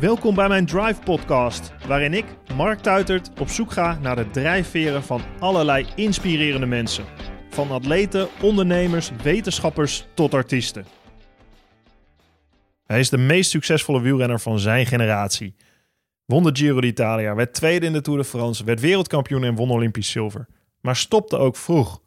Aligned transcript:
Welkom 0.00 0.34
bij 0.34 0.48
mijn 0.48 0.66
Drive 0.66 1.00
Podcast, 1.04 1.72
waarin 1.86 2.14
ik, 2.14 2.24
Mark 2.54 2.80
Tuitert, 2.80 3.40
op 3.40 3.48
zoek 3.48 3.72
ga 3.72 3.98
naar 3.98 4.16
de 4.16 4.30
drijfveren 4.30 5.02
van 5.02 5.20
allerlei 5.38 5.86
inspirerende 5.96 6.66
mensen. 6.66 7.04
Van 7.50 7.70
atleten, 7.70 8.28
ondernemers, 8.42 9.10
wetenschappers 9.22 10.06
tot 10.14 10.34
artiesten. 10.34 10.84
Hij 12.86 13.00
is 13.00 13.10
de 13.10 13.18
meest 13.18 13.50
succesvolle 13.50 14.00
wielrenner 14.00 14.40
van 14.40 14.58
zijn 14.58 14.86
generatie. 14.86 15.54
Won 16.24 16.42
de 16.42 16.50
Giro 16.52 16.80
d'Italia, 16.80 17.34
werd 17.34 17.54
tweede 17.54 17.86
in 17.86 17.92
de 17.92 18.00
Tour 18.00 18.18
de 18.18 18.24
France, 18.24 18.64
werd 18.64 18.80
wereldkampioen 18.80 19.44
en 19.44 19.54
won 19.54 19.70
Olympisch 19.70 20.10
zilver. 20.10 20.46
Maar 20.80 20.96
stopte 20.96 21.36
ook 21.36 21.56
vroeg. 21.56 22.02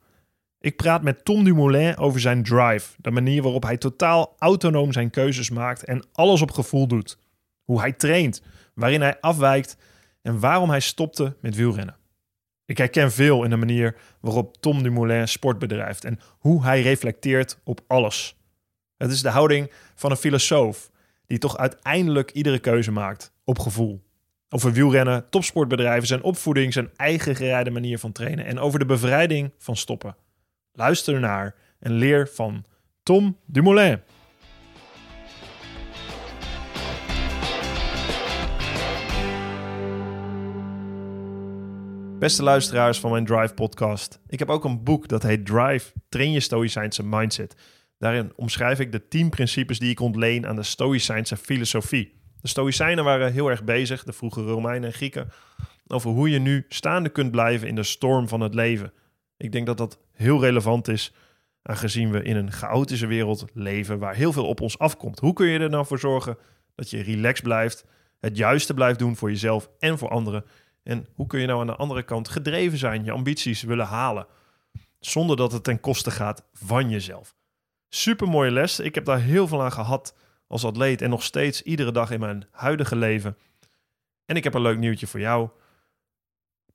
Ik 0.59 0.75
praat 0.75 1.03
met 1.03 1.25
Tom 1.25 1.43
Dumoulin 1.43 1.97
over 1.97 2.19
zijn 2.19 2.43
drive, 2.43 2.95
de 2.97 3.11
manier 3.11 3.41
waarop 3.41 3.63
hij 3.63 3.77
totaal 3.77 4.35
autonoom 4.37 4.91
zijn 4.91 5.09
keuzes 5.09 5.49
maakt 5.49 5.83
en 5.83 6.05
alles 6.11 6.41
op 6.41 6.51
gevoel 6.51 6.87
doet. 6.87 7.21
Hoe 7.63 7.79
hij 7.79 7.91
traint, 7.91 8.41
waarin 8.73 9.01
hij 9.01 9.19
afwijkt 9.19 9.77
en 10.21 10.39
waarom 10.39 10.69
hij 10.69 10.79
stopte 10.79 11.35
met 11.41 11.55
wielrennen. 11.55 11.95
Ik 12.65 12.77
herken 12.77 13.11
veel 13.11 13.43
in 13.43 13.49
de 13.49 13.55
manier 13.55 13.95
waarop 14.19 14.57
Tom 14.57 14.83
Dumoulin 14.83 15.27
sport 15.27 15.59
bedrijft 15.59 16.05
en 16.05 16.19
hoe 16.39 16.63
hij 16.63 16.81
reflecteert 16.81 17.59
op 17.63 17.81
alles. 17.87 18.37
Het 18.97 19.11
is 19.11 19.21
de 19.21 19.29
houding 19.29 19.71
van 19.95 20.11
een 20.11 20.17
filosoof 20.17 20.91
die 21.25 21.37
toch 21.37 21.57
uiteindelijk 21.57 22.31
iedere 22.31 22.59
keuze 22.59 22.91
maakt 22.91 23.33
op 23.43 23.59
gevoel. 23.59 24.03
Over 24.49 24.71
wielrennen, 24.71 25.29
topsportbedrijven, 25.29 26.07
zijn 26.07 26.23
opvoeding, 26.23 26.73
zijn 26.73 26.89
eigen 26.95 27.35
gereide 27.35 27.71
manier 27.71 27.99
van 27.99 28.11
trainen 28.11 28.45
en 28.45 28.59
over 28.59 28.79
de 28.79 28.85
bevrijding 28.85 29.51
van 29.57 29.75
stoppen. 29.75 30.15
Luister 30.71 31.19
naar 31.19 31.55
en 31.79 31.91
leer 31.91 32.27
van 32.27 32.65
Tom 33.03 33.37
Dumoulin. 33.45 34.01
Beste 42.23 42.43
luisteraars 42.43 42.99
van 42.99 43.11
mijn 43.11 43.25
Drive 43.25 43.53
podcast. 43.53 44.19
Ik 44.27 44.39
heb 44.39 44.49
ook 44.49 44.63
een 44.63 44.83
boek 44.83 45.07
dat 45.07 45.23
heet 45.23 45.45
Drive, 45.45 45.91
train 46.09 46.31
je 46.31 46.39
stoïcijnse 46.39 47.03
mindset. 47.05 47.55
Daarin 47.97 48.31
omschrijf 48.35 48.79
ik 48.79 48.91
de 48.91 49.07
tien 49.07 49.29
principes 49.29 49.79
die 49.79 49.89
ik 49.89 49.99
ontleen 49.99 50.47
aan 50.47 50.55
de 50.55 50.63
stoïcijnse 50.63 51.37
filosofie. 51.37 52.21
De 52.41 52.47
stoïcijnen 52.47 53.03
waren 53.03 53.33
heel 53.33 53.49
erg 53.49 53.63
bezig, 53.63 54.03
de 54.03 54.13
vroege 54.13 54.41
Romeinen 54.41 54.89
en 54.89 54.95
Grieken, 54.95 55.29
over 55.87 56.09
hoe 56.09 56.29
je 56.29 56.39
nu 56.39 56.65
staande 56.69 57.09
kunt 57.09 57.31
blijven 57.31 57.67
in 57.67 57.75
de 57.75 57.83
storm 57.83 58.27
van 58.27 58.41
het 58.41 58.53
leven. 58.53 58.93
Ik 59.37 59.51
denk 59.51 59.65
dat 59.65 59.77
dat 59.77 59.99
heel 60.11 60.41
relevant 60.41 60.87
is, 60.87 61.13
aangezien 61.61 62.11
we 62.11 62.23
in 62.23 62.35
een 62.35 62.51
chaotische 62.51 63.07
wereld 63.07 63.45
leven 63.53 63.99
waar 63.99 64.15
heel 64.15 64.33
veel 64.33 64.47
op 64.47 64.61
ons 64.61 64.79
afkomt. 64.79 65.19
Hoe 65.19 65.33
kun 65.33 65.47
je 65.47 65.59
er 65.59 65.69
nou 65.69 65.85
voor 65.85 65.99
zorgen 65.99 66.37
dat 66.75 66.89
je 66.89 67.01
relaxed 67.01 67.43
blijft, 67.43 67.85
het 68.19 68.37
juiste 68.37 68.73
blijft 68.73 68.99
doen 68.99 69.15
voor 69.15 69.29
jezelf 69.29 69.69
en 69.79 69.97
voor 69.97 70.09
anderen? 70.09 70.45
En 70.83 71.07
hoe 71.13 71.27
kun 71.27 71.39
je 71.39 71.47
nou 71.47 71.59
aan 71.59 71.67
de 71.67 71.75
andere 71.75 72.03
kant 72.03 72.29
gedreven 72.29 72.77
zijn, 72.77 73.03
je 73.03 73.11
ambities 73.11 73.61
willen 73.61 73.85
halen, 73.85 74.27
zonder 74.99 75.37
dat 75.37 75.51
het 75.51 75.63
ten 75.63 75.79
koste 75.79 76.11
gaat 76.11 76.43
van 76.53 76.89
jezelf? 76.89 77.35
Super 77.89 78.27
mooie 78.27 78.51
les. 78.51 78.79
Ik 78.79 78.95
heb 78.95 79.05
daar 79.05 79.19
heel 79.19 79.47
veel 79.47 79.63
aan 79.63 79.71
gehad 79.71 80.15
als 80.47 80.65
atleet 80.65 81.01
en 81.01 81.09
nog 81.09 81.23
steeds 81.23 81.61
iedere 81.61 81.91
dag 81.91 82.11
in 82.11 82.19
mijn 82.19 82.47
huidige 82.51 82.95
leven. 82.95 83.37
En 84.25 84.35
ik 84.35 84.43
heb 84.43 84.53
een 84.53 84.61
leuk 84.61 84.77
nieuwtje 84.77 85.07
voor 85.07 85.19
jou. 85.19 85.49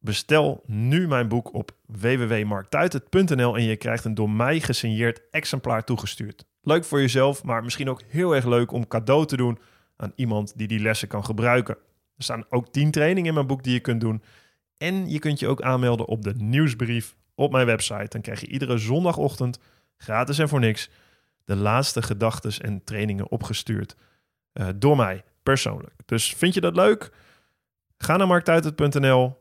Bestel 0.00 0.62
nu 0.66 1.08
mijn 1.08 1.28
boek 1.28 1.54
op 1.54 1.70
www.marktuitert.nl 1.86 3.56
en 3.56 3.62
je 3.62 3.76
krijgt 3.76 4.04
een 4.04 4.14
door 4.14 4.30
mij 4.30 4.60
gesigneerd 4.60 5.22
exemplaar 5.30 5.84
toegestuurd. 5.84 6.44
Leuk 6.62 6.84
voor 6.84 7.00
jezelf, 7.00 7.44
maar 7.44 7.62
misschien 7.62 7.90
ook 7.90 8.02
heel 8.08 8.34
erg 8.34 8.44
leuk 8.44 8.72
om 8.72 8.88
cadeau 8.88 9.26
te 9.26 9.36
doen 9.36 9.58
aan 9.96 10.12
iemand 10.14 10.58
die 10.58 10.68
die 10.68 10.80
lessen 10.80 11.08
kan 11.08 11.24
gebruiken. 11.24 11.76
Er 12.18 12.24
staan 12.24 12.44
ook 12.48 12.72
10 12.72 12.90
trainingen 12.90 13.28
in 13.28 13.34
mijn 13.34 13.46
boek 13.46 13.62
die 13.62 13.72
je 13.72 13.80
kunt 13.80 14.00
doen. 14.00 14.22
En 14.76 15.10
je 15.10 15.18
kunt 15.18 15.40
je 15.40 15.48
ook 15.48 15.62
aanmelden 15.62 16.06
op 16.06 16.22
de 16.22 16.34
nieuwsbrief 16.34 17.16
op 17.34 17.52
mijn 17.52 17.66
website. 17.66 18.08
Dan 18.08 18.20
krijg 18.20 18.40
je 18.40 18.46
iedere 18.46 18.78
zondagochtend, 18.78 19.58
gratis 19.96 20.38
en 20.38 20.48
voor 20.48 20.60
niks, 20.60 20.90
de 21.44 21.56
laatste 21.56 22.02
gedachten 22.02 22.52
en 22.60 22.84
trainingen 22.84 23.30
opgestuurd 23.30 23.96
uh, 24.52 24.68
door 24.76 24.96
mij 24.96 25.24
persoonlijk. 25.42 25.94
Dus 26.06 26.34
vind 26.34 26.54
je 26.54 26.60
dat 26.60 26.76
leuk? 26.76 27.10
Ga 27.98 28.16
naar 28.16 28.26
marktuitert.nl, 28.26 29.38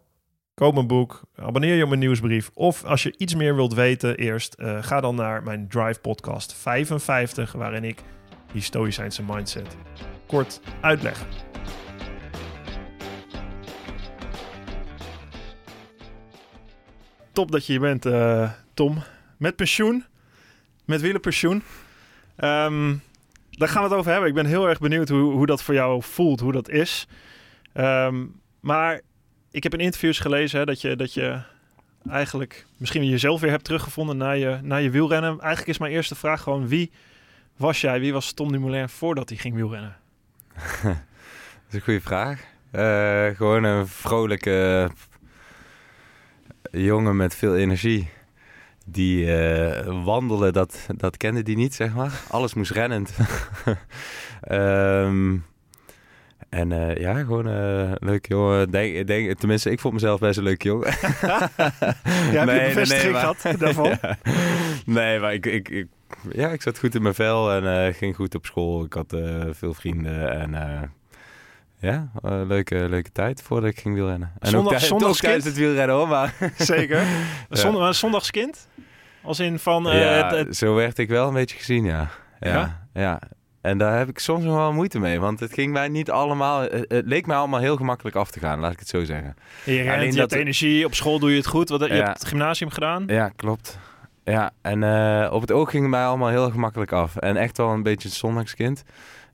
koop 0.54 0.74
mijn 0.74 0.88
boek, 0.88 1.22
abonneer 1.36 1.76
je 1.76 1.84
op 1.84 1.90
mijn 1.90 2.00
nieuwsbrief. 2.00 2.52
Of 2.54 2.84
als 2.84 3.04
je 3.04 3.14
iets 3.18 3.36
meer 3.36 3.56
wilt 3.56 3.74
weten 3.74 4.18
eerst, 4.18 4.56
uh, 4.60 4.84
ga 4.84 5.02
dan 5.02 5.16
naar 5.16 5.44
mijn 5.44 5.68
Drive 5.68 6.00
podcast 6.00 6.54
55, 6.54 7.52
waarin 7.52 7.84
ik 7.84 8.04
die 8.52 8.62
stoïcijnse 8.62 9.24
mindset 9.24 9.78
kort 10.28 10.60
uitleg. 10.82 11.26
Top 17.38 17.52
dat 17.52 17.66
je 17.66 17.72
hier 17.72 17.82
bent, 17.82 18.06
uh, 18.06 18.52
Tom. 18.74 19.04
Met 19.38 19.56
pensioen, 19.56 20.06
met 20.86 21.02
wielenpensioen. 21.02 21.64
Um, 22.38 23.02
daar 23.52 23.68
gaan 23.68 23.84
we 23.84 23.90
het 23.90 23.98
over 23.98 24.12
hebben. 24.12 24.30
Ik 24.30 24.36
ben 24.36 24.46
heel 24.46 24.68
erg 24.68 24.80
benieuwd 24.80 25.10
hoe, 25.10 25.32
hoe 25.32 25.46
dat 25.46 25.64
voor 25.64 25.74
jou 25.74 26.04
voelt, 26.04 26.40
hoe 26.40 26.52
dat 26.52 26.70
is. 26.70 27.08
Um, 27.74 28.40
maar 28.60 29.02
ik 29.52 29.64
heb 29.64 29.74
in 29.74 29.80
interviews 29.80 30.20
gelezen 30.20 30.60
hè, 30.60 30.66
dat, 30.66 30.82
je, 30.82 30.96
dat 30.96 31.14
je 31.14 31.42
eigenlijk 32.10 32.66
misschien 32.78 33.06
jezelf 33.06 33.42
weer 33.42 33.52
hebt 33.52 33.64
teruggevonden 33.64 34.18
naar 34.18 34.38
je, 34.38 34.60
naar 34.62 34.82
je 34.82 34.90
wielrennen. 34.90 35.40
Eigenlijk 35.40 35.68
is 35.68 35.78
mijn 35.78 35.92
eerste 35.92 36.16
vraag 36.16 36.42
gewoon 36.42 36.68
wie 36.68 36.92
was 37.58 37.82
jij? 37.82 38.00
Wie 38.00 38.14
was 38.14 38.32
Tom 38.32 38.52
Dumoulin 38.52 38.90
voordat 38.90 39.30
hij 39.30 39.38
ging 39.38 39.56
wielrennen? 39.56 39.96
dat 40.84 41.70
is 41.70 41.74
een 41.74 41.82
goede 41.82 42.02
vraag. 42.02 42.44
Uh, 42.72 43.36
gewoon 43.36 43.64
een 43.64 43.88
vrolijke 43.88 44.90
jongen 46.84 47.16
met 47.16 47.36
veel 47.36 47.56
energie 47.56 48.10
die 48.90 49.26
uh, 49.26 50.04
wandelen, 50.04 50.54
dat, 50.54 50.88
dat 50.98 51.18
kende 51.18 51.44
die 51.44 51.56
niet, 51.56 51.76
zeg 51.76 51.94
maar. 51.94 52.22
Alles 52.30 52.54
moest 52.54 52.72
rennend. 52.72 53.14
um, 54.52 55.46
en 56.50 56.72
uh, 56.72 56.96
ja, 56.96 57.14
gewoon 57.14 57.48
uh, 57.48 57.92
leuk 58.00 58.28
jongen. 58.28 58.72
Denk, 58.72 59.08
denk, 59.08 59.40
tenminste, 59.40 59.72
ik 59.72 59.80
vond 59.80 59.94
mezelf 59.94 60.20
best 60.20 60.38
een 60.38 60.44
leuk 60.44 60.64
jongen. 60.64 60.88
ja, 62.32 62.46
heb 62.46 62.50
je 62.50 62.74
bevestiging 62.74 63.12
nee, 63.12 63.22
gehad 63.22 63.60
daarvan? 63.60 63.98
ja. 64.02 64.18
Nee, 64.86 65.20
maar 65.20 65.34
ik, 65.34 65.46
ik, 65.46 65.70
ik, 65.70 65.88
ja, 66.32 66.50
ik 66.50 66.62
zat 66.62 66.80
goed 66.80 66.96
in 66.96 67.02
mijn 67.02 67.16
vel 67.16 67.52
en 67.52 67.94
ging 67.94 68.16
goed 68.16 68.36
op 68.36 68.46
school. 68.46 68.84
Ik 68.84 68.94
had 68.94 69.16
veel 69.52 69.74
vrienden 69.74 70.32
en 70.32 70.54
ja, 71.80 72.12
leuke, 72.22 72.90
leuke 72.90 73.12
tijd 73.12 73.42
voordat 73.42 73.70
ik 73.70 73.80
ging 73.80 73.96
wielrennen. 73.96 74.32
En 74.40 74.50
Zondag, 74.50 74.74
ook, 74.74 74.80
zondagskind? 74.80 75.22
tijdens 75.22 75.46
het 75.46 75.58
wielrennen 75.58 75.96
hoor, 75.96 76.08
maar... 76.08 76.34
Zeker. 76.58 77.02
ja. 77.50 77.92
Zondagskind? 77.94 78.68
Als 79.22 79.40
in 79.40 79.60
van... 79.60 79.88
Uh, 79.88 80.02
ja, 80.02 80.28
het, 80.28 80.48
het... 80.48 80.56
zo 80.56 80.76
werd 80.76 80.98
ik 80.98 81.10
wel 81.10 81.28
een 81.28 81.34
beetje 81.34 81.58
gezien, 81.58 81.84
ja. 81.84 82.10
Ja, 82.40 82.50
ja. 82.50 82.88
ja. 82.94 83.20
En 83.62 83.78
daar 83.78 83.98
heb 83.98 84.10
ik 84.10 84.20
soms 84.20 84.44
nog 84.44 84.56
wel 84.56 84.74
moeite 84.74 85.00
mee. 85.00 85.20
Want 85.20 85.40
het 85.40 85.54
ging 85.54 85.72
mij 85.72 85.88
niet 85.88 86.12
allemaal... 86.12 86.62
Het, 86.62 87.02
leek 87.06 87.26
mij 87.26 87.38
allemaal 87.38 87.60
heel 87.60 87.76
gemakkelijk 87.76 88.16
af 88.16 88.32
te 88.32 88.40
gaan, 88.40 88.60
laat 88.60 88.72
ik 88.72 88.80
het 88.80 88.88
zo 88.88 89.04
zeggen. 89.04 89.36
Je, 89.64 89.82
rent, 89.82 89.96
Alleen 89.96 90.12
je 90.12 90.18
dat, 90.18 90.30
hebt 90.30 90.42
energie, 90.42 90.86
op 90.86 90.94
school 90.94 91.20
doe 91.20 91.30
je 91.30 91.38
het 91.38 91.48
goed. 91.48 91.70
Wat, 91.70 91.80
je 91.80 91.94
hebt 91.94 92.20
het 92.20 92.28
gymnasium 92.28 92.70
gedaan. 92.70 93.04
Ja, 93.08 93.30
klopt. 93.30 93.80
Ja, 94.24 94.52
en 94.62 94.82
uh, 94.82 95.30
op 95.32 95.42
het 95.42 95.52
oog 95.52 95.70
ging 95.70 95.82
het 95.82 95.92
mij 95.92 96.06
allemaal 96.06 96.30
heel 96.30 96.50
gemakkelijk 96.50 96.92
af. 96.92 97.16
En 97.16 97.38
echt 97.38 97.58
wel 97.58 97.70
een 97.70 97.84
beetje 97.84 98.10
een 98.10 98.16
zondagskind. 98.16 98.84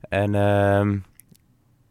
En... 0.08 0.34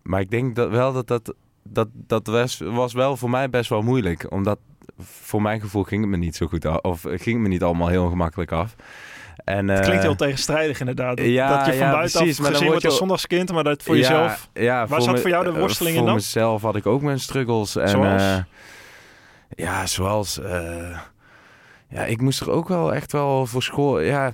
Maar 0.03 0.19
ik 0.19 0.31
denk 0.31 0.56
dat 0.56 0.69
wel 0.69 0.94
dat 0.94 1.08
dat... 1.08 1.34
Dat, 1.66 1.88
dat 1.94 2.28
was, 2.28 2.62
was 2.64 2.94
wel 2.94 3.18
voor 3.18 3.30
mij 3.30 3.50
best 3.50 3.69
wel 3.69 3.81
moeilijk. 3.81 4.31
Omdat 4.31 4.59
voor 5.00 5.41
mijn 5.41 5.62
gevoel 5.62 5.84
ging 5.84 6.02
het 6.02 6.09
me 6.09 6.18
niet 6.18 6.36
zo 6.36 6.47
goed 6.47 6.66
af. 6.66 6.78
Of 6.78 7.02
ging 7.02 7.24
het 7.24 7.38
me 7.38 7.47
niet 7.47 7.64
allemaal 7.64 7.88
heel 7.88 8.09
gemakkelijk 8.09 8.52
af. 8.52 8.75
En, 9.44 9.68
het 9.68 9.80
klinkt 9.80 10.03
uh, 10.03 10.08
heel 10.09 10.16
tegenstrijdig 10.16 10.80
inderdaad. 10.80 11.18
Dat, 11.18 11.25
ja, 11.25 11.58
dat 11.58 11.66
je 11.66 11.72
van 11.72 11.88
ja, 11.88 11.91
buitenaf 11.91 12.24
precies, 12.24 12.47
gezien 12.47 12.68
wordt 12.68 12.86
als 12.86 12.97
zondagskind, 12.97 13.52
maar 13.52 13.64
dat 13.64 13.84
voor 13.84 13.96
ja, 13.96 14.02
jezelf... 14.02 14.50
Ja, 14.53 14.88
waar 14.88 15.02
zat 15.02 15.19
voor 15.19 15.30
jou 15.30 15.44
de 15.44 15.59
worsteling 15.59 15.96
uh, 15.96 16.02
in 16.02 16.08
dan? 16.08 16.16
Voor 16.16 16.23
mezelf 16.23 16.61
had 16.61 16.76
ik 16.76 16.85
ook 16.85 17.02
mijn 17.02 17.20
struggles. 17.20 17.76
En, 17.76 17.90
zoals? 17.90 18.22
Uh, 18.22 18.38
ja, 19.50 19.85
zoals... 19.85 20.40
ja, 21.90 22.05
ik 22.05 22.22
moest 22.22 22.41
er 22.41 22.52
ook 22.52 22.67
wel 22.67 22.94
echt 22.94 23.11
wel 23.11 23.46
voor 23.46 23.64
school... 23.64 24.00
Ja, 24.00 24.32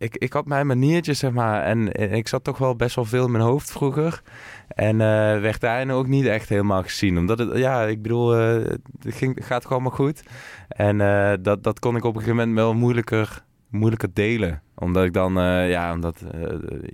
ik, 0.00 0.16
ik 0.16 0.32
had 0.32 0.46
mijn 0.46 0.66
maniertjes, 0.66 1.18
zeg 1.18 1.32
maar. 1.32 1.62
En, 1.62 1.92
en, 1.92 2.12
ik 2.12 2.28
zat 2.28 2.44
toch 2.44 2.58
wel 2.58 2.76
best 2.76 2.94
wel 2.96 3.04
veel 3.04 3.24
in 3.24 3.30
mijn 3.30 3.44
hoofd 3.44 3.72
vroeger. 3.72 4.22
En 4.68 4.94
uh, 4.94 5.00
werd 5.40 5.60
daarin 5.60 5.90
ook 5.90 6.06
niet 6.06 6.26
echt 6.26 6.48
helemaal 6.48 6.82
gezien. 6.82 7.18
Omdat 7.18 7.38
het, 7.38 7.56
ja, 7.56 7.82
ik 7.82 8.02
bedoel, 8.02 8.40
uh, 8.40 8.66
het 9.00 9.14
ging, 9.14 9.38
gaat 9.42 9.62
toch 9.62 9.72
allemaal 9.72 9.90
goed. 9.90 10.22
En 10.68 11.00
uh, 11.00 11.32
dat, 11.40 11.62
dat 11.62 11.78
kon 11.78 11.96
ik 11.96 12.04
op 12.04 12.14
een 12.14 12.20
gegeven 12.20 12.36
moment 12.36 12.56
wel 12.56 12.74
moeilijker, 12.74 13.44
moeilijker 13.68 14.08
delen. 14.12 14.62
Omdat 14.74 15.04
ik 15.04 15.12
dan, 15.12 15.32
ja, 15.68 15.92
omdat 15.92 16.24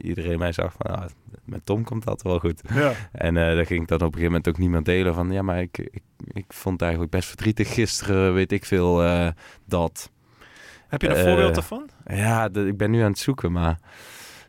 iedereen 0.02 0.38
mij 0.38 0.52
zag 0.52 0.72
van, 0.78 0.96
ah, 0.96 1.04
met 1.44 1.60
Tom 1.66 1.84
komt 1.84 2.04
dat 2.04 2.22
wel 2.22 2.38
goed. 2.38 2.60
Ja. 2.74 2.92
En 3.12 3.34
daar 3.34 3.66
ging 3.66 3.82
ik 3.82 3.88
dan 3.88 3.98
op 3.98 4.06
een 4.06 4.12
gegeven 4.12 4.26
moment 4.26 4.48
ook 4.48 4.58
niet 4.58 4.70
meer 4.70 4.82
delen 4.82 5.14
van, 5.14 5.32
ja, 5.32 5.42
maar 5.42 5.60
ik, 5.60 5.78
ik, 5.78 6.02
ik 6.32 6.44
vond 6.48 6.74
het 6.74 6.82
eigenlijk 6.82 7.12
best 7.12 7.28
verdrietig 7.28 7.74
gisteren, 7.74 8.34
weet 8.34 8.52
ik 8.52 8.64
veel, 8.64 9.02
dat. 9.64 10.10
Heb 10.88 11.02
je 11.02 11.08
een 11.08 11.24
voorbeeld 11.24 11.56
ervan? 11.56 11.90
Ja, 12.06 12.48
de, 12.48 12.66
ik 12.66 12.76
ben 12.76 12.90
nu 12.90 13.00
aan 13.00 13.10
het 13.10 13.18
zoeken, 13.18 13.52
maar 13.52 13.78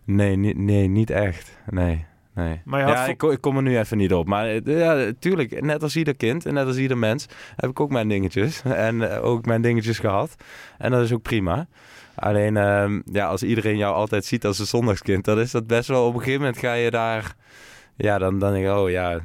nee, 0.03 0.35
niet, 0.35 0.57
nee, 0.57 0.87
niet 0.87 1.09
echt. 1.09 1.57
Nee. 1.69 2.05
nee. 2.33 2.61
Maar 2.65 2.79
ja, 2.79 3.05
ik, 3.05 3.23
ik 3.23 3.41
kom 3.41 3.55
er 3.55 3.63
nu 3.63 3.77
even 3.79 3.97
niet 3.97 4.13
op. 4.13 4.27
Maar 4.27 4.47
eh, 4.47 4.61
ja, 4.63 5.11
tuurlijk, 5.19 5.61
net 5.61 5.83
als 5.83 5.95
ieder 5.95 6.15
kind 6.15 6.45
en 6.45 6.53
net 6.53 6.65
als 6.65 6.77
ieder 6.77 6.97
mens 6.97 7.25
heb 7.55 7.69
ik 7.69 7.79
ook 7.79 7.89
mijn 7.89 8.07
dingetjes. 8.07 8.61
En 8.87 9.11
eh, 9.11 9.25
ook 9.25 9.45
mijn 9.45 9.61
dingetjes 9.61 9.99
gehad. 9.99 10.35
En 10.77 10.91
dat 10.91 11.03
is 11.03 11.13
ook 11.13 11.21
prima. 11.21 11.67
Alleen, 12.15 12.57
ehm, 12.57 13.01
ja, 13.11 13.27
als 13.27 13.43
iedereen 13.43 13.77
jou 13.77 13.95
altijd 13.95 14.25
ziet 14.25 14.45
als 14.45 14.59
een 14.59 14.65
zondagskind, 14.65 15.25
dan 15.25 15.39
is 15.39 15.51
dat 15.51 15.67
best 15.67 15.87
wel... 15.87 16.05
Op 16.05 16.13
een 16.13 16.19
gegeven 16.19 16.39
moment 16.39 16.57
ga 16.57 16.73
je 16.73 16.91
daar... 16.91 17.35
Ja, 17.97 18.17
dan, 18.17 18.39
dan 18.39 18.53
denk 18.53 18.65
ik, 18.65 18.71
oh 18.71 18.89
ja, 18.89 19.19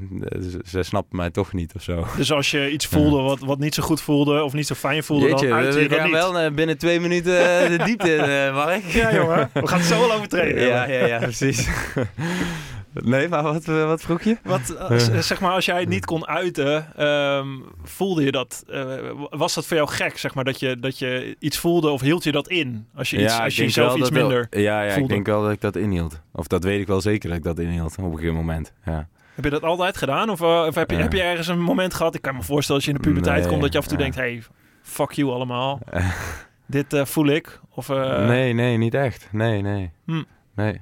ze, 0.66 0.82
snappen 0.82 1.16
mij 1.16 1.30
toch 1.30 1.52
niet 1.52 1.74
of 1.74 1.82
zo. 1.82 2.06
Dus 2.16 2.32
als 2.32 2.50
je 2.50 2.70
iets 2.70 2.86
voelde 2.86 3.22
wat, 3.22 3.38
wat 3.38 3.58
niet 3.58 3.74
zo 3.74 3.82
goed 3.82 4.00
voelde 4.00 4.42
of 4.42 4.52
niet 4.52 4.66
zo 4.66 4.74
fijn 4.74 5.04
voelde, 5.04 5.28
Jeetje, 5.28 5.48
dan 5.48 5.58
uit 5.58 5.74
we 5.74 5.80
je 5.80 5.88
dat 5.88 5.98
gaan 5.98 6.06
niet. 6.06 6.16
wel 6.16 6.38
eh, 6.38 6.52
binnen 6.52 6.78
twee 6.78 7.00
minuten 7.00 7.60
eh, 7.62 7.69
de 7.69 7.84
diepte 7.84 8.14
in, 8.14 8.24
eh, 8.24 8.54
Mark. 8.54 8.84
Ja, 8.84 9.14
jongen. 9.14 9.50
We 9.52 9.66
gaan 9.66 9.78
het 9.78 9.88
zo 9.88 9.98
wel 9.98 10.12
over 10.12 10.28
trainen. 10.28 10.66
Ja, 10.66 10.88
ja, 10.88 11.06
ja, 11.06 11.19
precies. 11.19 11.69
nee, 12.92 13.28
maar 13.28 13.42
wat, 13.42 13.68
eh, 13.68 13.84
wat 13.84 14.02
vroeg 14.02 14.22
je? 14.22 14.36
Wat, 14.42 14.70
eh, 14.70 14.96
zeg 15.20 15.40
maar, 15.40 15.52
als 15.52 15.64
jij 15.64 15.80
het 15.80 15.88
niet 15.88 16.04
kon 16.04 16.26
uiten, 16.26 16.96
ehm, 16.96 17.46
voelde 17.82 18.24
je 18.24 18.32
dat? 18.32 18.64
eh, 18.68 18.94
was 19.30 19.54
dat 19.54 19.66
voor 19.66 19.76
jou 19.76 19.88
gek, 19.88 20.18
zeg 20.18 20.34
maar, 20.34 20.44
dat 20.44 20.60
je, 20.60 20.78
dat 20.80 20.98
je 20.98 21.36
iets 21.38 21.58
voelde 21.58 21.90
of 21.90 22.00
hield 22.00 22.24
je 22.24 22.32
dat 22.32 22.48
in? 22.48 22.86
Als 22.94 23.10
je, 23.10 23.22
iets, 23.22 23.38
als 23.38 23.56
je 23.56 23.62
jezelf 23.62 23.96
iets 23.96 24.08
wel- 24.10 24.20
minder... 24.20 24.46
ja, 24.50 24.82
ja, 24.82 24.94
ik 24.94 25.08
denk 25.08 25.26
wel 25.26 25.42
dat 25.42 25.52
ik 25.52 25.60
dat 25.60 25.76
inhield. 25.76 26.20
Of 26.32 26.46
dat 26.46 26.64
weet 26.64 26.80
ik 26.80 26.86
wel 26.86 27.00
zeker 27.00 27.28
dat 27.28 27.38
ik 27.38 27.44
dat 27.44 27.58
inhield 27.58 27.96
op 27.98 28.04
een 28.04 28.10
gegeven 28.14 28.34
moment. 28.34 28.72
Ja. 28.84 29.08
Heb 29.34 29.44
je 29.44 29.50
dat 29.50 29.62
altijd 29.62 29.96
gedaan? 29.96 30.30
Of, 30.30 30.40
of 30.40 30.74
heb, 30.74 30.90
je, 30.90 30.96
heb 30.96 31.12
je 31.12 31.22
ergens 31.22 31.48
een 31.48 31.60
moment 31.60 31.94
gehad? 31.94 32.14
Ik 32.14 32.22
kan 32.22 32.34
me 32.34 32.42
voorstellen 32.42 32.76
als 32.80 32.84
je 32.90 32.96
in 32.96 33.02
de 33.02 33.08
puberteit 33.08 33.40
Nee, 33.40 33.48
komt, 33.48 33.62
dat 33.62 33.72
je 33.72 33.78
af 33.78 33.84
en 33.84 33.90
toe 33.90 33.98
denkt, 33.98 34.16
hey, 34.16 34.42
fuck 34.82 35.12
you 35.12 35.30
allemaal. 35.30 35.80
Dit 36.66 37.00
voel 37.04 37.26
ik. 37.26 37.60
Of 37.74 37.88
nee, 37.88 38.52
nee, 38.52 38.76
niet 38.76 38.94
echt. 38.94 39.28
Nee, 39.32 39.62
nee. 39.62 39.90
Hm. 40.06 40.22
Nee. 40.54 40.80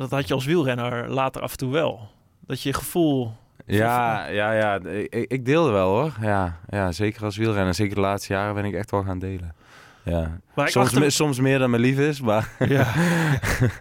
Dat 0.00 0.10
had 0.10 0.28
je 0.28 0.34
als 0.34 0.44
wielrenner 0.44 1.08
later 1.08 1.42
af 1.42 1.50
en 1.50 1.56
toe 1.56 1.72
wel. 1.72 2.08
Dat 2.46 2.62
je 2.62 2.72
gevoel... 2.72 3.32
Ja, 3.66 4.26
ja, 4.26 4.52
ja. 4.52 4.78
Ik, 4.80 5.30
ik 5.30 5.44
deelde 5.44 5.70
wel 5.70 5.88
hoor. 5.88 6.12
Ja, 6.20 6.58
ja, 6.68 6.92
zeker 6.92 7.24
als 7.24 7.36
wielrenner. 7.36 7.74
Zeker 7.74 7.94
de 7.94 8.00
laatste 8.00 8.32
jaren 8.32 8.54
ben 8.54 8.64
ik 8.64 8.74
echt 8.74 8.90
wel 8.90 9.02
gaan 9.02 9.18
delen. 9.18 9.54
Ja. 10.02 10.40
Maar 10.54 10.68
Soms, 10.68 10.92
me- 10.92 11.10
soms 11.10 11.40
meer 11.40 11.58
dan 11.58 11.70
mijn 11.70 11.82
lief 11.82 11.98
is, 11.98 12.20
maar... 12.20 12.48
Ja. 12.58 12.66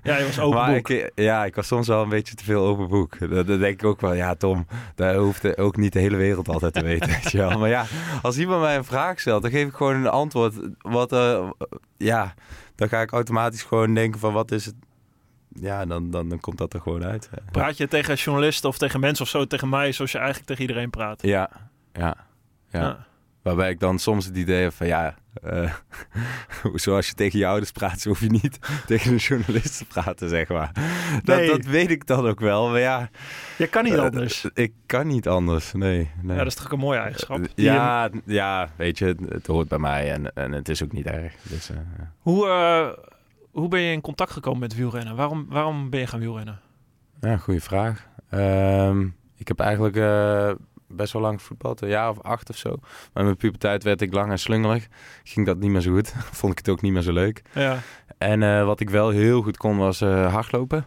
ja, 0.04 0.18
je 0.18 0.26
was 0.26 0.40
open 0.40 0.60
maar 0.60 0.74
boek. 0.74 0.90
ik, 0.90 1.12
ja, 1.16 1.46
ik 1.46 1.56
was 1.56 1.68
soms 1.68 1.88
wel 1.88 2.04
een 2.04 2.10
beetje 2.10 2.36
te 2.36 2.44
veel 2.44 2.66
open 2.66 2.88
boek. 2.88 3.20
Dat, 3.20 3.48
dat 3.48 3.60
denk 3.60 3.82
ik 3.82 3.84
ook 3.84 4.02
wel. 4.02 4.14
Ja, 4.14 4.36
Tom, 4.36 4.68
daar 4.96 5.16
hoeft 5.16 5.58
ook 5.58 5.78
niet 5.78 5.94
de 5.94 6.00
hele 6.00 6.18
wereld 6.18 6.50
altijd 6.50 6.74
te 6.74 6.84
weten. 6.84 7.10
weet 7.22 7.32
je 7.32 7.38
wel. 7.38 7.60
Maar 7.60 7.70
ja, 7.70 7.86
als 8.22 8.38
iemand 8.38 8.62
mij 8.62 8.76
een 8.78 8.84
vraag 8.84 9.20
stelt, 9.20 9.42
dan 9.42 9.52
geef 9.52 9.68
ik 9.68 9.74
gewoon 9.74 9.96
een 9.96 10.08
antwoord. 10.08 10.54
Wat, 10.78 11.12
eh, 11.12 11.50
ja, 11.98 12.34
dan 12.76 12.90
ga 12.90 13.02
ik 13.02 13.12
automatisch 13.12 13.64
gewoon 13.64 13.94
denken 13.94 14.20
van 14.20 14.34
wat 14.34 14.52
is 14.52 14.66
het... 14.66 14.76
Ja, 15.62 15.86
dan, 15.86 16.12
dan, 16.12 16.30
dan 16.30 16.40
komt 16.40 16.58
dat 16.58 16.74
er 16.74 16.82
gewoon 16.82 17.04
uit. 17.04 17.30
Praat 17.52 17.78
je 17.78 17.88
tegen 17.88 18.16
journalisten 18.16 18.70
of 18.70 18.78
tegen 18.78 19.00
mensen 19.00 19.24
of 19.26 19.30
zo, 19.32 19.46
tegen 19.46 19.70
mij, 19.70 19.92
zoals 19.92 20.12
je 20.12 20.18
eigenlijk 20.18 20.48
tegen 20.48 20.62
iedereen 20.62 20.90
praat? 20.90 21.22
Ja, 21.22 21.50
ja, 21.94 22.16
ja. 22.72 22.80
Ja. 22.82 23.06
Waarbij 23.42 23.70
ik 23.70 23.80
dan 23.80 24.00
soms 24.00 24.26
het 24.26 24.36
idee 24.38 24.62
heb 24.64 24.74
van 24.74 24.88
ja, 24.88 25.16
eh, 25.44 25.74
zoals 26.74 27.08
je 27.08 27.14
tegen 27.14 27.40
je 27.40 27.48
ouders 27.48 27.72
praat, 27.72 28.00
zo 28.00 28.10
hoef 28.10 28.20
je 28.20 28.30
niet 28.30 28.60
tegen 28.88 29.12
een 29.12 29.18
journalist 29.18 29.78
te 29.78 29.86
praten, 29.86 30.30
zeg 30.30 30.48
maar. 30.48 30.72
Dat, 31.24 31.38
Nee. 31.38 31.48
dat 31.48 31.66
weet 31.66 31.90
ik 31.92 32.06
dan 32.08 32.28
ook 32.28 32.40
wel, 32.40 32.70
maar 32.70 32.80
ja. 32.80 33.10
Je 33.58 33.68
kan 33.68 33.84
niet 33.84 33.94
eh, 33.94 34.00
anders. 34.02 34.46
ik 34.54 34.74
kan 34.86 35.08
niet 35.08 35.28
anders, 35.28 35.74
nee. 35.74 36.10
nee. 36.22 36.38
Ja, 36.38 36.44
dat 36.44 36.48
is 36.48 36.56
toch 36.56 36.72
een 36.72 36.80
mooie 36.80 37.00
eigenschap. 37.00 37.38
Eh, 37.40 37.46
ja, 37.56 38.10
ja, 38.26 38.70
weet 38.76 38.98
je, 38.98 39.06
het, 39.06 39.20
het 39.30 39.48
hoort 39.48 39.68
bij 39.68 39.80
mij 39.80 40.12
en, 40.12 40.34
en 40.34 40.52
het 40.52 40.70
is 40.70 40.84
ook 40.84 40.92
niet 40.92 41.06
erg. 41.06 41.34
Dus, 41.42 41.70
eh. 41.70 41.78
Hoe, 42.20 42.48
eh, 42.48 42.88
hoe 43.60 43.68
ben 43.68 43.80
je 43.80 43.92
in 43.92 44.02
contact 44.02 44.32
gekomen 44.32 44.60
met 44.60 44.76
wielrennen? 44.76 45.16
Waarom, 45.16 45.46
waarom 45.50 45.90
ben 45.90 46.00
je 46.00 46.08
gaan 46.08 46.20
wielrennen? 46.20 46.60
Ja, 47.22 47.38
goede 47.38 47.62
vraag. 47.62 48.08
Ehm, 48.30 49.02
ik 49.38 49.48
heb 49.48 49.60
eigenlijk 49.60 49.96
eh, 49.96 50.52
best 50.88 51.14
wel 51.14 51.22
lang 51.22 51.42
voetbald, 51.42 51.82
een 51.82 51.90
jaar 51.90 52.10
of 52.10 52.22
acht 52.22 52.50
of 52.50 52.58
zo. 52.58 52.70
Maar 52.80 53.10
in 53.14 53.24
mijn 53.24 53.38
puberteit 53.38 53.84
werd 53.84 54.02
ik 54.02 54.14
lang 54.14 54.32
en 54.32 54.40
slungelig. 54.40 54.88
Ging 55.24 55.46
dat 55.46 55.58
niet 55.58 55.72
meer 55.72 55.82
zo 55.82 55.94
goed. 55.94 56.14
Vond 56.40 56.52
ik 56.52 56.58
het 56.58 56.70
ook 56.70 56.82
niet 56.82 56.94
meer 56.94 57.02
zo 57.02 57.14
leuk. 57.14 57.42
Ja, 57.54 57.80
En 58.18 58.44
eh, 58.44 58.66
wat 58.66 58.80
ik 58.80 58.90
wel 58.90 59.10
heel 59.10 59.42
goed 59.42 59.58
kon 59.58 59.78
was 59.78 60.02
eh, 60.02 60.34
hardlopen. 60.34 60.86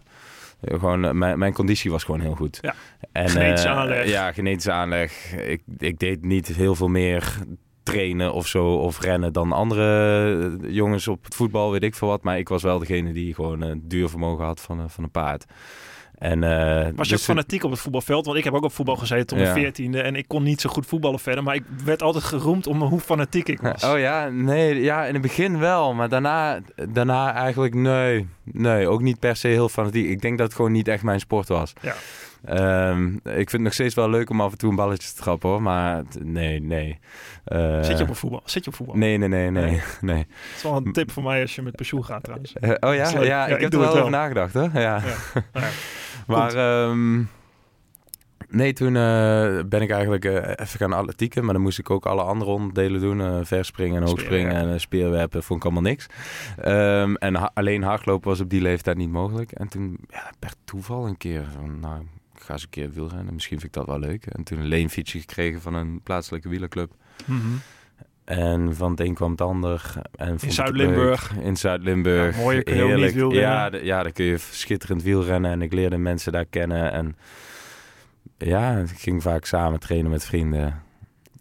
Gewoon, 0.65 1.19
mijn, 1.19 1.39
mijn 1.39 1.53
conditie 1.53 1.91
was 1.91 2.05
gewoon 2.05 2.21
heel 2.21 2.35
goed. 2.35 2.59
Ja. 2.61 2.75
En, 3.13 3.29
Genetische 3.29 3.69
aanleg. 3.69 4.09
Ja, 4.09 4.33
genetische 4.33 4.73
aanleg. 4.73 5.33
Ik, 5.33 5.63
ik 5.79 5.99
deed 5.99 6.25
niet 6.25 6.47
heel 6.47 6.75
veel 6.75 6.89
meer 6.89 7.39
trainen 7.83 8.33
of 8.33 8.47
zo 8.47 8.67
of 8.75 9.01
rennen 9.01 9.33
dan 9.33 9.53
andere 9.53 10.59
eh, 10.63 10.75
jongens 10.75 11.09
op 11.09 11.25
het 11.25 11.35
voetbal, 11.35 11.71
weet 11.71 11.83
ik 11.83 11.95
veel 11.95 12.09
wat. 12.09 12.23
Maar 12.23 12.39
ik 12.39 12.49
was 12.49 12.63
wel 12.63 12.79
degene 12.79 13.13
die 13.13 13.35
gewoon 13.35 13.61
een 13.61 13.83
duurvermogen 13.85 14.45
had 14.45 14.61
van, 14.61 14.79
een- 14.79 14.91
van 14.91 15.05
een 15.05 15.11
paard. 15.11 15.45
En, 16.15 16.45
eh, 16.45 16.51
was 16.83 16.85
je 16.85 16.93
ook 16.95 17.07
dus- 17.07 17.25
fanatiek 17.25 17.65
op 17.65 17.71
het 17.71 17.81
voetbalveld? 17.81 18.27
Want 18.27 18.39
ik 18.39 18.45
heb 18.45 18.53
ook 18.55 18.65
op 18.65 18.73
voetbal 18.73 18.97
gezeten 18.97 19.27
tot 19.27 19.39
mijn 19.39 19.49
Ja. 19.51 19.55
veertiende. 19.55 20.01
En 20.01 20.17
ik 20.17 20.29
kon 20.29 20.43
niet 20.43 20.61
zo 20.61 20.71
goed 20.71 20.87
voetballen 20.87 21.19
verder. 21.19 21.43
Maar 21.45 21.55
ik 21.55 21.63
werd 21.85 22.03
altijd 22.03 22.25
geroemd 22.25 22.67
om 22.67 22.83
hoe 22.83 23.01
fanatiek 23.01 23.49
ik 23.49 23.61
was. 23.61 23.85
Oh 23.85 23.99
ja, 23.99 24.29
nee, 24.29 24.81
ja, 24.83 25.05
in 25.07 25.13
het 25.13 25.23
begin 25.23 25.59
wel, 25.59 25.95
maar 25.95 26.09
daarna, 26.09 26.61
daarna 26.89 27.35
eigenlijk 27.35 27.75
nee, 27.75 28.27
nee, 28.45 28.89
ook 28.89 29.01
niet 29.03 29.19
per 29.19 29.37
se 29.37 29.49
heel 29.49 29.69
fanatiek. 29.69 30.09
Ik 30.09 30.21
denk 30.21 30.39
dat 30.39 30.47
het 30.47 30.57
gewoon 30.57 30.73
niet 30.73 30.89
echt 30.89 31.03
mijn 31.03 31.21
sport 31.21 31.49
was. 31.49 31.73
Ja. 31.81 31.95
Ehm, 32.45 33.07
ik 33.15 33.21
vind 33.23 33.53
het 33.53 33.61
nog 33.61 33.73
steeds 33.73 33.95
wel 33.95 34.11
leuk 34.11 34.31
om 34.31 34.41
af 34.41 34.53
en 34.53 34.59
toe 34.59 34.71
een 34.71 34.77
balletje 34.77 35.09
te 35.09 35.15
trappen 35.23 35.49
hoor, 35.49 35.63
maar 35.63 36.03
nee, 36.19 36.61
nee. 36.61 36.99
Eh, 37.45 37.83
Zit 37.83 37.97
je 37.97 38.03
op 38.03 38.09
een 38.09 38.15
voetbal? 38.15 38.43
Zit 38.45 38.65
je 38.65 38.71
op 38.71 38.77
voetbal? 38.77 38.97
Nee, 38.97 39.19
nee, 39.19 39.29
nee, 39.29 39.51
nee, 39.51 39.65
Nee. 39.65 39.81
nee. 40.15 40.27
Dat 40.27 40.57
is 40.57 40.63
wel 40.63 40.77
een 40.77 40.93
tip 40.93 41.11
voor 41.11 41.23
mij 41.23 41.41
als 41.41 41.55
je 41.55 41.63
met 41.63 41.77
pensioen 41.77 42.05
gaat 42.05 42.23
trouwens. 42.23 42.53
Eh, 42.53 42.69
oh 42.71 42.95
ja, 42.95 43.09
ja, 43.11 43.23
Ja, 43.23 43.47
ik 43.47 43.55
ik 43.55 43.61
heb 43.61 43.73
er 43.73 43.79
wel 43.79 43.97
over 43.99 44.11
nagedacht 44.11 44.55
hoor. 44.55 44.71
Ja. 44.73 44.81
Ja. 44.81 45.03
Nou 45.53 45.67
ja. 45.67 45.71
Maar 46.27 46.55
ehm, 46.55 47.23
nee, 48.49 48.73
toen 48.73 48.97
eh, 48.97 49.59
ben 49.67 49.81
ik 49.83 49.91
eigenlijk 49.91 50.25
even 50.25 50.79
gaan 50.79 50.93
atletieken. 50.93 51.45
Maar 51.45 51.53
dan 51.55 51.63
moest 51.63 51.79
ik 51.79 51.91
ook 51.91 52.07
alle 52.07 52.23
andere 52.23 52.51
onderdelen 52.51 53.01
doen. 53.01 53.21
eh, 53.21 53.39
verspringen 53.43 54.03
en 54.03 54.09
hoogspringen 54.09 54.53
en 54.55 54.69
uh, 54.69 54.79
speerwerpen. 54.79 55.43
Vond 55.43 55.59
ik 55.59 55.65
allemaal 55.65 55.91
niks. 55.91 56.07
Ehm, 56.57 57.15
en 57.15 57.35
ha 57.35 57.51
alleen 57.55 57.83
hardlopen 57.83 58.29
was 58.29 58.41
op 58.41 58.51
die 58.51 58.61
leeftijd 58.63 58.97
niet 58.97 59.11
mogelijk. 59.11 59.53
En 59.53 59.69
toen, 59.69 59.99
ja, 60.09 60.31
per 60.39 60.53
toeval 60.65 61.07
een 61.07 61.17
keer 61.17 61.45
van, 61.55 61.81
nou, 61.81 62.03
ga 62.41 62.53
eens 62.53 62.63
een 62.63 62.69
keer 62.71 62.91
wielrennen. 62.91 63.35
Misschien 63.35 63.61
vind 63.61 63.77
ik 63.77 63.79
dat 63.79 63.87
wel 63.87 64.09
leuk. 64.09 64.27
En 64.27 64.45
toen 64.45 64.59
een 64.59 64.67
leenfietsje 64.67 65.19
gekregen 65.19 65.61
van 65.61 65.75
een 65.75 66.01
plaatselijke 66.03 66.49
wielerclub. 66.49 66.93
Mhm. 67.27 67.39
En 68.25 68.77
van 68.77 68.91
het 68.91 69.01
een 69.01 69.15
kwam 69.15 69.31
het 69.31 69.41
ander. 69.41 69.93
En 70.17 70.33
het 70.33 70.53
Zuid-Limburg. 70.53 71.37
In 71.37 71.57
Zuid-Limburg. 71.57 72.37
Ja, 72.37 72.43
Heerlijk. 72.43 73.15
wielrennen. 73.15 73.41
Ja, 73.41 73.71
ja, 73.83 74.03
dan 74.03 74.13
kun 74.13 74.25
je 74.25 74.39
schitterend 74.39 75.03
wielrennen. 75.03 75.51
En 75.51 75.63
ik 75.63 75.73
leerde 75.73 75.97
mensen 75.97 76.33
daar 76.33 76.45
kennen. 76.45 76.93
En 76.93 77.17
ja, 78.39 78.79
ik 78.79 78.99
ging 78.99 79.23
vaak 79.23 79.45
samen 79.45 79.81
trainen 79.81 80.11
met 80.11 80.25
vrienden. 80.25 80.83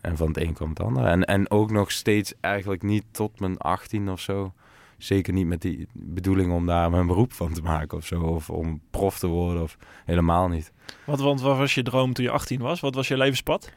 En 0.01 0.17
van 0.17 0.27
het 0.27 0.38
een 0.38 0.53
kwam 0.53 0.69
het 0.69 0.79
ander. 0.79 1.05
En, 1.05 1.25
en 1.25 1.51
ook 1.51 1.71
nog 1.71 1.91
steeds 1.91 2.33
eigenlijk 2.41 2.83
niet 2.83 3.03
tot 3.12 3.39
mijn 3.39 3.57
18 3.57 4.09
of 4.09 4.19
zo. 4.19 4.53
Zeker 5.00 5.34
niet 5.34 5.48
met 5.48 5.62
die 5.62 5.88
bedoeling 5.94 6.51
om 6.51 6.65
daar 6.65 6.89
mijn 6.89 7.08
beroep 7.08 7.34
van 7.34 7.53
te 7.53 7.62
maken 7.62 7.98
of 7.98 8.06
zo. 8.06 8.22
Of 8.22 8.50
om 8.50 8.82
prof 8.89 9.20
te 9.20 9.27
worden 9.27 9.63
of 9.63 9.77
helemaal 10.06 10.48
niet. 10.48 10.72
Wat, 11.06 11.20
want 11.20 11.41
wat 11.41 11.58
was 11.58 11.75
je 11.75 11.84
droom 11.84 12.13
toen 12.13 12.25
je 12.25 12.32
18 12.32 12.62
was? 12.62 12.79
Wat 12.79 12.96
was 12.96 13.08
je 13.08 13.18
levenspad? 13.18 13.72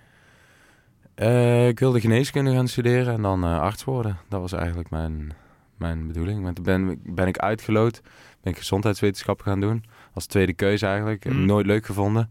Uh, 1.17 1.69
ik 1.69 1.79
wilde 1.79 2.00
geneeskunde 2.00 2.52
gaan 2.52 2.69
studeren 2.69 3.14
en 3.14 3.23
dan 3.23 3.45
uh, 3.45 3.61
arts 3.61 3.85
worden. 3.85 4.19
Dat 4.29 4.41
was 4.41 4.52
eigenlijk 4.52 4.91
mijn, 4.91 5.33
mijn 5.76 6.07
bedoeling. 6.07 6.43
Maar 6.43 6.52
toen 6.52 6.64
ben, 6.64 7.00
ben 7.05 7.26
ik 7.26 7.38
uitgeloot. 7.38 8.00
Ben 8.41 8.52
ik 8.52 8.59
gezondheidswetenschappen 8.59 9.45
gaan 9.45 9.61
doen. 9.61 9.85
Als 10.14 10.26
tweede 10.26 10.52
keuze 10.52 10.87
eigenlijk. 10.87 11.25
Mm. 11.25 11.47
Nooit 11.47 11.67
leuk 11.67 11.87
gevonden. 11.87 12.31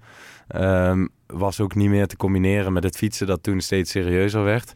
Um, 0.56 1.10
was 1.28 1.60
ook 1.60 1.76
niet 1.76 1.90
meer 1.90 2.08
te 2.08 2.18
combineren 2.18 2.74
met 2.74 2.84
het 2.84 2.98
fietsen 2.98 3.28
dat 3.28 3.44
toen 3.44 3.62
steeds 3.62 3.92
serieuzer 3.92 4.44
werd. 4.44 4.74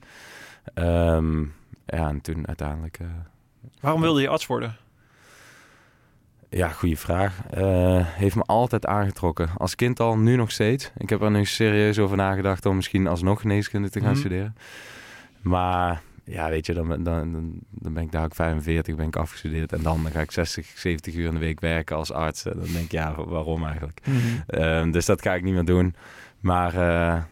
Um, 0.73 1.53
ja, 1.85 2.09
en 2.09 2.21
toen 2.21 2.47
uiteindelijk... 2.47 2.99
Uh, 3.01 3.07
Waarom 3.81 4.01
wilde 4.01 4.21
je 4.21 4.27
arts 4.27 4.45
worden? 4.47 4.75
Ja, 6.49 6.69
goede 6.69 6.95
vraag. 6.97 7.37
Uh, 7.57 8.05
heeft 8.05 8.35
me 8.35 8.41
altijd 8.41 8.85
aangetrokken. 8.85 9.49
Als 9.57 9.75
kind 9.75 9.99
al, 9.99 10.17
nu 10.17 10.35
nog 10.35 10.51
steeds. 10.51 10.91
Ik 10.97 11.09
heb 11.09 11.21
er 11.21 11.31
nu 11.31 11.45
serieus 11.45 11.99
over 11.99 12.17
nagedacht 12.17 12.65
om 12.65 12.75
misschien 12.75 13.07
alsnog 13.07 13.41
geneeskunde 13.41 13.89
te 13.89 13.99
gaan 13.99 14.09
Mhm. 14.09 14.19
studeren. 14.19 14.55
Maar 15.41 16.01
ja, 16.23 16.49
weet 16.49 16.65
je, 16.65 16.73
dan, 16.73 16.87
dan, 17.03 17.31
dan, 17.69 17.93
ben 17.93 18.03
ik 18.03 18.11
daar 18.11 18.23
ook 18.23 18.35
45, 18.35 18.95
ben 18.95 19.07
ik 19.07 19.15
afgestudeerd. 19.15 19.73
En 19.73 19.81
dan, 19.81 20.03
dan 20.03 20.11
ga 20.11 20.19
ik 20.19 20.31
60, 20.31 20.67
70 20.75 21.15
uur 21.15 21.27
in 21.27 21.33
de 21.33 21.39
week 21.39 21.59
werken 21.59 21.95
als 21.95 22.11
arts. 22.11 22.45
En 22.45 22.53
dan 22.59 22.71
denk 22.71 22.85
ik, 22.85 22.91
ja, 22.91 23.15
waarom 23.25 23.63
eigenlijk? 23.65 23.99
Uh, 24.49 24.91
dus 24.91 25.05
dat 25.05 25.21
ga 25.21 25.33
ik 25.33 25.43
niet 25.43 25.53
meer 25.53 25.65
doen. 25.65 25.95
Maar 26.39 26.73
uh, 26.75 27.23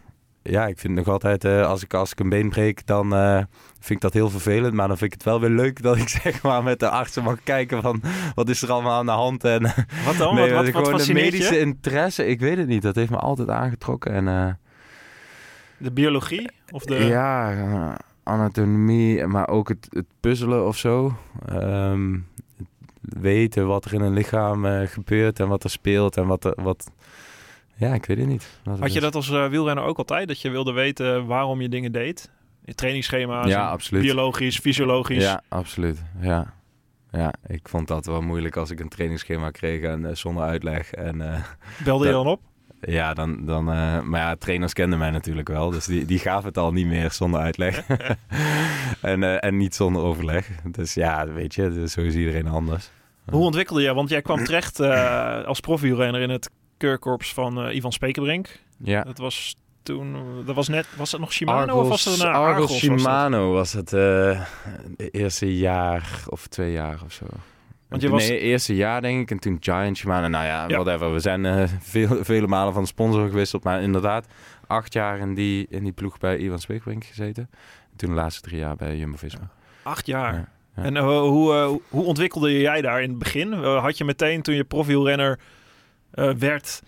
ja, 0.42 0.66
ik 0.66 0.78
vind 0.78 0.94
nog 0.94 1.08
altijd, 1.08 1.44
uh, 1.44 1.66
als, 1.66 1.82
ik, 1.82 1.94
als 1.94 2.12
ik 2.12 2.20
een 2.20 2.28
been 2.28 2.48
breek, 2.48 2.86
dan 2.86 3.14
uh, 3.14 3.42
vind 3.84 3.90
ik 3.90 4.00
dat 4.00 4.12
heel 4.12 4.30
vervelend. 4.30 4.74
Maar 4.74 4.88
dan 4.88 4.98
vind 4.98 5.12
ik 5.12 5.18
het 5.18 5.28
wel 5.28 5.40
weer 5.40 5.50
leuk 5.50 5.82
dat 5.82 5.96
ik 5.96 6.08
zeg 6.22 6.42
maar 6.42 6.62
met 6.62 6.80
de 6.80 6.88
artsen 6.88 7.22
mag 7.22 7.42
kijken 7.42 7.82
van 7.82 8.02
wat 8.34 8.48
is 8.48 8.62
er 8.62 8.72
allemaal 8.72 8.98
aan 8.98 9.06
de 9.06 9.12
hand. 9.12 9.44
En, 9.44 9.62
wat 10.04 10.16
dan? 10.16 10.34
nee, 10.34 10.52
wat, 10.52 10.70
wat, 10.70 11.00
de 11.00 11.12
medische 11.12 11.54
je? 11.54 11.60
interesse, 11.60 12.26
ik 12.26 12.40
weet 12.40 12.56
het 12.56 12.66
niet. 12.66 12.82
Dat 12.82 12.94
heeft 12.94 13.10
me 13.10 13.16
altijd 13.16 13.48
aangetrokken. 13.48 14.12
En, 14.12 14.26
uh, 14.26 14.52
de 15.76 15.90
biologie? 15.90 16.50
Of 16.70 16.84
de... 16.84 16.94
Ja, 16.94 17.98
anatomie, 18.22 19.26
maar 19.26 19.48
ook 19.48 19.68
het, 19.68 19.86
het 19.90 20.06
puzzelen 20.20 20.66
of 20.66 20.76
zo. 20.76 21.16
Um, 21.52 22.26
weten 23.00 23.66
wat 23.66 23.84
er 23.84 23.94
in 23.94 24.00
een 24.00 24.12
lichaam 24.12 24.66
eh, 24.66 24.86
gebeurt 24.86 25.40
en 25.40 25.48
wat 25.48 25.64
er 25.64 25.70
speelt 25.70 26.16
en 26.16 26.26
wat 26.26 26.44
er, 26.44 26.54
wat... 26.62 26.90
Ja, 27.76 27.94
ik 27.94 28.06
weet 28.06 28.18
het 28.18 28.26
niet. 28.26 28.60
Had 28.78 28.92
je 28.92 29.00
dat 29.00 29.14
als 29.14 29.30
eh, 29.30 29.48
wielrenner 29.48 29.84
ook 29.84 29.98
altijd? 29.98 30.28
Dat 30.28 30.40
je 30.40 30.50
wilde 30.50 30.72
weten 30.72 31.26
waarom 31.26 31.60
je 31.60 31.68
dingen 31.68 31.92
deed? 31.92 32.30
Trainingsschema's, 32.74 33.48
Ja, 33.48 33.68
absoluut. 33.68 34.02
biologisch, 34.02 34.58
fysiologisch. 34.58 35.22
Ja, 35.22 35.42
absoluut. 35.48 36.02
Ja. 36.20 36.54
ja, 37.10 37.32
ik 37.46 37.68
vond 37.68 37.88
dat 37.88 38.06
wel 38.06 38.20
moeilijk 38.22 38.56
als 38.56 38.70
ik 38.70 38.80
een 38.80 38.88
trainingsschema 38.88 39.50
kreeg 39.50 39.82
en 39.82 40.06
eh, 40.06 40.14
zonder 40.14 40.44
uitleg. 40.44 40.92
En 40.92 41.20
eh, 41.32 41.42
Belde 41.84 42.06
je 42.06 42.12
dan 42.12 42.26
op? 42.26 42.40
ja, 42.80 43.14
dan, 43.14 43.46
dan 43.46 43.70
eh, 43.72 44.00
maar 44.00 44.20
ja, 44.20 44.36
trainers 44.36 44.72
kenden 44.72 44.98
mij 44.98 45.10
natuurlijk 45.10 45.48
wel, 45.48 45.70
dus 45.70 45.84
die, 45.84 46.04
die 46.04 46.18
gaven 46.18 46.48
het 46.48 46.58
al 46.58 46.72
niet 46.72 46.86
meer 46.86 47.10
zonder 47.10 47.40
uitleg. 47.40 47.86
en, 49.00 49.40
en 49.40 49.56
niet 49.56 49.74
zonder 49.74 50.02
overleg. 50.02 50.48
Dus 50.70 50.94
ja, 50.94 51.26
weet 51.32 51.54
je, 51.54 51.70
dus 51.70 51.92
zo 51.92 52.00
is 52.00 52.14
iedereen 52.14 52.48
anders. 52.48 52.90
Hoe 53.30 53.44
ontwikkelde 53.44 53.82
je? 53.82 53.94
Want 53.94 54.08
jij 54.08 54.22
kwam 54.22 54.44
terecht 54.44 54.80
als 55.46 55.60
profielrenner 55.60 56.20
in 56.20 56.30
het 56.30 56.50
keurkorps 56.76 57.32
van 57.32 57.70
Ivan 57.70 57.92
Spekerbrink. 57.92 58.58
Ja. 58.78 59.02
Dat 59.02 59.18
was 59.18 59.56
toen, 59.84 60.16
dat 60.46 60.54
was 60.54 60.68
net, 60.68 60.86
was 60.96 61.10
dat 61.10 61.20
nog 61.20 61.32
Shimano 61.32 61.80
of 61.80 61.88
was 61.88 62.04
dat 62.04 62.20
een 62.20 62.26
Argos? 62.26 62.78
Shimano 62.78 63.52
was 63.52 63.72
het 63.72 63.92
eh, 63.92 64.40
eerste 65.10 65.56
jaar 65.56 66.22
of 66.28 66.46
twee 66.46 66.72
jaar 66.72 66.98
of 67.04 67.12
zo. 67.12 67.26
Want 67.88 68.02
je 68.02 68.08
was- 68.08 68.28
Nee, 68.28 68.38
eerste 68.38 68.74
jaar 68.74 69.00
denk 69.02 69.20
ik. 69.20 69.30
En 69.30 69.38
toen 69.38 69.56
Giant 69.60 69.96
Shimano. 69.96 70.28
Nou 70.28 70.44
ja, 70.44 70.64
Ja. 70.68 70.76
whatever. 70.82 71.12
We 71.12 71.20
zijn 71.20 71.44
eh, 71.46 71.64
veel, 71.80 72.24
vele 72.24 72.46
malen 72.46 72.72
van 72.74 72.86
sponsor 72.86 73.28
gewisseld. 73.28 73.64
Maar 73.64 73.82
inderdaad, 73.82 74.26
acht 74.66 74.92
jaar 74.92 75.18
in 75.18 75.34
die, 75.34 75.66
in 75.70 75.82
die 75.84 75.92
ploeg 75.92 76.18
bij 76.18 76.38
Ivan 76.38 76.58
Speekbrink 76.58 77.04
gezeten. 77.04 77.48
En 77.90 77.96
toen 77.96 78.08
de 78.08 78.14
laatste 78.14 78.40
drie 78.42 78.58
jaar 78.58 78.76
bij 78.76 78.96
Jumbo-Visma. 78.96 79.48
Acht 79.82 80.06
jaar. 80.06 80.34
Ja, 80.34 80.48
ja. 80.76 80.82
En 80.82 80.96
eh, 80.96 81.02
hoe, 81.20 81.80
hoe 81.88 82.04
ontwikkelde 82.04 82.58
jij 82.60 82.80
daar 82.80 83.02
in 83.02 83.08
het 83.08 83.18
begin? 83.18 83.52
Had 83.52 83.98
je 83.98 84.04
meteen 84.04 84.42
toen 84.42 84.54
je 84.54 84.64
profielrenner 84.64 85.38
werd 86.38 86.82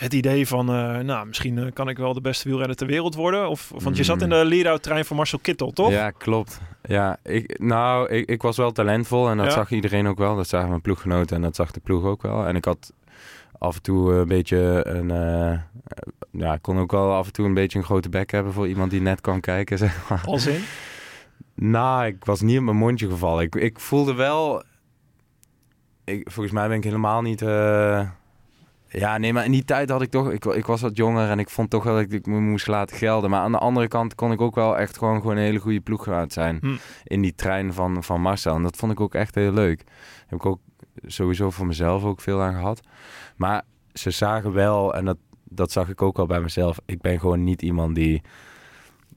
het 0.00 0.12
idee 0.14 0.46
van, 0.46 0.68
eh, 0.68 0.98
nou, 0.98 1.26
misschien 1.26 1.58
eh, 1.58 1.72
kan 1.72 1.88
ik 1.88 1.96
wel 1.98 2.12
de 2.12 2.20
beste 2.20 2.48
wielrenner 2.48 2.76
ter 2.76 2.86
wereld 2.86 3.14
worden? 3.14 3.48
Of, 3.48 3.72
want 3.78 3.96
je 3.96 4.04
zat 4.04 4.20
in 4.22 4.28
Mm. 4.28 4.32
de 4.34 4.44
lead-out 4.44 4.82
trein 4.82 5.04
van 5.04 5.16
Marcel 5.16 5.38
Kittel, 5.38 5.70
toch? 5.70 5.90
Ja, 5.90 6.10
klopt. 6.10 6.60
Ja, 6.82 7.16
ik, 7.22 7.58
nou, 7.58 8.08
ik, 8.08 8.28
ik 8.28 8.42
was 8.42 8.56
wel 8.56 8.72
talentvol 8.72 9.28
en 9.30 9.36
dat 9.36 9.46
Ja. 9.46 9.52
zag 9.52 9.70
iedereen 9.70 10.06
ook 10.06 10.18
wel. 10.18 10.36
Dat 10.36 10.48
zagen 10.48 10.68
mijn 10.68 10.80
ploeggenoten 10.80 11.36
en 11.36 11.42
dat 11.42 11.56
zag 11.56 11.70
de 11.70 11.80
ploeg 11.80 12.04
ook 12.04 12.22
wel. 12.22 12.46
En 12.46 12.56
ik 12.56 12.64
had 12.64 12.92
af 13.58 13.76
en 13.76 13.82
toe 13.82 14.12
een 14.14 14.28
beetje 14.28 14.80
een... 14.88 15.10
eh, 15.10 15.58
ja, 16.30 16.52
ik 16.54 16.62
kon 16.62 16.78
ook 16.78 16.90
wel 16.92 17.12
af 17.14 17.26
en 17.26 17.32
toe 17.32 17.46
een 17.46 17.54
beetje 17.54 17.78
een 17.78 17.84
grote 17.84 18.08
bek 18.08 18.30
hebben 18.30 18.52
voor 18.52 18.68
iemand 18.68 18.90
die 18.90 19.00
net 19.00 19.20
kwam 19.20 19.40
kijken, 19.40 19.78
zeg 19.88 20.08
maar. 20.08 20.22
Als 20.26 20.46
in? 20.46 20.62
Nou, 21.54 22.06
ik 22.06 22.24
was 22.24 22.40
niet 22.40 22.58
op 22.58 22.64
mijn 22.64 22.76
mondje 22.76 23.08
gevallen. 23.10 23.44
Ik, 23.44 23.54
ik 23.54 23.80
voelde 23.80 24.14
wel... 24.14 24.62
Ik, 26.04 26.30
volgens 26.30 26.54
mij 26.54 26.68
ben 26.68 26.76
ik 26.76 26.84
helemaal 26.84 27.22
niet... 27.22 27.42
ja, 28.92 29.18
nee, 29.18 29.32
maar 29.32 29.44
in 29.44 29.52
die 29.52 29.64
tijd 29.64 29.90
had 29.90 30.02
ik 30.02 30.10
toch... 30.10 30.30
Ik, 30.30 30.44
ik 30.44 30.66
was 30.66 30.80
wat 30.80 30.96
jonger 30.96 31.30
en 31.30 31.38
ik 31.38 31.50
vond 31.50 31.70
toch 31.70 31.84
wel 31.84 31.94
dat 31.94 32.02
ik, 32.02 32.12
ik 32.12 32.26
me 32.26 32.40
moest 32.40 32.66
laten 32.66 32.96
gelden. 32.96 33.30
Maar 33.30 33.40
aan 33.40 33.52
de 33.52 33.58
andere 33.58 33.88
kant 33.88 34.14
kon 34.14 34.32
ik 34.32 34.40
ook 34.40 34.54
wel 34.54 34.78
echt 34.78 34.98
gewoon, 34.98 35.20
gewoon 35.20 35.36
een 35.36 35.42
hele 35.42 35.58
goede 35.58 35.80
ploeggenoot 35.80 36.32
zijn. 36.32 36.58
Hm. 36.60 36.76
In 37.04 37.22
die 37.22 37.34
trein 37.34 37.72
van, 37.72 38.02
van 38.04 38.20
Marcel. 38.20 38.54
En 38.54 38.62
dat 38.62 38.76
vond 38.76 38.92
ik 38.92 39.00
ook 39.00 39.14
echt 39.14 39.34
heel 39.34 39.52
leuk. 39.52 39.84
Heb 40.26 40.38
ik 40.38 40.46
ook 40.46 40.60
sowieso 41.06 41.50
voor 41.50 41.66
mezelf 41.66 42.04
ook 42.04 42.20
veel 42.20 42.42
aan 42.42 42.54
gehad. 42.54 42.80
Maar 43.36 43.62
ze 43.92 44.10
zagen 44.10 44.52
wel, 44.52 44.94
en 44.94 45.04
dat, 45.04 45.18
dat 45.44 45.72
zag 45.72 45.88
ik 45.88 46.02
ook 46.02 46.18
al 46.18 46.26
bij 46.26 46.40
mezelf... 46.40 46.78
Ik 46.86 47.00
ben 47.00 47.20
gewoon 47.20 47.44
niet 47.44 47.62
iemand 47.62 47.94
die... 47.94 48.22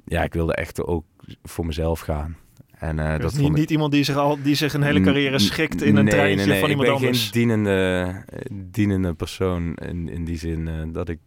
Ja, 0.06 0.24
ik 0.24 0.34
wilde 0.34 0.56
echt 0.56 0.84
ook 0.84 1.06
voor 1.44 1.66
mezelf 1.66 2.00
gaan. 2.00 2.38
En 2.84 3.00
eh, 3.00 3.20
Dat 3.20 3.34
niet, 3.34 3.48
ik- 3.48 3.54
niet 3.56 3.72
iemand 3.72 3.92
die 3.92 4.04
zich, 4.04 4.16
al, 4.16 4.38
die 4.42 4.56
zich 4.56 4.74
een 4.74 4.82
hele 4.84 5.02
carrière 5.02 5.40
schikt 5.40 5.82
in 5.82 5.96
een 5.96 6.04
nee, 6.04 6.14
treintje 6.14 6.36
nee, 6.36 6.48
nee. 6.48 6.60
van 6.60 6.70
iemand 6.70 6.88
ik 6.88 6.94
ben 6.94 7.04
anders. 7.04 7.24
geen 7.24 7.32
dienende, 7.32 8.06
eh, 8.26 8.40
dienende 8.52 9.14
persoon 9.14 9.74
in, 9.76 10.10
in 10.10 10.26
die 10.26 10.38
zin 10.38 10.68
eh, 10.68 10.74
dat 10.88 11.10
ik... 11.10 11.20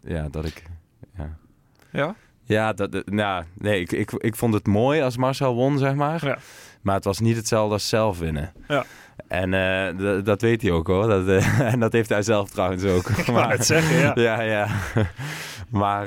Ja, 0.00 0.28
dat 0.30 0.44
ik... 0.44 0.62
Ja, 1.16 1.36
Ja? 1.92 2.14
ja 2.44 2.72
dat, 2.72 3.02
nou, 3.06 3.44
nee, 3.58 3.80
ik, 3.80 3.92
ik, 3.92 4.12
ik 4.12 4.36
vond 4.36 4.54
het 4.54 4.66
mooi 4.66 5.00
als 5.00 5.16
Marcel 5.16 5.54
won, 5.54 5.78
zeg 5.78 5.94
maar. 5.94 6.26
Ja. 6.26 6.38
Maar 6.82 6.94
het 6.94 7.04
was 7.04 7.20
niet 7.20 7.36
hetzelfde 7.36 7.72
als 7.72 7.88
zelf 7.88 8.18
winnen. 8.18 8.52
Ja. 8.68 8.84
En 9.28 9.50
dat 10.24 10.40
weet 10.40 10.62
hij 10.62 10.70
ook 10.70 10.86
hoor. 10.86 11.08
Dat, 11.08 11.28
en 11.72 11.80
dat 11.80 11.92
heeft 11.92 12.08
hij 12.08 12.22
zelf 12.22 12.50
trouwens 12.50 12.84
ook. 12.84 13.08
Ik 13.08 13.24
wou 13.26 13.48
net 13.48 13.66
zeggen, 13.66 13.98
ja. 13.98 14.12
ja, 14.28 14.40
ja. 14.42 14.68
maar 15.68 16.06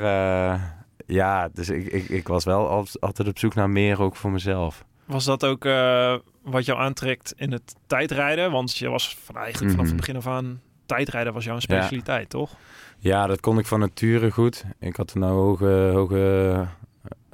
ja, 1.05 1.49
dus 1.53 1.69
ik, 1.69 1.85
ik, 1.87 2.09
ik 2.09 2.27
was 2.27 2.43
wel 2.43 2.67
al- 2.69 2.85
altijd 2.99 3.27
op 3.27 3.39
zoek 3.39 3.53
naar 3.55 3.69
meer 3.69 4.01
ook 4.01 4.15
voor 4.15 4.31
mezelf. 4.31 4.85
Was 5.05 5.25
dat 5.25 5.45
ook 5.45 5.65
eh, 5.65 6.15
wat 6.43 6.65
jou 6.65 6.79
aantrekt 6.79 7.33
in 7.37 7.51
het 7.51 7.75
tijdrijden? 7.87 8.51
Want 8.51 8.77
je 8.77 8.89
was 8.89 9.17
van 9.23 9.35
eigenlijk 9.37 9.71
vanaf 9.71 9.85
het 9.85 9.95
Mhm. 9.95 10.05
begin 10.05 10.15
af 10.15 10.27
aan... 10.27 10.61
Tijdrijden 10.85 11.33
was 11.33 11.43
jouw 11.45 11.59
specialiteit, 11.59 12.29
toch? 12.29 12.51
Ja, 12.99 13.27
dat 13.27 13.39
kon 13.39 13.57
ik 13.59 13.65
van 13.65 13.79
nature 13.79 14.31
goed. 14.31 14.63
Ik 14.79 14.95
had 14.95 15.13
een 15.15 15.21
hoge, 15.21 15.89
hoge 15.93 16.65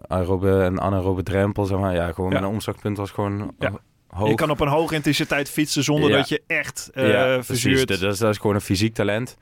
aerobe 0.08 0.62
en 0.62 0.80
anaerobe 0.82 1.24
drempel, 1.24 1.66
zeg 1.66 1.80
maar. 1.80 1.94
Ja, 1.94 2.12
gewoon 2.12 2.32
Ja. 2.32 2.40
mijn 2.40 2.52
omslagpunt 2.52 2.98
was 2.98 3.12
gewoon 3.12 3.54
Ja. 3.60 3.70
ho- 3.70 3.80
hoog. 4.08 4.30
Je 4.30 4.36
kan 4.36 4.50
op 4.50 4.60
een 4.60 4.68
hoge 4.68 4.96
intensiteit 4.96 5.50
fietsen 5.50 5.84
zonder 5.84 6.10
dat 6.12 6.30
je 6.30 6.42
echt 6.48 6.90
eh 6.94 7.04
precies. 7.04 7.46
verzuurt. 7.46 7.88
Dat, 7.88 8.00
dat 8.00 8.14
is, 8.14 8.20
dat 8.20 8.30
is 8.32 8.38
gewoon 8.38 8.56
een 8.56 8.62
fysiek 8.62 8.94
talent. 8.94 9.38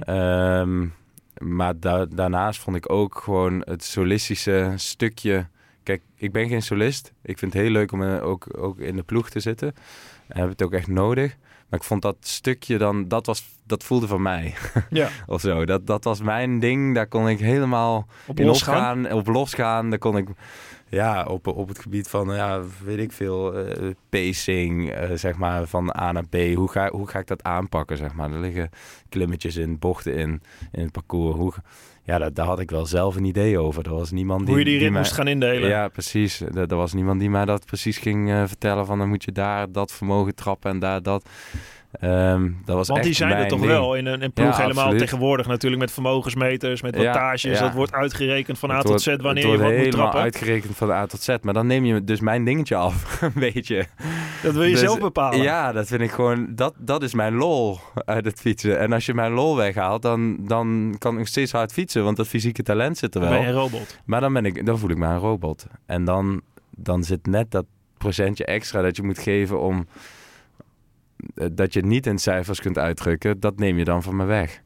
Ehm, 0.00 0.86
maar 1.44 1.80
da- 1.80 2.06
daarnaast 2.06 2.60
vond 2.60 2.76
ik 2.76 2.92
ook 2.92 3.20
gewoon 3.24 3.62
het 3.64 3.84
solistische 3.84 4.72
stukje. 4.76 5.46
Kijk, 5.82 6.02
ik 6.16 6.32
ben 6.32 6.48
geen 6.48 6.62
solist. 6.62 7.12
Ik 7.22 7.38
vind 7.38 7.52
het 7.52 7.62
heel 7.62 7.70
leuk 7.70 7.92
om 7.92 8.02
eh, 8.02 8.26
ook, 8.26 8.46
ook 8.58 8.78
in 8.78 8.96
de 8.96 9.02
ploeg 9.02 9.30
te 9.30 9.40
zitten. 9.40 9.74
En 10.28 10.40
heb 10.40 10.48
het 10.48 10.62
ook 10.62 10.72
echt 10.72 10.86
nodig. 10.86 11.36
Maar 11.68 11.80
ik 11.80 11.86
vond 11.86 12.02
dat 12.02 12.16
stukje 12.20 12.78
dan, 12.78 13.08
dat, 13.08 13.26
was, 13.26 13.44
dat 13.66 13.84
voelde 13.84 14.06
van 14.06 14.22
mij. 14.22 14.54
Ja, 14.90 15.08
of 15.26 15.40
zo. 15.40 15.64
Dat, 15.64 15.86
dat 15.86 16.04
was 16.04 16.20
mijn 16.22 16.58
ding. 16.58 16.94
Daar 16.94 17.06
kon 17.06 17.28
ik 17.28 17.38
helemaal 17.38 18.06
op 18.26 18.40
in 18.40 18.46
losgaan. 18.46 19.12
op 19.12 19.26
losgaan. 19.26 19.90
Daar 19.90 19.98
kon 19.98 20.16
ik 20.16 20.28
ja, 20.90 21.24
op, 21.24 21.46
op 21.46 21.68
het 21.68 21.78
gebied 21.78 22.08
van, 22.08 22.34
ja, 22.34 22.62
weet 22.84 22.98
ik 22.98 23.12
veel, 23.12 23.54
eh, 23.54 23.90
pacing, 24.08 24.90
eh, 24.90 25.10
zeg 25.14 25.36
maar, 25.36 25.66
van 25.66 25.96
A 26.00 26.12
naar 26.12 26.26
B. 26.28 26.36
Hoe 26.54 26.70
ga, 26.70 26.90
hoe 26.90 27.08
ga 27.08 27.18
ik 27.18 27.26
dat 27.26 27.42
aanpakken, 27.42 27.96
zeg 27.96 28.14
maar? 28.14 28.32
Er 28.32 28.40
liggen 28.40 28.70
klimmetjes 29.08 29.56
in, 29.56 29.78
bochten 29.78 30.14
in, 30.14 30.42
in 30.72 30.82
het 30.82 30.92
parcours. 30.92 31.36
Hoe, 31.36 31.52
ja, 32.02 32.18
daar, 32.18 32.34
daar 32.34 32.46
had 32.46 32.60
ik 32.60 32.70
wel 32.70 32.86
zelf 32.86 33.16
een 33.16 33.24
idee 33.24 33.58
over. 33.58 33.84
Er 33.84 33.94
was 33.94 34.10
niemand 34.10 34.40
die... 34.40 34.48
Hoe 34.48 34.58
je 34.58 34.64
die 34.64 34.78
rit 34.78 34.92
moest 34.92 35.12
gaan 35.12 35.28
indelen. 35.28 35.68
Ja, 35.68 35.88
precies. 35.88 36.40
Er, 36.40 36.56
er 36.56 36.76
was 36.76 36.92
niemand 36.92 37.20
die 37.20 37.30
mij 37.30 37.44
dat 37.44 37.66
precies 37.66 37.98
ging 37.98 38.30
eh, 38.30 38.42
vertellen 38.46 38.86
van 38.86 38.98
dan 38.98 39.08
moet 39.08 39.24
je 39.24 39.32
daar 39.32 39.72
dat 39.72 39.92
vermogen 39.92 40.34
trappen 40.34 40.70
en 40.70 40.78
daar 40.78 41.02
dat. 41.02 41.28
Ehm, 41.92 42.50
dat 42.64 42.76
was 42.76 42.86
Want 42.86 42.98
echt 42.98 43.08
die 43.08 43.16
zijn 43.16 43.32
er 43.32 43.48
toch 43.48 43.58
ding. 43.60 43.70
wel 43.70 43.94
in 43.94 44.06
een 44.06 44.22
in 44.22 44.32
ploeg 44.32 44.46
Ja, 44.48 44.56
helemaal 44.56 44.82
absoluut. 44.82 45.00
tegenwoordig 45.02 45.46
natuurlijk 45.46 45.80
met 45.82 45.92
vermogensmeters, 45.92 46.82
met 46.82 46.96
wattages. 46.96 47.58
ja. 47.58 47.64
Dat 47.64 47.74
wordt 47.74 47.92
uitgerekend 47.92 48.58
van 48.58 48.70
A 48.70 48.72
Het 48.72 48.86
tot 48.86 49.04
wordt- 49.04 49.20
Z 49.20 49.22
wanneer 49.24 49.42
je 49.46 49.48
wat 49.50 49.58
moet 49.60 49.70
helemaal 49.70 49.90
trappen. 49.98 50.20
uitgerekend 50.20 50.76
van 50.76 50.90
A 50.90 51.06
tot 51.06 51.22
Z. 51.22 51.36
Maar 51.42 51.54
dan 51.54 51.66
neem 51.66 51.84
je 51.84 52.04
dus 52.04 52.20
mijn 52.20 52.44
dingetje 52.44 52.76
af, 52.76 53.20
een 53.22 53.32
beetje. 53.34 53.86
Dat 54.42 54.52
wil 54.54 54.62
je 54.62 54.70
Dus, 54.70 54.80
zelf 54.80 54.98
bepalen. 54.98 55.42
Ja, 55.42 55.72
dat 55.72 55.86
vind 55.86 56.00
ik 56.00 56.10
gewoon... 56.10 56.46
Dat, 56.54 56.74
dat 56.78 57.02
is 57.02 57.14
mijn 57.14 57.34
lol 57.34 57.78
uit 58.04 58.24
het 58.24 58.40
fietsen. 58.40 58.78
En 58.78 58.92
als 58.92 59.06
je 59.06 59.14
mijn 59.14 59.32
lol 59.32 59.56
weghaalt, 59.56 60.02
dan, 60.02 60.36
dan 60.46 60.94
kan 60.98 61.18
ik 61.18 61.26
steeds 61.26 61.52
hard 61.52 61.72
fietsen. 61.72 62.04
Want 62.04 62.16
dat 62.16 62.28
fysieke 62.28 62.62
talent 62.62 62.98
zit 62.98 63.14
er 63.14 63.20
Dan 63.20 63.30
wel. 63.30 63.38
ben 63.38 63.48
je 63.48 63.54
een 63.54 63.60
robot. 63.60 63.98
Maar 64.04 64.20
dan, 64.20 64.32
ben 64.32 64.44
ik, 64.44 64.66
dan 64.66 64.78
voel 64.78 64.90
ik 64.90 64.96
me 64.96 65.06
een 65.06 65.18
robot. 65.18 65.66
En 65.86 66.04
dan, 66.04 66.40
dan 66.70 67.04
zit 67.04 67.26
net 67.26 67.50
dat 67.50 67.64
procentje 67.98 68.44
extra 68.44 68.82
dat 68.82 68.96
je 68.96 69.02
moet 69.02 69.18
geven 69.18 69.60
om... 69.60 69.86
eh, 71.34 71.46
Dat 71.52 71.72
je 71.72 71.80
het 71.80 71.88
niet 71.88 72.06
in 72.06 72.18
cijfers 72.18 72.60
kunt 72.60 72.78
uitdrukken, 72.78 73.40
dat 73.40 73.58
neem 73.58 73.78
je 73.78 73.84
dan 73.84 74.02
van 74.02 74.16
me 74.16 74.24
weg. 74.24 74.60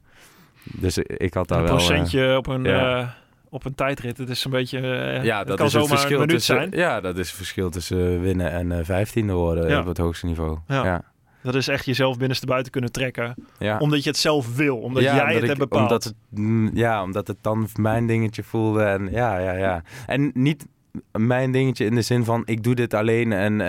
Dus 0.63 0.97
ik 0.97 1.33
had 1.33 1.47
daar 1.47 1.59
Een 1.59 1.65
wel... 1.65 1.77
eh, 1.77 1.85
procentje 1.85 2.37
op, 2.37 2.47
een, 2.47 2.63
ja. 2.63 2.99
eh, 2.99 3.07
op 3.49 3.65
een 3.65 3.75
tijdrit. 3.75 4.17
Het 4.17 4.29
is 4.29 4.45
een 4.45 4.51
beetje... 4.51 4.79
eh, 4.79 5.23
ja, 5.23 5.43
dat 5.43 5.57
kan 5.57 5.65
is 5.65 5.73
het 5.73 5.87
verschil 5.87 6.21
een 6.21 6.27
tussen, 6.27 6.55
zijn. 6.55 6.71
Ja, 6.71 7.01
dat 7.01 7.17
is 7.17 7.27
het 7.27 7.37
verschil 7.37 7.69
tussen 7.69 8.13
eh, 8.13 8.19
winnen 8.21 8.51
en 8.51 8.71
eh 8.71 8.79
vijftiende 8.83 9.33
worden 9.33 9.69
Ja. 9.69 9.79
op 9.79 9.85
het 9.85 9.97
hoogste 9.97 10.25
niveau. 10.25 10.57
Ja. 10.67 10.83
ja. 10.83 11.01
Dat 11.43 11.55
is 11.55 11.67
echt 11.67 11.85
jezelf 11.85 12.17
binnenste 12.17 12.45
buiten 12.45 12.71
kunnen 12.71 12.91
trekken. 12.91 13.35
ja. 13.59 13.77
Omdat 13.77 14.03
je 14.03 14.09
het 14.09 14.19
zelf 14.19 14.55
wil. 14.55 14.77
Omdat 14.77 15.03
jij 15.03 15.11
omdat 15.11 15.27
het 15.33 15.41
ik- 15.41 15.47
hebt 15.47 15.59
bepaald. 15.59 15.81
Omdat 15.83 16.03
het, 16.03 16.13
mm, 16.29 16.69
ja, 16.73 17.03
omdat 17.03 17.27
het 17.27 17.37
dan 17.41 17.67
mijn 17.75 18.07
dingetje 18.07 18.43
voelde. 18.43 18.83
En 18.83 19.11
ja, 19.11 19.37
ja, 19.37 19.51
ja. 19.53 19.81
En 20.05 20.31
niet 20.33 20.67
mijn 21.11 21.51
dingetje 21.51 21.85
in 21.85 21.95
de 21.95 22.01
zin 22.01 22.23
van 22.23 22.41
ik 22.45 22.63
doe 22.63 22.75
dit 22.75 22.93
alleen 22.93 23.31
en 23.33 23.61
eh 23.61 23.67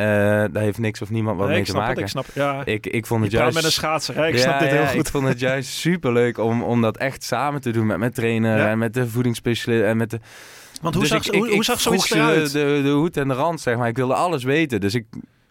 daar 0.52 0.62
heeft 0.62 0.78
niks 0.78 1.02
of 1.02 1.10
niemand 1.10 1.36
wat 1.38 1.46
Nee, 1.46 1.54
mee 1.56 1.64
ik 1.64 1.70
te 1.70 1.76
maken. 1.76 1.90
het, 1.94 2.00
ik 2.00 2.08
snap 2.08 2.26
Ja, 2.34 2.64
Ik, 2.64 2.86
ik 2.86 3.06
vond 3.06 3.20
het 3.20 3.30
praat 3.30 3.40
juist... 3.42 3.56
met 3.56 3.64
een 3.64 3.72
schaatser. 3.72 4.14
Hè? 4.16 4.26
Ik 4.26 4.34
Ja, 4.34 4.40
snap 4.40 4.58
dit 4.58 4.68
heel 4.68 4.80
ja, 4.80 4.86
goed. 4.86 5.00
Ik 5.00 5.06
vond 5.12 5.28
het 5.28 5.40
juist 5.40 5.68
super 5.86 6.12
leuk 6.12 6.38
om, 6.38 6.62
om 6.62 6.80
dat 6.82 6.96
echt 6.96 7.22
samen 7.22 7.60
te 7.60 7.70
doen 7.70 7.86
met 7.86 7.98
mijn 7.98 8.12
trainer 8.12 8.58
en 8.66 8.78
met 8.78 8.94
de 8.94 9.08
voedingsspecialist 9.08 9.84
en 9.84 9.96
met 9.96 10.10
de. 10.10 10.18
Want 10.82 10.94
hoe 10.94 11.02
Dus 11.02 11.12
zag, 11.12 11.26
ik- 11.26 11.34
hoe, 11.34 11.42
ik- 11.44 11.48
hoe 11.50 11.56
ik 11.60 11.62
zag 11.66 11.80
zoiets 11.80 12.10
eruit? 12.10 12.52
De, 12.52 12.58
de, 12.58 12.80
de 12.82 12.90
hoed 12.90 13.16
en 13.16 13.28
de 13.28 13.34
rand, 13.34 13.60
zeg 13.60 13.76
maar. 13.76 13.88
Ik 13.88 13.96
wilde 13.96 14.14
alles 14.14 14.44
weten. 14.44 14.80
Dus 14.80 14.94
ik. 14.94 15.04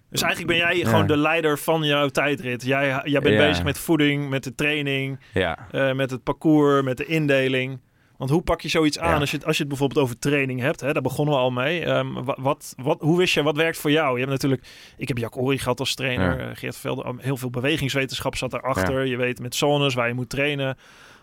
Dus 0.09 0.21
eigenlijk 0.23 0.57
ben 0.59 0.67
jij 0.67 0.77
Ja. 0.77 0.89
gewoon 0.89 1.07
de 1.07 1.17
leider 1.17 1.57
van 1.59 1.83
jouw 1.83 2.07
tijdrit. 2.07 2.63
Jij, 2.65 3.01
jij 3.03 3.21
bent 3.21 3.35
Ja. 3.35 3.47
bezig 3.47 3.63
met 3.63 3.77
voeding, 3.77 4.29
met 4.29 4.43
de 4.43 4.55
training, 4.55 5.19
Ja, 5.33 5.57
eh, 5.71 5.93
met 5.93 6.11
het 6.11 6.23
parcours, 6.23 6.83
met 6.83 6.97
de 6.97 7.05
indeling. 7.05 7.79
Want 8.17 8.29
hoe 8.29 8.41
pak 8.41 8.61
je 8.61 8.69
zoiets 8.69 8.99
aan 8.99 9.13
Ja. 9.13 9.19
als, 9.19 9.31
je, 9.31 9.37
het- 9.37 9.45
als 9.45 9.55
je 9.55 9.59
het 9.61 9.69
bijvoorbeeld 9.71 10.03
over 10.03 10.19
training 10.19 10.59
hebt? 10.59 10.79
Hè? 10.81 10.93
Daar 10.93 11.01
begonnen 11.01 11.33
we 11.35 11.39
al 11.39 11.51
mee. 11.51 11.85
Ehm, 11.85 12.13
wa- 12.13 12.37
wat, 12.39 12.73
wat, 12.77 13.01
hoe 13.01 13.17
wist 13.17 13.33
je, 13.33 13.43
wat 13.43 13.55
werkt 13.55 13.77
voor 13.77 13.91
jou? 13.91 14.11
Je 14.13 14.19
hebt 14.19 14.31
natuurlijk, 14.31 14.67
ik 14.97 15.07
heb 15.07 15.17
Jack 15.17 15.37
Ori 15.37 15.57
gehad 15.57 15.79
als 15.79 15.95
trainer. 15.95 16.39
Ja. 16.39 16.49
eh, 16.49 16.55
Geert 16.55 16.77
Velde, 16.77 17.13
heel 17.17 17.37
veel 17.37 17.49
bewegingswetenschap 17.49 18.35
zat 18.35 18.51
daarachter. 18.51 19.05
Je 19.05 19.17
weet 19.17 19.39
met 19.39 19.55
zones 19.55 19.93
waar 19.93 20.07
je 20.07 20.13
moet 20.13 20.29
trainen. 20.29 20.77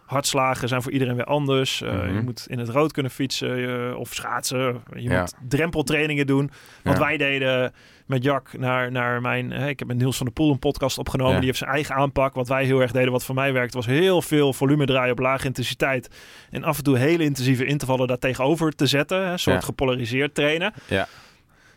Hartslagen 0.06 0.68
zijn 0.68 0.82
voor 0.82 0.92
iedereen 0.92 1.16
weer 1.16 1.25
anders. 1.25 1.82
Eh, 1.82 1.92
Mhm. 1.92 2.14
Je 2.14 2.20
moet 2.22 2.46
in 2.49 2.58
het 2.58 2.68
rood 2.68 2.92
kunnen 2.92 3.12
fietsen 3.12 3.96
of 3.99 4.14
schaatsen. 4.14 4.82
Je 4.94 5.02
Ja. 5.02 5.20
moet 5.20 5.34
drempeltrainingen 5.49 6.26
doen. 6.26 6.50
Wat 6.82 6.94
Ja. 6.96 7.00
wij 7.02 7.16
deden 7.16 7.72
met 8.12 8.25
Jack 8.25 8.59
naar, 8.59 8.90
naar 8.92 9.21
mijn... 9.21 9.52
Ik 9.52 9.78
heb 9.78 9.88
met 9.88 9.97
Niels 9.97 10.16
van 10.16 10.26
der 10.26 10.35
Poel 10.35 10.50
een 10.50 10.59
podcast 10.59 10.99
opgenomen. 10.99 11.33
Ja. 11.33 11.38
Die 11.38 11.47
heeft 11.47 11.59
zijn 11.59 11.71
eigen 11.71 11.95
aanpak. 11.95 12.35
Wat 12.35 12.49
wij 12.49 12.64
heel 12.64 12.81
erg 12.81 12.92
deden, 12.92 13.12
wat 13.12 13.25
voor 13.25 13.35
mij 13.35 13.52
werkte, 13.52 13.76
was 13.76 13.87
heel 13.87 14.23
veel 14.23 14.52
volume 14.52 14.85
draaien 14.87 15.12
op 15.12 15.19
lage 15.19 15.47
intensiteit. 15.47 16.09
En 16.50 16.64
af 16.64 16.78
en 16.78 16.85
toe 16.85 16.99
hele 16.99 17.25
intensieve 17.25 17.64
intervallen 17.64 18.07
daar 18.07 18.19
tegenover 18.19 18.73
te 18.75 18.87
zetten. 18.87 19.26
Een 19.26 19.38
soort 19.38 19.61
Ja. 19.61 19.62
gepolariseerd 19.66 20.35
trainen. 20.35 20.73
Ja. 20.88 21.07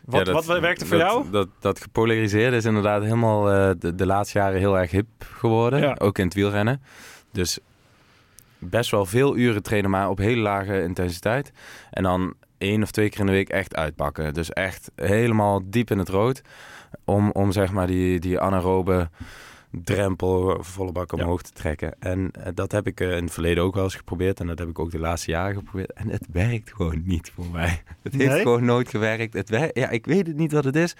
Wat, 0.04 0.26
Ja, 0.26 0.32
dat- 0.32 0.46
wat 0.46 0.60
werkte 0.60 0.86
voor 0.86 0.98
dat, 0.98 1.06
jou? 1.10 1.30
Dat, 1.30 1.48
dat 1.60 1.80
gepolariseerde 1.80 2.56
is 2.56 2.64
inderdaad 2.64 3.02
helemaal 3.02 3.50
eh, 3.52 3.70
de, 3.78 3.94
de 3.94 4.06
laatste 4.06 4.38
jaren 4.38 4.58
heel 4.58 4.78
erg 4.78 4.90
hip 4.90 5.06
geworden. 5.18 5.80
Ja. 5.80 5.96
Ook 5.98 6.18
in 6.18 6.24
het 6.24 6.34
wielrennen. 6.34 6.82
Dus 7.32 7.58
best 8.58 8.90
wel 8.90 9.06
veel 9.06 9.36
uren 9.36 9.62
trainen, 9.62 9.90
maar 9.90 10.08
op 10.08 10.18
hele 10.18 10.40
lage 10.40 10.82
intensiteit. 10.82 11.52
En 11.90 12.02
dan 12.02 12.34
één 12.58 12.82
of 12.82 12.90
twee 12.90 13.08
keer 13.08 13.20
in 13.20 13.26
de 13.26 13.32
week 13.32 13.48
echt 13.48 13.76
uitpakken. 13.76 14.34
Dus 14.34 14.50
echt 14.50 14.90
helemaal 14.94 15.60
diep 15.70 15.90
in 15.90 15.98
het 15.98 16.08
rood. 16.08 16.42
Om, 17.04 17.30
om 17.30 17.52
zeg 17.52 17.72
maar 17.72 17.86
die, 17.86 18.20
die 18.20 18.40
anaerobe 18.40 19.10
drempel 19.70 20.62
volle 20.64 20.92
bak 20.92 21.16
Ja. 21.16 21.22
omhoog 21.22 21.42
te 21.42 21.50
trekken. 21.52 21.94
En 21.98 22.30
eh, 22.30 22.52
dat 22.54 22.72
heb 22.72 22.86
ik 22.86 23.00
eh, 23.00 23.16
in 23.16 23.24
het 23.24 23.32
verleden 23.32 23.62
ook 23.64 23.74
wel 23.74 23.84
eens 23.84 23.94
geprobeerd. 23.94 24.40
En 24.40 24.46
dat 24.46 24.58
heb 24.58 24.68
ik 24.68 24.78
ook 24.78 24.90
de 24.90 24.98
laatste 24.98 25.30
jaren 25.30 25.54
geprobeerd. 25.54 25.92
En 25.92 26.08
het 26.08 26.26
werkt 26.32 26.72
gewoon 26.74 27.02
niet 27.04 27.30
voor 27.34 27.46
mij. 27.52 27.82
Het 28.02 28.14
heeft 28.14 28.40
gewoon 28.42 28.64
nooit 28.64 28.88
gewerkt. 28.88 29.32
Het 29.34 29.48
wer- 29.48 29.78
ja, 29.78 29.88
ik 29.88 30.06
weet 30.06 30.26
het 30.26 30.36
niet 30.36 30.52
wat 30.52 30.64
het 30.64 30.76
is. 30.76 30.96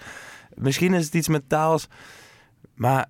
Misschien 0.53 0.93
is 0.93 1.05
het 1.05 1.13
iets 1.13 1.27
mentaals. 1.27 1.87
Maar 2.75 3.05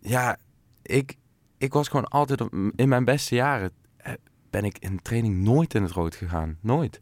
ja, 0.00 0.36
ik, 0.82 1.14
ik 1.58 1.72
was 1.72 1.88
gewoon 1.88 2.08
altijd... 2.08 2.40
op- 2.40 2.54
In 2.76 2.88
mijn 2.88 3.04
beste 3.04 3.34
jaren 3.34 3.70
eh, 3.96 4.12
ben 4.50 4.64
ik 4.64 4.78
in 4.78 5.02
training 5.02 5.36
nooit 5.36 5.74
in 5.74 5.82
het 5.82 5.92
rood 5.92 6.14
gegaan. 6.14 6.58
Nooit. 6.60 7.00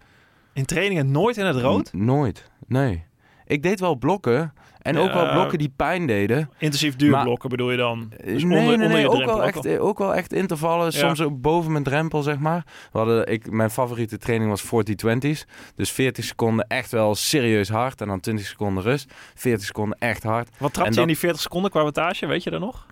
In 0.57 0.65
trainingen 0.65 1.11
nooit 1.11 1.37
in 1.37 1.47
het 1.47 1.57
rood? 1.57 1.93
N- 1.93 2.05
nooit. 2.05 2.51
Nee. 2.67 3.05
Ik 3.47 3.63
deed 3.63 3.81
wel 3.81 3.95
blokken. 3.97 4.53
En 4.83 4.99
ook 4.99 5.13
wel 5.13 5.31
blokken 5.33 5.59
die 5.59 5.73
pijn 5.77 6.07
deden. 6.07 6.51
Intensief 6.59 6.97
duurblokken 6.97 7.49
bedoel 7.51 7.71
je 7.71 7.77
dan? 7.77 8.13
Dus 8.25 8.43
nee, 8.45 8.59
onder, 8.59 8.79
nee, 8.79 8.89
nee. 8.89 9.09
Ook 9.11 9.25
wel, 9.25 9.43
echt, 9.43 9.65
eh, 9.65 9.85
ook 9.85 9.99
wel 9.99 10.15
echt 10.15 10.33
intervallen. 10.33 10.85
Ja. 10.85 10.91
Soms 10.91 11.21
ook 11.21 11.41
boven 11.41 11.73
mijn 11.73 11.85
drempel, 11.85 12.23
zeg 12.23 12.39
maar. 12.39 12.65
We 12.93 12.99
hadden, 12.99 13.27
ik, 13.27 13.51
mijn 13.51 13.71
favoriete 13.71 14.19
training 14.19 14.51
was 14.51 14.65
40-20's. 14.65 15.45
Dus 15.75 15.91
40 15.93 16.25
seconden 16.25 16.67
echt 16.69 16.91
wel 16.91 17.15
serieus 17.15 17.69
hard. 17.69 18.01
En 18.01 18.07
dan 18.09 18.21
20 18.21 18.47
seconden 18.47 18.83
rust. 18.83 19.13
40 19.35 19.67
seconden 19.67 19.99
echt 19.99 20.23
hard. 20.23 20.49
Wat 20.49 20.73
trapte 20.73 20.81
je 20.83 20.91
dat- 20.91 20.99
in 20.99 21.07
die 21.07 21.19
40 21.19 21.41
seconden 21.41 21.71
qua 21.71 21.83
wattage? 21.83 22.27
Weet 22.27 22.43
je 22.43 22.51
dat 22.51 22.61
nog? 22.61 22.87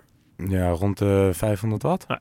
Ja, 0.48 0.68
rond 0.70 0.98
de 0.98 1.30
500 1.32 1.82
watt. 1.82 2.04
Ja. 2.08 2.20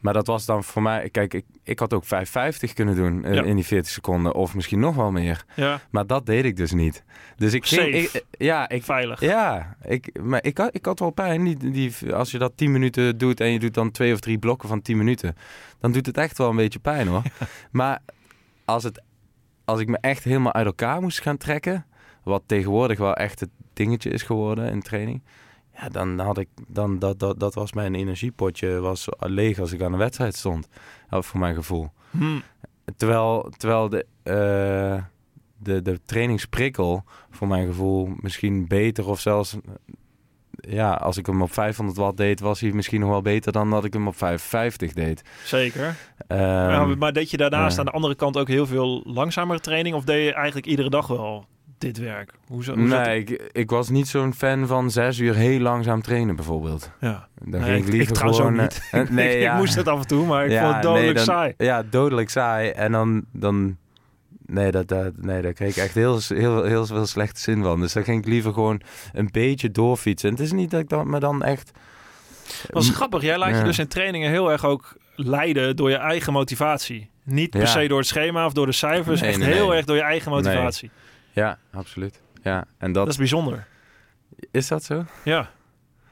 Maar 0.00 0.12
dat 0.12 0.26
was 0.26 0.44
dan 0.46 0.64
voor 0.64 0.82
mij... 0.82 1.08
Kijk, 1.10 1.34
ik, 1.34 1.44
ik 1.62 1.78
had 1.78 1.92
ook 1.94 2.04
550 2.04 2.72
kunnen 2.72 2.96
doen 2.96 3.24
eh, 3.24 3.34
Ja. 3.34 3.42
in 3.42 3.54
die 3.54 3.64
40 3.64 3.92
seconden. 3.92 4.34
Of 4.34 4.54
misschien 4.54 4.80
nog 4.80 4.94
wel 4.94 5.10
meer. 5.10 5.44
Ja, 5.56 5.80
Maar 5.90 6.06
dat 6.06 6.26
deed 6.26 6.44
ik 6.44 6.56
dus 6.56 6.72
niet. 6.72 7.04
Dus 7.36 7.52
ik 7.54 7.66
ging... 7.66 7.80
Safe. 7.94 8.18
ik- 8.18 8.24
ja, 8.30 8.68
ik, 8.68 8.84
veilig. 8.84 9.20
Ja, 9.20 9.76
ik, 9.84 10.20
maar 10.22 10.44
ik, 10.44 10.58
had, 10.58 10.74
ik 10.74 10.84
had 10.84 10.98
wel 10.98 11.10
pijn. 11.10 11.44
Die, 11.44 11.56
die, 11.70 12.14
als 12.14 12.30
je 12.30 12.38
dat 12.38 12.52
10 12.56 12.72
minuten 12.72 13.18
doet 13.18 13.40
en 13.40 13.50
je 13.52 13.58
doet 13.58 13.74
dan 13.74 13.90
twee 13.90 14.12
of 14.12 14.20
drie 14.20 14.38
blokken 14.38 14.68
van 14.68 14.82
10 14.82 14.96
minuten, 14.96 15.36
dan 15.80 15.92
doet 15.92 16.06
het 16.06 16.16
echt 16.18 16.38
wel 16.38 16.50
een 16.50 16.56
beetje 16.56 16.78
pijn 16.78 17.06
hoor. 17.06 17.22
Maar 17.70 17.98
als, 18.64 18.82
het, 18.82 19.02
als 19.64 19.80
ik 19.80 19.88
me 19.88 19.98
echt 20.00 20.24
helemaal 20.24 20.52
uit 20.52 20.66
elkaar 20.66 21.00
moest 21.00 21.20
gaan 21.22 21.36
trekken, 21.36 21.86
wat 22.24 22.42
tegenwoordig 22.46 22.98
wel 22.98 23.14
echt 23.14 23.40
het 23.40 23.50
dingetje 23.72 24.10
is 24.10 24.22
geworden 24.22 24.70
in 24.72 24.82
training, 24.82 25.22
ja, 25.80 25.88
dan 25.88 26.18
had 26.18 26.38
ik, 26.38 26.48
dan, 26.68 26.98
dat, 26.98 27.18
dat, 27.18 27.40
dat 27.40 27.54
was 27.54 27.72
mijn 27.72 27.94
energiepotje 27.94 28.80
was 28.80 29.08
leeg 29.18 29.58
als 29.58 29.72
ik 29.72 29.82
aan 29.82 29.92
een 29.92 29.98
wedstrijd 29.98 30.34
stond, 30.34 30.68
uh, 31.10 31.22
voor 31.22 31.40
mijn 31.40 31.54
gevoel. 31.54 31.90
Hm. 32.10 32.40
Terwijl, 32.96 33.52
terwijl 33.56 33.88
de, 33.88 34.06
eh, 34.22 35.02
de, 35.58 35.82
de 35.82 36.00
trainingsprikkel 36.04 37.04
voor 37.30 37.48
mijn 37.48 37.66
gevoel 37.66 38.08
misschien 38.20 38.66
beter 38.68 39.08
of 39.08 39.20
zelfs... 39.20 39.56
Ja, 40.68 40.92
als 40.92 41.16
ik 41.16 41.26
hem 41.26 41.42
op 41.42 41.52
500 41.52 41.98
watt 41.98 42.16
deed, 42.16 42.40
was 42.40 42.60
hij 42.60 42.72
misschien 42.72 43.00
nog 43.00 43.10
wel 43.10 43.22
beter 43.22 43.52
dan 43.52 43.70
dat 43.70 43.84
ik 43.84 43.92
hem 43.92 44.06
op 44.06 44.16
550 44.16 44.92
deed. 44.92 45.22
Zeker. 45.44 45.96
Ehm, 46.26 46.40
Ja, 46.40 46.84
maar 46.84 47.12
deed 47.12 47.30
je 47.30 47.36
daarnaast 47.36 47.78
aan 47.78 47.84
de 47.84 47.90
andere 47.90 48.14
kant 48.14 48.36
ook 48.36 48.48
heel 48.48 48.66
veel 48.66 49.02
langzamere 49.04 49.60
training? 49.60 49.94
Of 49.94 50.04
deed 50.04 50.24
je 50.24 50.34
eigenlijk 50.34 50.66
iedere 50.66 50.90
dag 50.90 51.06
wel 51.06 51.46
dit 51.80 51.98
werk? 51.98 52.32
Hoe, 52.46 52.64
zo, 52.64 52.74
hoe 52.76 52.88
zat 52.88 53.04
nee, 53.04 53.18
ik, 53.20 53.48
ik 53.52 53.70
was 53.70 53.88
niet 53.88 54.08
zo'n 54.08 54.34
fan 54.34 54.66
van 54.66 54.90
zes 54.90 55.18
uur 55.18 55.34
heel 55.34 55.60
langzaam 55.60 56.02
trainen 56.02 56.36
bijvoorbeeld. 56.36 56.90
Ja. 57.00 57.28
Dan 57.44 57.60
Nee, 57.60 57.70
ging 57.70 57.84
ik- 57.86 57.92
liever 57.92 58.10
ik 58.16 58.18
gewoon... 58.34 58.56
niet. 58.56 58.88
eh, 58.90 59.08
nee, 59.10 59.34
ik 59.36 59.42
ja. 59.42 59.56
moest 59.56 59.74
het 59.74 59.88
af 59.88 60.00
en 60.00 60.06
toe, 60.06 60.26
maar 60.26 60.44
ik 60.44 60.50
Ja, 60.50 60.62
vond 60.62 60.74
het 60.74 60.82
dodelijk 60.82 61.04
nee, 61.06 61.14
dan- 61.14 61.24
saai. 61.24 61.54
Ja, 61.56 61.82
dodelijk 61.90 62.30
saai. 62.30 62.68
En 62.70 62.92
dan... 62.92 63.24
dan 63.32 63.76
nee, 64.46 64.70
dat, 64.70 64.88
dat, 64.88 65.12
nee, 65.16 65.42
daar 65.42 65.52
kreeg 65.52 65.70
ik 65.76 65.82
echt 65.82 65.94
heel, 65.94 66.20
heel, 66.28 66.64
heel 66.64 66.86
veel 66.86 67.06
slechte 67.06 67.40
zin 67.40 67.62
van. 67.62 67.80
Dus 67.80 67.92
dan 67.92 68.04
ging 68.04 68.18
ik 68.18 68.26
liever 68.28 68.52
gewoon 68.52 68.80
een 69.12 69.28
beetje 69.32 69.70
doorfietsen. 69.70 70.28
En 70.28 70.34
het 70.34 70.44
is 70.44 70.52
niet 70.52 70.70
dat 70.70 70.80
ik 70.80 70.88
dat 70.88 71.04
me 71.04 71.20
dan 71.20 71.42
echt... 71.42 71.70
Dat 72.70 72.82
is 72.82 72.88
grappig. 72.90 73.22
Jij 73.22 73.38
laat 73.38 73.56
je 73.56 73.62
dus 73.64 73.78
in 73.78 73.88
trainingen 73.88 74.30
heel 74.30 74.50
erg 74.50 74.64
ook 74.64 74.96
leiden 75.14 75.76
door 75.76 75.90
je 75.90 75.96
eigen 75.96 76.32
motivatie. 76.32 77.10
Niet 77.24 77.50
per 77.50 77.60
Ja. 77.60 77.66
se 77.66 77.88
door 77.88 77.98
het 77.98 78.06
schema 78.06 78.46
of 78.46 78.52
door 78.52 78.66
de 78.66 78.72
cijfers. 78.72 79.20
Nee, 79.20 79.30
echt 79.30 79.38
nee, 79.38 79.52
heel 79.52 79.66
nee. 79.68 79.76
erg 79.76 79.84
door 79.86 79.96
je 79.96 80.02
eigen 80.02 80.30
motivatie. 80.30 80.90
Ja, 81.32 81.58
absoluut. 81.72 82.22
Ja, 82.42 82.64
en 82.78 82.92
dat, 82.92 83.04
Dat 83.04 83.12
is 83.12 83.16
bijzonder. 83.18 83.66
is 84.50 84.68
dat 84.68 84.84
zo? 84.84 85.04
Ja. 85.24 85.50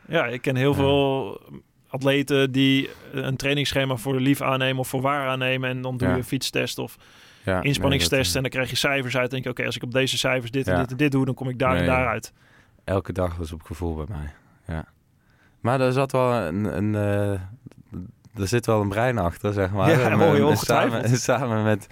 Ja, 0.08 0.26
ik 0.26 0.40
ken 0.42 0.56
heel 0.56 0.70
Ja. 0.70 0.76
veel 0.76 1.40
atleten 1.88 2.52
die 2.52 2.90
een 3.12 3.36
trainingsschema 3.36 3.96
voor 3.96 4.12
de 4.12 4.20
lief 4.20 4.40
aannemen 4.42 4.78
of 4.78 4.88
voor 4.88 5.00
waar 5.00 5.28
aannemen. 5.28 5.70
En 5.70 5.82
dan 5.82 5.96
doe 5.96 6.06
je 6.08 6.12
Ja. 6.12 6.18
een 6.18 6.24
fietstest 6.26 6.78
of 6.78 6.96
Ja, 7.42 7.62
inspanningstest. 7.62 8.26
nee, 8.26 8.34
en 8.36 8.42
dan 8.42 8.50
krijg 8.50 8.70
je 8.70 8.76
cijfers 8.76 9.16
uit. 9.16 9.24
En 9.24 9.30
denk 9.30 9.44
je, 9.44 9.50
oké, 9.50 9.64
als 9.64 9.76
ik 9.76 9.82
op 9.82 9.92
deze 9.92 10.18
cijfers 10.18 10.50
dit 10.50 10.68
en 10.68 10.78
dit 10.78 10.90
en 10.90 10.96
dit 10.96 11.12
doe, 11.12 11.24
dan 11.24 11.34
kom 11.34 11.48
ik 11.48 11.58
daar 11.58 11.76
en 11.76 11.86
daar 11.86 12.06
uit. 12.06 12.32
elke 12.84 13.12
dag 13.12 13.36
was 13.36 13.52
op 13.52 13.62
gevoel 13.62 13.94
bij 13.94 14.06
mij. 14.08 14.32
Ja. 14.76 14.84
Maar 15.60 15.80
er 15.80 15.92
zat 15.92 16.12
wel 16.12 16.32
een... 16.32 16.64
een 16.76 16.94
eh, 16.94 17.40
er 18.34 18.48
zit 18.48 18.66
wel 18.66 18.80
een 18.80 18.88
brein 18.88 19.18
achter, 19.18 19.52
zeg 19.52 19.70
maar. 19.70 19.90
Ja, 19.90 20.10
En, 20.10 20.18
je 20.34 20.42
eh, 20.48 20.56
samen, 20.56 21.08
samen, 21.18 21.62
met, 21.64 21.86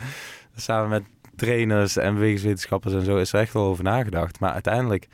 samen 0.57 0.89
met 0.89 1.03
trainers 1.37 1.97
en 1.97 2.15
bewegingswetenschappers 2.15 2.95
en 2.95 3.05
zo 3.05 3.17
is 3.17 3.33
er 3.33 3.41
echt 3.41 3.53
wel 3.53 3.65
over 3.65 3.85
nagedacht. 3.85 4.41
Maar 4.41 4.53
uiteindelijk... 4.53 5.09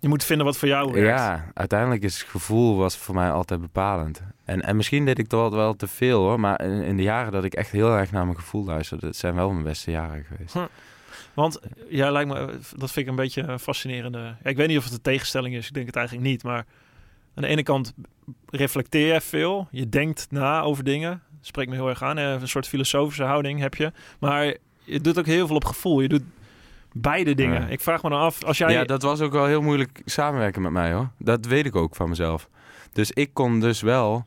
Je 0.00 0.08
moet 0.08 0.24
vinden 0.24 0.46
wat 0.46 0.56
voor 0.56 0.68
jou 0.68 0.92
werkt. 0.92 1.18
Ja, 1.18 1.50
uiteindelijk 1.54 2.02
is 2.02 2.18
het 2.18 2.28
gevoel 2.28 2.76
was 2.76 2.96
voor 2.96 3.14
mij 3.14 3.30
altijd 3.30 3.60
bepalend. 3.60 4.22
En, 4.44 4.62
en 4.62 4.76
misschien 4.76 5.04
deed 5.04 5.18
ik 5.18 5.28
dat 5.28 5.52
wel 5.52 5.76
te 5.76 5.86
veel 5.86 6.20
hoor. 6.20 6.40
Maar 6.40 6.62
in, 6.62 6.82
in 6.82 6.96
de 6.96 7.02
jaren 7.02 7.32
dat 7.32 7.44
ik 7.44 7.54
echt 7.54 7.70
heel 7.70 7.96
erg 7.96 8.10
naar 8.10 8.24
mijn 8.24 8.38
gevoel 8.38 8.64
luisterde, 8.64 9.06
dat 9.06 9.16
zijn 9.16 9.34
wel 9.34 9.50
mijn 9.50 9.64
beste 9.64 9.90
jaren 9.90 10.24
geweest. 10.24 10.54
Want 11.34 11.60
ja, 11.88 12.10
lijkt 12.10 12.28
me, 12.30 12.58
dat 12.76 12.90
vind 12.92 12.96
ik 12.96 13.06
een 13.06 13.16
beetje 13.16 13.42
een 13.42 13.58
fascinerende. 13.58 14.18
Ja, 14.18 14.36
ik 14.50 14.56
weet 14.56 14.68
niet 14.68 14.78
of 14.78 14.84
het 14.84 14.92
een 14.92 15.00
tegenstelling 15.00 15.54
is. 15.54 15.66
Ik 15.66 15.74
denk 15.74 15.86
het 15.86 15.96
eigenlijk 15.96 16.26
niet. 16.26 16.42
Maar 16.42 16.64
aan 17.34 17.42
de 17.42 17.46
ene 17.46 17.62
kant 17.62 17.94
reflecteer 18.50 19.14
je 19.14 19.20
veel. 19.20 19.68
Je 19.70 19.88
denkt 19.88 20.26
na 20.30 20.60
over 20.60 20.84
dingen. 20.84 21.22
Spreekt 21.40 21.70
me 21.70 21.76
heel 21.76 21.88
erg 21.88 22.02
aan. 22.02 22.18
Eh, 22.18 22.32
Een 22.32 22.48
soort 22.48 22.68
filosofische 22.68 23.24
houding 23.24 23.60
heb 23.60 23.74
je. 23.74 23.92
Maar 24.18 24.56
je 24.88 25.00
doet 25.00 25.18
ook 25.18 25.26
heel 25.26 25.46
veel 25.46 25.56
op 25.56 25.64
gevoel. 25.64 26.00
Je 26.00 26.08
doet 26.08 26.22
beide 26.92 27.34
dingen. 27.34 27.60
Ja. 27.60 27.68
Ik 27.68 27.80
vraag 27.80 28.02
me 28.02 28.08
dan 28.08 28.20
af, 28.20 28.44
als 28.44 28.58
jij... 28.58 28.72
Ja, 28.72 28.84
dat 28.84 29.02
was 29.02 29.20
ook 29.20 29.32
wel 29.32 29.46
heel 29.46 29.62
moeilijk 29.62 30.02
samenwerken 30.04 30.62
met 30.62 30.72
mij 30.72 30.92
hoor. 30.92 31.08
Dat 31.18 31.46
weet 31.46 31.66
ik 31.66 31.76
ook 31.76 31.96
van 31.96 32.08
mezelf. 32.08 32.48
Dus 32.92 33.10
ik 33.10 33.30
kon 33.32 33.60
dus 33.60 33.80
wel. 33.80 34.26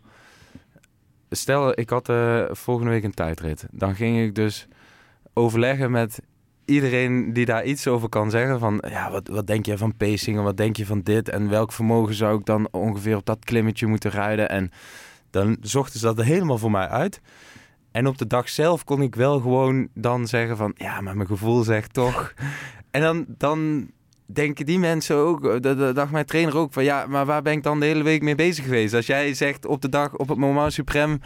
Stel, 1.29 1.79
ik 1.79 1.89
had 1.89 2.09
eh, 2.09 2.43
volgende 2.49 2.91
week 2.91 3.03
een 3.03 3.13
tijdrit. 3.13 3.65
Dan 3.71 3.95
ging 3.95 4.19
ik 4.19 4.35
dus 4.35 4.67
overleggen 5.33 5.91
met 5.91 6.19
iedereen 6.65 7.33
die 7.33 7.45
daar 7.45 7.63
iets 7.63 7.87
over 7.87 8.09
kan 8.09 8.29
zeggen. 8.29 8.59
Van 8.59 8.83
ja, 8.87 9.11
wat, 9.11 9.27
wat 9.27 9.47
denk 9.47 9.65
je 9.65 9.77
van 9.77 9.97
pacing 9.97 10.37
en 10.37 10.43
wat 10.43 10.57
denk 10.57 10.77
je 10.77 10.85
van 10.85 11.01
dit? 11.01 11.29
En 11.29 11.49
welk 11.49 11.71
vermogen 11.71 12.13
zou 12.13 12.39
ik 12.39 12.45
dan 12.45 12.67
ongeveer 12.71 13.15
op 13.15 13.25
dat 13.25 13.45
klimmetje 13.45 13.87
moeten 13.87 14.11
rijden? 14.11 14.49
En 14.49 14.71
dan 15.29 15.57
zochten 15.61 15.99
ze 15.99 16.05
dat 16.05 16.25
helemaal 16.25 16.57
voor 16.57 16.71
mij 16.71 16.87
uit. 16.87 17.21
En 17.91 18.07
op 18.07 18.17
de 18.17 18.27
dag 18.27 18.49
zelf 18.49 18.83
kon 18.83 19.01
ik 19.01 19.15
wel 19.15 19.39
gewoon 19.39 19.87
dan 19.93 20.27
zeggen 20.27 20.57
van... 20.57 20.73
ja, 20.77 21.01
maar 21.01 21.15
mijn 21.15 21.27
gevoel 21.27 21.63
zegt 21.63 21.93
toch... 21.93 22.33
en 22.91 23.01
dan, 23.01 23.25
dan 23.27 23.89
denken 24.25 24.65
die 24.65 24.79
mensen 24.79 25.15
ook... 25.15 25.45
eh, 25.45 25.55
Dat 25.61 25.95
dacht 25.95 26.11
mijn 26.11 26.25
trainer 26.25 26.57
ook 26.57 26.73
van... 26.73 26.83
ja, 26.83 27.05
maar 27.07 27.25
waar 27.25 27.41
ben 27.41 27.53
ik 27.53 27.63
dan 27.63 27.79
de 27.79 27.85
hele 27.85 28.03
week 28.03 28.21
mee 28.21 28.35
bezig 28.35 28.63
geweest? 28.63 28.93
Als 28.93 29.05
jij 29.05 29.33
zegt 29.33 29.65
op 29.65 29.81
de 29.81 29.89
dag, 29.89 30.13
op 30.15 30.29
het 30.29 30.37
moment 30.37 30.73
suprem... 30.73 31.21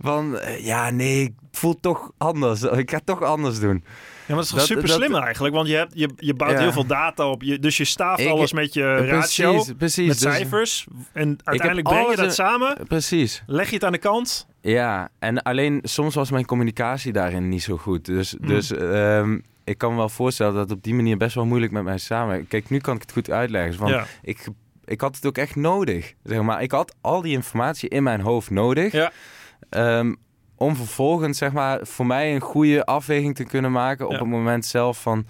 van 0.00 0.38
eh, 0.38 0.64
ja, 0.64 0.90
nee, 0.90 1.22
ik 1.22 1.32
voel 1.52 1.80
toch 1.80 2.10
anders. 2.18 2.62
Ik 2.84 2.90
ga 2.90 2.96
het 2.96 3.06
toch 3.06 3.22
anders 3.22 3.60
doen. 3.60 3.84
Ja, 4.26 4.34
maar 4.34 4.44
dat 4.44 4.44
is 4.44 4.50
toch 4.50 4.60
super 4.60 4.86
dat- 4.86 4.96
slim 4.96 5.14
eigenlijk. 5.14 5.54
Want 5.54 5.68
je, 5.68 5.74
hebt, 5.76 5.92
je, 5.94 6.08
je 6.16 6.34
bouwt 6.34 6.52
Ja. 6.52 6.58
heel 6.58 6.72
veel 6.72 6.86
data 6.86 7.28
op. 7.30 7.42
Je, 7.42 7.58
dus 7.58 7.76
je 7.76 7.84
staaft 7.84 8.20
Ik- 8.20 8.28
alles 8.28 8.52
met 8.52 8.74
je 8.74 8.96
ratio, 8.96 9.64
precies, 9.78 10.06
met 10.08 10.20
Dus- 10.20 10.32
cijfers. 10.34 10.86
En 11.12 11.38
uiteindelijk 11.44 11.88
breng 11.88 12.10
je 12.10 12.16
dat 12.16 12.34
samen. 12.34 12.76
Precies. 12.88 13.42
Leg 13.46 13.68
je 13.68 13.74
het 13.74 13.84
aan 13.84 13.92
de 13.92 13.98
kant. 13.98 14.46
Ja, 14.66 15.08
en 15.18 15.42
alleen 15.42 15.80
soms 15.82 16.14
was 16.14 16.30
mijn 16.30 16.44
communicatie 16.44 17.12
daarin 17.12 17.48
niet 17.48 17.62
zo 17.62 17.76
goed. 17.76 18.04
Dus, 18.04 18.36
Mm. 18.40 18.46
dus 18.48 18.72
ehm, 18.72 19.38
ik 19.64 19.78
kan 19.78 19.90
me 19.90 19.96
wel 19.96 20.08
voorstellen 20.08 20.54
dat 20.54 20.68
het 20.68 20.78
op 20.78 20.84
die 20.84 20.94
manier 20.94 21.16
best 21.16 21.34
wel 21.34 21.46
moeilijk 21.46 21.72
met 21.72 21.82
mij 21.84 21.98
samenwerkt. 21.98 22.48
Kijk, 22.48 22.70
nu 22.70 22.78
kan 22.78 22.94
ik 22.94 23.00
het 23.02 23.12
goed 23.12 23.30
uitleggen. 23.30 23.86
Ja. 23.86 24.06
ik, 24.22 24.46
ik 24.84 25.00
had 25.00 25.16
het 25.16 25.26
ook 25.26 25.38
echt 25.38 25.56
nodig. 25.56 26.14
Zeg 26.22 26.42
maar. 26.42 26.62
Ik 26.62 26.70
had 26.70 26.94
al 27.00 27.22
die 27.22 27.32
informatie 27.32 27.88
in 27.88 28.02
mijn 28.02 28.20
hoofd 28.20 28.50
nodig. 28.50 28.92
Ja. 28.92 29.12
Ehm, 29.70 30.14
om 30.56 30.76
vervolgens 30.76 31.38
zeg 31.38 31.52
maar, 31.52 31.86
voor 31.86 32.06
mij 32.06 32.34
een 32.34 32.40
goede 32.40 32.84
afweging 32.84 33.34
te 33.34 33.44
kunnen 33.44 33.72
maken 33.72 34.04
op 34.06 34.12
Ja. 34.12 34.18
het 34.18 34.28
moment 34.28 34.64
zelf 34.66 35.02
van 35.02 35.26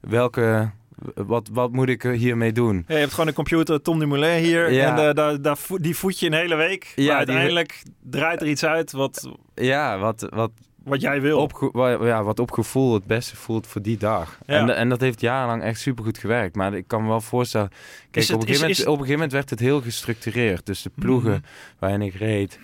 welke, 0.00 0.70
wat, 1.14 1.48
wat 1.52 1.72
moet 1.72 1.88
ik 1.88 2.02
hiermee 2.02 2.52
doen. 2.52 2.76
Ja, 2.88 2.94
je 2.94 3.00
hebt 3.00 3.10
gewoon 3.12 3.28
een 3.28 3.34
computer, 3.34 3.82
Tom 3.82 3.98
Dumoulin 3.98 4.42
hier. 4.44 4.72
Ja. 4.72 4.96
En 4.96 5.08
eh, 5.08 5.14
daar, 5.14 5.42
daar 5.42 5.56
vo- 5.58 5.78
die 5.78 5.96
voed 5.96 6.18
je 6.20 6.26
een 6.26 6.32
hele 6.32 6.54
week. 6.56 6.82
Ja, 6.84 6.92
maar 6.94 7.04
die- 7.04 7.16
uiteindelijk 7.16 7.82
draait 8.02 8.40
er 8.40 8.48
iets 8.48 8.64
uit 8.64 8.92
wat, 8.92 9.30
Ja, 9.54 9.98
wat, 9.98 10.26
wat, 10.30 10.50
wat 10.84 11.00
jij 11.00 11.20
wil. 11.20 11.38
op, 11.38 11.70
ja, 12.02 12.22
wat 12.22 12.38
op 12.38 12.50
gevoel 12.50 12.94
het 12.94 13.04
beste 13.06 13.36
voelt 13.36 13.66
voor 13.66 13.82
die 13.82 13.96
dag. 13.96 14.38
Ja. 14.46 14.54
En, 14.58 14.76
en 14.76 14.88
dat 14.88 15.00
heeft 15.00 15.20
jarenlang 15.20 15.62
echt 15.62 15.80
supergoed 15.80 16.18
gewerkt. 16.18 16.56
Maar 16.56 16.74
ik 16.74 16.84
kan 16.88 17.02
me 17.02 17.08
wel 17.08 17.20
voorstellen... 17.20 17.68
Kijk, 17.68 18.16
Is 18.24 18.28
het- 18.28 18.36
op, 18.36 18.42
een 18.42 18.48
is- 18.48 18.54
gegeven 18.54 18.60
moment, 18.60 18.78
is- 18.78 18.84
op 18.86 18.92
een 18.92 19.04
gegeven 19.06 19.14
moment 19.14 19.32
werd 19.32 19.50
het 19.50 19.60
heel 19.60 19.80
gestructureerd. 19.80 20.66
Dus 20.66 20.82
de 20.82 20.90
ploegen 20.94 21.30
Mhm. 21.30 21.40
waarin 21.78 22.02
ik 22.02 22.14
reed... 22.14 22.58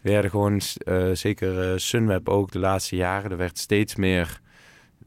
werden 0.00 0.30
gewoon, 0.30 0.60
eh, 0.84 1.04
zeker 1.12 1.70
eh, 1.72 1.78
Sunweb 1.78 2.28
ook 2.28 2.50
de 2.52 2.58
laatste 2.58 2.96
jaren... 2.96 3.30
er 3.30 3.36
werd 3.36 3.58
steeds 3.58 3.94
meer... 3.94 4.40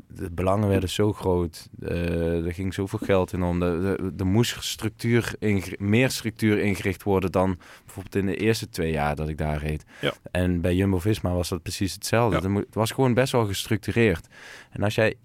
De 0.09 0.31
belangen 0.31 0.67
werden 0.69 0.89
zo 0.89 1.13
groot. 1.13 1.67
eh, 1.81 2.45
er 2.45 2.53
ging 2.53 2.73
zoveel 2.73 2.99
geld 3.03 3.33
in 3.33 3.43
om. 3.43 3.61
Er, 3.61 4.25
moest 4.25 4.63
structuur 4.63 5.35
meer 5.77 6.09
structuur 6.11 6.59
ingericht 6.59 7.03
worden 7.03 7.31
dan 7.31 7.57
bijvoorbeeld 7.85 8.15
in 8.15 8.25
de 8.25 8.35
eerste 8.35 8.69
twee 8.69 8.91
jaar 8.91 9.15
dat 9.15 9.29
ik 9.29 9.37
daar 9.37 9.57
reed. 9.57 9.83
Ja. 10.01 10.13
En 10.31 10.61
bij 10.61 10.75
Jumbo-Visma 10.75 11.33
was 11.33 11.49
dat 11.49 11.61
precies 11.61 11.93
hetzelfde. 11.93 12.49
Ja. 12.49 12.55
Het 12.55 12.75
was 12.75 12.91
gewoon 12.91 13.13
best 13.13 13.31
wel 13.31 13.45
gestructureerd. 13.45 14.27
En 14.71 14.83
als 14.83 14.95
jij, 14.95 15.15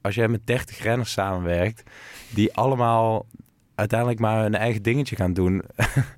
als 0.00 0.14
jij 0.14 0.28
met 0.28 0.46
30 0.46 0.82
renners 0.82 1.12
samenwerkt, 1.12 1.82
die 2.30 2.54
allemaal 2.54 3.26
uiteindelijk 3.74 4.20
maar 4.20 4.42
hun 4.42 4.54
eigen 4.54 4.82
dingetje 4.82 5.16
gaan 5.16 5.32
doen, 5.32 5.62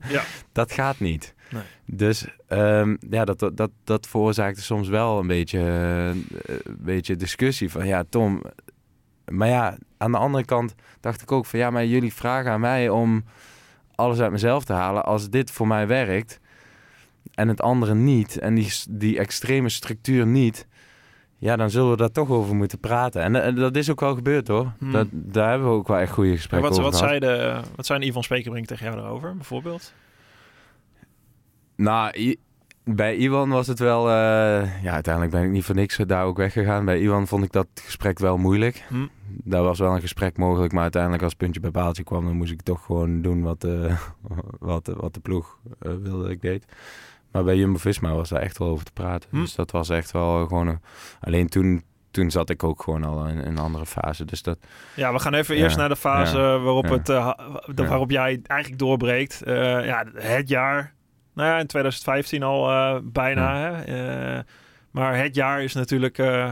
Ja. 0.08 0.22
dat 0.52 0.72
gaat 0.72 1.00
niet. 1.00 1.34
Dus 1.86 2.26
ehm, 2.46 2.96
ja, 3.10 3.24
dat, 3.24 3.50
dat, 3.54 3.70
dat, 3.84 4.06
veroorzaakte 4.06 4.62
soms 4.62 4.88
wel 4.88 5.18
een 5.18 5.26
beetje, 5.26 5.58
eh, 5.58 6.08
een 6.64 6.76
beetje 6.78 7.16
discussie 7.16 7.70
van 7.70 7.86
ja, 7.86 8.04
Tom. 8.08 8.42
Maar 9.30 9.48
ja, 9.48 9.78
aan 9.96 10.12
de 10.12 10.18
andere 10.18 10.44
kant 10.44 10.74
dacht 11.00 11.22
ik 11.22 11.32
ook 11.32 11.46
van 11.46 11.58
ja, 11.58 11.70
maar 11.70 11.86
jullie 11.86 12.14
vragen 12.14 12.50
aan 12.50 12.60
mij 12.60 12.88
om 12.88 13.24
alles 13.94 14.20
uit 14.20 14.30
mezelf 14.30 14.64
te 14.64 14.72
halen. 14.72 15.04
Als 15.04 15.30
dit 15.30 15.50
voor 15.50 15.66
mij 15.66 15.86
werkt 15.86 16.40
en 17.34 17.48
het 17.48 17.60
andere 17.60 17.94
niet 17.94 18.38
en 18.38 18.54
die, 18.54 18.72
die 18.90 19.18
extreme 19.18 19.68
structuur 19.68 20.26
niet, 20.26 20.66
ja, 21.38 21.56
dan 21.56 21.70
zullen 21.70 21.90
we 21.90 21.96
daar 21.96 22.12
toch 22.12 22.28
over 22.28 22.54
moeten 22.54 22.78
praten. 22.78 23.34
En, 23.34 23.54
dat 23.54 23.76
is 23.76 23.90
ook 23.90 24.00
wel 24.00 24.14
gebeurd 24.14 24.48
hoor. 24.48 24.72
Hmm. 24.78 24.92
Dat, 24.92 25.06
daar 25.10 25.50
hebben 25.50 25.68
we 25.68 25.74
ook 25.74 25.88
wel 25.88 25.98
echt 25.98 26.12
goede 26.12 26.36
gesprekken 26.36 26.70
wat, 26.70 26.78
over 26.78 26.90
wat, 26.90 27.00
gehad. 27.00 27.22
zei 27.22 27.36
de, 27.36 27.60
wat 27.76 27.86
zei 27.86 28.00
Yvonne 28.00 28.22
Spekerbrink 28.22 28.66
tegen 28.66 28.84
jou 28.84 28.96
daarover, 28.96 29.36
bijvoorbeeld? 29.36 29.92
Nou, 31.76 32.18
I- 32.18 32.36
bij 32.84 33.16
Iwan 33.16 33.48
was 33.48 33.66
het 33.66 33.78
wel... 33.78 34.08
eh, 34.08 34.82
ja, 34.82 34.92
uiteindelijk 34.92 35.34
ben 35.34 35.42
ik 35.44 35.50
niet 35.50 35.64
voor 35.64 35.74
niks 35.74 35.96
daar 35.96 36.24
ook 36.24 36.36
weggegaan. 36.36 36.84
Bij 36.84 37.00
Iwan 37.00 37.26
vond 37.26 37.44
ik 37.44 37.52
dat 37.52 37.66
gesprek 37.74 38.18
wel 38.18 38.36
moeilijk. 38.36 38.84
Hm. 38.88 39.06
Daar 39.26 39.62
was 39.62 39.78
wel 39.78 39.94
een 39.94 40.00
gesprek 40.00 40.36
mogelijk, 40.36 40.72
maar 40.72 40.82
uiteindelijk 40.82 41.22
als 41.22 41.32
het 41.32 41.40
puntje 41.40 41.60
bij 41.60 41.70
paaltje 41.70 42.04
kwam... 42.04 42.24
dan 42.24 42.36
moest 42.36 42.52
ik 42.52 42.62
toch 42.62 42.84
gewoon 42.84 43.22
doen 43.22 43.42
wat, 43.42 43.64
eh, 43.64 43.96
wat, 44.58 44.90
wat 44.96 45.14
de 45.14 45.20
ploeg 45.20 45.58
eh, 45.80 45.92
wilde 46.02 46.22
dat 46.22 46.30
ik 46.30 46.40
deed. 46.42 46.64
Maar 47.32 47.44
bij 47.44 47.56
Jumbo-Visma 47.56 48.12
was 48.14 48.28
daar 48.28 48.40
echt 48.40 48.58
wel 48.58 48.68
over 48.68 48.84
te 48.84 48.92
praten. 48.92 49.28
Hm. 49.32 49.40
Dus 49.40 49.54
dat 49.54 49.70
was 49.70 49.88
echt 49.88 50.10
wel 50.10 50.46
gewoon... 50.46 50.66
een- 50.66 50.80
alleen 51.20 51.48
toen, 51.48 51.82
toen 52.10 52.30
zat 52.30 52.50
ik 52.50 52.64
ook 52.64 52.82
gewoon 52.82 53.04
al 53.04 53.26
in, 53.26 53.38
een 53.38 53.58
andere 53.58 53.86
fase. 53.86 54.24
Dus 54.24 54.42
dat... 54.42 54.58
Ja, 54.96 55.12
we 55.12 55.18
gaan 55.18 55.34
even 55.34 55.56
Ja, 55.56 55.62
eerst 55.62 55.76
naar 55.76 55.88
de 55.88 55.96
fase 55.96 56.38
ja, 56.38 56.58
waarop, 56.58 56.86
ja. 57.06 57.36
Het, 57.66 57.86
waarop 57.88 58.10
jij 58.10 58.40
eigenlijk 58.42 58.80
doorbreekt. 58.80 59.42
Ja, 59.44 60.04
het 60.14 60.48
jaar. 60.48 60.93
Nou 61.34 61.48
ja, 61.48 61.58
in 61.58 61.66
2015 61.66 62.42
al 62.42 62.70
eh, 62.70 63.00
bijna. 63.02 63.56
Hè? 63.56 63.82
Eh, 63.82 64.42
maar 64.90 65.18
het 65.18 65.34
jaar 65.34 65.62
is 65.62 65.74
natuurlijk 65.74 66.18
eh, 66.18 66.50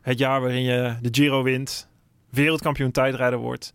het 0.00 0.18
jaar 0.18 0.40
waarin 0.40 0.62
je 0.62 0.96
de 1.00 1.08
Giro 1.10 1.42
wint. 1.42 1.88
Wereldkampioen 2.30 2.90
tijdrijder 2.90 3.38
wordt. 3.38 3.74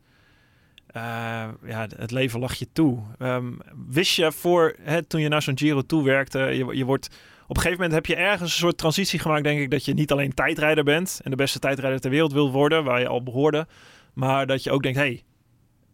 Ja, 1.65 1.87
het 1.95 2.11
leven 2.11 2.39
lag 2.39 2.53
je 2.53 2.67
toe. 2.73 2.99
Ehm, 3.19 3.51
wist 3.89 4.15
je 4.15 4.31
voor, 4.31 4.75
hè, 4.81 5.03
toen 5.03 5.21
je 5.21 5.27
naar 5.27 5.41
zo'n 5.41 5.57
Giro 5.57 5.81
toe 5.81 6.03
werkte, 6.03 6.39
je, 6.39 6.75
je 6.77 6.85
wordt... 6.85 7.07
Op 7.43 7.55
een 7.55 7.61
gegeven 7.61 7.83
moment 7.83 7.93
heb 7.93 8.05
je 8.05 8.23
ergens 8.23 8.51
een 8.51 8.57
soort 8.57 8.77
transitie 8.77 9.19
gemaakt, 9.19 9.43
denk 9.43 9.59
ik, 9.59 9.71
dat 9.71 9.85
je 9.85 9.93
niet 9.93 10.11
alleen 10.11 10.33
tijdrijder 10.33 10.83
bent 10.83 11.19
en 11.23 11.31
de 11.31 11.37
beste 11.37 11.59
tijdrijder 11.59 11.99
ter 11.99 12.09
wereld 12.09 12.33
wil 12.33 12.51
worden, 12.51 12.83
waar 12.83 12.99
je 12.99 13.07
al 13.07 13.23
behoorde, 13.23 13.67
maar 14.13 14.47
dat 14.47 14.63
je 14.63 14.71
ook 14.71 14.83
denkt, 14.83 14.97
hé, 14.97 15.03
hey, 15.03 15.23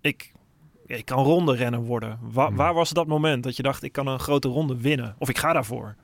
ik, 0.02 0.32
ik 0.97 1.06
kan 1.06 1.23
ronde 1.23 1.56
rennen 1.56 1.82
worden. 1.82 2.19
Wa- 2.21 2.47
Hmm. 2.47 2.56
Waar 2.56 2.73
was 2.73 2.89
dat 2.89 3.08
moment 3.08 3.43
dat 3.43 3.56
je 3.56 3.63
dacht, 3.63 3.84
ik 3.84 3.91
kan 3.91 4.08
een 4.08 4.19
grote 4.19 4.47
ronde 4.47 4.78
winnen? 4.82 5.15
Of 5.17 5.30
ik 5.30 5.38
ga 5.38 5.54
daarvoor? 5.54 5.95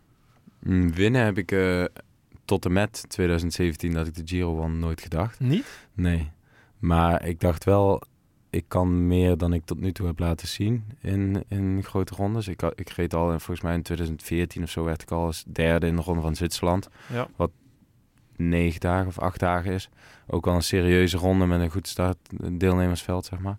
Mm, 0.59 0.93
winnen 0.93 1.23
heb 1.23 1.37
ik 1.37 1.51
eh, 1.51 1.83
tot 2.45 2.65
en 2.65 2.73
met 2.73 3.05
2017 3.07 3.93
dat 3.93 4.07
ik 4.07 4.15
de 4.15 4.21
Giro 4.25 4.55
won 4.55 4.79
nooit 4.79 5.01
gedacht. 5.01 5.39
Niet? 5.39 5.87
Nee, 5.93 6.31
maar 6.79 7.25
ik 7.25 7.39
dacht 7.39 7.63
wel, 7.63 8.01
ik 8.49 8.65
kan 8.67 9.07
meer 9.07 9.37
dan 9.37 9.53
ik 9.53 9.65
tot 9.65 9.79
nu 9.79 9.91
toe 9.91 10.07
heb 10.07 10.19
laten 10.19 10.47
zien 10.47 10.83
in, 11.01 11.43
in 11.47 11.83
grote 11.83 12.15
rondes. 12.15 12.47
Ik, 12.47 12.61
ik 12.61 12.89
reed 12.89 13.13
al, 13.13 13.31
in- 13.31 13.39
volgens 13.39 13.61
mij 13.61 13.73
in 13.75 13.81
2014 13.81 14.63
of 14.63 14.69
zo, 14.69 14.83
werd 14.83 15.01
ik 15.01 15.11
al 15.11 15.25
als 15.25 15.43
derde 15.47 15.87
in 15.87 15.95
de 15.95 16.01
ronde 16.01 16.21
van 16.21 16.35
Zwitserland. 16.35 16.89
Ja. 17.13 17.27
Wat 17.35 17.51
negen 18.35 18.79
dagen 18.79 19.07
of 19.07 19.19
acht 19.19 19.39
dagen 19.39 19.71
is. 19.73 19.89
Ook 20.27 20.47
al 20.47 20.55
een 20.55 20.63
serieuze 20.63 21.17
ronde 21.17 21.45
met 21.45 21.59
een 21.61 21.69
goed 21.71 21.87
start, 21.87 22.17
deelnemersveld, 22.51 23.25
zeg 23.25 23.39
maar. 23.39 23.57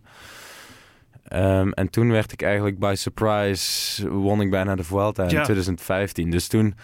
Ehm, 1.29 1.71
en 1.71 1.91
toen 1.91 2.11
werd 2.11 2.33
ik 2.33 2.43
eigenlijk 2.43 2.79
by 2.79 2.95
surprise, 2.97 4.09
won 4.11 4.41
ik 4.41 4.51
bijna 4.51 4.75
de 4.75 4.85
Vuelta 4.85 5.23
in 5.23 5.31
Ja. 5.31 5.43
2015. 5.43 6.31
Dus 6.31 6.49
toen, 6.49 6.75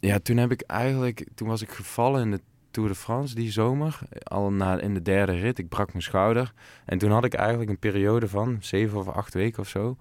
ja, 0.00 0.18
toen 0.18 0.36
heb 0.36 0.50
ik 0.52 0.60
eigenlijk, 0.60 1.26
toen 1.34 1.48
was 1.48 1.62
ik 1.62 1.70
gevallen 1.70 2.22
in 2.22 2.30
de 2.30 2.40
Tour 2.70 2.88
de 2.88 2.94
France 2.94 3.34
die 3.34 3.50
zomer. 3.52 3.98
Al 4.22 4.52
na, 4.52 4.80
in 4.80 4.94
de 4.94 5.02
derde 5.02 5.32
rit, 5.32 5.58
ik 5.58 5.68
brak 5.68 5.88
mijn 5.88 6.02
schouder. 6.02 6.52
En 6.84 6.98
toen 6.98 7.10
had 7.10 7.24
ik 7.24 7.34
eigenlijk 7.34 7.70
een 7.70 7.78
periode 7.78 8.28
van 8.28 8.56
zeven 8.60 8.98
of 8.98 9.08
acht 9.08 9.34
weken 9.34 9.60
of 9.60 9.68
zo. 9.68 9.96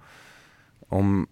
Om, 0.87 1.27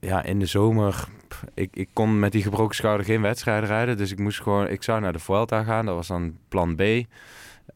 ja, 0.00 0.22
in 0.22 0.38
de 0.38 0.46
zomer, 0.46 1.08
ik, 1.54 1.76
ik 1.76 1.88
kon 1.92 2.18
met 2.18 2.32
die 2.32 2.42
gebroken 2.42 2.74
schouder 2.74 3.06
geen 3.06 3.20
wedstrijden 3.22 3.68
rijden. 3.68 3.96
Dus 3.96 4.10
ik 4.10 4.18
moest 4.18 4.40
gewoon, 4.40 4.68
ik 4.68 4.82
zou 4.82 5.00
naar 5.00 5.12
de 5.12 5.18
Vuelta 5.18 5.62
gaan. 5.62 5.86
Dat 5.86 5.94
was 5.94 6.06
dan 6.06 6.38
plan 6.48 6.74
B. 6.76 6.82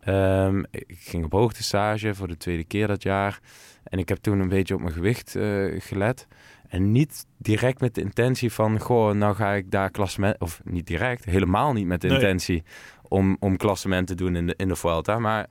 Ehm, 0.05 0.63
ik 0.71 0.99
ging 0.99 1.25
op 1.25 1.33
hoogtestage 1.33 2.15
voor 2.15 2.29
de 2.29 2.37
tweede 2.37 2.65
keer 2.65 2.87
dat 2.87 3.03
jaar. 3.03 3.41
En 3.85 3.99
ik 3.99 4.09
heb 4.09 4.19
toen 4.19 4.39
een 4.41 4.49
beetje 4.49 4.75
op 4.75 4.81
mijn 4.81 4.93
gewicht 4.93 5.37
eh, 5.37 5.81
gelet. 5.81 6.27
En 6.69 6.93
niet 6.93 7.27
direct 7.39 7.81
met 7.81 7.95
de 7.95 8.01
intentie 8.01 8.53
van, 8.53 8.81
goh, 8.81 9.13
nou 9.15 9.35
ga 9.35 9.53
ik 9.53 9.71
daar 9.71 9.91
klassement... 9.91 10.41
Of 10.41 10.61
niet 10.65 10.87
direct, 10.87 11.25
helemaal 11.25 11.73
niet 11.73 11.87
met 11.87 12.01
de 12.01 12.07
Nee. 12.09 12.17
intentie 12.17 12.63
om, 13.09 13.37
om 13.41 13.57
klassement 13.57 14.07
te 14.07 14.15
doen 14.15 14.37
in 14.37 14.47
de, 14.47 14.55
in 14.57 14.69
de 14.69 14.77
Vuelta. 14.77 15.19
Maar 15.19 15.47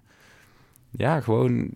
ja, 0.92 1.20
gewoon... 1.22 1.70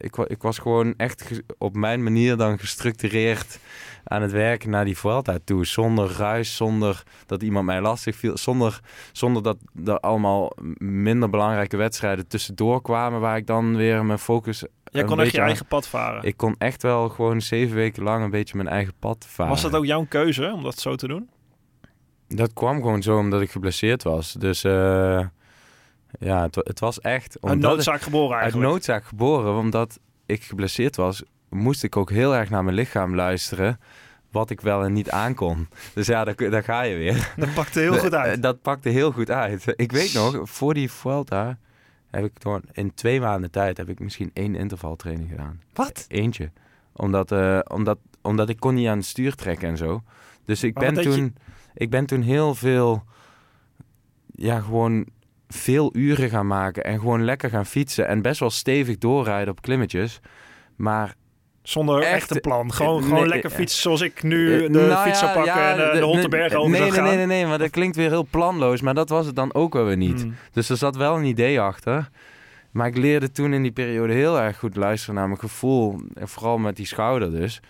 Ik, 0.00 0.16
ik 0.16 0.42
was 0.42 0.58
gewoon 0.58 0.94
echt 0.96 1.42
op 1.58 1.76
mijn 1.76 2.02
manier 2.02 2.36
dan 2.36 2.58
gestructureerd 2.58 3.58
aan 4.04 4.22
het 4.22 4.32
werken 4.32 4.70
naar 4.70 4.84
die 4.84 4.98
Vuelta 4.98 5.38
toe. 5.44 5.66
Zonder 5.66 6.10
ruis, 6.16 6.56
zonder 6.56 7.02
dat 7.26 7.42
iemand 7.42 7.66
mij 7.66 7.80
lastig 7.80 8.16
viel. 8.16 8.36
Zonder, 8.36 8.80
zonder 9.12 9.42
dat 9.42 9.56
er 9.84 10.00
allemaal 10.00 10.52
minder 10.78 11.30
belangrijke 11.30 11.76
wedstrijden 11.76 12.28
tussendoor 12.28 12.82
kwamen... 12.82 13.20
waar 13.20 13.36
ik 13.36 13.46
dan 13.46 13.76
weer 13.76 14.04
mijn 14.04 14.18
focus... 14.18 14.64
Jij 14.84 15.04
kon 15.04 15.20
echt 15.20 15.32
je 15.32 15.40
eigen 15.40 15.66
pad 15.66 15.88
varen. 15.88 16.22
Ik 16.22 16.36
kon 16.36 16.54
echt 16.58 16.82
wel 16.82 17.08
gewoon 17.08 17.40
zeven 17.40 17.76
weken 17.76 18.02
lang 18.02 18.24
een 18.24 18.30
beetje 18.30 18.56
mijn 18.56 18.68
eigen 18.68 18.94
pad 18.98 19.26
varen. 19.28 19.52
Was 19.52 19.62
dat 19.62 19.74
ook 19.74 19.86
jouw 19.86 20.06
keuze 20.08 20.52
om 20.52 20.62
dat 20.62 20.78
zo 20.78 20.94
te 20.94 21.06
doen? 21.06 21.28
Dat 22.28 22.52
kwam 22.52 22.76
gewoon 22.76 23.02
zo 23.02 23.18
omdat 23.18 23.40
ik 23.40 23.50
geblesseerd 23.50 24.02
was. 24.02 24.32
Dus 24.32 24.64
eh, 24.64 25.26
ja, 26.20 26.42
het, 26.42 26.54
het 26.54 26.80
was 26.80 27.00
echt... 27.00 27.34
Een 27.40 27.50
omdat 27.50 27.70
noodzaak 27.70 28.00
geboren 28.00 28.32
Uit 28.34 28.42
eigenlijk. 28.42 28.72
noodzaak 28.72 29.04
geboren, 29.04 29.54
omdat 29.58 29.98
ik 30.26 30.42
geblesseerd 30.42 30.96
was, 30.96 31.22
moest 31.48 31.82
ik 31.82 31.96
ook 31.96 32.10
heel 32.10 32.34
erg 32.36 32.50
naar 32.50 32.64
mijn 32.64 32.76
lichaam 32.76 33.14
luisteren. 33.14 33.80
Wat 34.30 34.50
ik 34.50 34.60
wel 34.60 34.84
en 34.84 34.92
niet 34.92 35.10
aankon. 35.10 35.68
Dus 35.94 36.06
ja, 36.06 36.24
daar, 36.24 36.36
daar 36.50 36.62
ga 36.64 36.82
je 36.82 36.96
weer. 36.96 37.32
Dat 37.36 37.54
pakte 37.54 37.80
heel 37.80 37.98
goed 37.98 38.14
uit. 38.14 38.42
Dat 38.42 38.62
pakte 38.62 38.88
heel 38.88 39.12
goed 39.12 39.30
uit. 39.30 39.72
Ik 39.76 39.92
weet 39.92 40.12
nog, 40.14 40.40
voor 40.42 40.74
die 40.74 40.90
Vuelta 40.90 41.58
heb 42.10 42.24
ik 42.24 42.32
gewoon 42.38 42.62
in 42.72 42.94
twee 42.94 43.20
maanden 43.20 43.50
tijd 43.50 43.76
heb 43.76 43.88
ik 43.88 44.00
misschien 44.00 44.30
één 44.34 44.54
intervaltraining 44.54 45.30
gedaan. 45.30 45.60
Wat? 45.72 46.04
Eentje. 46.08 46.50
Omdat, 46.92 47.32
eh, 47.32 47.58
omdat, 47.68 47.98
omdat 48.22 48.48
ik 48.48 48.60
kon 48.60 48.74
niet 48.74 48.88
aan 48.88 48.96
het 48.96 49.06
stuur 49.06 49.34
trekken 49.34 49.68
en 49.68 49.76
zo. 49.76 50.02
Dus 50.44 50.62
ik 50.62 50.74
Maar 50.74 50.92
ben 50.92 51.02
je- 51.02 51.10
toen, 51.10 51.36
ik 51.74 51.90
ben 51.90 52.06
toen 52.06 52.22
heel 52.22 52.54
veel, 52.54 53.04
ja, 54.34 54.60
gewoon 54.60 55.06
veel 55.54 55.90
uren 55.96 56.30
gaan 56.30 56.46
maken 56.46 56.84
en 56.84 56.98
gewoon 56.98 57.24
lekker 57.24 57.50
gaan 57.50 57.66
fietsen 57.66 58.06
en 58.06 58.22
best 58.22 58.40
wel 58.40 58.50
stevig 58.50 58.98
doorrijden 58.98 59.50
op 59.52 59.62
klimmetjes. 59.62 60.20
Maar 60.76 61.14
Zonder 61.62 62.00
echt, 62.02 62.12
Echt, 62.12 62.30
een 62.30 62.40
plan. 62.40 62.72
Gewoon, 62.72 63.02
eh, 63.02 63.08
gewoon 63.08 63.28
lekker 63.28 63.50
eh, 63.50 63.56
fietsen 63.56 63.80
zoals 63.82 64.00
ik 64.00 64.22
nu 64.22 64.54
Eh, 64.64 64.72
de 64.72 64.78
nou 64.78 65.04
fiets 65.06 65.18
zou 65.18 65.32
pakken 65.32 65.54
ja, 65.54 65.70
en 65.70 65.76
de, 65.76 65.98
de- 65.98 66.06
over 66.06 66.70
nee, 66.70 66.80
nee, 66.80 66.90
gaan. 66.90 67.04
nee, 67.04 67.16
nee, 67.16 67.26
nee, 67.26 67.46
maar 67.46 67.58
dat 67.58 67.70
klinkt 67.70 67.96
weer 67.96 68.08
heel 68.08 68.26
planloos. 68.30 68.80
Maar 68.80 68.94
dat 68.94 69.08
was 69.08 69.26
het 69.26 69.36
dan 69.36 69.54
ook 69.54 69.72
wel 69.72 69.84
weer 69.84 69.96
niet. 69.96 70.20
Hmm. 70.22 70.34
Dus 70.52 70.68
er 70.68 70.76
zat 70.76 70.96
wel 70.96 71.16
een 71.16 71.24
idee 71.24 71.60
achter. 71.60 72.08
Maar 72.70 72.86
ik 72.86 72.96
leerde 72.96 73.32
toen 73.32 73.52
in 73.52 73.62
die 73.62 73.72
periode 73.72 74.12
heel 74.12 74.40
erg 74.40 74.58
goed 74.58 74.76
luisteren 74.76 75.14
naar 75.14 75.26
mijn 75.26 75.40
gevoel. 75.40 76.00
En 76.14 76.28
vooral 76.28 76.58
met 76.58 76.76
die 76.76 76.86
schouder 76.86 77.30
dus. 77.30 77.60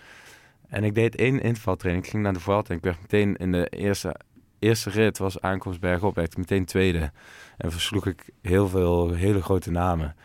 En 0.67 0.83
ik 0.83 0.95
deed 0.95 1.15
één 1.15 1.41
intervaltraining. 1.41 2.05
Ik 2.05 2.11
ging 2.11 2.23
naar 2.23 2.33
de 2.33 2.39
veld 2.39 2.69
en 2.69 2.75
ik 2.75 2.83
werd 2.83 3.01
meteen 3.01 3.35
in 3.35 3.51
de 3.51 3.67
eerste, 3.69 4.15
eerste 4.59 4.89
rit, 4.89 5.17
was 5.17 5.41
aankomst 5.41 5.79
bergop, 5.79 6.15
werd 6.15 6.31
ik 6.31 6.37
meteen 6.37 6.65
tweede. 6.65 7.11
En 7.61 7.71
versloeg 7.71 8.07
ik 8.07 8.29
heel 8.41 8.67
veel 8.67 9.13
hele 9.13 9.41
grote 9.41 9.71
namen. 9.71 10.15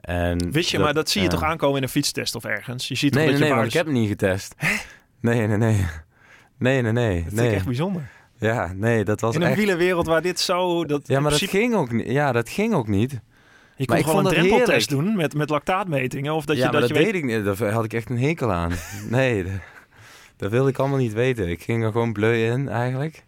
En 0.00 0.52
Wist 0.52 0.70
je, 0.70 0.78
maar 0.78 0.94
dat 0.94 1.10
zie 1.10 1.22
je 1.22 1.28
toch 1.28 1.42
aankomen 1.42 1.76
in 1.76 1.82
een 1.82 1.88
fietstest 1.88 2.34
of 2.34 2.44
ergens? 2.44 2.88
Je 2.88 2.94
ziet 2.94 3.14
Nee, 3.14 3.30
dat 3.30 3.38
nee, 3.38 3.48
je 3.48 3.54
nee, 3.54 3.64
ik 3.64 3.72
heb 3.72 3.86
niet 3.86 4.08
getest. 4.08 4.54
Nee, 5.20 5.46
nee, 5.46 5.56
nee. 5.56 5.86
Nee, 6.58 6.82
nee, 6.82 6.92
nee. 6.92 7.14
Dat 7.14 7.22
vind 7.22 7.34
nee. 7.34 7.48
ik 7.48 7.54
echt 7.54 7.64
bijzonder. 7.64 8.10
Ja, 8.38 8.72
nee, 8.74 9.04
dat 9.04 9.20
was 9.20 9.34
In 9.34 9.42
een 9.42 9.48
echt... 9.48 9.56
wielerwereld 9.56 10.06
waar 10.06 10.22
dit 10.22 10.40
zo... 10.40 10.84
Dat 10.84 11.08
Ja, 11.08 11.20
maar 11.20 11.30
dat 11.30 11.40
ging 11.40 11.74
ook 11.74 11.92
niet. 11.92 12.06
Ja, 12.06 12.32
dat 12.32 12.48
ging 12.48 12.74
ook 12.74 12.88
niet. 12.88 13.20
Je 13.76 13.84
kon 13.84 14.04
gewoon 14.04 14.26
een 14.26 14.32
drempeltest 14.32 14.88
doen 14.88 15.16
met, 15.16 15.34
met 15.34 15.50
lactaatmetingen. 15.50 16.34
Of 16.34 16.44
dat 16.44 16.56
ja, 16.56 16.66
je, 16.66 16.70
dat 16.70 16.80
dat, 16.80 16.88
je 16.88 17.04
deed 17.04 17.14
ik 17.14 17.24
niet. 17.24 17.44
Daar 17.44 17.72
had 17.72 17.84
ik 17.84 17.92
echt 17.92 18.10
een 18.10 18.18
hekel 18.18 18.52
aan. 18.52 18.72
nee, 19.10 19.44
dat, 19.44 19.52
dat 20.36 20.50
wilde 20.50 20.70
ik 20.70 20.78
allemaal 20.78 20.98
niet 20.98 21.12
weten. 21.12 21.48
Ik 21.48 21.62
ging 21.62 21.84
er 21.84 21.92
gewoon 21.92 22.12
bleu 22.12 22.52
in, 22.52 22.68
eigenlijk. 22.68 23.24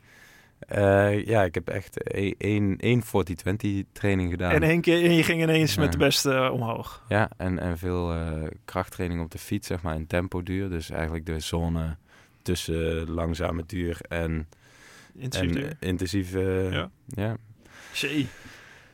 Eh, 0.68 1.24
ja, 1.26 1.44
ik 1.44 1.54
heb 1.54 1.68
echt 1.68 2.14
e- 2.14 2.34
één, 2.38 2.76
één 2.76 3.02
40-20 3.02 3.86
training 3.92 4.30
gedaan. 4.30 4.50
En, 4.52 4.62
één 4.62 4.80
keer, 4.80 5.04
en 5.04 5.12
je 5.14 5.22
ging 5.22 5.42
ineens 5.42 5.74
Ja. 5.74 5.80
met 5.80 5.92
de 5.92 5.98
beste 5.98 6.34
eh, 6.34 6.52
omhoog. 6.52 7.04
Ja, 7.08 7.30
en, 7.36 7.58
en 7.58 7.78
veel 7.78 8.12
eh, 8.14 8.32
krachttraining 8.64 9.20
op 9.22 9.30
de 9.30 9.38
fiets, 9.38 9.66
zeg 9.66 9.82
maar, 9.82 9.94
in 9.94 10.06
tempo 10.06 10.42
duur. 10.42 10.68
Dus 10.70 10.90
eigenlijk 10.90 11.26
de 11.26 11.40
zone 11.40 11.96
tussen 12.42 13.10
langzame 13.10 13.62
duur 13.66 13.98
en, 14.08 14.48
Intensief 15.14 15.48
en 15.56 15.60
duur. 15.60 15.76
intensieve... 15.80 16.88
Ja. 17.08 17.36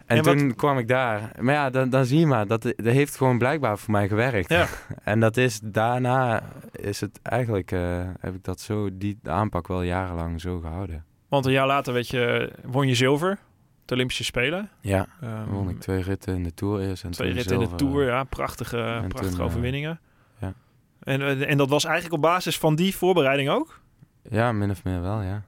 En, 0.06 0.22
wat- 0.24 0.38
toen 0.38 0.54
kwam 0.54 0.78
ik 0.78 0.88
daar. 0.88 1.30
Maar 1.40 1.54
ja, 1.54 1.70
dan, 1.70 1.90
dan 1.90 2.04
zie 2.04 2.18
je 2.18 2.26
maar, 2.26 2.46
dat, 2.46 2.62
dat 2.62 2.74
heeft 2.80 3.16
gewoon 3.16 3.38
blijkbaar 3.38 3.78
voor 3.78 3.90
mij 3.90 4.08
gewerkt. 4.08 4.48
Ja. 4.48 4.66
En 5.04 5.20
dat 5.20 5.36
is, 5.36 5.60
daarna 5.62 6.42
is 6.72 7.00
het 7.00 7.18
eigenlijk, 7.22 7.70
heb 8.20 8.34
ik 8.34 8.44
dat 8.44 8.60
zo, 8.60 8.88
die 8.92 9.18
aanpak 9.22 9.66
wel 9.68 9.82
jarenlang 9.82 10.40
zo 10.40 10.60
gehouden. 10.60 11.04
Want 11.28 11.46
een 11.46 11.52
jaar 11.52 11.66
later 11.66 11.92
weet 11.92 12.08
je, 12.08 12.52
won 12.64 12.88
je 12.88 12.94
zilver. 12.94 13.38
De 13.84 13.94
Olympische 13.94 14.24
Spelen. 14.24 14.70
Ja, 14.80 15.06
dan 15.20 15.44
won 15.46 15.68
ik 15.68 15.80
twee 15.80 16.02
ritten 16.02 16.34
in 16.34 16.42
de 16.42 16.54
Tour 16.54 16.80
eerst 16.80 17.04
en 17.04 17.10
twee 17.10 17.32
ritten 17.32 17.60
in 17.60 17.68
de. 17.68 17.74
Tour. 17.74 18.04
Ja, 18.06 18.24
prachtige, 18.24 19.04
prachtige 19.08 19.30
toen, 19.30 19.40
eh, 19.40 19.44
overwinningen. 19.46 20.00
ja. 20.38 20.52
En, 21.00 21.22
eh, 21.22 21.50
en 21.50 21.56
dat 21.56 21.68
was 21.68 21.84
eigenlijk 21.84 22.14
op 22.14 22.22
basis 22.22 22.58
van 22.58 22.74
die 22.74 22.96
voorbereiding 22.96 23.48
ook? 23.48 23.80
Ja, 24.30 24.52
min 24.52 24.70
of 24.70 24.84
meer 24.84 25.00
wel, 25.00 25.22
ja. 25.22 25.42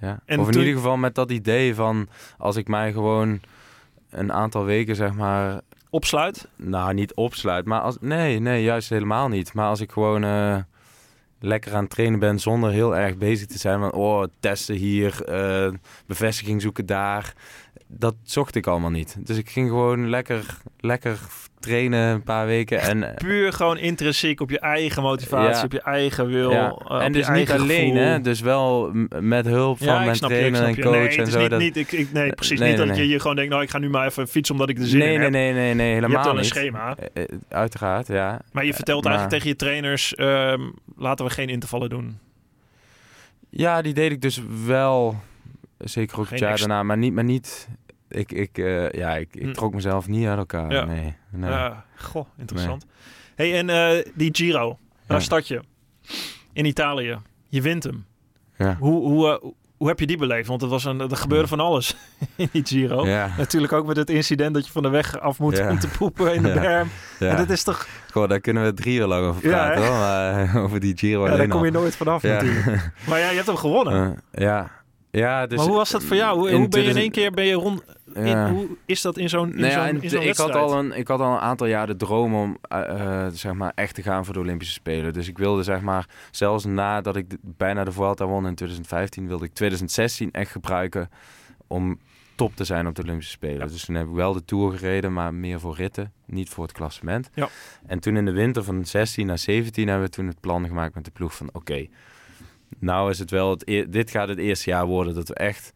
ja. 0.00 0.20
En 0.24 0.38
of 0.40 0.46
in 0.46 0.52
toen- 0.52 0.60
ieder 0.62 0.76
geval 0.76 0.96
met 0.96 1.14
dat 1.14 1.30
idee 1.30 1.74
van, 1.74 2.08
als 2.38 2.56
ik 2.56 2.68
mij 2.68 2.92
gewoon 2.92 3.40
een 4.10 4.32
aantal 4.32 4.64
weken, 4.64 4.96
zeg 4.96 5.12
maar, 5.14 5.60
Opsluit. 5.90 6.48
nou 6.56 6.94
niet 6.94 7.14
opsluit, 7.14 7.64
maar 7.64 7.80
als, 7.80 7.96
nee, 8.00 8.38
nee, 8.38 8.62
juist 8.62 8.88
helemaal 8.88 9.28
niet. 9.28 9.52
Maar 9.54 9.68
als 9.68 9.80
ik 9.80 9.92
gewoon 9.92 10.24
eh, 10.24 10.56
lekker 11.44 11.74
aan 11.74 11.82
het 11.82 11.90
trainen 11.90 12.18
ben 12.18 12.38
zonder 12.38 12.70
heel 12.70 12.96
erg 12.96 13.16
bezig 13.16 13.46
te 13.46 13.58
zijn 13.58 13.80
van, 13.80 13.92
oh, 13.92 14.24
testen 14.40 14.74
hier, 14.74 15.24
eh, 15.24 15.72
bevestiging 16.06 16.62
zoeken 16.62 16.86
daar. 16.86 17.34
Dat 17.86 18.14
zocht 18.22 18.54
ik 18.54 18.66
allemaal 18.66 18.90
niet. 18.90 19.16
Dus 19.18 19.36
ik 19.36 19.50
ging 19.50 19.68
gewoon 19.68 20.08
lekker, 20.08 20.58
lekker 20.80 21.18
trainen 21.64 22.14
een 22.14 22.22
paar 22.22 22.46
weken 22.46 22.80
en... 22.80 23.14
Puur 23.16 23.52
gewoon 23.52 23.78
intrinsiek 23.78 24.40
op 24.40 24.50
je 24.50 24.58
eigen 24.58 25.02
motivatie, 25.02 25.56
Ja. 25.56 25.62
op 25.64 25.72
je 25.72 25.80
eigen 25.80 26.26
wil. 26.26 26.50
Ja. 26.50 26.76
eh, 26.88 27.04
en 27.04 27.12
dus 27.12 27.28
niet 27.28 27.50
alleen, 27.50 27.86
gevoel. 27.92 28.02
hè? 28.02 28.20
Dus 28.20 28.40
wel 28.40 28.90
met 29.20 29.46
hulp 29.46 29.78
van 29.78 30.04
mijn 30.04 30.12
je, 30.12 30.18
trainer 30.18 30.62
en 30.64 30.80
coach 30.80 30.92
nee, 30.92 31.16
en 31.16 31.26
zo. 31.26 31.40
niet, 31.40 31.50
dat... 31.50 31.60
niet, 31.60 31.76
ik, 31.76 31.92
ik, 31.92 32.12
nee, 32.12 32.32
precies 32.32 32.58
Nee, 32.58 32.68
niet 32.68 32.78
nee, 32.78 32.86
dat 32.86 32.96
je, 32.96 33.08
je 33.08 33.20
gewoon 33.20 33.36
denkt, 33.36 33.50
nou, 33.50 33.62
ik 33.62 33.70
ga 33.70 33.78
nu 33.78 33.88
maar 33.88 34.06
even 34.06 34.28
fietsen 34.28 34.54
omdat 34.54 34.68
ik 34.70 34.78
er 34.78 34.86
zin 34.86 34.98
nee, 34.98 35.12
in 35.12 35.14
nee, 35.14 35.22
heb. 35.24 35.32
nee, 35.32 35.52
nee, 35.64 35.74
nee, 35.74 35.92
helemaal 35.92 36.10
je 36.10 36.16
hebt 36.16 36.26
wel 36.28 36.38
een 36.38 36.44
schema. 36.44 36.96
Eh, 36.96 37.22
eh, 37.22 37.28
Uiteraard, 37.48 38.06
ja. 38.06 38.40
Maar 38.52 38.64
je 38.64 38.74
vertelt 38.74 39.04
maar- 39.04 39.12
eigenlijk 39.12 39.42
tegen 39.42 39.56
je 39.58 39.64
trainers, 39.64 40.14
ehm, 40.14 40.60
laten 40.96 41.24
we 41.24 41.30
geen 41.30 41.48
intervallen 41.48 41.88
doen. 41.90 42.18
Ja, 43.50 43.82
die 43.82 43.94
deed 43.94 44.10
ik 44.12 44.20
dus 44.20 44.40
wel. 44.66 45.16
Zeker 45.78 46.18
ook 46.18 46.30
het 46.30 46.38
jaar 46.38 46.58
daarna, 46.58 46.82
maar 46.82 46.96
niet, 46.98 47.12
maar 47.12 47.24
niet. 47.24 47.68
Ik, 48.14 48.32
ik, 48.32 48.58
eh, 48.58 48.90
ja, 48.90 49.14
ik, 49.16 49.28
ik 49.36 49.42
Hm. 49.42 49.52
trok 49.52 49.74
mezelf 49.74 50.08
niet 50.08 50.26
uit 50.26 50.38
elkaar. 50.38 50.72
Ja. 50.72 50.84
Nee, 50.84 51.14
nee. 51.30 51.50
Ja, 51.50 51.84
goh, 51.96 52.26
interessant. 52.38 52.86
hey, 53.34 53.58
en 53.58 53.70
eh, 53.70 54.04
die 54.14 54.28
Giro, 54.34 54.78
daar 55.06 55.22
start 55.22 55.48
je. 55.48 55.60
In 56.52 56.64
Italië. 56.64 57.18
Je 57.48 57.62
wint 57.62 57.84
hem. 57.84 58.04
Ja. 58.56 58.76
Hoe, 58.80 59.08
hoe, 59.08 59.28
eh, 59.28 59.50
hoe 59.76 59.88
heb 59.88 60.00
je 60.00 60.06
die 60.06 60.16
beleefd? 60.18 60.48
Want 60.48 60.60
het 60.60 60.70
was 60.70 60.84
een, 60.84 61.00
er 61.00 61.16
gebeurde 61.16 61.48
van 61.48 61.60
alles 61.60 61.96
in 62.36 62.48
die 62.52 62.66
Giro. 62.66 63.06
Ja, 63.06 63.30
Natuurlijk 63.38 63.72
ook 63.72 63.86
met 63.86 63.96
het 63.96 64.10
incident 64.10 64.54
dat 64.54 64.66
je 64.66 64.72
van 64.72 64.82
de 64.82 64.88
weg 64.88 65.20
af 65.20 65.38
moet 65.38 65.56
Ja. 65.56 65.70
om 65.70 65.78
te 65.78 65.88
poepen 65.88 66.34
in 66.34 66.42
de 66.42 66.48
Ja. 66.48 66.54
berm. 66.60 66.88
En 67.18 67.26
ja. 67.26 67.36
dat 67.36 67.50
is 67.50 67.62
toch... 67.62 67.86
Goh, 68.10 68.28
daar 68.28 68.40
kunnen 68.40 68.64
we 68.64 68.74
drie 68.74 68.98
uur 68.98 69.06
lang 69.06 69.26
over 69.26 69.40
praten, 69.42 69.82
hoor. 69.86 69.90
Maar, 69.98 70.62
over 70.62 70.80
die 70.80 70.96
Giro 70.98 71.26
Ja, 71.28 71.36
daar 71.36 71.48
kom 71.48 71.64
je 71.64 71.70
nooit 71.70 71.96
vanaf 71.96 72.22
natuurlijk. 72.22 72.92
Maar 73.08 73.18
ja, 73.18 73.28
je 73.28 73.34
hebt 73.34 73.46
hem 73.46 73.56
gewonnen. 73.56 74.22
Ja. 74.32 74.70
ja, 75.10 75.46
dus 75.46 75.58
maar 75.58 75.66
hoe 75.66 75.76
was 75.76 75.90
dat 75.90 76.04
voor 76.04 76.16
jou? 76.16 76.38
Hoe, 76.38 76.50
hoe 76.50 76.50
ben 76.50 76.58
je 76.58 76.64
in 76.64 76.70
2000 76.70 77.02
één 77.04 77.10
keer 77.12 77.30
ben 77.30 77.44
je 77.44 77.54
rond... 77.54 77.82
in- 78.16 78.26
Ja. 78.26 78.50
hoe 78.50 78.68
is 78.86 79.00
dat 79.00 79.18
in 79.18 79.28
zo'n 79.28 79.52
en 79.52 80.02
in 80.02 80.10
zo'n 80.10 80.22
ik, 80.22 80.36
had 80.36 80.54
al 80.54 80.78
een, 80.78 80.92
ik 80.92 81.08
had 81.08 81.20
al 81.20 81.32
een 81.32 81.38
aantal 81.40 81.66
jaar 81.66 81.86
de 81.86 81.96
droom 81.96 82.34
om 82.34 82.58
eh, 82.68 83.24
eh, 83.24 83.32
zeg 83.32 83.52
maar 83.52 83.72
echt 83.74 83.94
te 83.94 84.02
gaan 84.02 84.24
voor 84.24 84.34
de 84.34 84.40
Olympische 84.40 84.74
Spelen. 84.74 85.12
Dus 85.12 85.28
ik 85.28 85.38
wilde 85.38 85.62
zeg 85.62 85.80
maar, 85.80 86.08
zelfs 86.30 86.64
nadat 86.64 87.16
ik 87.16 87.30
de- 87.30 87.38
bijna 87.42 87.84
de 87.84 87.92
Vuelta 87.92 88.26
won 88.26 88.46
in 88.46 88.54
2015, 88.54 89.28
wilde 89.28 89.44
ik 89.44 89.52
2016 89.54 90.30
echt 90.30 90.50
gebruiken 90.50 91.10
om 91.66 91.98
top 92.34 92.56
te 92.56 92.64
zijn 92.64 92.86
op 92.86 92.94
de 92.94 93.02
Olympische 93.02 93.32
Spelen. 93.32 93.58
Ja. 93.58 93.66
Dus 93.66 93.84
toen 93.84 93.94
heb 93.94 94.06
ik 94.06 94.12
wel 94.14 94.32
de 94.32 94.44
Tour 94.44 94.72
gereden, 94.78 95.12
maar 95.12 95.34
meer 95.34 95.60
voor 95.60 95.74
ritten, 95.76 96.12
niet 96.26 96.48
voor 96.48 96.64
het 96.64 96.72
klassement. 96.72 97.30
Ja. 97.34 97.48
En 97.86 98.00
toen 98.00 98.16
in 98.16 98.24
de 98.24 98.32
winter 98.32 98.64
van 98.64 98.84
16 98.84 99.26
naar 99.26 99.38
17 99.38 99.88
hebben 99.88 100.06
we 100.06 100.12
toen 100.12 100.26
het 100.26 100.40
plan 100.40 100.66
gemaakt 100.66 100.94
met 100.94 101.04
de 101.04 101.10
ploeg 101.10 101.34
van 101.36 101.48
oké, 101.52 101.86
nou 102.78 103.10
is 103.10 103.18
het 103.18 103.30
wel, 103.30 103.50
het, 103.50 103.68
e- 103.68 103.88
dit 103.88 104.10
gaat 104.10 104.28
het 104.28 104.38
eerste 104.38 104.70
jaar 104.70 104.86
worden 104.86 105.14
dat 105.14 105.28
we 105.28 105.34
echt 105.34 105.72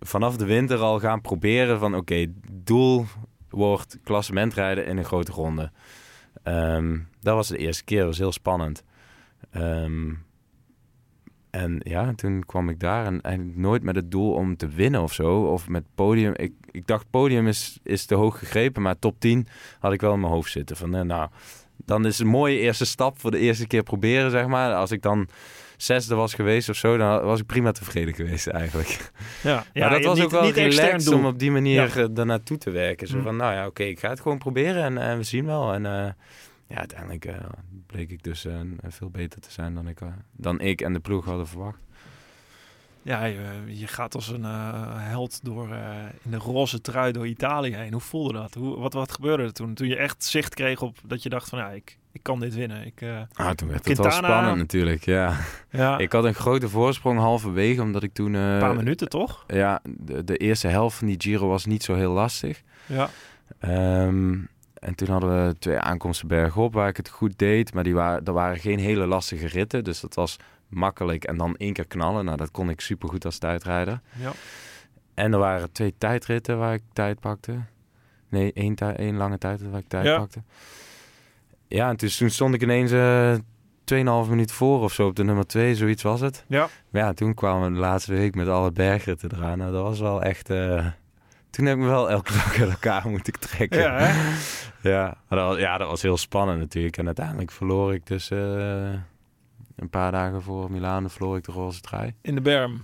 vanaf 0.00 0.36
de 0.36 0.44
winter 0.44 0.78
al 0.78 0.98
gaan 0.98 1.20
proberen 1.20 1.78
van 1.78 1.94
oké, 1.94 2.26
doel 2.52 3.06
wordt 3.48 3.98
klassementrijden 4.02 4.86
in 4.86 4.96
een 4.96 5.04
grote 5.04 5.32
ronde. 5.32 5.70
Ehm, 6.42 6.98
dat 7.20 7.34
was 7.34 7.48
de 7.48 7.56
eerste 7.56 7.84
keer, 7.84 7.98
dat 7.98 8.06
was 8.06 8.18
heel 8.18 8.32
spannend. 8.32 8.84
Ehm, 9.50 10.12
en 11.50 11.80
ja, 11.84 12.14
toen 12.14 12.44
kwam 12.46 12.68
ik 12.68 12.80
daar 12.80 13.06
en 13.06 13.20
eigenlijk 13.20 13.56
nooit 13.56 13.82
met 13.82 13.94
het 13.94 14.10
doel 14.10 14.32
om 14.32 14.56
te 14.56 14.68
winnen 14.68 15.02
of 15.02 15.12
zo. 15.12 15.42
Of 15.42 15.68
met 15.68 15.84
podium. 15.94 16.32
Ik, 16.36 16.52
ik 16.70 16.86
dacht 16.86 17.10
podium 17.10 17.46
is, 17.46 17.78
is 17.82 18.04
te 18.04 18.14
hoog 18.14 18.38
gegrepen, 18.38 18.82
maar 18.82 18.98
top 18.98 19.20
10 19.20 19.46
had 19.78 19.92
ik 19.92 20.00
wel 20.00 20.12
in 20.12 20.20
mijn 20.20 20.32
hoofd 20.32 20.50
zitten. 20.50 20.76
Van 20.76 20.94
eh, 20.94 21.02
nou, 21.02 21.28
dan 21.76 22.06
is 22.06 22.18
een 22.18 22.26
mooie 22.26 22.58
eerste 22.58 22.86
stap 22.86 23.18
voor 23.18 23.30
de 23.30 23.38
eerste 23.38 23.66
keer 23.66 23.82
proberen, 23.82 24.30
zeg 24.30 24.46
maar. 24.46 24.74
Als 24.74 24.90
ik 24.90 25.02
dan 25.02 25.28
zesde 25.82 26.14
was 26.14 26.34
geweest 26.34 26.68
of 26.68 26.76
zo, 26.76 26.96
dan 26.96 27.22
was 27.24 27.40
ik 27.40 27.46
prima 27.46 27.72
tevreden 27.72 28.14
geweest 28.14 28.46
eigenlijk. 28.46 29.10
Ja, 29.42 29.64
ja 29.72 29.88
maar 29.88 29.90
dat 29.90 30.04
was 30.04 30.16
niet, 30.16 30.24
ook 30.24 30.30
wel 30.30 30.42
niet 30.42 30.56
extern 30.56 30.86
relaxed 30.86 31.12
om 31.12 31.26
op 31.26 31.38
die 31.38 31.50
manier 31.50 31.96
Ja. 31.96 32.02
eh, 32.02 32.08
daarnaartoe 32.10 32.58
te 32.58 32.70
werken. 32.70 33.06
Zo 33.06 33.16
Hm. 33.16 33.22
van, 33.22 33.36
nou 33.36 33.52
ja, 33.54 33.66
oké, 33.66 33.82
ik 33.82 33.98
ga 34.00 34.08
het 34.08 34.20
gewoon 34.20 34.38
proberen 34.38 34.82
en, 34.84 34.98
en 34.98 35.16
we 35.16 35.22
zien 35.22 35.46
wel. 35.46 35.72
En 35.72 35.86
eh, 35.86 36.08
ja, 36.66 36.76
uiteindelijk 36.76 37.24
eh, 37.24 37.34
bleek 37.86 38.10
ik 38.10 38.22
dus 38.22 38.44
eh, 38.44 38.54
veel 38.88 39.10
beter 39.10 39.40
te 39.40 39.50
zijn 39.52 39.74
dan 39.74 39.88
ik, 39.88 40.00
eh, 40.00 40.08
dan 40.32 40.60
ik 40.60 40.80
en 40.80 40.92
de 40.92 41.00
ploeg 41.00 41.24
hadden 41.24 41.46
verwacht. 41.48 41.78
Ja, 43.02 43.24
je, 43.24 43.40
je 43.66 43.86
gaat 43.86 44.14
als 44.14 44.28
een 44.28 44.44
eh, 44.44 44.84
held 44.96 45.44
door, 45.44 45.72
eh, 45.72 45.94
in 46.22 46.30
de 46.30 46.36
roze 46.36 46.80
trui 46.80 47.12
door 47.12 47.26
Italië 47.26 47.74
heen. 47.76 47.92
Hoe 47.92 48.00
voelde 48.00 48.32
dat? 48.32 48.54
Hoe, 48.54 48.78
wat, 48.78 48.92
wat 48.92 49.12
gebeurde 49.12 49.42
er 49.42 49.52
toen? 49.52 49.74
Toen 49.74 49.88
je 49.88 49.96
echt 49.96 50.24
zicht 50.24 50.54
kreeg 50.54 50.82
op 50.82 50.96
dat 51.06 51.22
je 51.22 51.28
dacht 51.28 51.48
van, 51.48 51.58
ja, 51.58 51.68
ik, 51.70 51.98
ik 52.12 52.22
kan 52.22 52.40
dit 52.40 52.54
winnen. 52.54 52.86
Ik, 52.86 53.00
eh, 53.00 53.20
Ah, 53.32 53.50
toen 53.50 53.68
werd 53.68 53.88
het 53.88 53.98
wel 53.98 54.10
spannend 54.10 54.56
natuurlijk, 54.58 55.04
ja. 55.04 55.36
ja, 55.70 55.98
Ik 55.98 56.12
had 56.12 56.24
een 56.24 56.34
grote 56.34 56.68
voorsprong 56.68 57.18
halverwege, 57.18 57.82
omdat 57.82 58.02
ik 58.02 58.12
toen... 58.12 58.34
eh, 58.34 58.52
een 58.52 58.58
paar 58.58 58.76
minuten 58.76 59.08
toch? 59.08 59.44
Ja, 59.46 59.80
de, 59.84 60.24
de 60.24 60.36
eerste 60.36 60.68
helft 60.68 60.96
van 60.96 61.06
die 61.06 61.20
Giro 61.20 61.48
was 61.48 61.64
niet 61.64 61.82
zo 61.82 61.94
heel 61.94 62.12
lastig. 62.12 62.62
Ja. 62.86 63.08
Ehm, 63.58 64.32
en 64.74 64.94
toen 64.94 65.08
hadden 65.08 65.46
we 65.46 65.58
twee 65.58 65.78
aankomsten 65.78 66.28
bergop 66.28 66.74
waar 66.74 66.88
ik 66.88 66.96
het 66.96 67.08
goed 67.08 67.38
deed. 67.38 67.74
Maar 67.74 67.84
die 67.84 67.94
waren, 67.94 68.24
dat 68.24 68.34
waren 68.34 68.58
geen 68.58 68.78
hele 68.78 69.06
lastige 69.06 69.46
ritten. 69.46 69.84
Dus 69.84 70.00
dat 70.00 70.14
was 70.14 70.36
makkelijk. 70.68 71.24
En 71.24 71.36
dan 71.36 71.56
één 71.56 71.72
keer 71.72 71.86
knallen. 71.86 72.24
Nou, 72.24 72.36
dat 72.36 72.50
kon 72.50 72.70
ik 72.70 72.80
supergoed 72.80 73.24
als 73.24 73.38
tijdrijder. 73.38 74.00
ja. 74.16 74.32
En 75.14 75.32
er 75.32 75.38
waren 75.38 75.72
twee 75.72 75.94
tijdritten 75.98 76.58
waar 76.58 76.74
ik 76.74 76.82
tijd 76.92 77.20
pakte. 77.20 77.54
Nee, 78.28 78.52
één, 78.52 78.74
één 78.96 79.16
lange 79.16 79.38
tijdrit 79.38 79.70
waar 79.70 79.80
ik 79.80 79.88
tijd 79.88 80.04
Ja. 80.04 80.18
pakte. 80.18 80.42
Ja, 81.72 81.88
en 81.88 81.96
dus 81.96 82.16
toen 82.16 82.30
stond 82.30 82.54
ik 82.54 82.62
ineens 82.62 82.90
eh 82.92 83.34
2,5 84.24 84.28
minuut 84.28 84.52
voor 84.52 84.80
of 84.82 84.92
zo 84.92 85.06
op 85.06 85.16
de 85.16 85.24
nummer 85.24 85.46
2. 85.46 85.74
Zoiets 85.74 86.02
was 86.02 86.20
het. 86.20 86.44
Ja. 86.48 86.68
Maar 86.90 87.02
ja, 87.02 87.12
toen 87.12 87.34
kwamen 87.34 87.68
we 87.68 87.74
de 87.74 87.80
laatste 87.80 88.12
week 88.12 88.34
met 88.34 88.48
alle 88.48 88.72
bergritten 88.72 89.30
eraan. 89.34 89.58
Nou, 89.58 89.72
dat 89.72 89.82
was 89.82 90.00
wel 90.00 90.22
echt... 90.22 90.50
eh, 90.50 90.86
Toen 91.50 91.64
heb 91.66 91.76
ik 91.76 91.82
me 91.82 91.88
wel 91.88 92.10
elke 92.10 92.32
dag 92.38 92.58
uit 92.60 92.70
elkaar 92.70 93.08
moeten 93.08 93.32
trekken. 93.32 93.80
Ja, 93.80 93.98
hè? 93.98 94.12
Ja, 94.90 95.02
maar 95.28 95.38
dat, 95.38 95.48
was- 95.48 95.58
ja, 95.58 95.78
dat 95.78 95.88
was 95.88 96.02
heel 96.02 96.16
spannend 96.16 96.58
natuurlijk. 96.58 96.96
En 96.96 97.06
uiteindelijk 97.06 97.50
verloor 97.50 97.94
ik 97.94 98.06
dus 98.06 98.30
eh, 98.30 98.38
een 99.76 99.90
paar 99.90 100.12
dagen 100.12 100.42
voor 100.42 100.70
Milaan 100.70 101.10
verloor 101.10 101.36
ik 101.36 101.44
de 101.44 101.52
roze 101.52 101.80
trui. 101.80 102.14
In 102.22 102.34
de 102.34 102.40
berm. 102.40 102.82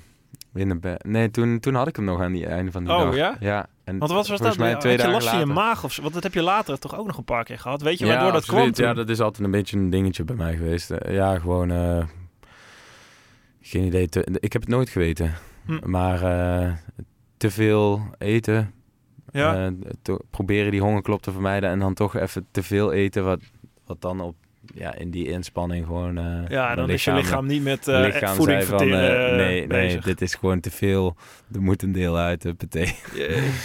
De 0.57 1.01
nee, 1.05 1.31
toen, 1.31 1.61
toen 1.61 1.75
had 1.75 1.89
ik 1.89 1.97
hem 1.97 2.05
nog 2.05 2.21
aan 2.21 2.33
die 2.33 2.47
einde 2.47 2.71
van 2.73 2.85
die 2.85 2.93
Oh, 2.93 3.01
dag. 3.01 3.15
ja? 3.17 3.37
Ja. 3.41 3.67
En 3.85 3.99
Want 3.99 4.11
wat 4.11 4.11
was 4.11 4.27
volgens 4.27 4.49
dat? 4.49 4.59
mij 4.59 4.71
Had 4.73 4.81
twee 4.81 4.93
je 4.93 4.99
dagen 4.99 5.13
last 5.15 5.29
van 5.29 5.39
je 5.39 5.47
maag 5.47 5.85
of 5.85 5.93
zo? 5.93 6.03
Want 6.03 6.15
dat 6.15 6.23
heb 6.23 6.35
je 6.35 6.43
later 6.43 6.79
toch 6.79 6.99
ook 6.99 7.07
nog 7.07 7.17
een 7.17 7.25
paar 7.25 7.45
keer 7.45 7.59
gehad. 7.59 7.83
Weet 7.83 7.99
je 7.99 8.05
Ja, 8.05 8.11
waardoor 8.13 8.33
dat 8.33 8.41
absoluut. 8.41 8.61
kwam 8.63 8.73
toen? 8.75 8.87
Ja, 8.87 8.95
dat 8.95 9.09
is 9.09 9.21
altijd 9.21 9.45
een 9.45 9.51
beetje 9.51 9.77
een 9.77 9.91
dingetje 9.91 10.25
bij 10.25 10.37
mij 10.37 10.57
geweest. 10.57 10.91
Eh, 10.91 11.15
ja, 11.15 11.39
gewoon... 11.39 11.71
eh, 11.71 12.05
geen 13.61 13.85
idee. 13.85 14.09
Te, 14.09 14.27
ik 14.41 14.53
heb 14.53 14.63
het 14.63 14.71
nooit 14.71 14.89
geweten. 14.89 15.35
Hm. 15.67 15.91
Maar 15.91 16.23
eh, 16.23 16.73
te 17.37 17.51
veel 17.51 18.03
eten. 18.19 18.71
Ja. 19.33 19.73
te- 20.03 20.21
proberen 20.31 20.71
die 20.71 20.81
hongerklop 20.81 21.23
te 21.23 21.33
vermijden. 21.33 21.71
En 21.71 21.79
dan 21.79 21.95
toch 21.95 22.17
even 22.17 22.47
te 22.51 22.63
veel 22.63 22.93
eten. 22.93 23.25
Wat, 23.25 23.41
wat 23.87 24.01
dan 24.01 24.21
op... 24.21 24.37
Ja, 24.75 24.95
in 24.95 25.11
die 25.11 25.29
inspanning 25.29 25.87
gewoon... 25.87 26.19
eh, 26.19 26.49
ja, 26.49 26.75
dan 26.75 26.91
is 26.91 27.05
je 27.05 27.13
lichaam 27.13 27.47
niet 27.47 27.63
met 27.63 27.89
eh 27.89 28.01
lichaam 28.01 28.35
voeding 28.35 28.65
van, 28.65 28.79
verteren 28.79 29.31
eh, 29.31 29.37
nee, 29.37 29.67
nee, 29.67 29.99
dit 30.01 30.21
is 30.21 30.35
gewoon 30.35 30.61
te 30.61 30.71
veel. 30.71 31.17
Er 31.53 31.63
moet 31.63 31.83
een 31.83 31.93
deel 31.93 32.17
uit, 32.17 32.43
huppatee. 32.43 32.95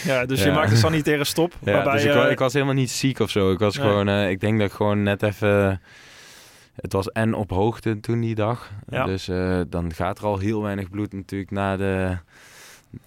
Ja, 0.06 0.26
dus 0.26 0.44
je 0.44 0.52
maakt 0.52 0.72
een 0.72 0.78
sanitaire 0.78 1.24
stop. 1.24 1.54
Ja, 1.64 1.72
waarbij, 1.74 1.94
dus 1.94 2.04
ik, 2.04 2.32
ik 2.32 2.40
was 2.40 2.54
helemaal 2.54 2.74
niet 2.74 2.92
ziek 2.92 3.20
of 3.20 3.30
zo. 3.30 3.52
Ik 3.52 3.60
was 3.60 3.78
Nee. 3.78 3.88
gewoon, 3.88 4.10
ik 4.10 4.40
denk 4.40 4.60
dat 4.60 4.68
ik 4.68 4.74
gewoon 4.76 5.04
net 5.04 5.24
even. 5.24 5.82
Het 6.76 6.94
was 6.94 7.12
en 7.12 7.34
op 7.34 7.50
hoogte 7.50 8.00
toen 8.00 8.20
die 8.20 8.36
dag. 8.36 8.72
Ja. 8.90 9.06
Dus 9.06 9.26
dan 9.70 9.94
gaat 9.94 10.18
er 10.20 10.26
al 10.26 10.38
heel 10.38 10.62
weinig 10.62 10.90
bloed 10.90 11.14
natuurlijk 11.14 11.52
naar, 11.52 11.78
de, 11.78 12.18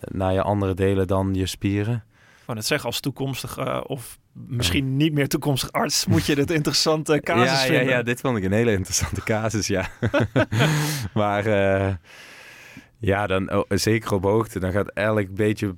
naar 0.01 0.33
je 0.33 0.43
andere 0.43 0.75
delen 0.75 1.07
dan 1.07 1.35
je 1.35 1.47
spieren. 1.47 2.05
Wou 2.45 2.59
net 2.59 2.67
zeggen, 2.67 2.87
als 2.89 3.01
toekomstig 3.01 3.57
eh, 3.57 3.81
of 3.87 4.19
misschien 4.35 4.97
niet 4.97 5.13
meer 5.13 5.29
toekomstig 5.29 5.73
arts, 5.73 6.07
moet 6.07 6.27
je 6.27 6.35
dit 6.35 6.51
interessante 6.61 7.21
casus 7.21 7.45
ja, 7.45 7.73
ja, 7.73 7.79
vinden. 7.79 7.97
ja, 7.97 8.03
dit 8.03 8.21
vond 8.21 8.37
ik 8.37 8.45
een 8.45 8.53
hele 8.53 8.73
interessante 8.73 9.23
casus, 9.23 9.67
ja. 9.67 9.89
maar 11.15 11.47
eh, 11.47 11.95
ja, 12.99 13.27
dan 13.27 13.53
oh, 13.53 13.63
zeker 13.69 14.15
op 14.15 14.23
hoogte, 14.23 14.59
dan 14.61 14.73
gaat 14.73 14.91
elk 14.91 15.35
beetje 15.35 15.75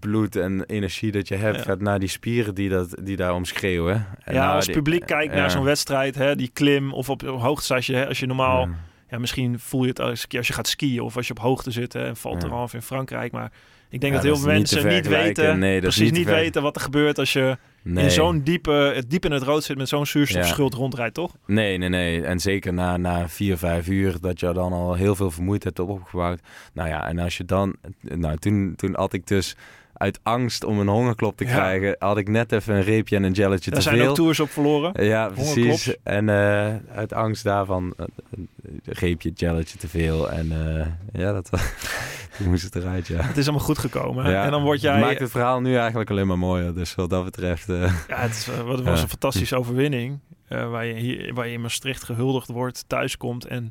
bloed 0.00 0.36
en 0.36 0.64
energie 0.66 1.12
dat 1.12 1.28
je 1.28 1.34
hebt, 1.34 1.56
Ja. 1.56 1.62
gaat 1.62 1.80
naar 1.80 1.98
die 1.98 2.08
spieren 2.08 2.54
die, 2.54 2.68
dat, 2.68 2.94
die 3.02 3.16
daar 3.16 3.34
om 3.34 3.44
schreeuwen. 3.44 4.06
En 4.24 4.34
ja, 4.34 4.40
nou, 4.44 4.54
als 4.54 4.66
publiek 4.66 5.06
kijkt 5.06 5.32
ja. 5.32 5.38
naar 5.40 5.50
zo'n 5.50 5.64
wedstrijd, 5.64 6.14
hè, 6.14 6.36
die 6.36 6.50
klim 6.52 6.92
of 6.92 7.10
op, 7.10 7.22
op 7.28 7.40
hoogte, 7.40 7.74
als 7.74 7.86
je, 7.86 7.94
hè, 7.94 8.06
als 8.08 8.18
je 8.18 8.26
normaal, 8.26 8.60
Ja. 8.66 8.74
ja, 9.10 9.18
misschien 9.18 9.58
voel 9.58 9.82
je 9.82 9.88
het 9.88 10.00
als, 10.00 10.26
als 10.36 10.46
je 10.46 10.52
gaat 10.52 10.68
skiën 10.68 11.00
of 11.00 11.16
als 11.16 11.26
je 11.26 11.32
op 11.32 11.38
hoogte 11.38 11.70
zit 11.70 11.92
hè, 11.92 12.06
en 12.06 12.16
valt 12.16 12.42
Ja. 12.42 12.48
er 12.48 12.54
af 12.54 12.74
in 12.74 12.82
Frankrijk. 12.82 13.32
Maar 13.32 13.52
ik 13.90 14.00
denk 14.00 14.12
Ja, 14.12 14.18
dat 14.18 14.22
heel 14.22 14.36
veel 14.36 14.46
niet 14.52 14.56
mensen 14.56 14.88
niet 14.88 15.08
weten, 15.08 15.58
Nee, 15.58 15.80
precies 15.80 16.10
niet 16.10 16.26
weten 16.26 16.62
wat 16.62 16.76
er 16.76 16.82
gebeurt 16.82 17.18
als 17.18 17.32
je 17.32 17.56
Nee. 17.82 18.04
in 18.04 18.10
zo'n 18.10 18.40
diepe, 18.42 18.92
het 18.94 19.10
diep 19.10 19.24
in 19.24 19.32
het 19.32 19.42
rood 19.42 19.64
zit 19.64 19.76
met 19.76 19.88
zo'n 19.88 20.06
zuurstofschuld 20.06 20.74
rondrijdt, 20.74 21.14
toch? 21.14 21.36
Nee, 21.46 21.78
nee, 21.78 21.88
nee. 21.88 22.22
En 22.24 22.40
zeker 22.40 22.72
na, 22.72 22.96
na 22.96 23.28
vier, 23.28 23.56
vijf 23.58 23.88
uur 23.88 24.16
dat 24.20 24.40
je 24.40 24.52
dan 24.52 24.72
al 24.72 24.94
heel 24.94 25.14
veel 25.14 25.30
vermoeidheid 25.30 25.76
hebt 25.76 25.88
opgebouwd. 25.88 26.40
Nou 26.72 26.88
ja, 26.88 27.08
en 27.08 27.18
als 27.18 27.36
je 27.36 27.44
dan... 27.44 27.76
Nou, 28.00 28.36
toen, 28.36 28.72
toen 28.76 28.94
had 28.96 29.12
ik 29.12 29.26
dus 29.26 29.56
uit 30.00 30.20
angst 30.22 30.64
om 30.64 30.78
een 30.78 30.88
hongerklop 30.88 31.36
te 31.36 31.44
Ja. 31.44 31.50
krijgen... 31.50 31.96
had 31.98 32.16
ik 32.18 32.28
net 32.28 32.52
even 32.52 32.74
een 32.74 32.82
reepje 32.82 33.16
en 33.16 33.22
een 33.22 33.32
jelletje 33.32 33.70
Daar 33.70 33.78
te 33.80 33.84
zijn 33.88 33.98
veel. 34.00 34.08
ook 34.08 34.14
tours 34.14 34.40
op 34.40 34.50
verloren. 34.50 35.04
Ja, 35.04 35.28
precies. 35.28 35.96
En 36.02 36.28
eh, 36.28 36.74
uit 36.94 37.12
angst 37.12 37.44
daarvan 37.44 37.94
eh, 37.96 38.06
een 38.32 38.48
reepje, 38.84 39.30
jelletje 39.34 39.78
te 39.78 39.88
veel. 39.88 40.30
En 40.30 40.76
eh, 40.76 40.86
ja, 41.20 41.32
dat 41.32 41.50
toen 42.38 42.48
moest 42.48 42.62
het 42.62 42.74
eruit, 42.76 43.06
ja. 43.06 43.22
Het 43.22 43.36
is 43.36 43.44
allemaal 43.48 43.64
goed 43.66 43.78
gekomen. 43.78 44.30
ja. 44.30 44.44
En 44.44 44.50
dan 44.50 44.62
word 44.62 44.80
jij... 44.80 45.00
Maakt 45.00 45.18
het 45.20 45.30
verhaal 45.30 45.60
nu 45.60 45.76
eigenlijk 45.76 46.10
alleen 46.10 46.26
maar 46.26 46.38
mooier. 46.38 46.74
Dus 46.74 46.94
wat 46.94 47.10
dat 47.10 47.24
betreft... 47.24 47.66
Ja, 47.66 47.90
het 48.08 48.30
is, 48.30 48.46
was 48.64 49.02
een 49.02 49.08
fantastische 49.08 49.56
overwinning. 49.56 50.18
waar, 50.48 50.86
je 50.86 50.94
hier, 50.94 51.34
waar 51.34 51.46
je 51.46 51.52
in 51.52 51.60
Maastricht 51.60 52.04
gehuldigd 52.04 52.48
wordt, 52.48 52.84
thuiskomt 52.86 53.44
en 53.46 53.70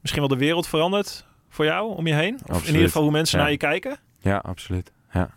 misschien 0.00 0.20
wel 0.22 0.30
de 0.38 0.44
wereld 0.44 0.66
verandert 0.68 1.26
voor 1.48 1.64
jou, 1.64 1.96
om 1.96 2.06
je 2.06 2.14
heen. 2.14 2.38
Of 2.46 2.60
in 2.66 2.72
ieder 2.72 2.86
geval 2.86 3.02
hoe 3.02 3.10
mensen 3.12 3.36
Ja. 3.38 3.42
naar 3.44 3.52
je 3.52 3.58
kijken. 3.58 3.98
Ja, 4.20 4.36
absoluut. 4.36 4.92
Ja, 5.12 5.30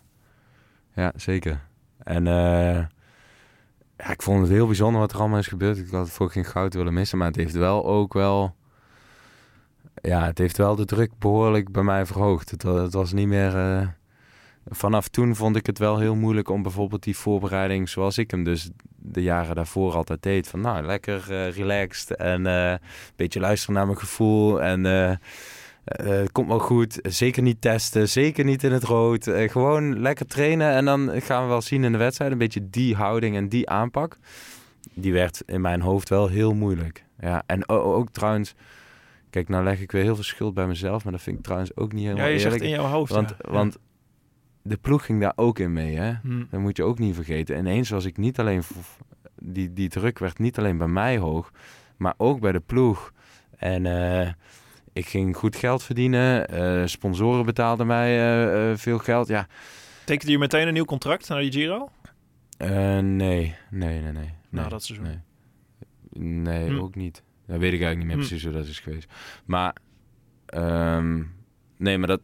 ja 0.94 1.12
zeker. 1.16 1.60
En 1.98 2.26
eh, 2.26 2.84
ja, 3.96 4.10
ik 4.10 4.22
vond 4.22 4.40
het 4.40 4.50
heel 4.50 4.66
bijzonder 4.66 5.00
wat 5.00 5.12
er 5.12 5.18
allemaal 5.18 5.38
is 5.38 5.46
gebeurd. 5.46 5.78
Ik 5.78 5.90
had 5.90 6.04
het 6.04 6.14
voor 6.14 6.30
geen 6.30 6.44
goud 6.44 6.74
willen 6.74 6.94
missen, 6.94 7.18
maar 7.18 7.26
het 7.26 7.36
heeft 7.36 7.54
wel 7.54 7.86
ook 7.86 8.12
wel... 8.12 8.54
Ja, 10.02 10.24
het 10.24 10.38
heeft 10.38 10.56
wel 10.56 10.76
de 10.76 10.84
druk 10.84 11.18
behoorlijk 11.18 11.72
bij 11.72 11.82
mij 11.82 12.06
verhoogd. 12.06 12.50
Het, 12.50 12.62
het 12.62 12.92
was 12.92 13.12
niet 13.12 13.28
meer... 13.28 13.56
eh, 13.56 13.88
vanaf 14.66 15.08
toen 15.08 15.36
vond 15.36 15.56
ik 15.56 15.66
het 15.66 15.78
wel 15.78 15.98
heel 15.98 16.14
moeilijk 16.14 16.48
om 16.48 16.62
bijvoorbeeld 16.62 17.02
die 17.02 17.16
voorbereiding... 17.16 17.88
zoals 17.88 18.18
ik 18.18 18.30
hem 18.30 18.44
dus 18.44 18.70
de 18.96 19.22
jaren 19.22 19.54
daarvoor 19.54 19.94
altijd 19.94 20.22
deed. 20.22 20.48
Van 20.48 20.60
nou, 20.60 20.84
lekker 20.86 21.32
eh, 21.32 21.50
relaxed 21.50 22.16
en 22.16 22.46
eh, 22.46 22.70
een 22.70 22.78
beetje 23.16 23.40
luisteren 23.40 23.74
naar 23.74 23.86
mijn 23.86 23.98
gevoel 23.98 24.62
en... 24.62 25.20
eh, 25.84 26.22
komt 26.32 26.48
wel 26.48 26.58
goed. 26.58 26.98
Zeker 27.02 27.42
niet 27.42 27.60
testen. 27.60 28.08
Zeker 28.08 28.44
niet 28.44 28.64
in 28.64 28.72
het 28.72 28.82
rood. 28.82 29.26
Eh, 29.26 29.50
gewoon 29.50 30.00
lekker 30.00 30.26
trainen. 30.26 30.72
En 30.72 30.84
dan 30.84 31.10
gaan 31.22 31.42
we 31.42 31.48
wel 31.48 31.62
zien 31.62 31.84
in 31.84 31.92
de 31.92 31.98
wedstrijd. 31.98 32.32
Een 32.32 32.38
beetje 32.38 32.70
die 32.70 32.94
houding 32.94 33.36
en 33.36 33.48
die 33.48 33.68
aanpak. 33.68 34.18
Die 34.94 35.12
werd 35.12 35.42
in 35.46 35.60
mijn 35.60 35.80
hoofd 35.80 36.08
wel 36.08 36.28
heel 36.28 36.54
moeilijk. 36.54 37.04
Ja, 37.20 37.42
en 37.46 37.68
ook 37.68 38.10
trouwens... 38.10 38.54
Kijk, 39.30 39.48
nou 39.48 39.64
leg 39.64 39.80
ik 39.80 39.92
weer 39.92 40.02
heel 40.02 40.14
veel 40.14 40.24
schuld 40.24 40.54
bij 40.54 40.66
mezelf. 40.66 41.04
Maar 41.04 41.12
dat 41.12 41.22
vind 41.22 41.36
ik 41.38 41.42
trouwens 41.42 41.76
ook 41.76 41.92
niet 41.92 42.02
Ja, 42.02 42.08
helemaal 42.08 42.30
je 42.30 42.38
zegt 42.38 42.54
eerlijk. 42.54 42.70
in 42.70 42.76
jouw 42.80 42.90
hoofd. 42.90 43.12
want, 43.12 43.34
ja. 43.38 43.50
want 43.50 43.78
de 44.62 44.76
ploeg 44.76 45.04
ging 45.04 45.20
daar 45.20 45.32
ook 45.36 45.58
in 45.58 45.72
mee, 45.72 45.96
hè. 45.96 46.12
Hm. 46.22 46.44
Dat 46.50 46.60
moet 46.60 46.76
je 46.76 46.82
ook 46.82 46.98
niet 46.98 47.14
vergeten. 47.14 47.58
Ineens 47.58 47.90
was 47.90 48.04
ik 48.04 48.16
niet 48.16 48.38
alleen... 48.38 48.62
Die, 49.38 49.72
die 49.72 49.88
druk 49.88 50.18
werd 50.18 50.38
niet 50.38 50.58
alleen 50.58 50.78
bij 50.78 50.86
mij 50.86 51.18
hoog, 51.18 51.50
maar 51.96 52.14
ook 52.16 52.40
bij 52.40 52.52
de 52.52 52.60
ploeg. 52.60 53.12
En 53.56 53.86
eh, 53.86 54.32
ik 54.94 55.06
ging 55.06 55.36
goed 55.36 55.56
geld 55.56 55.82
verdienen. 55.82 56.48
eh, 56.48 56.86
sponsoren 56.86 57.44
betaalden 57.46 57.86
mij 57.86 58.08
eh, 58.18 58.70
eh, 58.70 58.76
veel 58.78 58.98
geld. 58.98 59.28
Ja, 59.28 59.46
Tekende 60.04 60.32
je 60.32 60.38
meteen 60.38 60.66
een 60.66 60.72
nieuw 60.74 60.84
contract 60.84 61.28
naar 61.28 61.40
die 61.40 61.52
Giro? 61.52 61.88
nee, 62.58 63.00
nee, 63.00 63.54
nee, 63.70 64.00
nee. 64.00 64.12
Nou, 64.12 64.34
nee, 64.50 64.68
dat 64.68 64.82
seizoen. 64.84 65.06
Nee, 65.06 65.18
nee 66.28 66.68
Hm. 66.68 66.78
ook 66.78 66.94
niet. 66.94 67.22
Dat 67.46 67.58
weet 67.58 67.72
ik 67.72 67.80
eigenlijk 67.82 67.96
niet 67.98 68.06
meer 68.06 68.16
Hm. 68.16 68.20
precies 68.28 68.44
hoe 68.44 68.52
dat 68.52 68.66
is 68.66 68.80
geweest. 68.80 69.12
Maar, 69.44 69.76
ehm, 70.46 71.22
nee, 71.76 71.98
maar 71.98 72.08
dat, 72.08 72.20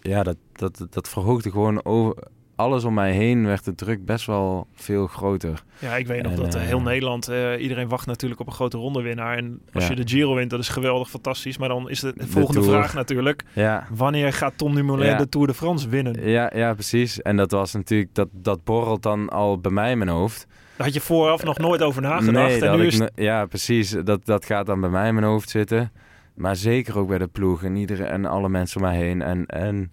ja, 0.00 0.22
dat, 0.22 0.36
dat, 0.52 0.86
dat 0.90 1.08
verhoogde 1.08 1.50
gewoon 1.50 1.84
over... 1.84 2.22
Alles 2.62 2.84
om 2.84 2.94
mij 2.94 3.12
heen 3.12 3.46
werd 3.46 3.64
de 3.64 3.74
druk 3.74 4.04
best 4.04 4.26
wel 4.26 4.66
veel 4.74 5.06
groter. 5.06 5.62
Ja, 5.78 5.96
ik 5.96 6.06
weet 6.06 6.22
nog 6.22 6.32
En, 6.32 6.38
dat 6.38 6.54
eh, 6.54 6.60
eh, 6.60 6.66
heel 6.66 6.80
Nederland, 6.80 7.28
eh, 7.28 7.62
iedereen 7.62 7.88
wacht 7.88 8.06
natuurlijk 8.06 8.40
op 8.40 8.46
een 8.46 8.52
grote 8.52 8.76
rondewinnaar. 8.76 9.36
En 9.36 9.60
als 9.72 9.84
Ja. 9.84 9.90
je 9.90 9.96
de 10.04 10.08
Giro 10.08 10.34
wint, 10.34 10.50
dat 10.50 10.60
is 10.60 10.68
geweldig, 10.68 11.10
fantastisch. 11.10 11.58
Maar 11.58 11.68
dan 11.68 11.90
is 11.90 12.00
de 12.00 12.14
volgende 12.18 12.60
Tour. 12.60 12.74
vraag 12.74 12.94
natuurlijk, 12.94 13.44
Ja, 13.52 13.86
wanneer 13.90 14.32
gaat 14.32 14.52
Tom 14.56 14.74
Dumoulin 14.74 15.06
Ja. 15.06 15.16
de 15.16 15.28
Tour 15.28 15.46
de 15.46 15.54
France 15.54 15.88
winnen? 15.88 16.28
Ja, 16.28 16.52
ja, 16.54 16.74
precies. 16.74 17.22
En 17.22 17.36
dat 17.36 17.50
was 17.50 17.72
natuurlijk, 17.72 18.14
dat, 18.14 18.28
dat 18.32 18.64
borrelt 18.64 19.02
dan 19.02 19.28
al 19.28 19.58
bij 19.58 19.72
mij 19.72 19.90
in 19.90 19.98
mijn 19.98 20.10
hoofd. 20.10 20.46
Daar 20.76 20.86
had 20.86 20.94
je 20.94 21.00
vooraf 21.00 21.44
nog 21.44 21.58
nooit 21.58 21.82
over 21.82 22.02
nagedacht. 22.02 22.48
nee, 22.60 22.64
en 22.70 22.78
nu 22.78 22.86
is 22.86 23.00
ja, 23.14 23.46
precies. 23.46 23.90
Dat, 23.90 24.26
dat 24.26 24.44
gaat 24.44 24.66
dan 24.66 24.80
bij 24.80 24.90
mij 24.90 25.08
in 25.08 25.14
mijn 25.14 25.26
hoofd 25.26 25.50
zitten. 25.50 25.92
Maar 26.34 26.56
zeker 26.56 26.98
ook 26.98 27.08
bij 27.08 27.18
de 27.18 27.26
ploeg 27.26 27.64
en, 27.64 27.76
iedereen, 27.76 28.06
en 28.06 28.24
alle 28.24 28.48
mensen 28.48 28.80
om 28.80 28.86
mij 28.86 28.96
heen. 28.96 29.22
En, 29.22 29.46
en 29.46 29.92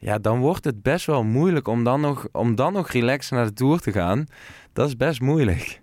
ja, 0.00 0.18
dan 0.18 0.38
wordt 0.38 0.64
het 0.64 0.82
best 0.82 1.06
wel 1.06 1.24
moeilijk 1.24 1.68
om 1.68 1.84
dan 1.84 2.00
nog, 2.00 2.28
om 2.32 2.54
dan 2.54 2.72
nog 2.72 2.90
relaxed 2.90 3.30
naar 3.38 3.46
de 3.46 3.52
Tour 3.52 3.80
te 3.80 3.92
gaan. 3.92 4.26
Dat 4.72 4.88
is 4.88 4.96
best 4.96 5.20
moeilijk. 5.20 5.80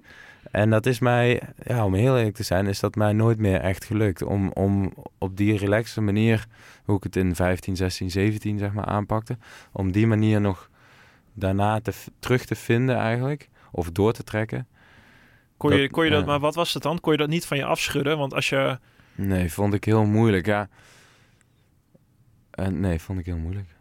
En 0.51 0.69
dat 0.69 0.85
is 0.85 0.99
mij, 0.99 1.41
ja, 1.63 1.85
om 1.85 1.93
heel 1.93 2.17
eerlijk 2.17 2.35
te 2.35 2.43
zijn, 2.43 2.67
is 2.67 2.79
dat 2.79 2.95
mij 2.95 3.13
nooit 3.13 3.37
meer 3.37 3.59
echt 3.59 3.85
gelukt. 3.85 4.21
Om, 4.21 4.51
om 4.51 4.93
op 5.17 5.37
die 5.37 5.57
relaxe 5.57 6.01
manier, 6.01 6.45
hoe 6.85 6.97
ik 6.97 7.03
het 7.03 7.15
in 7.15 7.35
15, 7.35 7.75
16, 7.75 8.11
17 8.11 8.57
zeg 8.57 8.73
maar 8.73 8.85
aanpakte, 8.85 9.37
om 9.71 9.91
die 9.91 10.07
manier 10.07 10.41
nog 10.41 10.69
daarna 11.33 11.79
te, 11.81 11.91
terug 12.19 12.45
te 12.45 12.55
vinden 12.55 12.95
eigenlijk. 12.95 13.49
Of 13.71 13.91
door 13.91 14.13
te 14.13 14.23
trekken. 14.23 14.67
kon 15.57 15.73
je, 15.75 15.81
dat- 15.81 15.91
kon 15.91 16.03
je 16.05 16.11
dat, 16.11 16.19
ja. 16.19 16.25
maar 16.25 16.39
wat 16.39 16.55
was 16.55 16.73
het 16.73 16.83
dan? 16.83 16.99
Kon 16.99 17.11
je 17.11 17.17
dat 17.17 17.29
niet 17.29 17.45
van 17.45 17.57
je 17.57 17.65
afschudden? 17.65 18.17
Want 18.17 18.33
als 18.33 18.49
je, 18.49 18.79
Nee, 19.15 19.53
vond 19.53 19.73
ik 19.73 19.83
heel 19.83 20.05
moeilijk, 20.05 20.45
ja. 20.45 20.69
En 22.51 22.79
nee, 22.79 22.99
vond 22.99 23.19
ik 23.19 23.25
heel 23.25 23.37
moeilijk. 23.37 23.75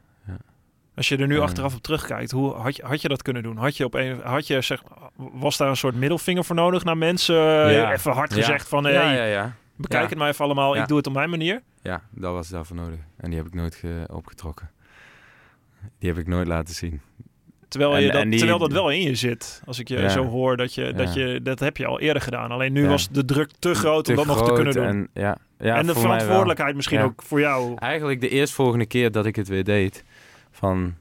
Als 0.97 1.09
je 1.09 1.17
er 1.17 1.27
nu 1.27 1.39
achteraf 1.39 1.75
op 1.75 1.83
terugkijkt, 1.83 2.31
hoe 2.31 2.53
had 2.55 2.77
je, 2.77 2.83
had 2.85 3.01
je 3.03 3.09
dat 3.09 3.23
kunnen 3.23 3.43
doen? 3.43 3.57
Had 3.57 3.77
je 3.77 3.85
op 3.85 3.95
een, 3.95 4.21
had 4.23 4.47
je 4.47 4.61
zeg, 4.61 4.83
was 5.17 5.57
daar 5.57 5.69
een 5.69 5.77
soort 5.77 5.95
middelvinger 5.95 6.45
voor 6.45 6.57
nodig 6.57 6.85
naar 6.85 6.97
mensen? 6.99 7.35
Ja. 7.73 7.93
Even 7.93 8.13
hard 8.13 8.31
Ja. 8.35 8.37
gezegd 8.37 8.69
van, 8.69 8.85
hey, 8.85 8.93
ja, 8.93 9.13
ja, 9.13 9.25
ja. 9.25 9.53
bekijk 9.77 10.09
het 10.11 10.19
maar 10.19 10.29
even 10.29 10.45
allemaal, 10.45 10.77
ik 10.77 10.89
doe 10.89 10.97
het 10.97 11.07
op 11.07 11.13
mijn 11.13 11.31
manier. 11.31 11.63
Ja, 11.83 12.03
dat 12.11 12.33
was 12.33 12.49
daarvoor 12.49 12.77
nodig. 12.77 12.99
En 13.17 13.29
die 13.31 13.39
heb 13.39 13.47
ik 13.49 13.55
nooit 13.55 13.75
ge- 13.75 14.09
opgetrokken. 14.13 14.71
Die 15.99 16.09
heb 16.09 16.19
ik 16.19 16.27
nooit 16.27 16.47
laten 16.47 16.75
zien. 16.75 17.01
Terwijl, 17.69 17.95
En- 17.95 18.03
je 18.03 18.11
dat, 18.11 18.21
en 18.23 18.29
die- 18.31 18.39
terwijl 18.39 18.59
dat 18.59 18.73
wel 18.73 18.91
in 18.91 19.03
je 19.03 19.15
zit. 19.15 19.63
Als 19.67 19.79
ik 19.79 19.89
je 19.89 20.11
zo 20.11 20.25
hoor, 20.25 20.57
dat, 20.57 20.75
je, 20.75 20.93
dat, 20.93 21.15
je, 21.15 21.41
dat 21.43 21.59
heb 21.61 21.77
je 21.77 21.87
al 21.87 22.01
eerder 22.01 22.23
gedaan. 22.23 22.51
Alleen 22.51 22.73
nu 22.73 22.89
was 22.89 23.09
de 23.09 23.25
druk 23.25 23.51
te 23.59 23.75
groot 23.75 24.05
Te 24.05 24.11
om 24.11 24.17
dat 24.17 24.27
nog 24.27 24.47
te 24.49 24.53
kunnen 24.53 24.73
doen. 24.75 24.85
En, 24.85 25.09
En, 25.13 25.23
ja, 25.23 25.37
ja, 25.59 25.83
de 25.83 25.95
verantwoordelijkheid 25.95 26.75
misschien 26.77 27.01
ook 27.01 27.23
voor 27.23 27.41
jou. 27.41 27.75
Eigenlijk 27.79 28.21
de 28.21 28.29
eerstvolgende 28.29 28.87
keer 28.87 29.13
dat 29.13 29.27
ik 29.27 29.37
het 29.37 29.49
weer 29.49 29.65
deed. 29.65 30.05
Van, 30.57 30.95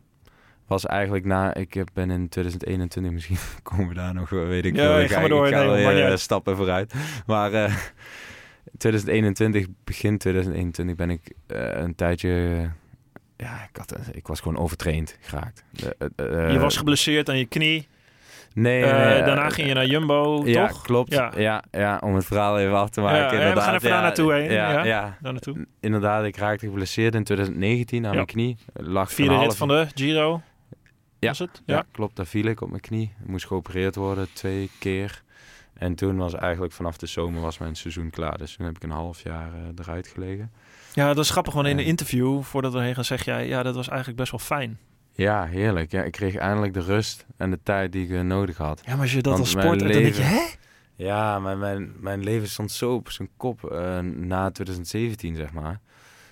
was 0.67 0.85
eigenlijk 0.85 1.25
na... 1.25 1.53
Ik 1.53 1.83
ben 1.93 2.09
in 2.11 2.29
2021, 2.29 3.13
misschien 3.13 3.37
komen 3.63 3.87
we 3.87 3.93
daar 3.93 4.13
nog, 4.13 4.31
eh, 4.31 4.47
weet 4.47 4.65
ik 4.65 4.75
Ja, 4.75 4.83
ja, 4.83 4.97
Ik 4.97 5.11
ga 5.11 5.19
maar 5.19 5.29
door, 5.29 5.47
Ik 5.47 5.53
ga 5.53 5.59
nee, 5.59 5.67
wel 5.67 5.75
maakt 5.75 5.93
niet 5.93 6.03
weer, 6.03 6.11
eh, 6.11 6.17
stappen 6.17 6.55
vooruit. 6.55 6.93
Maar 7.25 7.53
eh 7.53 7.75
2021, 8.77 9.67
begin 9.83 10.17
2021 10.17 10.95
ben 10.95 11.09
ik 11.09 11.31
een 11.47 11.95
tijdje... 11.95 12.29
ja, 13.37 13.63
ik, 13.69 13.77
had, 13.77 13.95
ik 14.11 14.27
was 14.27 14.39
gewoon 14.39 14.57
overtraind 14.57 15.17
geraakt. 15.21 15.63
Je 16.17 16.59
was 16.59 16.77
geblesseerd 16.77 17.29
aan 17.29 17.37
je 17.37 17.45
knie. 17.45 17.87
Nee, 18.55 18.83
Eh, 18.83 19.25
daarna 19.25 19.49
ging 19.49 19.67
je 19.67 19.73
naar 19.73 19.85
Jumbo, 19.85 20.41
ja, 20.45 20.67
toch? 20.67 20.81
klopt. 20.81 21.13
Ja. 21.13 21.31
Ja. 21.37 21.63
Ja, 21.71 21.97
om 22.03 22.15
het 22.15 22.25
verhaal 22.25 22.59
even 22.59 22.75
af 22.77 22.89
te 22.89 23.01
maken. 23.01 23.37
Ja, 23.39 23.47
ja, 23.47 23.53
we 23.53 23.61
gaan 23.61 23.75
even 23.75 23.89
daar 23.89 24.01
naartoe 24.01 24.33
heen, 24.33 24.51
Ja, 24.51 25.17
naartoe. 25.21 25.67
inderdaad. 25.79 26.25
Ik 26.25 26.37
raakte 26.37 26.65
geblesseerd 26.65 27.15
in 27.15 27.23
2019 27.23 28.05
aan 28.05 28.13
mijn 28.15 28.25
knie. 28.25 28.57
Lag 28.73 29.11
Vierde 29.13 29.37
rit 29.37 29.55
van 29.55 29.67
de 29.67 29.87
Giro. 29.95 30.41
Ja. 31.19 31.27
Was 31.27 31.39
het? 31.39 31.61
Ja. 31.65 31.83
Klopt. 31.91 32.15
Daar 32.15 32.25
viel 32.25 32.45
ik 32.45 32.61
op 32.61 32.69
mijn 32.69 32.81
knie. 32.81 33.13
Ik 33.21 33.27
moest 33.27 33.45
geopereerd 33.47 33.95
worden 33.95 34.27
twee 34.33 34.69
keer. 34.79 35.23
En 35.73 35.95
toen 35.95 36.17
was 36.17 36.33
eigenlijk 36.33 36.73
vanaf 36.73 36.97
de 36.97 37.05
zomer 37.07 37.41
was 37.41 37.57
mijn 37.57 37.75
seizoen 37.75 38.09
klaar. 38.09 38.37
Dus 38.37 38.55
toen 38.55 38.65
heb 38.65 38.75
ik 38.75 38.83
een 38.83 38.89
half 38.89 39.23
jaar 39.23 39.47
eh, 39.53 39.59
eruit 39.85 40.07
gelegen. 40.07 40.51
Ja, 40.93 41.07
dat 41.13 41.23
is 41.23 41.29
grappig, 41.29 41.53
want 41.53 41.67
in 41.67 41.77
een 41.77 41.85
interview, 41.85 42.41
voordat 42.41 42.73
we 42.73 42.79
heen 42.79 42.95
gaan, 42.95 43.03
zeg 43.05 43.25
jij, 43.25 43.47
ja, 43.47 43.63
dat 43.63 43.75
was 43.75 43.87
eigenlijk 43.87 44.17
best 44.17 44.31
wel 44.31 44.39
fijn. 44.39 44.77
Ja, 45.15 45.45
heerlijk. 45.45 45.91
Ja, 45.91 46.03
ik 46.03 46.11
kreeg 46.11 46.35
eindelijk 46.35 46.73
de 46.73 46.81
rust 46.81 47.25
en 47.37 47.49
de 47.49 47.59
tijd 47.63 47.91
die 47.91 48.03
ik 48.03 48.11
eh, 48.11 48.21
nodig 48.21 48.57
had. 48.57 48.81
Ja, 48.85 48.91
maar 48.91 49.01
als 49.01 49.13
je 49.13 49.21
dat 49.21 49.39
als 49.39 49.53
mijn 49.53 49.65
sport, 49.65 49.79
dan 49.79 49.87
denk 49.87 49.99
je, 49.99 50.05
leven- 50.05 50.25
hè? 50.25 50.43
Ja, 50.95 51.39
maar 51.39 51.57
mijn, 51.57 51.93
mijn 51.99 52.23
leven 52.23 52.49
stond 52.49 52.71
zo 52.71 52.93
op 52.93 53.11
zijn 53.11 53.29
kop 53.37 53.63
eh, 53.63 53.99
na 53.99 54.51
2017, 54.51 55.35
zeg 55.35 55.53
maar. 55.53 55.79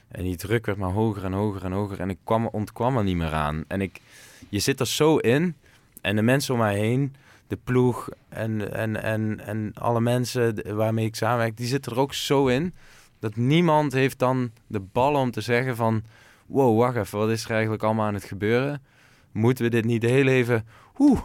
En 0.07 0.23
die 0.23 0.35
druk 0.35 0.65
werd 0.65 0.77
maar 0.77 0.91
hoger 0.91 1.23
en 1.23 1.31
hoger 1.31 1.63
en 1.63 1.71
hoger. 1.71 1.99
En 1.99 2.09
ik 2.09 2.17
kwam, 2.23 2.47
ontkwam 2.47 2.97
er 2.97 3.03
niet 3.03 3.15
meer 3.15 3.33
aan. 3.33 3.63
En 3.67 3.81
ik, 3.81 4.01
je 4.49 4.59
zit 4.59 4.79
er 4.79 4.87
zo 4.87 5.17
in. 5.17 5.55
En 6.01 6.15
de 6.15 6.21
mensen 6.21 6.53
om 6.53 6.59
mij 6.59 6.77
heen, 6.77 7.15
de 7.47 7.57
ploeg 7.63 8.09
en, 8.29 8.73
en, 8.73 9.03
en, 9.03 9.39
en 9.45 9.71
alle 9.73 10.01
mensen 10.01 10.75
waarmee 10.75 11.05
ik 11.05 11.15
samenwerk, 11.15 11.57
die 11.57 11.67
zitten 11.67 11.91
er 11.91 11.99
ook 11.99 12.13
zo 12.13 12.47
in. 12.47 12.73
Dat 13.19 13.35
niemand 13.35 13.93
heeft 13.93 14.19
dan 14.19 14.51
de 14.67 14.79
ballen 14.79 15.21
om 15.21 15.31
te 15.31 15.41
zeggen 15.41 15.75
van... 15.75 16.03
Wow, 16.45 16.77
wacht 16.77 16.95
even, 16.95 17.19
wat 17.19 17.29
is 17.29 17.45
er 17.45 17.51
eigenlijk 17.51 17.83
allemaal 17.83 18.05
aan 18.05 18.13
het 18.13 18.23
gebeuren? 18.23 18.83
Moeten 19.31 19.63
we 19.63 19.69
dit 19.69 19.85
niet 19.85 20.03
heel 20.03 20.27
even... 20.27 20.67
Oeh, 20.97 21.21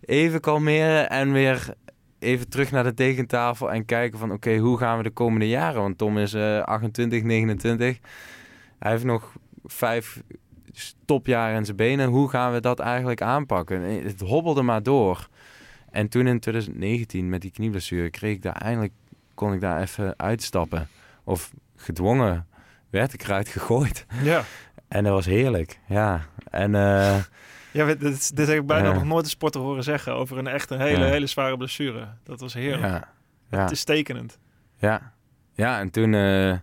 even 0.00 0.40
kalmeren 0.40 1.10
en 1.10 1.32
weer 1.32 1.74
even 2.18 2.48
terug 2.48 2.70
naar 2.70 2.84
de 2.84 2.94
tekentafel 2.94 3.72
en 3.72 3.84
kijken 3.84 4.18
van 4.18 4.32
oké, 4.32 4.56
hoe 4.56 4.78
gaan 4.78 4.96
we 4.96 5.02
de 5.02 5.10
komende 5.10 5.48
jaren? 5.48 5.80
Want 5.80 5.98
Tom 5.98 6.18
is 6.18 6.34
eh 6.34 6.60
28, 6.62 7.22
29. 7.22 7.98
Hij 8.78 8.90
heeft 8.90 9.04
nog 9.04 9.32
vijf 9.64 10.22
topjaren 11.04 11.56
in 11.56 11.64
zijn 11.64 11.76
benen. 11.76 12.08
Hoe 12.08 12.28
gaan 12.28 12.52
we 12.52 12.60
dat 12.60 12.78
eigenlijk 12.78 13.22
aanpakken? 13.22 13.84
En 13.84 14.02
Het 14.02 14.20
hobbelde 14.20 14.62
maar 14.62 14.82
door. 14.82 15.28
En 15.90 16.08
toen 16.08 16.26
in 16.26 16.40
2019 16.40 17.28
met 17.28 17.40
die 17.40 17.50
knieblessure 17.50 18.10
kreeg 18.10 18.34
ik 18.34 18.42
daar 18.42 18.56
eindelijk 18.56 18.92
kon 19.34 19.52
ik 19.52 19.60
daar 19.60 19.80
even 19.80 20.18
uitstappen. 20.18 20.88
Of 21.24 21.52
gedwongen 21.76 22.46
werd 22.92 23.12
ik 23.12 23.22
eruit 23.22 23.48
gegooid. 23.48 24.06
Ja. 24.22 24.42
En 24.88 25.04
dat 25.04 25.12
was 25.12 25.26
heerlijk. 25.26 25.78
Ja. 25.88 26.20
En 26.50 26.74
eh, 26.74 27.16
Ja, 27.70 27.86
dit, 27.94 28.36
dit, 28.36 28.46
heb 28.48 28.58
ik 28.58 28.66
bijna 28.66 28.92
nog 28.92 29.04
nooit 29.04 29.24
een 29.24 29.30
sporter 29.30 29.60
horen 29.60 29.82
zeggen 29.82 30.14
over 30.14 30.38
een 30.38 30.46
echt 30.46 30.70
een 30.70 30.80
hele, 30.80 31.04
Ja. 31.04 31.10
hele 31.10 31.26
zware 31.26 31.56
blessure. 31.56 32.08
Dat 32.24 32.40
was 32.40 32.54
heerlijk. 32.54 32.92
ja. 32.92 33.08
Ja. 33.50 33.62
Het 33.62 33.70
is 33.70 33.84
tekenend. 33.84 34.38
Ja, 34.76 35.12
ja 35.52 35.78
en 35.80 35.90
toen, 35.90 36.14
eh, 36.14 36.56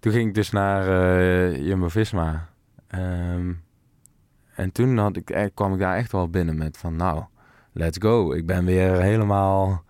toen 0.00 0.12
ging 0.12 0.28
ik 0.28 0.34
dus 0.34 0.50
naar 0.50 0.88
eh 0.88 1.56
Jumbo-Visma. 1.66 2.48
Ehm, 2.88 3.52
en 4.54 4.72
toen 4.72 4.98
had 4.98 5.16
ik, 5.16 5.50
kwam 5.54 5.72
ik 5.72 5.78
daar 5.78 5.96
echt 5.96 6.12
wel 6.12 6.28
binnen 6.30 6.56
met 6.58 6.76
van 6.78 6.96
nou, 6.96 7.24
let's 7.72 7.98
go. 8.00 8.32
Ik 8.32 8.46
ben 8.46 8.64
weer 8.64 9.00
helemaal, 9.00 9.84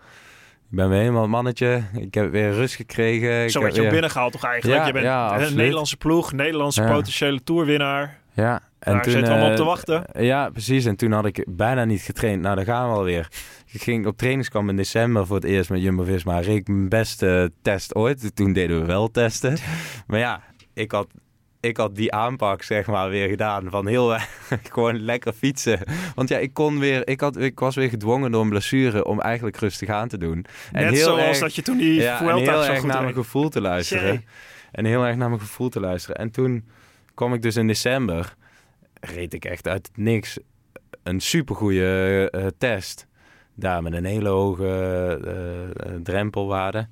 ik 0.70 0.76
ben 0.76 0.88
weer 0.88 0.98
helemaal 0.98 1.22
het 1.22 1.30
mannetje. 1.30 1.82
Ik 1.92 2.14
heb 2.14 2.30
weer 2.30 2.52
rust 2.52 2.74
gekregen. 2.74 3.42
Ik 3.44 3.50
Zo 3.50 3.60
werd 3.60 3.74
je 3.74 3.80
weer- 3.80 3.90
binnengehaald 3.90 4.32
toch 4.32 4.44
eigenlijk? 4.44 4.80
Ja, 4.80 4.86
je 4.86 4.92
bent 4.92 5.04
ja, 5.04 5.40
een. 5.40 5.56
Nederlandse 5.56 5.96
ploeg, 5.96 6.32
Nederlandse 6.32 6.82
Ja. 6.82 6.92
potentiële 6.92 7.42
toerwinnaar. 7.42 8.18
Ja, 8.32 8.60
en 8.78 8.92
Daar 8.92 9.02
toen, 9.02 9.12
zitten 9.12 9.32
we 9.32 9.38
allemaal 9.38 9.44
op 9.44 9.58
eh, 9.58 9.64
te 9.64 9.64
wachten. 9.64 10.24
Ja, 10.24 10.50
precies. 10.50 10.84
En 10.84 10.96
toen 10.96 11.12
had 11.12 11.24
ik 11.26 11.44
bijna 11.48 11.84
niet 11.84 12.00
getraind. 12.00 12.42
Nou, 12.42 12.56
daar 12.56 12.64
gaan 12.64 12.88
we 12.88 12.94
alweer. 12.96 13.28
Ik 13.72 13.82
ging 13.82 14.06
op 14.06 14.16
trainingskamp 14.16 14.68
in 14.68 14.76
december 14.76 15.26
voor 15.26 15.36
het 15.36 15.44
eerst 15.44 15.70
met 15.70 15.82
Jumbo-Visma. 15.82 16.38
Reed 16.40 16.56
ik 16.56 16.68
mijn 16.68 16.88
beste 16.88 17.52
test 17.62 17.94
ooit. 17.94 18.36
Toen 18.36 18.52
deden 18.52 18.80
we 18.80 18.86
wel 18.86 19.10
testen. 19.10 19.56
Maar 20.06 20.18
ja, 20.18 20.42
ik 20.74 20.92
had, 20.92 21.06
ik 21.60 21.76
had 21.76 21.96
die 21.96 22.12
aanpak 22.12 22.62
zeg 22.62 22.86
maar 22.86 23.08
weer 23.10 23.28
gedaan. 23.28 23.70
Van 23.70 23.86
heel 23.86 24.16
gewoon 24.72 25.00
lekker 25.00 25.32
fietsen. 25.32 25.80
Want 26.14 26.28
ja, 26.28 26.38
ik 26.38 26.52
kon 26.54 26.78
weer... 26.78 27.08
Ik, 27.08 27.20
had, 27.20 27.36
ik 27.36 27.58
was 27.58 27.74
weer 27.76 27.88
gedwongen 27.88 28.30
door 28.30 28.42
een 28.42 28.48
blessure 28.48 29.04
om 29.04 29.20
eigenlijk 29.20 29.56
rustig 29.56 29.88
aan 29.88 30.08
te 30.08 30.18
doen. 30.18 30.44
En 30.72 30.84
Net 30.84 30.94
heel 30.94 31.04
zoals 31.04 31.20
erg- 31.20 31.38
dat 31.38 31.54
je 31.54 31.62
toen 31.62 31.78
die 31.78 31.94
ja, 31.94 32.20
en 32.28 32.36
heel 32.36 32.64
erg 32.64 32.82
naar 32.84 33.02
mijn 33.02 33.14
gevoel 33.14 33.48
te 33.48 33.60
luisteren. 33.60 34.12
Jee. 34.12 34.24
En 34.72 34.84
heel 34.84 35.04
erg 35.06 35.16
naar 35.16 35.28
mijn 35.28 35.40
gevoel 35.40 35.68
te 35.68 35.80
luisteren. 35.80 36.16
En 36.16 36.30
toen 36.30 36.68
kwam 37.14 37.34
ik 37.34 37.42
dus 37.42 37.56
in 37.56 37.66
december, 37.66 38.34
reed 39.00 39.34
ik 39.34 39.44
echt 39.44 39.68
uit 39.68 39.86
het 39.86 39.96
niks 39.96 40.38
een 41.02 41.20
supergoeie 41.20 42.30
eh 42.30 42.46
test. 42.58 43.06
Daar 43.54 43.82
met 43.82 43.92
een 43.92 44.04
hele 44.04 44.28
hoge 44.28 44.68
eh, 45.86 45.94
drempelwaarde. 46.02 46.88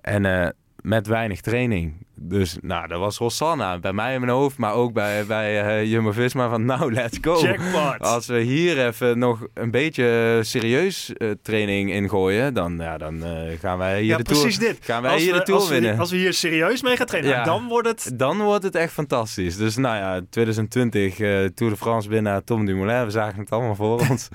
En 0.00 0.54
met 0.80 1.06
weinig 1.06 1.40
training. 1.40 2.03
Dus 2.16 2.56
nou, 2.60 2.88
dat 2.88 2.98
was 2.98 3.18
Rosanna. 3.18 3.78
Bij 3.78 3.92
mij 3.92 4.14
in 4.14 4.20
mijn 4.20 4.32
hoofd, 4.32 4.56
maar 4.58 4.72
ook 4.74 4.92
bij, 4.92 5.26
bij 5.26 5.62
eh, 5.62 5.90
Jumbo-Visma 5.90 6.48
van 6.48 6.64
nou, 6.64 6.92
let's 6.92 7.18
go. 7.20 7.40
Jackpot. 7.40 7.98
Als 8.08 8.26
we 8.26 8.40
hier 8.40 8.86
even 8.86 9.18
nog 9.18 9.46
een 9.54 9.70
beetje 9.70 10.38
serieus 10.42 11.12
eh, 11.12 11.30
training 11.42 11.90
ingooien, 11.90 12.54
dan, 12.54 12.76
ja, 12.78 12.98
dan 12.98 13.24
eh, 13.24 13.58
gaan 13.58 13.78
wij 13.78 13.98
hier 14.00 14.08
ja, 14.10 14.16
de 14.16 14.22
precies 14.22 14.58
Tour, 14.58 14.72
dit. 14.72 14.84
gaan 14.84 15.02
wij 15.02 15.12
Als 15.12 15.22
hier 15.22 15.32
we, 15.32 15.38
de 15.38 15.44
Tour 15.44 15.60
als, 15.60 15.68
we, 15.68 15.74
winnen. 15.74 15.98
als 15.98 16.10
we 16.10 16.16
hier 16.16 16.32
serieus 16.32 16.82
mee 16.82 16.96
gaan 16.96 17.06
trainen, 17.06 17.30
Ja. 17.32 17.44
dan 17.44 17.68
wordt 17.68 17.88
het... 17.88 18.10
Dan 18.18 18.40
wordt 18.40 18.64
het 18.64 18.74
echt 18.74 18.92
fantastisch. 18.92 19.56
Dus 19.56 19.76
nou 19.76 19.96
ja, 19.96 20.20
2020 20.30 21.20
eh, 21.20 21.44
Tour 21.44 21.72
de 21.72 21.78
France 21.78 22.08
winnaar 22.08 22.44
Tom 22.44 22.64
Dumoulin. 22.66 23.04
We 23.04 23.10
zagen 23.10 23.40
het 23.40 23.50
allemaal 23.50 23.74
voor 23.74 24.00
ons. 24.10 24.28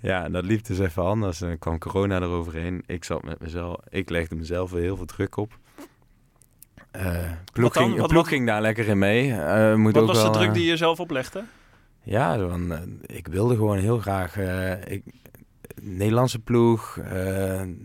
ja, 0.00 0.28
dat 0.28 0.44
liep 0.44 0.66
dus 0.66 0.78
even 0.78 1.02
anders. 1.02 1.40
En 1.40 1.48
dan 1.48 1.58
kwam 1.58 1.78
corona 1.78 2.16
eroverheen. 2.20 2.82
Ik 2.86 3.04
zat 3.04 3.22
met 3.24 3.40
mezelf. 3.40 3.76
Ik 3.88 4.10
legde 4.10 4.34
mezelf 4.36 4.70
weer 4.70 4.82
heel 4.82 4.96
veel 4.96 5.06
druk 5.06 5.36
op. 5.36 5.58
Ploeg, 7.52 7.72
dan? 7.72 7.82
ging, 7.88 8.00
Wat- 8.00 8.08
ploeg 8.08 8.28
ging 8.28 8.46
daar 8.46 8.60
lekker 8.60 8.88
in 8.88 8.98
mee. 8.98 9.32
Eh, 9.32 9.74
moet 9.74 9.92
Wat 9.92 10.02
ook 10.02 10.08
was 10.08 10.22
de 10.24 10.30
druk 10.30 10.48
eh, 10.48 10.54
die 10.54 10.64
je 10.64 10.76
zelf 10.76 11.00
oplegde? 11.00 11.44
Ja, 12.02 12.36
dan, 12.36 12.72
eh, 12.72 12.78
ik 13.06 13.28
wilde 13.28 13.54
gewoon 13.54 13.78
heel 13.78 13.98
graag. 13.98 14.36
ik, 14.86 15.02
Nederlandse 15.82 16.38
ploeg. 16.38 16.98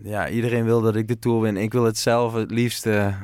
ja, 0.02 0.28
iedereen 0.28 0.64
wil 0.64 0.80
dat 0.80 0.96
ik 0.96 1.08
de 1.08 1.18
tour 1.18 1.40
win. 1.40 1.56
Ik 1.56 1.72
wil 1.72 1.84
het 1.84 1.98
zelf 1.98 2.34
het 2.34 2.50
liefste. 2.50 3.14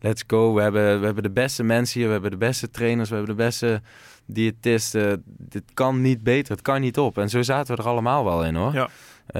let's 0.00 0.24
go. 0.26 0.54
We 0.54 0.62
hebben, 0.62 0.98
we 0.98 1.04
hebben 1.04 1.22
de 1.22 1.30
beste 1.30 1.62
mensen 1.62 1.98
hier. 1.98 2.06
We 2.06 2.12
hebben 2.12 2.30
de 2.30 2.36
beste 2.36 2.70
trainers. 2.70 3.08
We 3.08 3.16
hebben 3.16 3.36
de 3.36 3.42
beste 3.42 3.80
diëtisten. 4.26 5.22
Dit 5.26 5.64
kan 5.74 6.00
niet 6.00 6.22
beter. 6.22 6.52
Het 6.52 6.62
kan 6.62 6.80
niet 6.80 6.98
op. 6.98 7.18
En 7.18 7.28
zo 7.28 7.42
zaten 7.42 7.76
we 7.76 7.82
er 7.82 7.88
allemaal 7.88 8.24
wel 8.24 8.44
in 8.44 8.54
hoor. 8.54 8.72
Ja. 8.72 8.88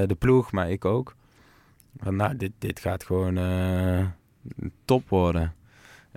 De 0.07 0.14
ploeg, 0.14 0.53
maar 0.53 0.70
ik 0.70 0.84
ook. 0.84 1.14
Maar 2.03 2.12
nou, 2.12 2.36
dit, 2.36 2.53
dit 2.59 2.80
gaat 2.80 3.05
gewoon 3.05 3.36
top 4.84 5.09
worden. 5.09 5.55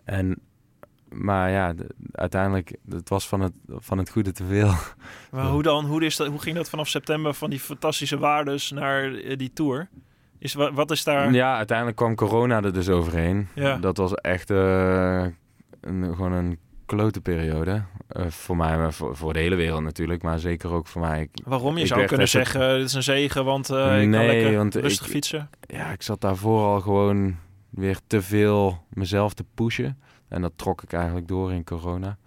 En, 0.03 0.39
maar 1.09 1.49
ja, 1.51 1.73
de- 1.73 1.89
uiteindelijk, 2.11 2.75
het 2.89 3.09
was 3.09 3.27
van 3.27 3.41
het, 3.41 3.53
van 3.67 3.97
het 3.97 4.09
goede 4.09 4.31
te 4.31 4.45
veel. 4.45 4.73
Maar 5.31 5.45
hoe 5.45 5.63
dan? 5.63 5.85
Hoe, 5.85 6.05
is 6.05 6.15
dat, 6.15 6.27
hoe 6.27 6.41
ging 6.41 6.55
dat 6.55 6.69
vanaf 6.69 6.87
september 6.87 7.33
van 7.33 7.49
die 7.49 7.59
fantastische 7.59 8.17
waardes 8.17 8.71
naar 8.71 9.13
eh, 9.13 9.37
die 9.37 9.53
tour? 9.53 9.89
Is, 10.39 10.53
wa- 10.53 10.73
wat 10.73 10.91
is 10.91 11.03
daar... 11.03 11.31
Ja, 11.33 11.57
uiteindelijk 11.57 11.97
kwam 11.97 12.15
corona 12.15 12.61
er 12.63 12.73
dus 12.73 12.89
overheen. 12.89 13.47
Ja. 13.55 13.77
Dat 13.77 13.97
was 13.97 14.13
echt 14.15 14.49
eh, 14.49 15.25
een, 15.81 16.03
gewoon 16.15 16.31
een 16.31 16.57
klote 16.85 17.21
periode. 17.21 17.83
Eh, 18.07 18.25
voor 18.27 18.57
mij, 18.57 18.77
maar 18.77 18.93
voor, 18.93 19.15
voor 19.15 19.33
de 19.33 19.39
hele 19.39 19.55
wereld 19.55 19.83
natuurlijk. 19.83 20.21
Maar 20.23 20.39
zeker 20.39 20.71
ook 20.71 20.87
voor 20.87 21.01
mij. 21.01 21.21
Ik- 21.21 21.41
Waarom? 21.45 21.77
Je 21.77 21.85
zou 21.85 21.99
kunnen 21.99 22.19
het- 22.19 22.29
zeggen, 22.29 22.77
dit 22.77 22.87
is 22.87 22.93
een 22.93 23.03
zegen, 23.03 23.45
want 23.45 23.69
eh, 23.69 23.77
ik 23.77 24.11
kan 24.11 24.19
Nee, 24.19 24.27
lekker 24.27 24.57
want 24.57 24.75
rustig 24.75 25.05
ik- 25.05 25.11
fietsen. 25.11 25.49
ja, 25.67 25.91
ik 25.91 26.01
zat 26.01 26.21
daarvoor 26.21 26.65
al 26.65 26.81
gewoon 26.81 27.35
weer 27.71 27.99
te 28.07 28.21
veel 28.21 28.85
mezelf 28.89 29.33
te 29.33 29.45
pushen. 29.53 29.97
En 30.27 30.41
dat 30.41 30.53
trok 30.55 30.83
ik 30.83 30.93
eigenlijk 30.93 31.27
door 31.27 31.53
in 31.53 31.63
corona. 31.63 32.17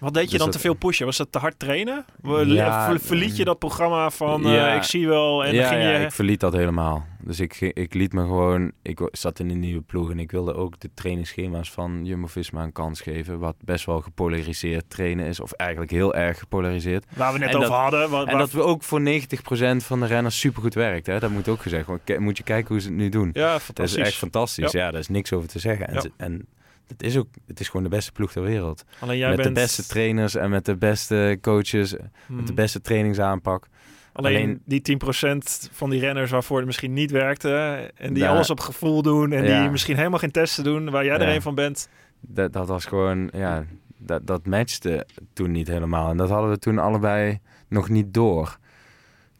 Wat 0.00 0.14
deed 0.14 0.22
je 0.24 0.28
Dus 0.28 0.38
dan 0.38 0.46
dat- 0.46 0.56
te 0.56 0.62
veel 0.62 0.74
pushen? 0.74 1.06
Was 1.06 1.16
dat 1.16 1.32
te 1.32 1.38
hard 1.38 1.58
trainen? 1.58 2.04
Ja, 2.46 2.86
ver- 2.90 3.00
verliet 3.00 3.36
je 3.36 3.44
dat 3.44 3.58
programma 3.58 4.10
van 4.10 4.44
eh, 4.46 4.52
Ja. 4.54 4.74
ik 4.74 4.82
zie 4.82 5.08
wel 5.08 5.44
en 5.44 5.54
ja, 5.54 5.60
dan 5.60 5.70
ging 5.70 5.82
ja, 5.82 5.90
je... 5.98 6.04
ik 6.04 6.12
verliet 6.12 6.40
dat 6.40 6.52
helemaal. 6.52 7.06
Dus 7.22 7.40
ik, 7.40 7.60
ik 7.60 7.94
liet 7.94 8.12
me 8.12 8.20
gewoon... 8.20 8.72
Ik 8.82 8.98
zat 9.12 9.38
in 9.38 9.50
een 9.50 9.58
nieuwe 9.60 9.80
ploeg 9.80 10.10
en 10.10 10.18
ik 10.18 10.30
wilde 10.30 10.54
ook 10.54 10.80
de 10.80 10.90
trainingsschema's 10.94 11.70
van 11.70 12.04
Jumbo-Visma 12.04 12.62
een 12.62 12.72
kans 12.72 13.00
geven. 13.00 13.38
Wat 13.38 13.54
best 13.60 13.86
wel 13.86 14.00
gepolariseerd 14.00 14.84
trainen 14.90 15.26
is. 15.26 15.40
Of 15.40 15.52
eigenlijk 15.52 15.90
heel 15.90 16.14
erg 16.14 16.38
gepolariseerd. 16.38 17.04
Waar 17.16 17.32
we 17.32 17.38
net 17.38 17.48
En 17.48 17.56
over 17.56 17.68
dat- 17.68 17.78
hadden. 17.78 18.02
En 18.02 18.10
waar- 18.10 18.38
dat 18.38 18.50
we 18.50 18.62
ook 18.62 18.82
voor 18.82 19.00
90% 19.00 19.84
van 19.84 20.00
de 20.00 20.06
renners 20.06 20.38
supergoed 20.38 20.74
werkt. 20.74 21.06
Hè? 21.06 21.18
Dat 21.18 21.30
moet 21.30 21.48
ook 21.48 21.60
gezegd 21.62 21.86
worden. 21.86 22.22
Moet 22.22 22.36
je 22.36 22.42
kijken 22.42 22.68
hoe 22.68 22.80
ze 22.80 22.88
het 22.88 22.96
nu 22.96 23.08
doen. 23.08 23.30
ja, 23.32 23.50
Dat 23.50 23.58
is 23.58 23.64
fantastisch. 23.64 24.02
echt 24.06 24.14
fantastisch. 24.14 24.72
Ja. 24.72 24.90
daar 24.90 25.00
is 25.00 25.08
niks 25.08 25.32
over 25.32 25.48
te 25.48 25.58
zeggen. 25.58 25.88
En, 25.88 25.94
Ja. 25.94 26.02
en 26.16 26.46
het 26.88 27.02
is 27.02 27.16
ook, 27.16 27.28
het 27.46 27.60
is 27.60 27.66
gewoon 27.68 27.82
de 27.82 27.88
beste 27.88 28.12
ploeg 28.12 28.32
ter 28.32 28.42
wereld. 28.42 28.84
Alleen 28.98 29.18
jij 29.18 29.28
met 29.28 29.36
bent... 29.36 29.48
de 29.54 29.60
beste 29.60 29.86
trainers 29.86 30.34
en 30.34 30.50
met 30.50 30.64
de 30.64 30.76
beste 30.76 31.38
coaches, 31.40 31.94
Hmm. 32.26 32.36
met 32.36 32.46
de 32.46 32.52
beste 32.52 32.80
trainingsaanpak. 32.80 33.66
Alleen, 34.12 34.36
alleen- 34.42 34.62
die 34.64 34.80
10% 34.80 35.68
van 35.72 35.90
die 35.90 36.00
renners 36.00 36.30
waarvoor 36.30 36.56
het 36.56 36.66
misschien 36.66 36.92
niet 36.92 37.10
werkte... 37.10 37.50
en 37.94 38.12
die 38.14 38.28
alles 38.28 38.50
op 38.50 38.60
gevoel 38.60 39.02
doen... 39.02 39.32
en 39.32 39.44
Ja. 39.44 39.60
die 39.60 39.70
misschien 39.70 39.96
helemaal 39.96 40.18
geen 40.18 40.30
testen 40.30 40.64
doen... 40.64 40.90
waar 40.90 41.04
jij 41.04 41.18
er 41.18 41.34
een 41.34 41.42
van 41.42 41.54
bent. 41.54 41.88
Dat, 42.20 42.52
dat 42.52 42.68
was 42.68 42.84
gewoon, 42.84 43.30
ja, 43.32 43.64
dat, 43.96 44.26
dat 44.26 44.46
matchte 44.46 45.06
toen 45.32 45.50
niet 45.50 45.68
helemaal. 45.68 46.10
En 46.10 46.16
dat 46.16 46.28
hadden 46.28 46.50
we 46.50 46.58
toen 46.58 46.78
allebei 46.78 47.38
nog 47.68 47.88
niet 47.88 48.14
door. 48.14 48.58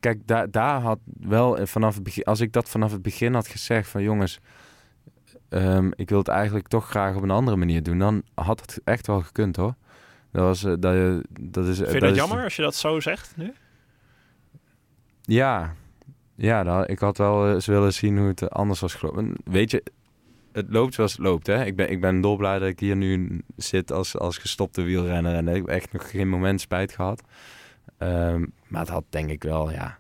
Kijk, 0.01 0.19
daar, 0.27 0.51
daar 0.51 0.81
had 0.81 0.99
wel 1.21 1.67
vanaf 1.67 1.95
het 1.95 2.03
begin, 2.03 2.25
als 2.25 2.41
ik 2.41 2.53
dat 2.53 2.69
vanaf 2.69 2.93
het 2.93 3.03
begin 3.03 3.35
had 3.35 3.49
gezegd 3.49 3.89
van 3.89 4.03
jongens, 4.03 4.41
ehm, 5.49 5.91
ik 5.95 6.09
wil 6.09 6.19
het 6.19 6.29
eigenlijk 6.29 6.69
toch 6.69 6.89
graag 6.91 7.17
op 7.17 7.23
een 7.23 7.31
andere 7.31 7.57
manier 7.57 7.83
doen, 7.83 7.99
dan 7.99 8.23
had 8.35 8.61
het 8.61 8.81
echt 8.85 9.07
wel 9.07 9.21
gekund 9.21 9.57
hoor. 9.57 9.75
Dat 10.33 10.43
was, 10.43 10.65
eh, 10.65 10.73
dat, 10.79 10.95
je- 10.95 11.25
dat 11.41 11.67
is, 11.67 11.77
Vind 11.79 11.93
je 11.93 12.01
dat 12.01 12.15
jammer 12.17 12.43
als 12.45 12.57
je 12.57 12.63
dat 12.63 12.75
zo 12.75 13.01
zegt 13.01 13.37
nu? 13.37 13.53
Ja, 15.23 15.75
ja 16.35 16.63
dat, 16.63 16.91
ik 16.91 16.99
had 16.99 17.19
wel 17.19 17.53
eens 17.55 17.67
willen 17.67 17.93
zien 17.93 18.19
hoe 18.19 18.29
het 18.29 18.51
anders 18.51 18.81
was 18.81 18.95
gelopen. 18.95 19.35
Weet 19.45 19.71
je, 19.71 19.83
het 20.53 20.67
loopt 20.69 20.95
zoals 20.95 21.13
het 21.13 21.21
loopt. 21.21 21.47
Hè? 21.47 21.65
Ik, 21.65 21.77
ben, 21.77 21.91
ik 21.91 22.01
ben 22.01 22.21
dolblij 22.21 22.59
dat 22.59 22.69
ik 22.69 22.81
hier 22.81 22.97
nu 22.97 23.43
zit 23.57 23.93
als, 23.93 24.19
als 24.19 24.39
gestopte 24.39 24.83
wielrenner. 24.83 25.35
En 25.35 25.49
ik 25.49 25.55
heb 25.55 25.67
echt 25.69 25.93
nog 25.93 26.11
geen 26.11 26.29
moment 26.29 26.61
spijt 26.61 26.93
gehad. 26.93 27.23
Ehm, 27.99 28.45
maar 28.67 28.81
het 28.81 28.91
had 28.91 29.05
denk 29.09 29.31
ik 29.31 29.43
wel 29.43 29.71
ja, 29.71 29.98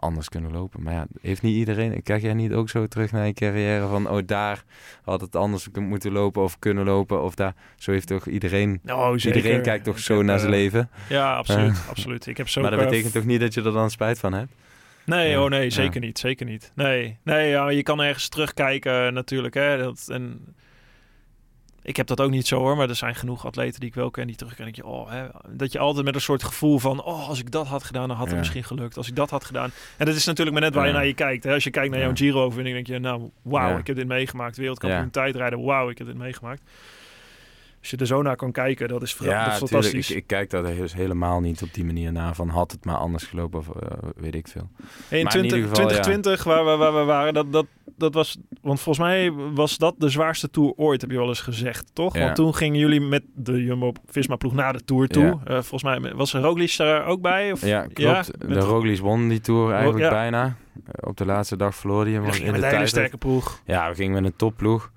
anders 0.00 0.28
kunnen 0.28 0.52
lopen. 0.52 0.82
Maar 0.82 0.94
ja, 0.94 1.06
heeft 1.20 1.42
niet 1.42 1.56
iedereen... 1.56 2.02
Kijk 2.02 2.22
jij 2.22 2.34
niet 2.34 2.52
ook 2.52 2.68
zo 2.68 2.86
terug 2.86 3.12
naar 3.12 3.26
je 3.26 3.32
carrière 3.32 3.86
van... 3.86 4.10
Oh, 4.10 4.18
daar 4.26 4.64
had 5.02 5.20
het 5.20 5.36
anders 5.36 5.68
moeten 5.80 6.12
lopen 6.12 6.42
of 6.42 6.58
kunnen 6.58 6.84
lopen. 6.84 7.22
Of 7.22 7.34
daar... 7.34 7.54
Zo 7.76 7.92
heeft 7.92 8.06
toch 8.06 8.26
iedereen... 8.26 8.80
Oh, 8.86 9.12
Iedereen 9.16 9.62
kijkt 9.62 9.84
toch 9.84 9.96
Ik 9.96 10.02
zo 10.02 10.16
heb, 10.16 10.24
naar 10.24 10.34
eh, 10.34 10.40
zijn 10.40 10.52
leven. 10.52 10.90
Ja, 11.08 11.36
absoluut. 11.36 11.70
Eh. 11.70 11.88
absoluut. 11.88 12.26
Ik 12.26 12.36
heb 12.36 12.48
zo 12.48 12.60
maar 12.62 12.70
dat 12.70 12.80
eh, 12.80 12.86
betekent 12.86 13.12
toch 13.12 13.24
niet 13.24 13.40
dat 13.40 13.54
je 13.54 13.62
er 13.62 13.72
dan 13.72 13.90
spijt 13.90 14.18
van 14.18 14.32
hebt? 14.32 14.52
Nee, 15.04 15.30
Ja, 15.30 15.42
oh 15.42 15.50
nee, 15.50 15.64
ja. 15.64 15.70
zeker 15.70 16.00
niet. 16.00 16.18
Zeker 16.18 16.46
niet. 16.46 16.72
Nee, 16.74 17.18
nee 17.22 17.48
ja, 17.48 17.68
je 17.68 17.82
kan 17.82 18.00
ergens 18.00 18.28
terugkijken 18.28 19.14
natuurlijk. 19.14 19.54
Hè, 19.54 19.78
dat, 19.78 20.06
en 20.08 20.54
ik 21.82 21.96
heb 21.96 22.06
dat 22.06 22.20
ook 22.20 22.30
niet 22.30 22.46
zo 22.46 22.58
hoor, 22.58 22.76
maar 22.76 22.88
er 22.88 22.94
zijn 22.96 23.14
genoeg 23.14 23.46
atleten 23.46 23.80
die 23.80 23.88
ik 23.88 23.94
wel 23.94 24.10
ken 24.10 24.26
die 24.26 24.36
terugkijken. 24.36 24.74
denk 24.74 24.86
je, 24.86 24.92
oh, 24.92 25.10
hè, 25.10 25.26
dat 25.48 25.72
je 25.72 25.78
altijd 25.78 26.04
met 26.04 26.14
een 26.14 26.20
soort 26.20 26.42
gevoel 26.42 26.78
van, 26.78 27.02
oh, 27.04 27.28
als 27.28 27.38
ik 27.38 27.50
dat 27.50 27.66
had 27.66 27.84
gedaan, 27.84 28.08
dan 28.08 28.16
had 28.16 28.24
het 28.24 28.32
Ja. 28.34 28.38
misschien 28.40 28.64
gelukt. 28.64 28.96
Als 28.96 29.08
ik 29.08 29.16
dat 29.16 29.30
had 29.30 29.44
gedaan. 29.44 29.70
En 29.96 30.06
dat 30.06 30.14
is 30.14 30.24
natuurlijk 30.26 30.56
maar 30.58 30.64
net 30.66 30.74
waar 30.74 30.86
je 30.86 30.92
naar 30.92 31.06
je 31.06 31.14
kijkt. 31.14 31.44
Hè. 31.44 31.52
Als 31.54 31.64
je 31.64 31.70
kijkt 31.70 31.90
naar 31.90 31.98
Ja. 31.98 32.04
jouw 32.04 32.14
Giro-overwinning, 32.16 32.74
denk 32.74 32.86
je, 32.86 32.98
nou, 32.98 33.30
wauw, 33.42 33.78
ik 33.78 33.86
heb 33.86 33.96
dit 33.96 34.06
meegemaakt. 34.06 34.56
Wereldkampioen 34.56 35.10
tijdrijden, 35.10 35.62
wauw, 35.64 35.90
ik 35.90 35.98
heb 35.98 36.06
dit 36.06 36.16
meegemaakt. 36.16 36.62
Als 37.80 37.90
je 37.90 37.96
er 37.96 38.06
zo 38.06 38.22
naar 38.22 38.36
kan 38.36 38.52
kijken, 38.52 38.88
dat 38.88 39.02
is, 39.02 39.16
dat 39.16 39.26
is 39.26 39.32
tuurlijk. 39.32 39.52
fantastisch. 39.56 40.10
Ik, 40.10 40.16
ik 40.16 40.26
kijk 40.26 40.50
daar 40.50 40.62
dus 40.62 40.94
helemaal 40.94 41.40
niet 41.40 41.62
op 41.62 41.74
die 41.74 41.84
manier 41.84 42.12
naar. 42.12 42.34
Van 42.34 42.48
had 42.48 42.70
het 42.72 42.84
maar 42.84 42.96
anders 42.96 43.24
gelopen 43.24 43.58
of 43.58 43.68
eh, 43.68 43.98
weet 44.16 44.34
ik 44.34 44.48
veel. 44.48 44.70
Hey, 45.08 45.18
in 45.18 45.24
Maar 45.24 45.34
in 45.36 45.40
20, 45.40 45.44
ieder 45.58 45.68
geval, 45.70 45.86
2020, 45.86 46.44
waar, 46.44 46.64
we, 46.64 46.76
waar 46.76 46.94
we 46.94 47.04
waren, 47.04 47.34
dat, 47.34 47.52
dat, 47.52 47.66
dat 47.96 48.14
was... 48.14 48.38
Want 48.62 48.80
volgens 48.80 49.06
mij 49.06 49.32
was 49.32 49.78
dat 49.78 49.94
de 49.98 50.08
zwaarste 50.08 50.50
tour 50.50 50.72
ooit, 50.76 51.00
heb 51.00 51.10
je 51.10 51.16
wel 51.16 51.28
eens 51.28 51.40
gezegd, 51.40 51.90
toch? 51.92 52.14
Ja. 52.14 52.20
Want 52.24 52.34
toen 52.34 52.54
gingen 52.54 52.78
jullie 52.78 53.00
met 53.00 53.22
de 53.34 53.64
Jumbo-Visma-ploeg 53.64 54.52
naar 54.52 54.72
de 54.72 54.84
tour 54.84 55.08
toe. 55.08 55.38
Eh, 55.44 55.54
volgens 55.54 55.82
mij 55.82 56.14
was 56.14 56.32
Roglic 56.34 56.76
daar 56.76 57.06
ook 57.06 57.20
bij? 57.20 57.52
Of? 57.52 57.66
Ja, 57.66 57.86
klopt. 57.86 58.40
De 58.40 58.48
met- 58.48 58.62
Roglic 58.62 58.98
won 58.98 59.28
die 59.28 59.40
tour 59.40 59.72
eigenlijk 59.72 60.10
bijna. 60.10 60.44
Eh, 60.44 61.08
Op 61.08 61.16
de 61.16 61.24
laatste 61.24 61.56
dag 61.56 61.74
verloor 61.74 62.02
hij 62.04 62.12
hem 62.12 62.22
We 62.22 62.26
in 62.28 62.34
gingen 62.34 62.52
de 62.52 62.58
met 62.58 62.68
een 62.68 62.74
hele 62.74 62.86
sterke 62.88 63.16
ploeg. 63.16 63.60
Ja, 63.64 63.88
we 63.88 63.94
gingen 63.94 64.12
met 64.22 64.24
een 64.32 64.36
topploeg. 64.36 64.90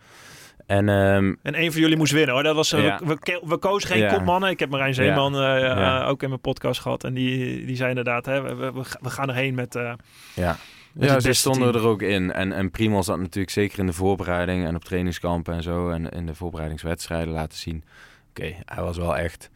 En 0.78 0.90
ehm, 0.90 1.34
En 1.42 1.62
een 1.62 1.72
van 1.72 1.82
jullie 1.82 1.98
moest 1.98 2.12
winnen, 2.12 2.34
hoor. 2.34 2.44
Dat 2.44 2.56
was, 2.56 2.72
eh, 2.74 2.84
Ja. 2.84 3.00
we, 3.04 3.18
we, 3.20 3.42
we 3.46 3.58
kozen 3.58 3.90
geen 3.90 4.00
Ja. 4.00 4.14
kopmannen. 4.14 4.50
Ik 4.50 4.60
heb 4.60 4.70
Marijn 4.70 4.94
Zeeman 4.94 5.36
eh, 5.36 5.72
eh, 6.02 6.08
ook 6.08 6.24
in 6.24 6.30
mijn 6.30 6.42
podcast 6.42 6.82
gehad. 6.82 7.04
En 7.04 7.14
die, 7.14 7.66
die 7.66 7.76
zei 7.76 7.90
inderdaad, 7.90 8.26
hè, 8.26 8.42
we, 8.42 8.56
we, 8.72 8.84
we 9.02 9.10
gaan 9.10 9.30
erheen 9.30 9.56
met... 9.56 9.76
eh, 9.76 9.94
ja, 10.34 10.58
Met 10.94 11.08
ja 11.10 11.14
het 11.14 11.24
ze 11.24 11.34
stonden 11.34 11.72
team. 11.72 11.84
er 11.84 11.90
ook 11.90 12.02
in. 12.02 12.32
En, 12.32 12.52
en 12.54 12.72
Primoz 12.72 13.08
had 13.08 13.20
natuurlijk 13.20 13.54
zeker 13.54 13.80
in 13.80 13.86
de 13.86 13.94
voorbereiding 13.94 14.66
en 14.66 14.76
op 14.76 14.84
trainingskampen 14.86 15.54
en 15.54 15.64
zo. 15.64 15.90
En 15.90 16.10
in 16.10 16.26
de 16.26 16.36
voorbereidingswedstrijden 16.36 17.34
laten 17.34 17.58
zien. 17.58 17.84
Oké, 18.30 18.54
hij 18.66 18.84
was 18.84 18.98
wel 18.98 19.18
echt 19.18 19.50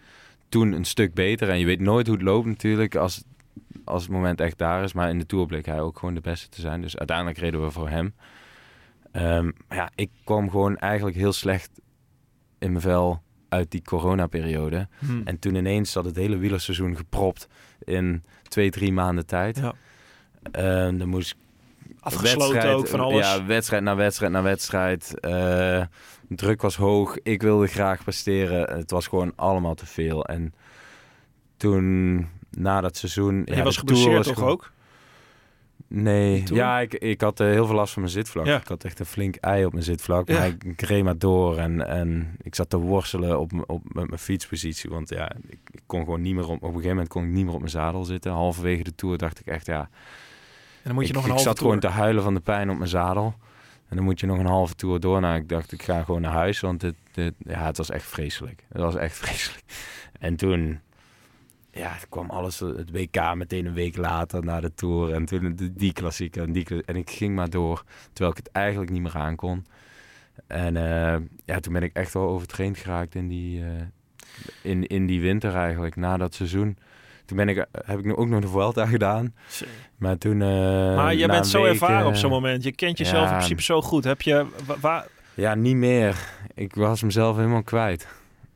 toen 0.49 0.71
een 0.71 0.85
stuk 0.85 1.13
beter. 1.13 1.49
En 1.49 1.59
je 1.59 1.65
weet 1.65 1.79
nooit 1.79 2.07
hoe 2.07 2.15
het 2.15 2.25
loopt 2.25 2.45
natuurlijk 2.47 2.95
als, 2.95 3.23
als 3.85 4.01
het 4.03 4.11
moment 4.11 4.41
echt 4.41 4.57
daar 4.57 4.83
is. 4.83 4.93
Maar 4.93 5.09
in 5.09 5.19
de 5.19 5.25
Tour 5.25 5.45
bleek 5.45 5.65
hij 5.65 5.79
ook 5.81 5.99
gewoon 5.99 6.13
de 6.15 6.21
beste 6.21 6.49
te 6.49 6.61
zijn. 6.61 6.81
Dus 6.81 6.97
uiteindelijk 6.97 7.37
reden 7.37 7.63
we 7.63 7.71
voor 7.71 7.89
hem. 7.89 8.13
Ehm, 9.17 9.51
ja, 9.69 9.89
ik 9.95 10.09
kwam 10.23 10.49
gewoon 10.49 10.77
eigenlijk 10.77 11.17
heel 11.17 11.33
slecht 11.33 11.69
in 12.59 12.69
mijn 12.71 12.81
vel 12.83 13.21
uit 13.49 13.71
die 13.71 13.81
coronaperiode. 13.81 14.87
hmm. 14.99 15.21
En 15.25 15.39
toen 15.39 15.55
ineens 15.55 15.91
zat 15.91 16.05
het 16.05 16.15
hele 16.15 16.37
wielerseizoen 16.37 16.95
gepropt 16.95 17.47
in 17.79 18.23
twee, 18.47 18.69
drie 18.71 18.93
maanden 18.93 19.25
tijd. 19.25 19.57
Ja. 19.57 19.73
Ehm, 20.51 20.97
dan 20.97 21.07
moest 21.09 21.35
Afgesloten 21.99 22.39
wedstrijd- 22.39 22.75
ook 22.75 22.87
van 22.87 22.99
alles. 22.99 23.25
Ja, 23.25 23.45
wedstrijd 23.45 23.83
na 23.83 23.95
wedstrijd 23.95 24.31
na 24.31 24.41
wedstrijd. 24.41 25.19
Eh, 25.19 25.83
druk 26.29 26.61
was 26.61 26.75
hoog. 26.75 27.17
Ik 27.23 27.41
wilde 27.41 27.67
graag 27.67 28.03
presteren. 28.03 28.77
Het 28.77 28.91
was 28.91 29.07
gewoon 29.07 29.33
allemaal 29.35 29.75
te 29.75 29.85
veel. 29.85 30.25
En 30.25 30.53
toen, 31.57 32.15
na 32.51 32.81
dat 32.81 32.97
seizoen... 32.97 33.45
En 33.45 33.55
ja, 33.57 33.63
was 33.63 33.77
geblesseerd 33.77 34.23
toch 34.23 34.33
gewoon- 34.33 34.49
ook? 34.49 34.71
Nee, 35.89 36.43
ja, 36.45 36.79
ik, 36.79 36.93
ik 36.93 37.21
had 37.21 37.39
eh, 37.39 37.47
heel 37.47 37.65
veel 37.65 37.75
last 37.75 37.93
van 37.93 38.01
mijn 38.01 38.13
zitvlak. 38.13 38.45
Ja. 38.45 38.59
Ik 38.59 38.67
had 38.67 38.83
echt 38.83 38.99
een 38.99 39.05
flink 39.05 39.35
ei 39.35 39.65
op 39.65 39.71
mijn 39.71 39.83
zitvlak. 39.83 40.27
Ja. 40.27 40.37
Maar 40.37 40.47
ik, 40.47 40.63
ik 40.63 40.81
reed 40.81 41.03
maar 41.03 41.17
door 41.17 41.57
en, 41.57 41.87
en 41.87 42.35
ik 42.41 42.55
zat 42.55 42.69
te 42.69 42.77
worstelen 42.77 43.39
op, 43.39 43.51
op, 43.67 43.81
met 43.93 44.07
mijn 44.07 44.19
fietspositie. 44.19 44.89
Want 44.89 45.09
ja, 45.09 45.31
ik, 45.47 45.59
ik 45.71 45.81
kon 45.85 45.99
gewoon 45.99 46.21
niet 46.21 46.35
meer 46.35 46.47
op... 46.47 46.55
Op 46.55 46.61
een 46.61 46.67
gegeven 46.69 46.89
moment 46.89 47.07
kon 47.07 47.23
ik 47.23 47.29
niet 47.29 47.45
meer 47.45 47.53
op 47.53 47.59
mijn 47.59 47.71
zadel 47.71 48.05
zitten. 48.05 48.31
Halverwege 48.31 48.83
de 48.83 48.95
Tour 48.95 49.17
dacht 49.17 49.39
ik 49.39 49.45
echt, 49.45 49.65
ja... 49.65 49.79
En 49.79 50.93
dan 50.93 50.93
moet 50.93 51.03
je 51.03 51.09
ik, 51.09 51.15
nog 51.15 51.23
een 51.23 51.29
ik 51.29 51.35
halve 51.35 51.49
zat 51.49 51.57
tour. 51.57 51.71
gewoon 51.71 51.91
te 51.91 51.99
huilen 51.99 52.23
van 52.23 52.33
de 52.33 52.39
pijn 52.39 52.69
op 52.69 52.77
mijn 52.77 52.89
zadel. 52.89 53.35
En 53.89 53.95
dan 53.95 54.05
moet 54.05 54.19
je 54.19 54.25
nog 54.25 54.37
een 54.37 54.45
halve 54.45 54.75
tour 54.75 54.99
door. 54.99 55.21
Nou, 55.21 55.35
ik 55.35 55.49
dacht, 55.49 55.71
ik 55.71 55.83
ga 55.83 56.03
gewoon 56.03 56.21
naar 56.21 56.31
huis. 56.31 56.59
Want 56.59 56.81
het, 56.81 56.95
het, 57.13 57.33
ja, 57.37 57.65
het 57.65 57.77
was 57.77 57.89
echt 57.89 58.05
vreselijk. 58.05 58.63
Het 58.67 58.81
was 58.81 58.95
echt 58.95 59.17
vreselijk. 59.23 59.63
En 60.19 60.35
toen 60.35 60.79
ja, 61.77 61.89
het 61.91 62.05
kwam 62.09 62.29
alles, 62.29 62.59
het 62.59 62.91
WK 62.91 63.35
meteen 63.35 63.65
een 63.65 63.73
week 63.73 63.97
later 63.97 64.43
na 64.43 64.59
de 64.59 64.73
Tour. 64.73 65.13
En 65.13 65.25
toen 65.25 65.71
die 65.73 65.93
klassieker 65.93 66.43
en 66.43 66.51
die 66.51 66.83
En 66.85 66.95
ik 66.95 67.09
ging 67.09 67.35
maar 67.35 67.49
door, 67.49 67.83
terwijl 68.13 68.37
ik 68.37 68.43
het 68.45 68.51
eigenlijk 68.51 68.91
niet 68.91 69.01
meer 69.01 69.15
aan 69.17 69.35
kon. 69.35 69.65
En 70.47 70.77
eh, 70.77 71.21
ja, 71.45 71.59
toen 71.59 71.73
ben 71.73 71.83
ik 71.83 71.93
echt 71.93 72.13
wel 72.13 72.27
overtraind 72.27 72.77
geraakt 72.77 73.15
in 73.15 73.27
die, 73.27 73.63
eh, 73.63 73.69
in, 74.61 74.87
in 74.87 75.05
die 75.05 75.21
winter 75.21 75.55
eigenlijk, 75.55 75.95
na 75.95 76.17
dat 76.17 76.33
seizoen. 76.33 76.77
Toen 77.25 77.37
ben 77.37 77.49
ik, 77.49 77.65
heb 77.85 77.99
ik 77.99 78.05
nu 78.05 78.15
ook 78.15 78.27
nog 78.27 78.41
de 78.41 78.47
Vuelta 78.47 78.85
gedaan. 78.85 79.35
Maar 79.97 80.17
toen... 80.17 80.41
eh, 80.41 80.95
Maar 80.95 81.15
je 81.15 81.27
bent 81.27 81.47
zo 81.47 81.61
week, 81.61 81.71
ervaren 81.71 82.07
op 82.07 82.15
zo'n 82.15 82.29
moment. 82.29 82.63
Je 82.63 82.71
kent 82.71 82.97
jezelf 82.97 83.25
in 83.29 83.35
principe 83.35 83.61
zo 83.61 83.81
goed. 83.81 84.03
Heb 84.03 84.21
je... 84.21 84.45
Ja, 85.33 85.55
niet 85.55 85.75
meer. 85.75 86.15
Ik 86.53 86.75
was 86.75 87.03
mezelf 87.03 87.35
helemaal 87.35 87.63
kwijt. 87.63 88.07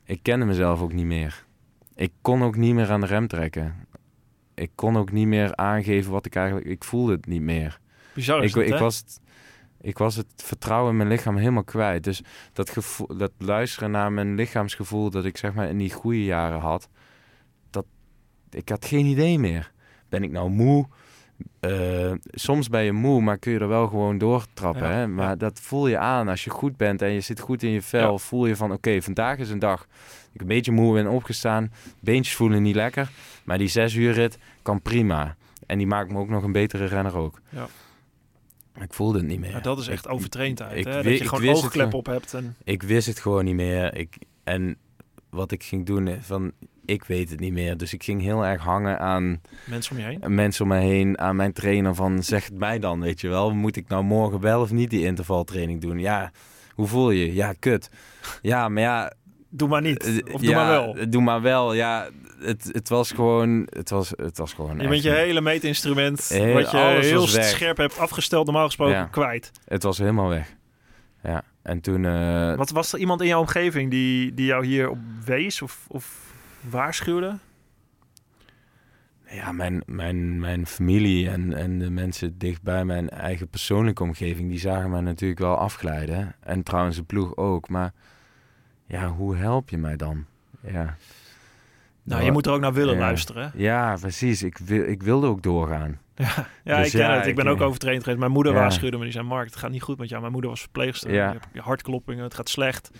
Ik 0.05 0.19
kende 0.21 0.45
mezelf 0.45 0.81
ook 0.81 0.93
niet 0.93 1.05
meer. 1.05 1.45
Ik 2.01 2.11
kon 2.21 2.43
ook 2.43 2.55
niet 2.55 2.73
meer 2.73 2.91
aan 2.91 3.01
de 3.01 3.07
rem 3.07 3.27
trekken. 3.27 3.87
Ik 4.53 4.71
kon 4.75 4.97
ook 4.97 5.11
niet 5.11 5.27
meer 5.27 5.55
aangeven 5.55 6.11
wat 6.11 6.25
ik 6.25 6.35
eigenlijk... 6.35 6.67
Ik 6.67 6.83
voelde 6.83 7.11
het 7.11 7.25
niet 7.25 7.41
meer. 7.41 7.79
bizar 8.13 8.43
is 8.43 8.49
Ik, 8.49 8.55
dat, 8.55 8.73
ik, 8.73 8.79
was 8.79 8.97
het, 8.97 9.21
ik 9.81 9.97
was 9.97 10.15
het 10.15 10.27
vertrouwen 10.35 10.91
in 10.91 10.97
mijn 10.97 11.09
lichaam 11.09 11.37
helemaal 11.37 11.63
kwijt. 11.63 12.03
Dus 12.03 12.23
dat, 12.53 12.69
gevoel, 12.69 13.17
dat 13.17 13.31
luisteren 13.37 13.91
naar 13.91 14.11
mijn 14.11 14.35
lichaamsgevoel... 14.35 15.09
dat 15.09 15.25
ik 15.25 15.37
zeg 15.37 15.53
maar 15.53 15.69
in 15.69 15.77
die 15.77 15.93
goede 15.93 16.23
jaren 16.23 16.59
had... 16.59 16.89
Dat, 17.69 17.85
ik 18.49 18.69
had 18.69 18.85
geen 18.85 19.05
idee 19.05 19.39
meer. 19.39 19.71
Ben 20.09 20.23
ik 20.23 20.31
nou 20.31 20.49
moe? 20.49 20.87
Eh, 21.59 22.11
soms 22.23 22.69
ben 22.69 22.83
je 22.83 22.91
moe, 22.91 23.21
maar 23.21 23.37
kun 23.37 23.51
je 23.51 23.59
er 23.59 23.67
wel 23.67 23.87
gewoon 23.87 24.17
doortrappen. 24.17 24.87
Ja, 24.87 24.93
hè? 24.93 25.07
Maar 25.07 25.29
ja. 25.29 25.35
dat 25.35 25.59
voel 25.59 25.87
je 25.87 25.97
aan 25.97 26.27
als 26.27 26.43
je 26.43 26.49
goed 26.49 26.77
bent 26.77 27.01
en 27.01 27.11
je 27.11 27.21
zit 27.21 27.39
goed 27.39 27.63
in 27.63 27.69
je 27.69 27.81
vel. 27.81 28.11
Ja. 28.11 28.17
Voel 28.17 28.45
je 28.45 28.55
van, 28.55 28.71
oké, 28.71 29.01
vandaag 29.01 29.37
is 29.37 29.49
een 29.49 29.59
dag. 29.59 29.87
Ik 30.33 30.41
een 30.41 30.47
beetje 30.47 30.71
moe 30.71 30.93
ben 30.93 31.07
opgestaan. 31.07 31.71
Beentjes 31.99 32.35
voelen 32.35 32.61
niet 32.61 32.75
lekker. 32.75 33.11
Maar 33.43 33.57
die 33.57 33.67
zes 33.67 33.93
uur 33.93 34.13
rit 34.13 34.37
kan 34.61 34.81
prima. 34.81 35.35
En 35.65 35.77
die 35.77 35.87
maakt 35.87 36.11
me 36.11 36.17
ook 36.17 36.29
nog 36.29 36.43
een 36.43 36.51
betere 36.51 36.85
renner 36.85 37.17
ook. 37.17 37.41
Ja. 37.49 37.67
Ik 38.81 38.93
voelde 38.93 39.17
het 39.17 39.27
niet 39.27 39.39
meer. 39.39 39.51
Maar 39.51 39.61
dat 39.61 39.79
is 39.79 39.87
echt 39.87 40.07
overtraindheid. 40.07 40.77
ik 40.77 40.85
hè? 40.85 41.03
Dat 41.03 41.17
je 41.17 41.27
gewoon 41.27 41.55
oogklep 41.55 41.93
op 41.93 42.05
hebt. 42.05 42.33
En... 42.33 42.55
Ik 42.63 42.83
wist 42.83 43.07
het 43.07 43.19
gewoon 43.19 43.45
niet 43.45 43.55
meer. 43.55 43.95
Ik, 43.95 44.17
en 44.43 44.77
wat 45.29 45.51
ik 45.51 45.63
ging 45.63 45.85
doen, 45.85 46.07
eh, 46.07 46.17
van 46.21 46.51
ik 46.85 47.03
weet 47.03 47.29
het 47.29 47.39
niet 47.39 47.53
meer. 47.53 47.77
Dus 47.77 47.93
ik 47.93 48.03
ging 48.03 48.21
heel 48.21 48.45
erg 48.45 48.61
hangen 48.61 48.99
aan 48.99 49.41
Mensen 49.65 49.95
om 49.95 50.01
je 50.01 50.07
heen. 50.07 50.35
mensen 50.35 50.63
om 50.63 50.69
me 50.69 50.77
heen, 50.79 51.19
aan 51.19 51.35
mijn 51.35 51.53
trainer 51.53 51.95
van 51.95 52.23
zeg 52.23 52.45
het 52.45 52.57
mij 52.57 52.79
dan, 52.79 52.99
weet 52.99 53.21
je 53.21 53.27
wel. 53.27 53.53
Moet 53.53 53.75
ik 53.75 53.87
nou 53.87 54.03
morgen 54.03 54.39
wel 54.39 54.61
of 54.61 54.71
niet 54.71 54.89
die 54.89 55.05
intervaltraining 55.05 55.81
doen? 55.81 55.99
Ja, 55.99 56.31
hoe 56.75 56.87
voel 56.87 57.11
je? 57.11 57.33
Ja, 57.33 57.53
kut. 57.59 57.89
Ja, 58.41 58.69
maar 58.69 58.83
ja... 58.83 59.13
Doe 59.53 59.67
maar 59.67 59.81
niet. 59.81 60.03
eh, 60.03 60.33
Of 60.33 60.41
doe 60.41 60.49
ja, 60.49 60.55
maar 60.55 60.69
wel. 60.69 61.09
Doe 61.09 61.21
maar 61.21 61.41
wel, 61.41 61.73
ja. 61.73 62.09
Het, 62.39 62.69
het 62.71 62.89
was 62.89 63.11
gewoon... 63.11 63.67
Het 63.69 63.89
was, 63.89 64.09
het 64.15 64.37
was 64.37 64.53
gewoon 64.53 64.79
Je 64.79 64.87
bent 64.87 65.03
je 65.03 65.09
hele 65.11 65.41
meetinstrument, 65.41 66.29
Heel- 66.29 66.53
wat 66.53 66.71
je 66.71 66.77
heel 67.01 67.27
scherp 67.27 67.77
hebt 67.77 67.97
afgesteld, 67.97 68.45
normaal 68.45 68.65
gesproken, 68.65 68.95
Ja. 68.95 69.05
kwijt. 69.05 69.51
Het 69.65 69.83
was 69.83 69.97
helemaal 69.97 70.29
weg. 70.29 70.55
Ja. 71.23 71.43
En 71.61 71.81
toen... 71.81 72.05
eh, 72.05 72.55
Wat 72.55 72.69
was 72.69 72.93
er 72.93 72.99
iemand 72.99 73.21
in 73.21 73.27
jouw 73.27 73.39
omgeving 73.39 73.91
die, 73.91 74.33
die 74.33 74.45
jou 74.45 74.65
hier 74.65 74.89
op 74.89 74.97
wees 75.25 75.61
of, 75.61 75.85
of 75.87 76.33
waarschuwde? 76.69 77.37
Ja, 79.27 79.51
mijn, 79.51 79.83
mijn, 79.85 80.39
mijn 80.39 80.67
familie 80.67 81.29
en, 81.29 81.53
en 81.53 81.79
de 81.79 81.89
mensen 81.89 82.37
dichtbij 82.37 82.85
mijn 82.85 83.09
eigen 83.09 83.47
persoonlijke 83.47 84.03
omgeving, 84.03 84.49
die 84.49 84.59
zagen 84.59 84.89
mij 84.89 85.01
natuurlijk 85.01 85.39
wel 85.39 85.57
afglijden. 85.57 86.35
En 86.39 86.63
trouwens 86.63 86.95
de 86.95 87.03
ploeg 87.03 87.35
ook. 87.35 87.69
Maar 87.69 87.93
ja, 88.91 89.07
hoe 89.07 89.35
help 89.35 89.69
je 89.69 89.77
mij 89.77 89.95
dan? 89.95 90.25
Ja, 90.67 90.95
Nou, 92.03 92.23
je 92.23 92.31
moet 92.31 92.45
er 92.45 92.51
ook 92.51 92.61
naar 92.61 92.73
willen 92.73 92.93
Ja. 92.93 92.99
luisteren. 92.99 93.51
ja 93.55 93.95
precies. 93.99 94.43
Ik, 94.43 94.57
wil, 94.57 94.87
ik 94.87 95.03
wilde 95.03 95.27
ook 95.27 95.43
doorgaan. 95.43 95.99
Ja, 96.15 96.47
ja 96.63 96.77
Dus 96.77 96.85
ik 96.85 96.91
ken 96.91 97.09
ja, 97.09 97.15
het. 97.15 97.25
Ik 97.27 97.35
ben 97.35 97.45
ik- 97.45 97.51
ook 97.51 97.61
overtraind 97.61 97.99
geweest. 98.03 98.19
Mijn 98.19 98.31
moeder 98.31 98.53
waarschuwde 98.53 98.97
me. 98.97 99.03
Die 99.03 99.11
zei, 99.11 99.25
Mark, 99.25 99.45
het 99.45 99.55
gaat 99.55 99.71
niet 99.71 99.81
goed 99.81 99.97
met 99.97 100.07
jou. 100.09 100.21
Mijn 100.21 100.33
moeder 100.33 100.49
was 100.49 100.59
verpleegster. 100.61 101.13
Ja. 101.13 101.31
Je 101.31 101.39
hebt 101.51 101.65
hartkloppingen, 101.65 102.23
het 102.23 102.33
gaat 102.33 102.49
slecht. 102.49 102.91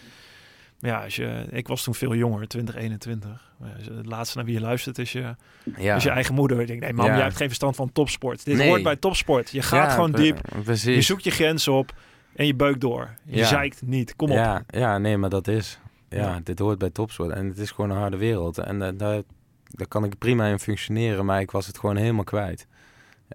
Maar 0.80 0.92
ja, 0.92 1.04
als 1.04 1.16
je, 1.16 1.46
ik 1.50 1.68
was 1.68 1.84
toen 1.84 1.96
veel 1.96 2.16
jonger, 2.16 2.48
2021. 2.48 3.52
Maar 3.60 3.70
ja, 3.70 3.76
als 3.76 3.86
je- 3.86 3.94
Het 3.94 4.06
laatste 4.06 4.38
naar 4.38 4.46
wie 4.46 4.54
je 4.56 4.62
luistert 4.62 4.98
is 4.98 5.12
je, 5.12 5.36
Ja, 5.78 5.96
is 5.96 6.04
je 6.04 6.10
eigen 6.10 6.34
moeder. 6.36 6.60
Ik 6.62 6.68
denk, 6.68 6.80
nee 6.82 6.94
mam, 6.94 7.06
jij 7.06 7.22
hebt 7.22 7.36
geen 7.36 7.48
verstand 7.48 7.76
van 7.76 7.92
topsport. 7.92 8.46
Dit 8.46 8.58
Nee. 8.58 8.68
hoort 8.68 8.84
bij 8.84 8.96
topsport. 8.96 9.50
Je 9.52 9.62
gaat 9.62 9.92
gewoon 9.92 10.12
diep. 10.12 10.40
Precies. 10.64 10.96
Je 10.96 11.02
zoekt 11.02 11.24
je 11.24 11.32
grenzen 11.32 11.74
op 11.74 11.94
en 12.36 12.46
je 12.46 12.56
beukt 12.56 12.82
door. 12.82 13.10
Je 13.26 13.38
Ja. 13.38 13.46
zeikt 13.46 13.82
niet. 13.82 14.16
Kom 14.16 14.30
op. 14.30 14.36
Ja, 14.36 14.64
ja, 14.68 14.98
nee, 14.98 15.18
maar 15.18 15.30
dat 15.30 15.48
is. 15.48 15.80
Ja, 16.10 16.18
Ja. 16.18 16.40
dit 16.44 16.60
hoort 16.60 16.78
bij 16.78 16.90
topsport. 16.90 17.30
En 17.32 17.48
het 17.48 17.58
is 17.58 17.72
gewoon 17.72 17.90
een 17.90 17.98
harde 17.98 18.18
wereld. 18.18 18.58
En 18.58 18.82
eh, 18.82 18.90
daar, 18.98 19.22
daar 19.70 19.88
kan 19.88 20.04
ik 20.04 20.18
prima 20.18 20.46
in 20.46 20.60
functioneren, 20.60 21.26
maar 21.26 21.40
ik 21.42 21.52
was 21.52 21.68
het 21.68 21.78
gewoon 21.80 21.96
helemaal 21.96 22.24
kwijt. 22.24 22.68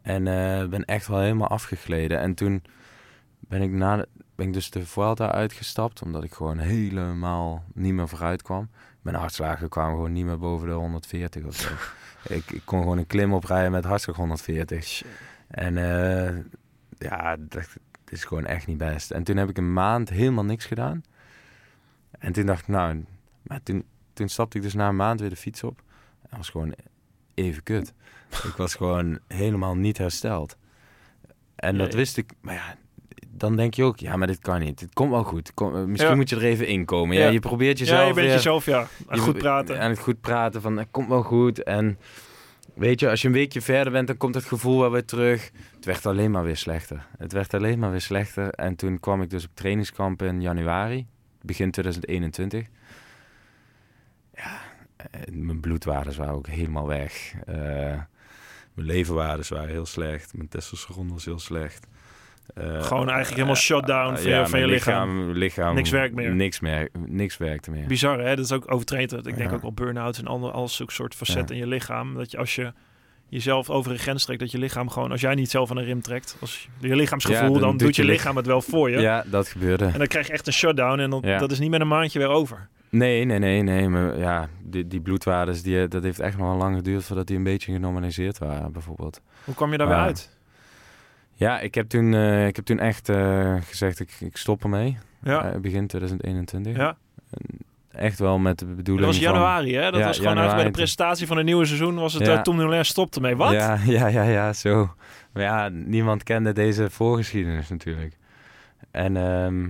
En 0.03 0.27
eh, 0.27 0.67
ben 0.69 0.85
echt 0.85 1.07
wel 1.07 1.21
helemaal 1.21 1.49
afgegleden. 1.49 2.19
En 2.21 2.35
toen 2.35 2.63
ben 3.41 3.63
ik, 3.63 3.71
na 3.71 3.97
de- 3.97 4.09
ben 4.35 4.47
ik 4.47 4.53
dus 4.53 4.71
de 4.71 4.87
Vuelta 4.87 5.33
uitgestapt, 5.33 6.03
omdat 6.03 6.25
ik 6.25 6.33
gewoon 6.33 6.59
helemaal 6.59 7.65
niet 7.75 7.93
meer 7.95 8.09
vooruit 8.09 8.43
kwam. 8.43 8.69
Mijn 9.03 9.17
hartslagen 9.17 9.69
kwamen 9.69 9.95
gewoon 9.95 10.13
niet 10.13 10.25
meer 10.25 10.39
boven 10.39 10.69
de 10.69 10.75
140 10.75 11.45
of 11.45 11.55
zo. 11.55 11.69
ik, 12.35 12.51
ik 12.51 12.63
kon 12.65 12.81
gewoon 12.81 12.99
een 12.99 13.07
klim 13.07 13.33
oprijden 13.33 13.71
met 13.73 13.85
hartslag 13.85 14.17
140. 14.17 15.03
En 15.49 15.77
eh, 15.79 16.37
ja, 16.99 17.37
dat 18.07 18.15
is 18.15 18.25
gewoon 18.25 18.45
echt 18.47 18.67
niet 18.67 18.79
best. 18.79 19.11
En 19.11 19.23
toen 19.23 19.37
heb 19.37 19.49
ik 19.49 19.59
een 19.59 19.73
maand 19.73 20.09
helemaal 20.11 20.45
niks 20.45 20.65
gedaan. 20.65 21.03
En 22.19 22.33
toen 22.33 22.47
dacht 22.47 22.61
ik, 22.61 22.69
nou, 22.69 23.05
maar 23.43 23.63
toen, 23.63 23.85
toen 24.13 24.29
stapte 24.29 24.57
ik 24.57 24.63
dus 24.63 24.75
na 24.75 24.89
een 24.89 24.97
maand 24.97 25.21
weer 25.21 25.31
de 25.31 25.37
fiets 25.37 25.63
op. 25.63 25.79
En 26.23 26.29
dat 26.29 26.39
was 26.39 26.49
gewoon 26.49 26.75
even 27.35 27.63
kut. 27.63 27.93
ik 28.31 28.55
was 28.57 28.75
gewoon 28.81 29.19
helemaal 29.29 29.75
niet 29.77 29.99
hersteld. 29.99 30.57
En 31.57 31.79
dat 31.79 31.95
wist 31.95 32.17
ik, 32.17 32.33
maar 32.41 32.55
ja, 32.55 32.77
dan 33.29 33.57
denk 33.57 33.75
je 33.75 33.85
ook, 33.85 33.99
ja, 33.99 34.17
maar 34.17 34.27
dit 34.27 34.39
kan 34.39 34.61
niet. 34.61 34.81
Het 34.81 34.93
komt 34.95 35.11
wel 35.11 35.23
goed. 35.25 35.55
Kom, 35.55 35.77
eh, 35.77 35.85
misschien 35.85 36.11
Ja. 36.11 36.17
moet 36.17 36.29
je 36.31 36.37
er 36.37 36.45
even 36.45 36.67
in 36.67 36.85
komen. 36.85 37.17
Ja, 37.17 37.25
Ja. 37.25 37.31
je 37.31 37.41
probeert 37.41 37.79
jezelf 37.79 38.01
ja, 38.01 38.07
je 38.07 38.13
bent 38.15 38.27
weer- 38.27 38.35
jezelf, 38.35 38.65
ja. 38.67 38.87
je- 39.11 39.19
goed 39.19 39.39
praten. 39.39 39.79
En 39.79 39.91
het 39.91 39.99
goed 39.99 40.21
praten 40.21 40.61
van, 40.63 40.77
het 40.77 40.89
komt 40.91 41.09
wel 41.09 41.23
goed. 41.23 41.63
En 41.63 41.99
weet 42.77 43.01
je, 43.01 43.11
als 43.11 43.23
je 43.23 43.27
een 43.29 43.35
weekje 43.35 43.61
verder 43.61 43.93
bent, 43.93 44.07
dan 44.07 44.17
komt 44.17 44.35
het 44.35 44.45
gevoel 44.45 44.81
wel 44.81 44.91
weer 44.91 45.05
terug. 45.05 45.51
Het 45.75 45.85
werd 45.85 46.07
alleen 46.07 46.31
maar 46.31 46.45
weer 46.45 46.57
slechter. 46.57 47.07
Het 47.19 47.33
werd 47.33 47.55
alleen 47.55 47.79
maar 47.79 47.91
weer 47.91 48.01
slechter. 48.01 48.51
En 48.51 48.77
toen 48.77 49.01
kwam 49.01 49.23
ik 49.23 49.31
dus 49.31 49.45
op 49.45 49.51
trainingskamp 49.55 50.23
in 50.23 50.41
januari, 50.41 51.07
begin 51.43 51.71
2021. 51.71 52.67
Ja, 54.35 54.61
mijn 55.33 55.61
bloedwaardes 55.61 56.17
waren 56.17 56.35
ook 56.35 56.47
helemaal 56.47 56.87
weg. 56.87 57.35
Eh, 57.47 57.55
mijn 58.75 58.87
leverwaardes 58.87 59.49
waren 59.49 59.69
heel 59.69 59.87
slecht. 59.87 60.35
Mijn 60.35 60.49
testosteron 60.49 61.13
was 61.13 61.25
heel 61.25 61.39
slecht. 61.39 61.87
Eh, 62.55 62.83
Gewoon 62.83 63.07
eigenlijk 63.07 63.35
helemaal 63.35 63.55
shutdown 63.55 64.17
van 64.17 64.31
je- 64.31 64.47
van 64.47 64.61
je 64.61 64.67
lichaam. 64.67 65.31
lichaam. 65.33 65.75
Niks 65.75 65.91
werkt 65.91 66.15
meer. 66.15 66.35
Niks, 66.35 66.61
meer, 66.61 66.89
niks 67.07 67.37
werkte 67.37 67.71
meer. 67.71 67.87
Bizar, 67.87 68.19
hè? 68.19 68.37
Dat 68.37 68.45
is 68.45 68.53
ook 68.53 68.73
overtraind. 68.73 69.13
Ik 69.13 69.25
denk 69.25 69.39
Ja. 69.51 69.55
ook 69.55 69.63
wel 69.63 69.73
burn-out 69.73 70.19
en 70.19 70.27
al 70.27 70.69
zulke 70.69 70.93
soort 70.93 71.15
facetten 71.15 71.55
in 71.57 71.61
je 71.63 71.67
lichaam. 71.69 72.15
Dat 72.15 72.31
je 72.31 72.39
als 72.39 72.55
je 72.55 72.73
jezelf 73.29 73.71
over 73.71 73.93
een 73.93 73.99
grens 73.99 74.25
trekt, 74.25 74.41
dat 74.41 74.51
je 74.51 74.59
lichaam 74.59 74.89
gewoon, 74.91 75.11
als 75.11 75.21
jij 75.21 75.35
niet 75.35 75.51
zelf 75.51 75.71
aan 75.71 75.77
een 75.77 75.85
rim 75.85 76.01
trekt, 76.03 76.37
als 76.41 76.69
je 76.79 76.97
lichaamsgevoel, 76.97 77.47
Ja, 77.47 77.53
dan 77.53 77.61
dan, 77.61 77.77
doet 77.77 77.97
je 77.97 78.03
je 78.03 78.09
lichaam 78.09 78.37
het 78.37 78.47
wel 78.47 78.63
voor 78.63 78.91
je. 78.91 78.99
Ja, 79.01 79.25
dat 79.27 79.49
gebeurde. 79.49 79.85
En 79.85 79.99
dan 79.99 80.07
krijg 80.07 80.27
je 80.27 80.33
echt 80.33 80.47
een 80.47 80.53
shutdown 80.53 80.99
en 80.99 81.11
dan, 81.11 81.23
Ja. 81.25 81.39
dat 81.39 81.51
is 81.51 81.59
niet 81.59 81.71
met 81.71 81.81
een 81.81 81.89
maandje 81.89 82.19
weer 82.19 82.29
over. 82.29 82.69
Nee, 82.91 83.25
nee, 83.25 83.39
nee, 83.39 83.63
nee. 83.63 83.89
Maar 83.89 84.19
ja, 84.19 84.49
die, 84.65 84.87
die 84.87 85.01
bloedwaardes, 85.01 85.63
die, 85.63 85.89
dat 85.89 86.03
heeft 86.03 86.21
echt 86.21 86.37
nog 86.39 86.47
wel 86.49 86.57
lang 86.57 86.77
geduurd 86.77 87.05
voordat 87.05 87.27
die 87.27 87.37
een 87.37 87.43
beetje 87.45 87.73
genormaliseerd 87.73 88.39
waren, 88.39 88.73
bijvoorbeeld. 88.73 89.21
Hoe 89.45 89.55
kwam 89.55 89.71
je 89.73 89.79
daar 89.79 89.87
weer 89.87 89.97
Maar- 89.97 90.07
uit? 90.07 90.36
Ja, 91.39 91.61
ik 91.61 91.75
heb 91.75 91.89
toen, 91.89 92.15
eh, 92.15 92.47
ik 92.47 92.57
heb 92.57 92.65
toen 92.65 92.79
echt 92.79 93.09
eh, 93.09 93.55
gezegd, 93.63 94.01
ik, 94.01 94.11
ik 94.21 94.37
stop 94.37 94.63
ermee. 94.63 94.99
Ja, 95.23 95.45
Eh, 95.53 95.61
begin 95.61 95.87
2021. 95.87 96.77
ja. 96.77 96.97
Echt 97.93 98.19
wel 98.19 98.39
met 98.39 98.59
de 98.59 98.67
dat 98.67 98.77
bedoeling 98.77 99.07
was 99.07 99.17
van- 99.17 99.25
januari, 99.33 99.75
hè? 99.75 99.91
Dat 99.91 100.01
Ja, 100.01 100.07
was 100.07 100.17
gewoon 100.17 100.33
eigenlijk 100.33 100.57
bij 100.63 100.65
de 100.71 100.77
presentatie 100.77 101.27
van 101.27 101.37
het 101.37 101.47
nieuwe 101.47 101.65
seizoen, 101.65 101.95
was 101.95 102.13
het 102.13 102.27
Ja. 102.27 102.35
eh, 102.37 102.41
Tom 102.43 102.57
Dumoulin 102.57 102.85
stopte 102.85 103.21
mee. 103.21 103.37
Wat? 103.37 103.53
Ja, 103.53 103.79
ja, 103.99 104.07
ja, 104.07 104.23
ja, 104.23 104.53
zo. 104.53 104.95
Maar 105.33 105.43
ja, 105.43 105.69
niemand 105.69 106.23
kende 106.23 106.53
deze 106.53 106.91
voorgeschiedenis 106.91 107.69
natuurlijk. 107.69 108.17
En 108.91 109.17
ehm, 109.17 109.69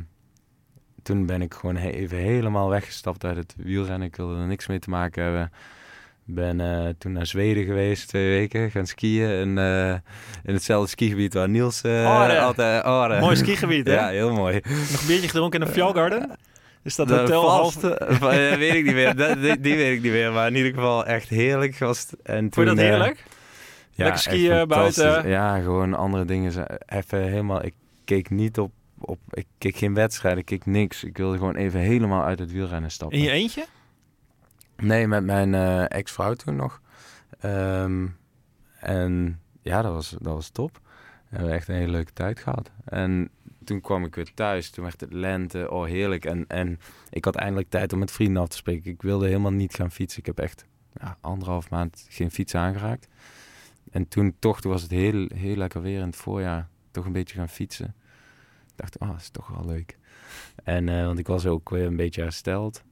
toen 1.02 1.26
ben 1.26 1.42
ik 1.42 1.54
gewoon 1.54 1.76
he- 1.76 1.88
even 1.88 2.18
helemaal 2.18 2.68
weggestapt 2.68 3.24
uit 3.24 3.36
het 3.36 3.54
wielrennen. 3.56 4.08
Ik 4.08 4.16
wilde 4.16 4.40
er 4.40 4.46
niks 4.46 4.66
mee 4.66 4.78
te 4.78 4.90
maken 4.90 5.22
hebben. 5.22 5.52
Ben 6.28 6.60
eh, 6.60 6.88
toen 6.98 7.12
naar 7.12 7.26
Zweden 7.26 7.64
geweest, 7.64 8.08
twee 8.08 8.28
weken, 8.28 8.70
gaan 8.70 8.86
skiën. 8.86 9.28
In, 9.30 9.58
eh, 9.58 9.90
in 10.44 10.54
hetzelfde 10.54 10.88
skigebied 10.88 11.34
waar 11.34 11.48
Niels 11.48 11.82
Ore. 11.84 12.38
altijd... 12.40 13.20
Mooi 13.20 13.36
skigebied, 13.36 13.86
hè? 13.88 13.94
Ja, 13.94 14.08
heel 14.08 14.32
mooi. 14.32 14.60
Nog 14.64 15.00
een 15.00 15.06
biertje 15.06 15.28
gedronken 15.28 15.60
in 15.60 15.66
de 15.66 15.72
Fjallgarden? 15.72 16.30
Is 16.82 16.96
dat 16.96 17.08
De 17.08 17.14
hotel 17.14 17.50
half... 17.50 17.84
eh, 17.84 18.18
weet 18.56 18.74
ik 18.74 18.84
niet 18.84 18.94
meer. 18.94 19.16
Dat- 19.26 19.40
die, 19.40 19.60
die 19.60 19.76
weet 19.76 19.96
ik 19.96 20.02
niet 20.02 20.12
meer. 20.12 20.32
Maar 20.32 20.46
in 20.46 20.56
ieder 20.56 20.72
geval 20.74 21.06
echt 21.06 21.28
heerlijk 21.28 21.78
was 21.78 22.00
het. 22.00 22.20
En 22.22 22.38
Vond 22.40 22.52
toen, 22.52 22.64
je 22.64 22.70
dat 22.70 22.78
heerlijk? 22.78 23.24
Lekker 23.94 24.14
echt 24.14 24.22
skiën, 24.22 24.68
buiten. 24.68 25.28
Ja, 25.28 25.58
gewoon 25.60 25.94
andere 25.94 26.24
dingen. 26.24 26.52
Even 26.86 27.22
helemaal... 27.22 27.64
Ik 27.64 27.74
keek 28.04 28.30
niet 28.30 28.58
op, 28.58 28.72
op... 28.98 29.18
Ik 29.30 29.46
keek 29.58 29.76
geen 29.76 29.94
wedstrijden, 29.94 30.40
ik 30.40 30.46
keek 30.46 30.66
niks. 30.66 31.04
Ik 31.04 31.16
wilde 31.16 31.36
gewoon 31.38 31.56
even 31.56 31.80
helemaal 31.80 32.24
uit 32.24 32.38
het 32.38 32.52
wielrennen 32.52 32.90
stappen. 32.90 33.18
In 33.18 33.24
je 33.24 33.30
eentje? 33.30 33.64
Nee, 34.76 35.06
met 35.06 35.24
mijn 35.24 35.54
eh, 35.54 35.90
ex-vrouw 35.90 36.34
toen 36.34 36.56
nog. 36.56 36.80
Ehm, 37.38 38.06
en 38.80 39.40
ja, 39.62 39.82
dat 39.82 39.92
was, 39.92 40.10
dat 40.10 40.34
was 40.34 40.48
top. 40.48 40.80
We 41.28 41.36
hebben 41.36 41.54
echt 41.54 41.68
een 41.68 41.74
hele 41.74 41.92
leuke 41.92 42.12
tijd 42.12 42.38
gehad. 42.38 42.70
En 42.84 43.30
toen 43.64 43.80
kwam 43.80 44.04
ik 44.04 44.14
weer 44.14 44.34
thuis. 44.34 44.70
Toen 44.70 44.84
werd 44.84 45.00
het 45.00 45.12
lente. 45.12 45.70
Oh, 45.70 45.86
heerlijk. 45.86 46.24
En, 46.24 46.44
en 46.46 46.78
ik 47.10 47.24
had 47.24 47.34
eindelijk 47.34 47.70
tijd 47.70 47.92
om 47.92 47.98
met 47.98 48.10
vrienden 48.10 48.42
af 48.42 48.48
te 48.48 48.56
spreken. 48.56 48.90
Ik 48.90 49.02
wilde 49.02 49.26
helemaal 49.26 49.52
niet 49.52 49.74
gaan 49.74 49.90
fietsen. 49.90 50.18
Ik 50.20 50.26
heb 50.26 50.38
echt 50.38 50.64
ja, 51.00 51.18
anderhalf 51.20 51.70
maand 51.70 52.06
geen 52.08 52.30
fiets 52.30 52.54
aangeraakt. 52.54 53.08
En 53.90 54.08
toen 54.08 54.36
toch, 54.38 54.60
toen 54.60 54.72
was 54.72 54.82
het 54.82 54.90
heel, 54.90 55.28
heel 55.34 55.56
lekker 55.56 55.82
weer 55.82 56.00
in 56.00 56.06
het 56.06 56.16
voorjaar. 56.16 56.68
Toch 56.90 57.04
een 57.04 57.12
beetje 57.12 57.36
gaan 57.36 57.48
fietsen. 57.48 57.94
Ik 58.66 58.76
dacht, 58.76 58.98
oh, 58.98 59.08
dat 59.08 59.20
is 59.20 59.30
toch 59.30 59.48
wel 59.48 59.66
leuk. 59.66 59.98
En, 60.64 60.88
eh, 60.88 61.06
want 61.06 61.18
ik 61.18 61.26
was 61.26 61.46
ook 61.46 61.70
weer 61.70 61.86
een 61.86 61.96
beetje 61.96 62.22
hersteld. 62.22 62.84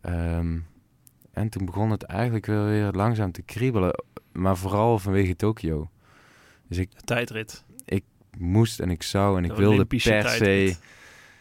Ehm, 0.00 0.58
en 1.34 1.48
toen 1.48 1.64
begon 1.64 1.90
het 1.90 2.02
eigenlijk 2.02 2.46
wel 2.46 2.64
weer 2.64 2.90
langzaam 2.92 3.32
te 3.32 3.42
kriebelen. 3.42 4.04
Maar 4.32 4.56
vooral 4.56 4.98
vanwege 4.98 5.36
Tokio. 5.36 5.90
Dus 6.68 6.78
ik 6.78 6.90
De 6.90 7.00
tijdrit. 7.04 7.64
moest 8.38 8.80
en 8.80 8.90
ik 8.90 9.02
zou 9.02 9.38
en 9.38 9.44
ik 9.44 9.50
De 9.50 9.56
wilde 9.56 9.84
per 9.84 10.00
se. 10.00 10.76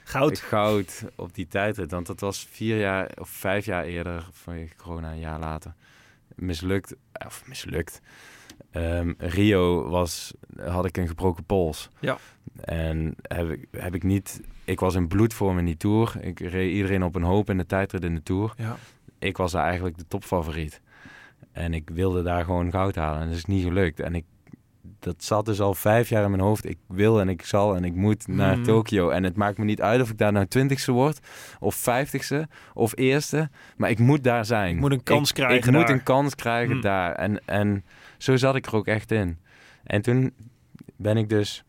Goud. 0.03 0.39
goud 0.39 1.05
op 1.15 1.33
die 1.35 1.47
tijdrit. 1.47 1.91
Want 1.91 2.07
dat 2.07 2.19
was 2.19 2.47
vier 2.51 2.79
jaar 2.79 3.11
of 3.19 3.29
vijf 3.29 3.65
jaar 3.65 3.83
eerder 3.83 4.27
vanwege 4.31 4.75
corona, 4.75 5.11
een 5.11 5.19
jaar 5.19 5.39
later. 5.39 5.73
Mislukt, 6.35 6.95
of 7.25 7.43
mislukt. 7.47 8.01
Ehm, 8.71 9.13
Rio 9.17 9.89
was, 9.89 10.33
had 10.61 10.85
ik 10.85 10.97
een 10.97 11.07
gebroken 11.07 11.43
pols. 11.43 11.89
Ja. 11.99 12.17
En 12.61 13.15
heb 13.21 13.49
ik, 13.49 13.67
heb 13.71 13.95
ik 13.95 14.03
niet, 14.03 14.41
ik 14.63 14.79
was 14.79 14.95
in 14.95 15.07
bloedvorm 15.07 15.57
in 15.59 15.65
die 15.65 15.77
Tour. 15.77 16.17
Ik 16.21 16.39
reed 16.39 16.73
iedereen 16.73 17.03
op 17.03 17.15
een 17.15 17.23
hoop 17.23 17.49
in 17.49 17.57
de 17.57 17.65
tijdrit 17.65 18.03
in 18.03 18.15
de 18.15 18.23
Tour. 18.23 18.53
Ja. 18.57 18.77
Ik 19.23 19.37
was 19.37 19.51
daar 19.51 19.63
eigenlijk 19.65 19.97
de 19.97 20.07
topfavoriet. 20.07 20.81
En 21.51 21.73
ik 21.73 21.89
wilde 21.93 22.21
daar 22.23 22.43
gewoon 22.43 22.71
goud 22.71 22.95
halen. 22.95 23.21
En 23.21 23.27
dat 23.27 23.35
is 23.37 23.45
niet 23.45 23.63
gelukt. 23.63 23.99
En 23.99 24.15
ik, 24.15 24.25
dat 24.99 25.23
zat 25.23 25.45
dus 25.45 25.61
al 25.61 25.73
vijf 25.73 26.09
jaar 26.09 26.23
in 26.23 26.29
mijn 26.29 26.41
hoofd. 26.43 26.65
Ik 26.69 26.77
wil 26.87 27.19
en 27.19 27.29
ik 27.29 27.45
zal 27.45 27.75
en 27.75 27.83
ik 27.83 27.93
moet 27.95 28.27
naar 28.27 28.55
Mhm. 28.55 28.63
Tokio. 28.65 29.09
En 29.09 29.23
het 29.23 29.35
maakt 29.35 29.57
me 29.57 29.65
niet 29.65 29.81
uit 29.81 30.01
of 30.01 30.09
ik 30.09 30.17
daar 30.17 30.31
nou 30.31 30.45
twintigste 30.45 30.91
word. 30.91 31.19
Of 31.59 31.75
vijftigste. 31.75 32.47
Of 32.73 32.97
eerste. 32.97 33.49
Maar 33.77 33.89
ik 33.89 33.99
moet 33.99 34.23
daar 34.23 34.45
zijn. 34.45 34.75
Ik 34.75 34.79
moet 34.81 34.91
een 34.91 35.03
kans 35.03 35.29
Ik- 35.29 35.35
krijgen 35.35 35.73
Ik 35.73 35.79
moet 35.79 35.89
een 35.89 36.03
kans 36.03 36.35
krijgen 36.35 36.73
Mhm. 36.73 36.81
daar. 36.83 37.11
En, 37.15 37.45
en 37.47 37.85
zo 38.17 38.35
zat 38.35 38.55
ik 38.55 38.65
er 38.65 38.75
ook 38.75 38.87
echt 38.87 39.11
in. 39.11 39.37
En 39.83 40.01
toen 40.01 40.33
ben 40.97 41.17
ik 41.17 41.29
dus... 41.29 41.63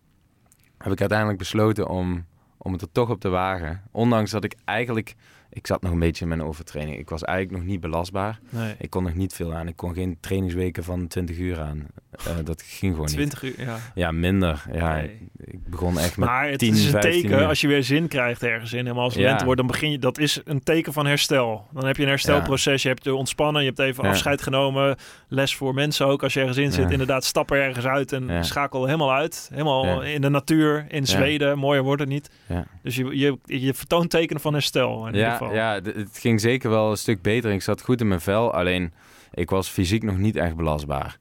Heb 0.78 0.92
ik 0.92 1.00
uiteindelijk 1.00 1.38
besloten 1.38 1.88
om, 1.88 2.24
om 2.58 2.72
het 2.72 2.82
er 2.82 2.92
toch 2.92 3.10
op 3.10 3.20
te 3.20 3.28
wagen. 3.28 3.82
Ondanks 3.92 4.30
dat 4.30 4.44
ik 4.44 4.54
eigenlijk... 4.64 5.14
Ik 5.54 5.66
zat 5.66 5.82
nog 5.82 5.92
een 5.92 5.98
beetje 5.98 6.22
in 6.22 6.28
mijn 6.28 6.42
overtraining. 6.42 6.98
Ik 6.98 7.08
was 7.08 7.22
eigenlijk 7.24 7.58
nog 7.58 7.68
niet 7.70 7.80
belastbaar. 7.80 8.38
Nee. 8.50 8.74
Ik 8.78 8.90
kon 8.90 9.02
nog 9.02 9.14
niet 9.14 9.32
veel 9.34 9.54
aan. 9.54 9.68
Ik 9.68 9.76
kon 9.76 9.94
geen 9.94 10.16
trainingsweken 10.20 10.84
van 10.84 11.06
20 11.06 11.38
uur 11.38 11.60
aan. 11.60 11.86
Eh, 12.10 12.32
dat 12.44 12.62
ging 12.62 12.92
gewoon 12.92 13.06
niet. 13.06 13.16
20 13.16 13.42
uur, 13.42 13.54
ja. 13.64 13.76
Ja, 13.94 14.10
minder. 14.12 14.64
Ja, 14.72 14.94
Nee. 14.94 15.28
ik 15.44 15.68
begon 15.68 15.98
echt 15.98 16.16
met 16.16 16.28
Maar 16.28 16.48
het 16.48 16.58
10, 16.58 16.72
is 16.74 16.84
een 16.84 16.90
15 16.90 17.22
teken 17.22 17.38
uur. 17.38 17.46
als 17.46 17.60
je 17.60 17.68
weer 17.68 17.82
zin 17.84 18.08
krijgt 18.08 18.42
ergens 18.42 18.72
in. 18.72 18.86
En 18.86 18.96
als 18.96 19.14
Ja. 19.14 19.20
lente 19.28 19.44
wordt, 19.44 19.58
dan 19.60 19.68
begin 19.68 19.90
je. 19.90 19.98
Dat 19.98 20.18
is 20.18 20.40
een 20.44 20.62
teken 20.62 20.92
van 20.92 21.06
herstel. 21.06 21.66
Dan 21.72 21.86
heb 21.86 21.96
je 21.96 22.02
een 22.02 22.08
herstelproces. 22.08 22.82
Je 22.82 22.88
hebt 22.88 23.04
je 23.04 23.14
ontspannen. 23.14 23.62
Je 23.62 23.68
hebt 23.68 23.78
even 23.80 24.04
Ja. 24.04 24.10
afscheid 24.10 24.42
genomen. 24.42 24.96
Les 25.28 25.56
voor 25.56 25.74
mensen 25.74 26.06
ook. 26.06 26.22
Als 26.22 26.34
je 26.34 26.40
ergens 26.40 26.58
in 26.58 26.72
zit, 26.72 26.84
Ja. 26.84 26.90
inderdaad, 26.90 27.24
stap 27.24 27.50
er 27.50 27.62
ergens 27.62 27.86
uit 27.86 28.12
en 28.12 28.44
schakel 28.44 28.84
helemaal 28.84 29.12
uit. 29.12 29.48
Helemaal 29.52 30.02
in 30.02 30.20
de 30.20 30.28
natuur, 30.28 30.84
in 30.88 31.06
Zweden. 31.06 31.58
Mooier 31.58 31.82
wordt 31.82 32.00
het 32.00 32.10
niet. 32.10 32.30
Ja. 32.48 32.66
Dus 32.82 32.96
je, 32.96 33.18
je, 33.18 33.38
je 33.60 33.74
vertoont 33.74 34.10
tekenen 34.10 34.42
van 34.42 34.52
herstel. 34.52 35.08
Ja, 35.12 35.36
geval. 35.44 35.56
ja, 35.56 35.80
het 35.82 36.18
ging 36.18 36.40
zeker 36.40 36.70
wel 36.70 36.90
een 36.90 36.96
stuk 36.96 37.22
beter. 37.22 37.52
Ik 37.52 37.62
zat 37.62 37.82
goed 37.82 38.00
in 38.00 38.08
mijn 38.08 38.20
vel, 38.20 38.52
alleen 38.52 38.92
ik 39.34 39.50
was 39.50 39.68
fysiek 39.68 40.02
nog 40.02 40.18
niet 40.18 40.36
echt 40.36 40.56
belastbaar. 40.56 41.18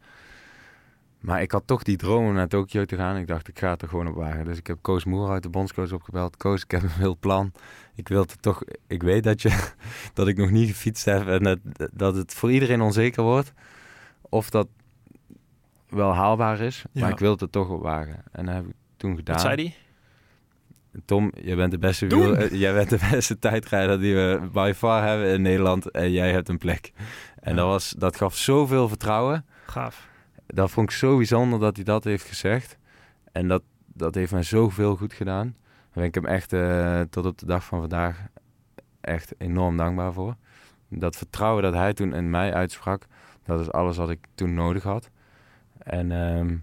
Maar 1.20 1.42
ik 1.42 1.52
had 1.52 1.64
toch 1.66 1.84
die 1.84 1.98
droom 1.98 2.26
om 2.26 2.34
naar 2.34 2.48
Tokio 2.48 2.86
te 2.86 2.96
gaan. 2.96 3.18
Ik 3.18 3.28
dacht, 3.28 3.48
ik 3.48 3.60
ga 3.60 3.70
het 3.70 3.82
er 3.82 3.88
gewoon 3.88 4.08
op 4.08 4.16
wagen. 4.16 4.46
Dus 4.46 4.58
ik 4.58 4.68
heb 4.68 4.78
Koos 4.82 5.04
Moer 5.06 5.30
uit 5.30 5.44
de 5.44 5.50
bondscoach 5.50 5.92
opgebeld. 5.92 6.38
Koos, 6.38 6.64
ik 6.64 6.72
heb 6.72 6.84
een 6.84 6.90
heel 6.90 7.18
plan. 7.18 7.52
Ik 7.96 8.08
wil 8.08 8.22
het 8.22 8.42
toch... 8.42 8.64
Ik 8.88 9.04
weet 9.04 9.24
dat, 9.24 9.42
je, 9.42 9.72
dat 10.14 10.28
ik 10.28 10.38
nog 10.38 10.50
niet 10.50 10.68
gefietst 10.68 11.06
heb 11.06 11.28
en 11.28 11.44
dat, 11.44 11.60
dat 11.94 12.16
het 12.16 12.34
voor 12.34 12.52
iedereen 12.52 12.82
onzeker 12.82 13.24
wordt. 13.24 13.54
Of 14.22 14.50
dat 14.50 14.68
wel 15.90 16.14
haalbaar 16.14 16.60
is. 16.60 16.84
Maar 16.92 17.10
ik 17.10 17.20
wil 17.20 17.32
het 17.32 17.42
er 17.42 17.50
toch 17.50 17.70
op 17.70 17.82
wagen. 17.82 18.24
En 18.32 18.46
dat 18.46 18.56
heb 18.56 18.66
ik 18.66 18.76
toen 18.98 19.16
gedaan. 19.16 19.36
Wat 19.36 19.44
zei 19.44 19.56
die? 19.56 19.76
Tom, 21.06 21.32
jij 21.42 21.56
bent 21.56 21.72
de 21.72 21.78
beste, 21.78 22.08
wiel, 22.08 22.36
eh, 22.36 22.52
jij 22.60 22.74
bent 22.74 22.90
de 22.90 23.08
beste 23.12 23.40
tijdrijder 23.40 24.00
die 24.00 24.16
we 24.16 24.50
by 24.52 24.72
far 24.76 25.08
hebben 25.08 25.28
in 25.34 25.42
Nederland. 25.42 25.92
En 25.92 26.12
jij 26.12 26.32
hebt 26.32 26.50
een 26.50 26.58
plek. 26.58 26.92
En 27.40 27.52
Ja. 27.52 27.56
dat, 27.58 27.68
was, 27.68 27.90
dat 27.98 28.16
gaf 28.16 28.36
zoveel 28.36 28.88
vertrouwen. 28.88 29.46
Gaaf. 29.66 30.08
Dat 30.48 30.72
vond 30.72 30.90
ik 30.90 30.96
zo 30.96 31.18
bijzonder 31.18 31.60
dat 31.60 31.76
hij 31.76 31.86
dat 31.86 32.04
heeft 32.04 32.26
gezegd. 32.28 32.78
En 33.32 33.48
dat, 33.48 33.64
dat 33.94 34.16
heeft 34.16 34.32
mij 34.32 34.44
zoveel 34.44 34.96
goed 34.96 35.14
gedaan. 35.14 35.56
Daar 35.66 35.92
ben 35.94 36.04
ik 36.04 36.16
hem 36.16 36.26
echt 36.26 36.54
eh, 36.54 37.02
tot 37.10 37.26
op 37.26 37.38
de 37.38 37.46
dag 37.46 37.64
van 37.66 37.80
vandaag 37.80 38.26
echt 39.02 39.34
enorm 39.38 39.78
dankbaar 39.78 40.14
voor. 40.14 40.36
Dat 40.90 41.16
vertrouwen 41.16 41.64
dat 41.64 41.74
hij 41.74 41.94
toen 41.94 42.14
in 42.14 42.30
mij 42.30 42.54
uitsprak, 42.54 43.06
dat 43.46 43.60
is 43.60 43.72
alles 43.72 43.98
wat 43.98 44.10
ik 44.10 44.26
toen 44.36 44.54
nodig 44.54 44.84
had. 44.84 45.10
En 45.78 46.12
ehm, 46.12 46.56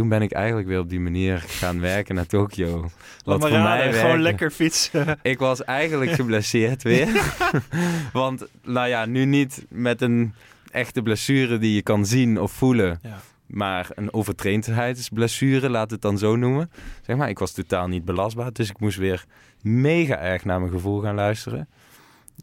toen 0.00 0.08
ben 0.08 0.22
ik 0.22 0.32
eigenlijk 0.32 0.68
weer 0.68 0.78
op 0.78 0.88
die 0.88 1.00
manier 1.00 1.38
gaan 1.46 1.80
werken 1.90 2.14
naar 2.14 2.26
Tokio. 2.26 2.90
Wat 3.24 3.40
maar 3.40 3.50
voor 3.50 3.58
mij 3.58 3.92
gewoon 3.92 4.20
lekker 4.20 4.50
fietsen. 4.50 5.18
ik 5.22 5.38
was 5.38 5.64
eigenlijk 5.64 6.10
geblesseerd 6.10 6.82
weer. 6.82 7.34
Want, 8.12 8.46
nou 8.62 8.88
ja, 8.88 9.04
nu 9.04 9.24
niet 9.24 9.64
met 9.68 10.00
een 10.00 10.34
echte 10.70 11.02
blessure 11.02 11.58
die 11.58 11.74
je 11.74 11.82
kan 11.82 12.06
zien 12.06 12.40
of 12.40 12.52
voelen. 12.52 12.98
Ja. 13.02 13.18
Maar 13.46 13.88
een 13.94 14.12
overtraindheidsblessure, 14.12 15.70
laat 15.70 15.90
het 15.90 16.02
dan 16.02 16.18
zo 16.18 16.36
noemen. 16.36 16.70
Zeg 17.02 17.16
maar, 17.16 17.28
ik 17.28 17.38
was 17.38 17.52
totaal 17.52 17.88
niet 17.88 18.04
belastbaar. 18.04 18.52
Dus 18.52 18.70
ik 18.70 18.80
moest 18.80 18.98
weer 18.98 19.24
mega 19.62 20.18
erg 20.18 20.44
naar 20.44 20.60
mijn 20.60 20.72
gevoel 20.72 21.00
gaan 21.00 21.14
luisteren. 21.14 21.68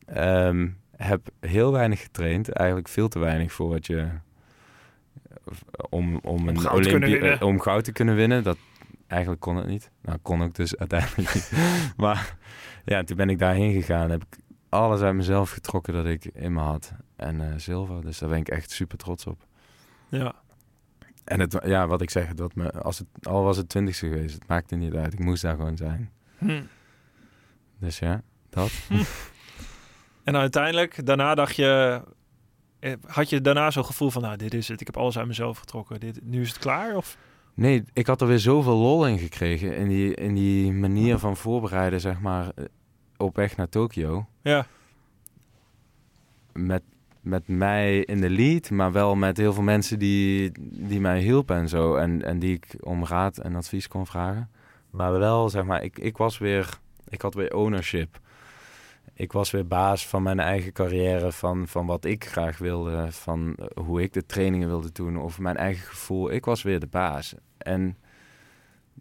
Ehm, 0.05 0.67
heb 0.95 1.27
heel 1.39 1.71
weinig 1.71 2.01
getraind. 2.01 2.49
Eigenlijk 2.49 2.89
veel 2.89 3.07
te 3.07 3.19
weinig 3.19 3.51
voor 3.51 3.69
wat 3.69 3.87
je... 3.87 4.07
Om, 5.89 6.19
om, 6.23 6.47
een 6.47 6.59
goud 6.59 6.83
te 6.83 6.89
kunnen 6.89 7.09
Olympie- 7.09 7.19
winnen. 7.19 7.39
eh, 7.39 7.47
om 7.47 7.59
goud 7.59 7.83
te 7.83 7.91
kunnen 7.91 8.15
winnen. 8.15 8.43
Dat, 8.43 8.57
eigenlijk 9.07 9.41
kon 9.41 9.55
het 9.55 9.67
niet. 9.67 9.91
Nou, 10.01 10.17
kon 10.21 10.41
ik 10.43 10.55
dus 10.55 10.77
uiteindelijk 10.77 11.33
niet. 11.33 11.51
maar 11.97 12.35
ja, 12.85 13.03
toen 13.03 13.17
ben 13.17 13.29
ik 13.29 13.39
daarheen 13.39 13.73
gegaan. 13.73 14.09
Heb 14.09 14.21
ik 14.29 14.37
alles 14.69 15.01
uit 15.01 15.15
mezelf 15.15 15.51
getrokken 15.51 15.93
dat 15.93 16.05
ik 16.05 16.25
in 16.25 16.53
me 16.53 16.59
had. 16.61 16.91
En 17.15 17.41
eh, 17.51 17.57
zilver. 17.57 18.01
Dus 18.01 18.17
daar 18.17 18.29
ben 18.29 18.37
ik 18.39 18.49
echt 18.49 18.71
super 18.71 18.97
trots 18.97 19.25
op. 19.25 19.45
Ja. 20.09 20.33
En 21.23 21.39
het, 21.39 21.59
ja, 21.65 21.87
wat 21.87 22.01
ik 22.01 22.09
zeg, 22.09 22.33
dat 22.33 22.55
me, 22.55 22.71
als 22.71 22.97
het, 22.99 23.07
al 23.27 23.43
was 23.43 23.57
het 23.57 23.69
twintigste 23.69 24.07
geweest, 24.07 24.33
het 24.33 24.47
maakte 24.47 24.75
niet 24.75 24.93
uit. 24.93 25.13
Ik 25.13 25.19
moest 25.19 25.41
daar 25.41 25.55
gewoon 25.55 25.77
zijn. 25.77 26.11
Hm. 26.37 26.61
Dus 27.79 27.99
ja, 27.99 28.21
dat. 28.49 28.71
En 30.23 30.35
uiteindelijk, 30.35 31.05
daarna 31.05 31.35
dacht 31.35 31.55
je... 31.55 32.01
eh, 32.79 32.93
Had 33.05 33.29
je 33.29 33.41
daarna 33.41 33.71
zo'n 33.71 33.85
gevoel 33.85 34.09
van, 34.09 34.21
nou, 34.21 34.37
dit 34.37 34.53
is 34.53 34.67
het. 34.67 34.81
Ik 34.81 34.87
heb 34.87 34.97
alles 34.97 35.17
uit 35.17 35.27
mezelf 35.27 35.57
getrokken. 35.57 35.99
Dit, 35.99 36.19
nu 36.23 36.41
is 36.41 36.49
het 36.49 36.57
klaar? 36.57 36.95
Of? 36.95 37.17
Nee, 37.53 37.83
ik 37.93 38.07
had 38.07 38.21
er 38.21 38.27
weer 38.27 38.39
zoveel 38.39 38.77
lol 38.77 39.07
in 39.07 39.17
gekregen. 39.17 39.75
In 39.75 39.87
die, 39.87 40.15
in 40.15 40.33
die 40.33 40.73
manier 40.73 41.17
van 41.17 41.37
voorbereiden, 41.37 41.99
zeg 41.99 42.19
maar, 42.19 42.51
eh, 42.55 42.65
op 43.17 43.35
weg 43.35 43.55
naar 43.55 43.69
Tokio. 43.69 44.25
Ja. 44.41 44.65
Met, 46.53 46.83
met 47.21 47.47
mij 47.47 47.99
in 47.99 48.21
de 48.21 48.29
lead, 48.29 48.69
maar 48.69 48.91
wel 48.91 49.15
met 49.15 49.37
heel 49.37 49.53
veel 49.53 49.63
mensen 49.63 49.99
die, 49.99 50.51
die 50.61 50.99
mij 50.99 51.19
hielpen 51.19 51.55
en 51.55 51.69
zo. 51.69 51.95
En, 51.95 52.23
en 52.23 52.39
die 52.39 52.53
ik 52.53 52.75
om 52.79 53.05
raad 53.05 53.37
en 53.37 53.55
advies 53.55 53.87
kon 53.87 54.05
vragen. 54.05 54.49
Maar 54.89 55.19
wel, 55.19 55.49
zeg 55.49 55.63
maar, 55.63 55.83
ik, 55.83 55.99
ik 55.99 56.17
was 56.17 56.37
weer, 56.37 56.79
ik 57.09 57.21
had 57.21 57.33
weer 57.33 57.55
ownership. 57.55 58.19
Ik 59.17 59.31
was 59.31 59.51
weer 59.51 59.67
baas 59.67 60.07
van 60.07 60.23
mijn 60.23 60.39
eigen 60.39 60.71
carrière, 60.71 61.31
van, 61.31 61.67
van 61.67 61.85
wat 61.85 62.05
ik 62.05 62.25
graag 62.25 62.57
wilde, 62.57 63.11
van 63.11 63.55
eh, 63.55 63.83
hoe 63.83 64.01
ik 64.01 64.13
de 64.13 64.25
trainingen 64.25 64.67
wilde 64.67 64.91
doen, 64.91 65.17
of 65.17 65.39
mijn 65.39 65.57
eigen 65.57 65.87
gevoel. 65.87 66.31
Ik 66.31 66.45
was 66.45 66.61
weer 66.61 66.79
de 66.79 66.87
baas. 66.87 67.35
En 67.57 67.97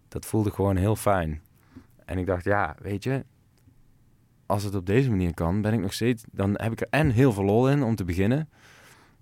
dat 0.09 0.27
voelde 0.27 0.51
gewoon 0.51 0.77
heel 0.77 0.97
fijn. 0.97 1.43
En 2.05 2.19
ik 2.19 2.27
dacht, 2.27 2.45
ja, 2.45 2.77
weet 2.79 3.05
je, 3.05 3.25
als 4.47 4.63
het 4.63 4.75
op 4.75 4.87
deze 4.87 5.11
manier 5.11 5.35
kan, 5.35 5.63
ben 5.63 5.73
ik 5.73 5.81
nog 5.81 5.93
steeds, 5.93 6.25
dan 6.33 6.55
heb 6.57 6.73
ik 6.73 6.81
er 6.81 6.87
en 6.91 7.11
heel 7.11 7.33
veel 7.33 7.45
lol 7.45 7.71
in 7.71 7.83
om 7.83 7.95
te 7.95 8.05
beginnen. 8.05 8.49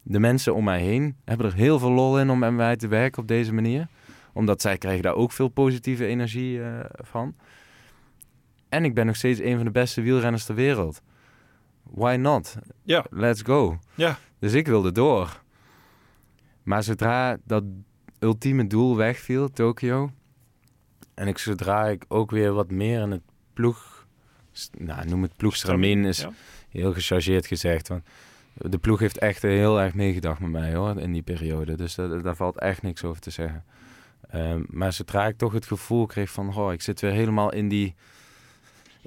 De 0.03 0.19
mensen 0.19 0.55
om 0.55 0.65
mij 0.65 0.81
heen 0.81 1.17
hebben 1.25 1.47
er 1.47 1.55
heel 1.55 1.79
veel 1.79 1.93
lol 1.93 2.21
in 2.21 2.31
om 2.31 2.39
met 2.39 2.53
mij 2.53 2.77
te 2.77 2.89
werken 2.89 3.23
op 3.23 3.29
deze 3.29 3.53
manier. 3.53 3.89
Omdat 4.33 4.61
zij 4.61 4.79
krijgen 4.79 5.03
daar 5.03 5.15
ook 5.15 5.33
veel 5.33 5.49
positieve 5.49 6.07
energie 6.07 6.63
eh, 6.63 6.85
van. 6.91 7.35
En 8.75 8.85
ik 8.85 8.95
ben 8.95 9.07
nog 9.07 9.17
steeds 9.17 9.41
een 9.41 9.57
van 9.57 9.65
de 9.65 9.71
beste 9.71 10.01
wielrenners 10.03 10.45
ter 10.45 10.55
wereld. 10.55 11.03
Why 11.83 12.17
not? 12.17 12.57
Ja. 12.83 13.05
Let's 13.11 13.43
go. 13.43 13.79
Ja. 13.95 14.19
Dus 14.39 14.53
ik 14.53 14.67
wilde 14.67 14.93
door. 14.93 15.43
Maar 16.63 16.83
zodra 16.83 17.37
dat 17.45 17.65
ultieme 18.19 18.67
doel 18.67 18.97
wegviel, 18.97 19.51
Tokio, 19.51 20.11
en 21.15 21.29
ik 21.29 21.39
zodra 21.39 21.87
ik 21.87 22.05
ook 22.09 22.31
weer 22.31 22.53
wat 22.53 22.71
meer 22.71 23.01
in 23.01 23.11
het 23.11 23.23
ploeg, 23.53 24.07
nou 24.79 25.09
noem 25.09 25.23
het 25.23 25.37
ploegstramien, 25.37 26.05
is 26.05 26.19
Ja. 26.21 26.33
heel 26.69 26.93
gechargeerd 26.93 27.47
gezegd. 27.47 27.89
Want 27.89 28.03
de 28.55 28.79
ploeg 28.79 29.01
heeft 29.01 29.19
echt 29.19 29.43
heel 29.43 29.81
erg 29.81 29.95
meegedacht 29.95 30.41
met 30.41 30.51
mij 30.51 30.75
hoor, 30.75 31.01
in 31.01 31.13
die 31.13 31.23
periode. 31.23 31.75
Dus 31.75 31.95
daar, 31.95 32.23
daar 32.23 32.37
valt 32.37 32.59
echt 32.59 32.83
niks 32.83 33.05
over 33.05 33.21
te 33.21 33.31
zeggen. 33.31 33.65
Ehm, 34.29 34.63
maar 34.69 34.93
zodra 34.93 35.27
ik 35.27 35.37
toch 35.39 35.53
het 35.53 35.67
gevoel 35.67 36.07
kreeg 36.07 36.31
van, 36.31 36.57
oh, 36.57 36.73
ik 36.73 36.83
zit 36.83 37.01
weer 37.01 37.13
helemaal 37.13 37.53
in 37.53 37.69
die, 37.69 37.95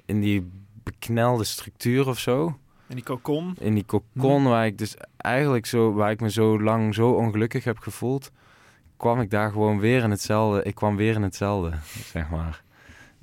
in 0.07 0.19
die 0.19 0.49
beknelde 0.83 1.43
structuur 1.43 2.07
of 2.07 2.19
zo. 2.19 2.57
En 2.87 2.95
die 2.95 3.03
cocon. 3.03 3.55
In 3.59 3.73
die 3.73 3.85
cocon 3.85 4.43
waar 4.43 4.65
ik 4.65 4.77
dus 4.77 4.95
eigenlijk 5.17 5.65
zo, 5.65 5.93
waar 5.93 6.11
ik 6.11 6.21
me 6.21 6.31
zo 6.31 6.61
lang 6.61 6.93
zo 6.93 7.09
ongelukkig 7.09 7.63
heb 7.63 7.77
gevoeld, 7.77 8.31
kwam 8.97 9.21
ik 9.21 9.29
daar 9.29 9.51
gewoon 9.51 9.79
weer 9.79 10.03
in 10.03 10.11
hetzelfde. 10.11 10.63
Ik 10.63 10.75
kwam 10.75 10.95
weer 10.95 11.15
in 11.15 11.21
hetzelfde, 11.21 11.71
zeg 12.13 12.29
maar. 12.29 12.63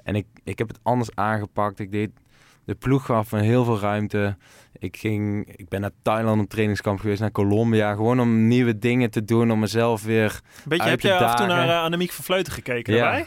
En 0.03 0.15
ik, 0.17 0.27
ik 0.45 0.59
heb 0.59 0.69
het 0.69 0.79
anders 0.83 1.15
aangepakt. 1.15 1.79
Ik 1.79 1.93
deed 1.93 2.11
de 2.65 2.75
ploeg 2.75 3.05
gaf 3.05 3.33
me 3.33 3.41
heel 3.41 3.65
veel 3.65 3.79
ruimte. 3.79 4.37
Ik 4.79 4.97
ging, 4.97 5.49
ik 5.57 5.69
ben 5.69 5.81
naar 5.81 5.91
Thailand 6.03 6.43
op 6.43 6.49
trainingskamp 6.49 7.01
geweest, 7.01 7.21
naar 7.21 7.31
Colombia, 7.31 7.95
gewoon 7.95 8.21
om 8.21 8.47
nieuwe 8.49 8.79
dingen 8.79 9.11
te 9.11 9.25
doen, 9.25 9.51
om 9.51 9.59
mezelf 9.59 10.03
weer. 10.03 10.41
Beetje, 10.65 10.83
Uit 10.83 10.91
heb 10.91 11.01
je 11.01 11.15
af 11.15 11.31
en 11.31 11.37
toe 11.37 11.47
naar 11.47 11.69
uh, 11.69 11.83
Annemiek 11.83 12.13
van 12.13 12.25
Vleuten 12.25 12.53
gekeken 12.53 12.95
Ja. 12.95 13.01
daarbij? 13.03 13.27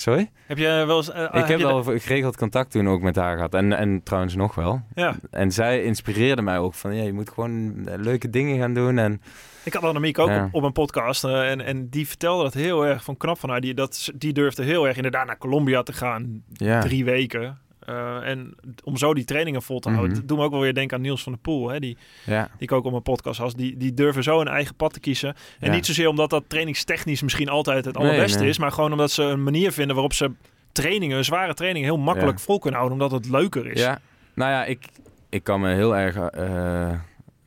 Sorry? 0.00 0.30
Heb 0.46 0.58
je 0.58 0.84
wel 0.86 0.96
eens... 0.96 1.10
eh, 1.12 1.28
ik 1.32 1.46
heb 1.46 1.60
wel 1.60 1.82
geregeld 1.82 2.36
contact 2.36 2.70
toen 2.70 2.88
ook 2.88 3.00
met 3.02 3.16
haar 3.16 3.34
gehad. 3.36 3.54
En, 3.54 3.72
en 3.72 4.02
trouwens 4.02 4.34
nog 4.34 4.54
wel. 4.54 4.82
Ja. 4.94 5.16
En 5.30 5.52
zij 5.52 5.82
inspireerde 5.82 6.42
mij 6.42 6.58
ook 6.58 6.74
van, 6.74 6.94
ja, 6.96 7.02
je 7.02 7.12
moet 7.12 7.30
gewoon 7.30 7.86
eh, 7.88 7.94
leuke 7.98 8.30
dingen 8.30 8.58
gaan 8.58 8.74
doen. 8.74 8.98
En 8.98 9.20
Ik 9.64 9.72
had 9.72 9.82
Annemiek 9.82 10.18
ook 10.18 10.28
Ja. 10.28 10.44
op, 10.44 10.54
op 10.54 10.62
een 10.62 10.72
podcast 10.72 11.24
eh, 11.24 11.50
en, 11.50 11.60
en 11.60 11.88
die 11.88 12.08
vertelde 12.08 12.42
dat 12.42 12.54
heel 12.54 12.86
erg 12.86 13.04
van 13.04 13.16
knap 13.16 13.38
van 13.38 13.50
haar. 13.50 13.60
Die, 13.60 13.74
dat, 13.74 14.10
die 14.14 14.32
durfde 14.32 14.62
heel 14.64 14.86
erg 14.86 14.96
inderdaad 14.96 15.26
naar 15.26 15.38
Colombia 15.38 15.82
te 15.82 15.92
gaan, 15.92 16.42
ja, 16.52 16.80
drie 16.80 17.04
weken. 17.04 17.58
Eh, 17.90 18.28
en 18.28 18.54
om 18.84 18.96
zo 18.96 19.14
die 19.14 19.24
trainingen 19.24 19.62
vol 19.62 19.80
te 19.80 19.88
houden. 19.88 20.10
Mhm. 20.10 20.18
Dat 20.20 20.28
doet 20.28 20.38
me 20.38 20.44
ook 20.44 20.50
wel 20.50 20.60
weer 20.60 20.74
denken 20.74 20.96
aan 20.96 21.02
Niels 21.02 21.22
van 21.22 21.32
der 21.32 21.40
Poel. 21.40 21.68
Hè, 21.68 21.78
die, 21.80 21.96
ja, 22.24 22.42
die 22.42 22.52
ik 22.58 22.72
ook 22.72 22.84
op 22.84 22.90
mijn 22.90 23.02
podcast 23.02 23.38
had. 23.40 23.54
Die, 23.56 23.76
die 23.76 23.94
durven 23.94 24.22
zo 24.22 24.40
een 24.40 24.48
eigen 24.48 24.74
pad 24.74 24.92
te 24.92 25.00
kiezen. 25.00 25.28
En 25.60 25.68
Ja. 25.68 25.74
niet 25.74 25.86
zozeer 25.86 26.08
omdat 26.08 26.30
dat 26.30 26.44
trainingstechnisch 26.46 27.22
misschien 27.22 27.48
altijd 27.48 27.84
het 27.84 27.96
allerbeste 27.96 28.38
nee. 28.38 28.48
is. 28.48 28.58
Maar 28.58 28.72
gewoon 28.72 28.92
omdat 28.92 29.10
ze 29.10 29.22
een 29.22 29.42
manier 29.42 29.72
vinden 29.72 29.94
waarop 29.94 30.12
ze 30.12 30.30
trainingen, 30.72 31.24
zware 31.24 31.54
trainingen, 31.54 31.88
heel 31.88 31.98
makkelijk 31.98 32.38
Ja. 32.38 32.44
vol 32.44 32.58
kunnen 32.58 32.80
houden. 32.80 33.00
Omdat 33.02 33.18
het 33.22 33.30
leuker 33.30 33.66
is. 33.66 33.80
ja. 33.80 34.00
Nou 34.34 34.50
ja, 34.50 34.64
ik, 34.64 34.84
ik 35.28 35.44
kan 35.44 35.60
me 35.60 35.74
heel 35.74 35.96
erg 35.96 36.16
eh, 36.16 36.90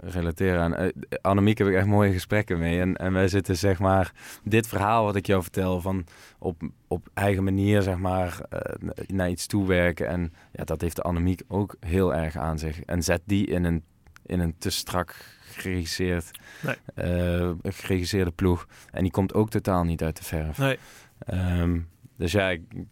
relateren 0.05 0.61
aan... 0.61 0.75
eh, 0.75 0.87
Annemiek 1.21 1.57
heb 1.57 1.67
ik 1.67 1.73
echt 1.75 1.85
mooie 1.85 2.11
gesprekken 2.11 2.59
mee. 2.59 2.79
En, 2.79 2.95
en 2.95 3.13
wij 3.13 3.27
zitten 3.27 3.57
zeg 3.57 3.79
maar... 3.79 4.11
Dit 4.43 4.67
verhaal 4.67 5.03
wat 5.03 5.15
ik 5.15 5.25
jou 5.25 5.41
vertel 5.41 5.81
van 5.81 6.05
op, 6.39 6.61
op 6.87 7.07
eigen 7.13 7.43
manier 7.43 7.81
zeg 7.81 7.97
maar 7.97 8.39
eh, 8.49 8.59
naar 9.07 9.29
iets 9.29 9.47
toewerken. 9.47 10.07
En 10.07 10.33
ja, 10.51 10.63
dat 10.63 10.81
heeft 10.81 10.95
de 10.95 11.01
Annemiek 11.01 11.41
ook 11.47 11.75
heel 11.79 12.15
erg 12.15 12.35
aan 12.37 12.59
zich. 12.59 12.79
En 12.81 13.03
zet 13.03 13.21
die 13.25 13.47
in 13.47 13.63
een, 13.63 13.83
in 14.25 14.39
een 14.39 14.55
te 14.57 14.69
strak 14.69 15.15
geregisseerd, 15.51 16.31
Nee. 16.61 16.75
eh, 16.95 17.51
geregisseerde 17.63 18.31
ploeg. 18.31 18.67
En 18.91 19.01
die 19.03 19.11
komt 19.11 19.33
ook 19.33 19.49
totaal 19.49 19.83
niet 19.83 20.03
uit 20.03 20.17
de 20.17 20.23
verf. 20.23 20.57
Nee. 20.57 20.77
Ehm, 21.19 21.79
dus 22.17 22.31
ja, 22.31 22.49
ik, 22.49 22.61
ik 22.73 22.85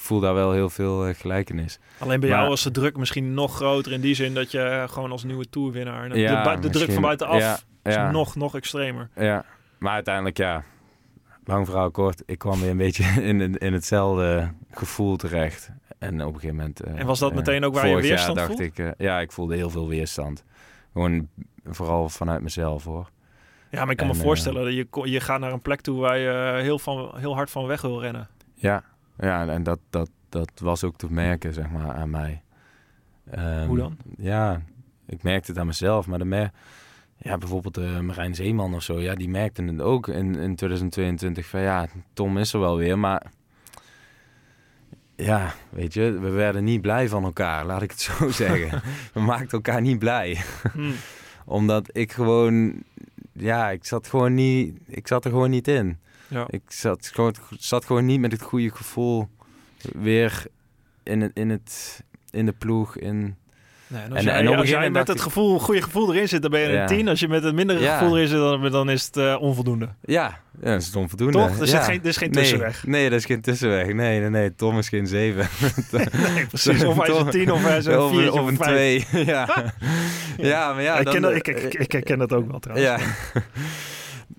voel 0.00 0.20
daar 0.20 0.34
wel 0.34 0.52
heel 0.52 0.70
veel 0.70 1.06
eh, 1.06 1.14
gelijkenis. 1.14 1.78
Alleen 1.98 2.20
bij 2.20 2.28
jou 2.28 2.48
was 2.48 2.62
de 2.62 2.70
druk 2.70 2.96
misschien 2.96 3.34
nog 3.34 3.54
groter 3.56 3.92
in 3.92 4.00
die 4.00 4.14
zin 4.14 4.34
dat 4.34 4.50
je 4.50 4.84
gewoon 4.90 5.10
als 5.10 5.24
nieuwe 5.24 5.48
toerwinnaar... 5.48 6.08
De, 6.08 6.18
Ja, 6.18 6.56
de, 6.56 6.70
druk 6.70 6.92
van 6.92 7.02
buitenaf 7.02 7.38
Ja, 7.38 7.58
is 7.82 7.94
ja. 7.94 8.10
nog, 8.10 8.36
nog 8.36 8.56
extremer. 8.56 9.08
Ja, 9.16 9.44
maar 9.78 9.92
uiteindelijk 9.92 10.36
ja. 10.36 10.64
Lang 11.44 11.66
verhaal 11.66 11.90
kort, 11.90 12.22
ik 12.26 12.38
kwam 12.38 12.60
weer 12.60 12.70
een 12.70 12.76
beetje 12.76 13.04
in, 13.30 13.58
in, 13.58 13.72
hetzelfde 13.72 14.52
gevoel 14.70 15.16
terecht. 15.16 15.70
En 15.98 16.20
op 16.24 16.34
een 16.34 16.40
gegeven 16.40 16.56
moment... 16.56 16.80
eh, 16.80 16.98
En 16.98 17.06
was 17.06 17.18
dat 17.18 17.30
eh, 17.30 17.36
meteen 17.36 17.64
ook 17.64 17.74
waar 17.74 17.88
je 17.88 17.96
weerstand 18.00 18.36
dacht 18.36 18.48
voelde? 18.48 18.64
ik, 18.64 18.94
ja, 18.98 19.20
ik 19.20 19.32
voelde 19.32 19.56
heel 19.56 19.70
veel 19.70 19.88
weerstand. 19.88 20.44
Gewoon 20.92 21.28
vooral 21.64 22.08
vanuit 22.08 22.42
mezelf 22.42 22.84
hoor. 22.84 23.10
Ja, 23.70 23.82
maar 23.82 23.90
ik 23.90 23.96
kan 23.96 24.08
En, 24.08 24.16
me 24.16 24.22
voorstellen 24.22 24.64
dat 24.64 24.74
je, 24.74 25.10
je 25.10 25.20
gaat 25.20 25.40
naar 25.40 25.52
een 25.52 25.60
plek 25.60 25.80
toe 25.80 26.00
waar 26.00 26.18
je 26.18 26.60
heel, 26.62 26.78
van, 26.78 27.10
heel 27.16 27.34
hard 27.34 27.50
van 27.50 27.66
weg 27.66 27.80
wil 27.80 28.00
rennen. 28.00 28.28
Ja, 28.54 28.84
ja 29.18 29.46
en 29.48 29.62
dat, 29.62 29.78
dat, 29.90 30.10
dat 30.28 30.50
was 30.60 30.84
ook 30.84 30.96
te 30.96 31.12
merken 31.12 31.52
zeg 31.54 31.70
maar 31.70 31.94
aan 31.94 32.10
mij. 32.10 32.42
Ehm, 33.30 33.66
Hoe 33.66 33.76
dan? 33.76 33.96
Ja, 34.16 34.62
ik 35.06 35.22
merkte 35.22 35.50
het 35.50 35.60
aan 35.60 35.66
mezelf, 35.66 36.06
maar 36.06 36.18
de 36.18 36.24
mer 36.24 36.50
ja, 37.16 37.38
bijvoorbeeld 37.38 37.74
de 37.74 37.98
Marijn 38.02 38.34
Zeeman 38.34 38.74
of 38.74 38.82
zo, 38.82 39.00
ja, 39.00 39.14
die 39.14 39.28
merkte 39.28 39.62
het 39.62 39.80
ook 39.80 40.08
in, 40.08 40.34
in 40.34 40.56
2022 40.56 41.46
van 41.46 41.60
ja, 41.60 41.86
Tom 42.12 42.38
is 42.38 42.52
er 42.52 42.60
wel 42.60 42.76
weer, 42.76 42.98
maar 42.98 43.22
ja, 45.16 45.52
weet 45.70 45.94
je, 45.94 46.18
we 46.18 46.30
werden 46.30 46.64
niet 46.64 46.80
blij 46.80 47.08
van 47.08 47.24
elkaar, 47.24 47.64
laat 47.66 47.82
ik 47.82 47.90
het 47.90 48.00
zo 48.00 48.28
zeggen. 48.44 48.82
we 49.12 49.20
maakten 49.20 49.50
elkaar 49.50 49.80
niet 49.80 49.98
blij, 49.98 50.40
Hm. 50.72 50.90
omdat 51.44 51.88
ik 51.96 52.12
gewoon, 52.12 52.82
ja, 53.32 53.70
ik 53.70 53.84
zat 53.84 54.08
gewoon 54.08 54.34
niet, 54.34 54.78
ik 54.86 55.06
zat 55.06 55.24
er 55.24 55.30
gewoon 55.30 55.50
niet 55.50 55.68
in. 55.68 55.98
Ja. 56.28 56.44
Ik 56.50 56.62
zat 56.68 57.10
gewoon, 57.14 57.34
zat 57.58 57.84
gewoon 57.84 58.06
niet 58.06 58.20
met 58.20 58.32
het 58.32 58.42
goede 58.42 58.70
gevoel 58.70 59.28
weer 59.98 60.44
in 61.02 61.20
het, 61.20 61.30
in 61.34 61.50
het, 61.50 62.04
in 62.30 62.46
de 62.46 62.52
ploeg, 62.52 62.96
in 62.96 63.36
Nee, 63.90 64.02
en 64.02 64.12
als 64.12 64.24
En- 64.24 64.46
als 64.46 64.54
gegeven 64.56 64.80
jij 64.80 64.90
met 64.90 65.08
het 65.08 65.20
gevoel, 65.20 65.58
goede 65.58 65.82
gevoel 65.82 66.14
erin 66.14 66.28
zit, 66.28 66.42
dan 66.42 66.50
ben 66.50 66.60
je 66.60 66.68
Ja. 66.68 66.80
een 66.80 66.86
10. 66.86 67.08
Als 67.08 67.20
je 67.20 67.28
met 67.28 67.42
het 67.42 67.54
mindere 67.54 67.80
Ja. 67.80 67.98
gevoel 67.98 68.16
erin 68.16 68.28
zit, 68.28 68.38
dan, 68.38 68.70
dan 68.70 68.90
is 68.90 69.06
het 69.06 69.16
eh, 69.16 69.36
onvoldoende. 69.40 69.88
Ja, 70.02 70.38
ja, 70.62 70.70
dat 70.70 70.82
is 70.82 70.96
onvoldoende. 70.96 71.38
Toch? 71.38 71.50
Er, 71.50 71.66
zit 71.66 71.76
ja. 71.76 71.82
geen, 71.82 72.00
er 72.00 72.06
is 72.06 72.16
geen 72.16 72.30
nee, 72.30 72.40
tussenweg. 72.42 72.86
Nee, 72.86 73.10
dat 73.10 73.18
is 73.18 73.24
geen 73.24 73.40
tussenweg. 73.40 73.86
Nee, 73.86 74.20
nee, 74.20 74.30
nee. 74.30 74.54
Tom 74.54 74.78
is 74.78 74.88
geen 74.88 75.06
7. 75.06 75.48
Nee, 76.34 76.46
precies. 76.46 76.84
Of 76.84 76.96
hij 76.96 77.08
is 77.14 77.20
een 77.20 77.30
10 77.30 77.52
of 77.52 77.62
hij 77.62 77.78
is 77.78 77.86
een 77.86 78.08
4 78.08 78.32
of 78.32 78.40
of 78.40 78.46
een 78.46 78.52
een 78.52 78.56
5. 78.56 79.08
2. 79.08 79.24
ja. 79.24 79.48
ja, 80.36 80.72
maar 80.72 80.82
ja. 80.82 80.98
ik, 80.98 81.04
dan, 81.04 81.12
ken 81.12 81.22
dat, 81.22 81.34
ik, 81.34 81.48
ik, 81.48 81.74
ik 81.74 81.92
herken 81.92 82.18
dat 82.18 82.32
ook 82.32 82.50
wel 82.50 82.58
trouwens. 82.58 82.88
Ja. 82.88 82.98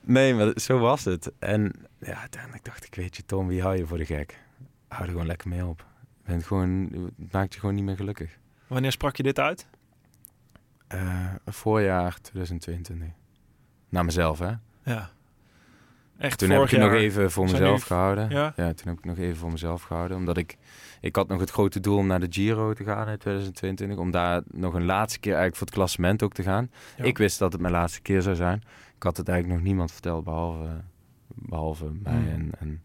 Nee, 0.09 0.33
maar 0.33 0.51
zo 0.55 0.79
was 0.79 1.05
het. 1.05 1.31
En 1.39 1.73
ja, 1.99 2.19
uiteindelijk 2.19 2.63
dacht 2.63 2.85
ik, 2.85 2.95
weet 2.95 3.15
je, 3.15 3.25
Tom, 3.25 3.47
wie 3.47 3.61
hou 3.61 3.77
je 3.77 3.87
voor 3.87 3.97
de 3.97 4.05
gek? 4.05 4.39
Hou 4.87 5.03
er 5.03 5.09
gewoon 5.09 5.25
lekker 5.25 5.49
mee 5.49 5.65
op. 5.65 5.85
Bent 6.25 6.43
gewoon, 6.45 6.89
het 7.17 7.31
maakt 7.31 7.53
je 7.53 7.59
gewoon 7.59 7.75
niet 7.75 7.83
meer 7.83 7.95
gelukkig. 7.95 8.37
Wanneer 8.67 8.91
sprak 8.91 9.15
je 9.15 9.23
dit 9.23 9.39
uit? 9.39 9.67
Eh 10.87 11.25
voorjaar 11.45 12.21
2022. 12.21 13.07
Naar 13.89 14.05
mezelf, 14.05 14.39
hè? 14.39 14.51
Ja. 14.83 15.09
Echt 16.17 16.37
Toen 16.39 16.49
heb 16.49 16.63
ik 16.63 16.69
het 16.69 16.79
nog 16.79 16.91
even 16.93 17.31
voor 17.31 17.45
mezelf 17.45 17.79
nu- 17.79 17.85
gehouden. 17.85 18.29
Ja? 18.29 18.53
Ja, 18.55 18.73
toen 18.73 18.87
heb 18.87 18.97
ik 18.97 19.05
nog 19.05 19.17
even 19.17 19.37
voor 19.37 19.51
mezelf 19.51 19.81
gehouden. 19.81 20.17
Omdat 20.17 20.37
ik... 20.37 20.57
Ik 21.01 21.15
had 21.15 21.27
nog 21.27 21.39
het 21.39 21.49
grote 21.49 21.79
doel 21.79 21.97
om 21.97 22.07
naar 22.07 22.19
de 22.19 22.27
Giro 22.29 22.73
te 22.73 22.83
gaan 22.83 23.07
in 23.07 23.17
2022. 23.17 23.97
Om 23.97 24.11
daar 24.11 24.41
nog 24.51 24.73
een 24.73 24.85
laatste 24.85 25.19
keer 25.19 25.31
eigenlijk 25.33 25.57
voor 25.57 25.67
het 25.67 25.75
klassement 25.75 26.23
ook 26.23 26.33
te 26.33 26.43
gaan. 26.43 26.71
Ja. 26.97 27.03
Ik 27.03 27.17
wist 27.17 27.39
dat 27.39 27.51
het 27.51 27.61
mijn 27.61 27.73
laatste 27.73 28.01
keer 28.01 28.21
zou 28.21 28.35
zijn. 28.35 28.63
Ik 28.99 29.05
had 29.05 29.17
het 29.17 29.27
eigenlijk 29.29 29.59
nog 29.59 29.67
niemand 29.67 29.91
verteld, 29.91 30.23
behalve, 30.23 30.81
behalve 31.27 31.91
mij 32.03 32.13
Hmm. 32.13 32.27
en, 32.27 32.51
en 32.59 32.83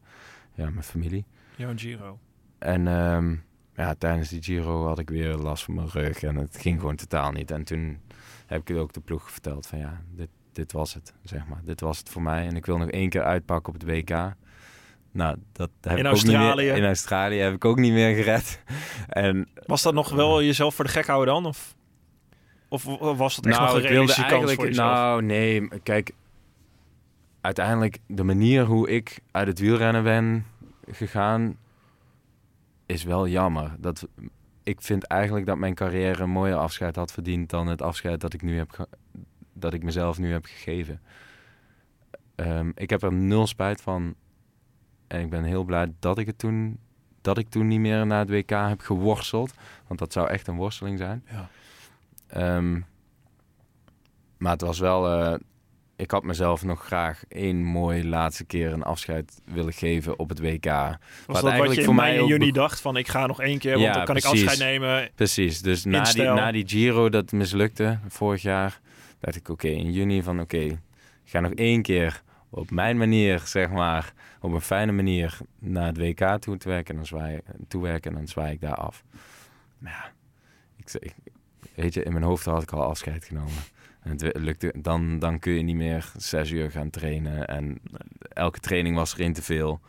ja, 0.54 0.70
mijn 0.70 0.82
familie. 0.82 1.24
Jouw 1.56 1.72
Giro. 1.76 2.18
En 2.58 2.88
ehm, 2.88 3.36
ja, 3.74 3.94
tijdens 3.94 4.28
die 4.28 4.42
Giro 4.42 4.86
had 4.86 4.98
ik 4.98 5.08
weer 5.10 5.34
last 5.34 5.64
van 5.64 5.74
mijn 5.74 5.88
rug. 5.88 6.22
En 6.22 6.36
het 6.36 6.56
ging 6.60 6.80
gewoon 6.80 6.96
totaal 6.96 7.30
niet. 7.32 7.50
En 7.50 7.64
toen 7.64 7.98
heb 8.46 8.60
ik 8.60 8.68
het 8.68 8.76
ook 8.76 8.92
de 8.92 9.00
ploeg 9.00 9.30
verteld 9.30 9.66
van 9.66 9.78
ja, 9.78 10.02
dit, 10.10 10.28
dit 10.52 10.72
was 10.72 10.94
het, 10.94 11.14
zeg 11.22 11.46
maar. 11.46 11.60
Dit 11.64 11.80
was 11.80 11.98
het 11.98 12.08
voor 12.08 12.22
mij. 12.22 12.46
En 12.46 12.56
ik 12.56 12.66
wil 12.66 12.78
nog 12.78 12.88
één 12.90 13.08
keer 13.08 13.22
uitpakken 13.22 13.74
op 13.74 13.80
het 13.80 13.88
WK. 13.90 14.34
Nou, 15.10 15.36
dat 15.52 15.70
heb 15.80 15.92
In 15.92 15.98
ik 15.98 16.06
ook 16.06 16.12
niet 16.12 16.24
Australië? 16.24 16.66
meer, 16.66 16.76
in 16.76 16.84
Australië 16.84 17.38
heb 17.38 17.54
ik 17.54 17.64
ook 17.64 17.78
niet 17.78 17.92
meer 17.92 18.14
gered. 18.14 18.62
En 19.08 19.48
Was 19.66 19.82
dat 19.82 19.94
nog 19.94 20.10
wel 20.10 20.42
jezelf 20.42 20.74
voor 20.74 20.84
de 20.84 20.90
gek 20.90 21.06
houden 21.06 21.34
dan? 21.34 21.46
Of, 21.46 21.74
of 22.74 23.16
was 23.18 23.36
dat 23.36 23.46
echt 23.46 23.58
nog 23.60 23.74
een 23.74 23.80
realistische 23.80 24.20
kans 24.20 24.32
eigenlijk. 24.32 24.58
voor 24.60 24.68
jezelf? 24.68 24.92
Nou, 24.92 25.22
nee, 25.22 25.68
kijk. 25.82 26.10
Uiteindelijk, 27.40 27.98
de 28.06 28.22
manier 28.22 28.64
hoe 28.64 28.90
ik 28.90 29.18
uit 29.30 29.46
het 29.46 29.58
wielrennen 29.58 30.02
ben 30.02 30.46
gegaan, 30.90 31.56
is 32.86 33.02
wel 33.04 33.28
jammer. 33.28 33.74
Dat, 33.78 34.08
ik 34.62 34.80
vind 34.82 35.04
eigenlijk 35.04 35.46
dat 35.46 35.56
mijn 35.58 35.74
carrière 35.74 36.22
een 36.22 36.30
mooier 36.30 36.56
afscheid 36.56 36.96
had 36.96 37.12
verdiend 37.12 37.50
dan 37.50 37.66
het 37.66 37.82
afscheid 37.82 38.20
dat 38.20 38.32
ik 38.32 38.42
nu 38.42 38.56
heb 38.56 38.70
ge- 38.70 38.88
dat 39.52 39.74
ik 39.74 39.82
mezelf 39.82 40.18
nu 40.18 40.32
heb 40.32 40.44
gegeven. 40.44 41.00
Ehm, 42.34 42.70
ik 42.74 42.90
heb 42.90 43.02
er 43.02 43.12
nul 43.12 43.46
spijt 43.46 43.80
van. 43.82 44.14
En 45.06 45.20
ik 45.20 45.30
ben 45.30 45.44
heel 45.44 45.64
blij 45.64 45.92
dat 45.98 46.18
ik 46.18 46.26
het 46.26 46.38
toen, 46.38 46.78
dat 47.20 47.38
ik 47.38 47.48
toen 47.48 47.68
niet 47.68 47.80
meer 47.80 48.06
naar 48.06 48.18
het 48.18 48.30
WK 48.30 48.50
heb 48.50 48.80
geworsteld. 48.80 49.54
Want 49.86 50.00
dat 50.00 50.12
zou 50.12 50.28
echt 50.28 50.46
een 50.46 50.56
worsteling 50.56 50.98
zijn. 50.98 51.24
Ja. 51.30 51.48
Ehm, 52.34 52.80
maar 54.38 54.52
het 54.52 54.60
was 54.60 54.78
wel... 54.78 55.08
eh, 55.22 55.34
ik 55.96 56.10
had 56.10 56.22
mezelf 56.22 56.64
nog 56.64 56.84
graag 56.84 57.22
één 57.28 57.64
mooi 57.64 58.08
laatste 58.08 58.44
keer 58.44 58.72
een 58.72 58.82
afscheid 58.82 59.40
willen 59.44 59.72
geven 59.72 60.18
op 60.18 60.28
het 60.28 60.40
WK. 60.40 60.64
Was 60.64 60.96
Wat 61.26 61.34
dat 61.34 61.42
wat 61.42 61.44
eigenlijk 61.44 61.74
je 61.74 61.80
in 61.80 61.84
voor 61.86 61.94
mei 61.94 62.12
mij 62.12 62.20
en 62.22 62.26
juni 62.26 62.52
dacht 62.52 62.80
van 62.80 62.96
ik 62.96 63.08
ga 63.08 63.26
nog 63.26 63.40
één 63.40 63.58
keer, 63.58 63.70
want 63.72 63.84
Ja, 63.84 63.92
dan 63.92 64.04
kan 64.04 64.16
ik 64.16 64.24
afscheid 64.24 64.58
nemen. 64.58 65.10
Precies, 65.14 65.62
dus 65.62 65.84
na 65.84 66.02
die, 66.02 66.22
na 66.22 66.52
die 66.52 66.68
Giro 66.68 67.08
dat 67.08 67.32
mislukte 67.32 67.98
vorig 68.08 68.42
jaar, 68.42 68.80
dacht 69.20 69.36
ik 69.36 69.48
oké, 69.48 69.68
in 69.68 69.92
juni 69.92 70.22
van 70.22 70.40
oké, 70.40 70.58
ik 70.58 70.78
ga 71.24 71.40
nog 71.40 71.52
één 71.52 71.82
keer 71.82 72.22
op 72.50 72.70
mijn 72.70 72.96
manier, 72.96 73.42
zeg 73.44 73.70
maar, 73.70 74.12
op 74.40 74.52
een 74.52 74.60
fijne 74.60 74.92
manier 74.92 75.38
naar 75.58 75.86
het 75.86 75.98
WK 75.98 76.38
toe 76.38 76.56
te 76.56 76.68
werken 76.68 76.90
en 76.90 76.96
dan 76.96 77.06
zwaai, 77.06 77.40
toewerken 77.68 78.10
en 78.10 78.16
dan 78.16 78.28
zwaai 78.28 78.52
ik 78.52 78.60
daar 78.60 78.74
af. 78.74 79.04
Maar 79.78 79.92
ja, 79.92 80.12
ik, 80.76 80.92
ik, 81.02 81.14
weet 81.74 81.94
je, 81.94 82.02
in 82.02 82.12
mijn 82.12 82.24
hoofd 82.24 82.44
had 82.44 82.62
ik 82.62 82.70
al 82.72 82.82
afscheid 82.82 83.24
genomen. 83.24 83.52
En 84.02 84.10
het 84.10 84.36
lukte, 84.38 84.74
dan, 84.76 85.18
dan 85.18 85.38
kun 85.38 85.52
je 85.52 85.62
niet 85.62 85.76
meer 85.76 86.12
zes 86.16 86.50
uur 86.50 86.70
gaan 86.70 86.90
trainen 86.90 87.46
en 87.48 87.78
elke 88.32 88.60
training 88.60 88.96
was 88.96 89.18
er 89.18 89.32
te 89.32 89.42
veel. 89.42 89.80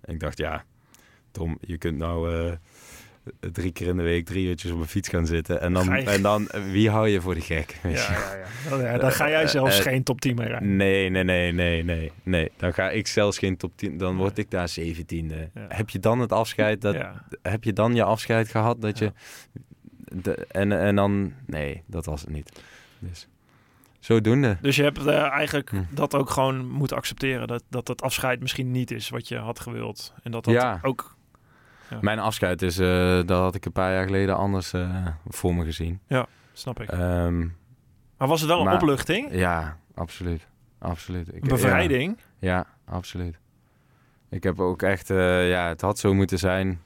En 0.00 0.14
ik 0.14 0.20
dacht, 0.20 0.38
ja, 0.38 0.64
Tom, 1.30 1.58
je 1.60 1.78
kunt 1.78 1.98
nou 1.98 2.34
eh, 2.46 2.52
drie 3.52 3.72
keer 3.72 3.86
in 3.88 3.96
de 3.96 4.02
week 4.02 4.24
drie 4.26 4.46
uurtjes 4.46 4.70
op 4.70 4.78
een 4.80 4.86
fiets 4.86 5.08
gaan 5.08 5.26
zitten. 5.26 5.60
En 5.60 5.72
dan, 5.72 5.84
je- 5.84 6.02
en 6.10 6.22
dan 6.22 6.48
eh, 6.48 6.62
wie 6.70 6.90
hou 6.90 7.08
je 7.08 7.20
voor 7.20 7.34
de 7.34 7.40
gek? 7.40 7.78
weet 7.82 7.96
Ja, 7.96 8.12
je? 8.12 8.18
ja, 8.18 8.34
ja. 8.34 8.70
Dan, 8.70 8.80
ja, 8.80 8.98
dan 8.98 9.12
ga 9.12 9.28
jij 9.28 9.42
Eh, 9.42 9.48
zelfs 9.48 9.76
eh, 9.78 9.82
geen 9.84 10.02
top 10.02 10.20
10 10.20 10.34
mee 10.36 10.46
rijden. 10.48 10.76
Nee, 10.76 11.08
nee, 11.10 11.24
nee, 11.24 11.52
nee, 11.52 11.84
nee, 11.84 12.12
nee. 12.22 12.50
Dan 12.56 12.74
ga 12.74 12.90
ik 12.90 13.06
zelfs 13.06 13.38
geen 13.38 13.56
top 13.56 13.72
10. 13.76 13.98
Dan 13.98 14.16
word 14.16 14.38
ik 14.38 14.50
daar 14.50 14.68
zeventiende. 14.68 15.50
Ja. 15.54 15.66
Heb 15.68 15.90
je 15.90 15.98
dan 15.98 16.18
het 16.20 16.32
afscheid? 16.32 16.80
Dat. 16.80 16.96
Heb 17.42 17.64
je 17.64 17.72
dan 17.72 17.94
je 17.94 18.02
afscheid 18.02 18.48
gehad? 18.48 18.80
Dat 18.80 18.98
je, 18.98 19.12
de, 20.22 20.46
en, 20.50 20.72
en 20.80 20.96
dan... 20.96 21.32
Nee, 21.46 21.82
dat 21.86 22.04
was 22.04 22.20
het 22.20 22.30
niet. 22.30 22.62
Dus 22.98 23.28
zodoende. 23.98 24.56
Dus 24.60 24.76
je 24.76 24.82
hebt 24.82 25.06
eh, 25.06 25.22
eigenlijk 25.30 25.70
Hm. 25.70 25.82
dat 25.90 26.14
ook 26.14 26.30
gewoon 26.30 26.68
moeten 26.68 26.96
accepteren. 26.96 27.46
Dat, 27.46 27.62
dat 27.68 27.88
het 27.88 28.02
afscheid 28.02 28.40
misschien 28.40 28.70
niet 28.70 28.90
is 28.90 29.08
wat 29.08 29.28
je 29.28 29.36
had 29.38 29.60
gewild. 29.60 30.12
En 30.22 30.30
dat 30.30 30.44
dat 30.44 30.54
Ja. 30.54 30.78
ook... 30.82 31.12
Mijn 32.00 32.18
afscheid 32.18 32.62
is... 32.62 32.78
eh, 32.78 32.86
dat 33.16 33.28
had 33.40 33.54
ik 33.54 33.64
een 33.64 33.72
paar 33.72 33.92
jaar 33.92 34.04
geleden 34.04 34.36
anders 34.36 34.72
eh, 34.72 35.06
voor 35.28 35.54
me 35.54 35.64
gezien. 35.64 36.00
Snap 36.52 36.80
ik. 36.80 36.88
Ehm, 36.88 37.38
Maar 38.18 38.28
was 38.28 38.40
het 38.40 38.50
wel 38.50 38.66
een 38.66 38.72
opluchting? 38.72 39.28
ja, 39.32 39.78
absoluut. 39.94 40.46
Absoluut. 40.78 41.28
Ik, 41.28 41.42
Een 41.42 41.48
bevrijding? 41.48 42.16
Ja, 42.38 42.56
ja, 42.56 42.66
absoluut. 42.84 43.38
Ik 44.30 44.42
heb 44.42 44.60
ook 44.60 44.82
echt... 44.82 45.08
ja, 45.08 45.68
het 45.68 45.80
had 45.80 45.98
zo 45.98 46.14
moeten 46.14 46.38
zijn. 46.38 46.80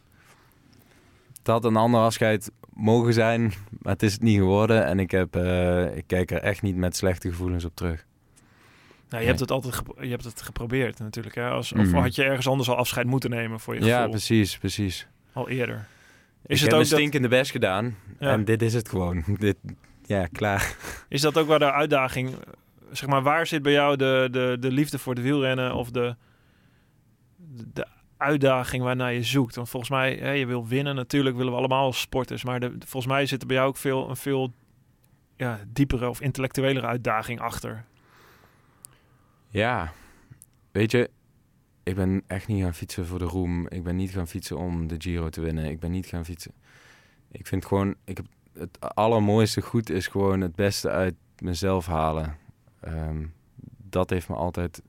Het 1.39 1.47
had 1.47 1.65
een 1.65 1.77
ander 1.77 2.01
afscheid 2.01 2.51
mogen 2.79 3.13
zijn, 3.13 3.53
maar 3.79 3.93
het 3.93 4.03
is 4.03 4.13
het 4.13 4.23
niet 4.23 4.37
geworden. 4.39 4.85
En 4.87 4.99
ik, 4.99 5.11
heb, 5.11 5.37
eh, 5.37 5.97
ik 5.97 6.05
kijk 6.07 6.31
er 6.31 6.43
echt 6.43 6.63
niet 6.63 6.77
met 6.77 6.97
slechte 6.97 7.29
gevoelens 7.29 7.65
op 7.65 7.75
terug. 7.77 8.07
Nou, 9.09 9.23
je 9.23 9.29
hebt 9.29 9.41
het 9.41 9.51
altijd 9.51 9.83
je 10.01 10.09
hebt 10.09 10.25
het 10.25 10.43
geprobeerd 10.43 10.99
natuurlijk. 10.99 11.35
Hè? 11.35 11.49
Als, 11.49 11.73
Of 11.73 11.79
Mhm. 11.79 11.95
had 11.97 12.15
je 12.15 12.25
ergens 12.25 12.49
anders 12.49 12.69
al 12.69 12.77
afscheid 12.77 13.07
moeten 13.07 13.31
nemen 13.31 13.61
voor 13.61 13.75
je 13.75 13.85
Ja, 13.85 14.09
precies, 14.09 14.59
precies. 14.59 15.07
Al 15.33 15.49
eerder. 15.49 15.87
Is 16.47 16.59
ik 16.59 16.65
het 16.65 16.75
ook 16.75 16.81
dat, 16.81 16.89
stinkende 16.89 17.29
best 17.29 17.51
gedaan. 17.51 17.97
Ja. 18.19 18.31
En 18.31 18.45
dit 18.45 18.63
is 18.63 18.75
het 18.75 18.89
gewoon. 18.89 19.25
dit, 19.39 19.57
ja, 20.07 20.27
klaar. 20.27 20.77
is 21.09 21.21
dat 21.21 21.37
ook 21.39 21.47
waar 21.49 21.59
de 21.59 21.73
uitdaging... 21.73 22.35
Zeg 22.93 23.09
maar, 23.09 23.23
waar 23.23 23.47
zit 23.47 23.63
bij 23.63 23.73
jou 23.73 23.97
de, 23.97 24.29
de, 24.31 24.57
de 24.61 24.71
liefde 24.71 24.99
voor 24.99 25.15
het 25.15 25.23
wielrennen 25.23 25.75
of 25.75 25.91
de, 25.91 26.17
de 27.73 27.87
uitdaging 28.19 28.83
waarnaar 28.83 29.13
je 29.13 29.23
zoekt? 29.23 29.55
Want 29.55 29.69
volgens 29.69 29.91
mij, 29.91 30.15
hè, 30.15 30.31
je 30.31 30.47
wil 30.47 30.67
winnen 30.67 30.95
natuurlijk, 30.95 31.37
willen 31.37 31.53
we 31.53 31.59
allemaal 31.59 31.85
als 31.85 32.01
sporters. 32.01 32.45
Maar 32.45 32.61
de, 32.61 32.77
volgens 32.79 33.13
mij 33.13 33.27
zit 33.27 33.41
er 33.41 33.47
bij 33.47 33.57
jou 33.57 33.69
ook 33.69 33.77
veel, 33.77 34.09
een 34.09 34.17
veel 34.17 34.53
ja, 35.37 35.61
diepere 35.69 36.09
of 36.09 36.21
intellectuelere 36.21 36.87
uitdaging 36.87 37.41
achter. 37.41 37.85
Ja, 39.49 39.93
weet 40.71 40.91
je, 40.91 41.11
ik 41.83 41.95
ben 41.95 42.23
echt 42.27 42.47
niet 42.47 42.63
gaan 42.63 42.75
fietsen 42.75 43.07
voor 43.07 43.19
de 43.19 43.25
roem. 43.25 43.69
Ik 43.69 43.83
ben 43.83 43.97
niet 43.97 44.11
gaan 44.11 44.29
fietsen 44.29 44.59
om 44.59 44.87
de 44.87 44.95
Giro 44.99 45.29
te 45.29 45.41
winnen. 45.41 45.65
Ik 45.65 45.81
ben 45.81 45.91
niet 45.91 46.07
gaan 46.07 46.25
fietsen. 46.25 46.53
Ik 47.31 47.47
vind 47.47 47.65
gewoon, 47.65 47.95
ik 48.05 48.17
heb 48.17 48.27
het 48.53 48.95
allermooiste 48.95 49.63
goed 49.63 49.91
is 49.91 50.07
gewoon 50.07 50.41
het 50.41 50.55
beste 50.55 50.91
uit 50.91 51.15
mezelf 51.39 51.87
halen. 51.87 52.37
Ehm, 52.81 53.27
dat 53.77 54.11
heeft 54.11 54.29
me 54.29 54.35
altijd 54.35 54.83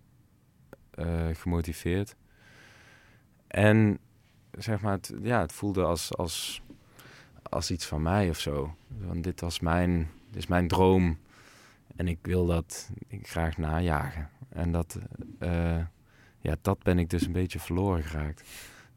eh, 0.92 1.28
gemotiveerd. 1.34 2.16
En 3.50 4.00
zeg 4.52 4.82
maar, 4.82 4.92
het, 4.92 5.14
ja, 5.22 5.40
het 5.40 5.54
voelde 5.54 5.84
als, 5.84 6.18
als, 6.18 6.62
als 7.50 7.72
iets 7.72 7.86
van 7.86 8.02
mij 8.02 8.30
of 8.30 8.40
zo. 8.40 8.76
Want 8.88 9.24
dit 9.24 9.42
was 9.42 9.60
mijn, 9.60 10.10
dit 10.28 10.36
is 10.36 10.48
mijn 10.48 10.68
droom. 10.68 11.18
En 11.96 12.08
ik 12.08 12.18
wil 12.22 12.46
dat 12.46 12.90
ik 13.08 13.28
graag 13.28 13.58
najagen. 13.58 14.30
En 14.50 14.72
dat, 14.72 15.00
eh, 15.40 15.78
ja, 16.40 16.56
dat 16.62 16.84
ben 16.84 17.00
ik 17.00 17.10
dus 17.10 17.26
een 17.26 17.32
beetje 17.32 17.60
verloren 17.60 18.04
geraakt. 18.04 18.40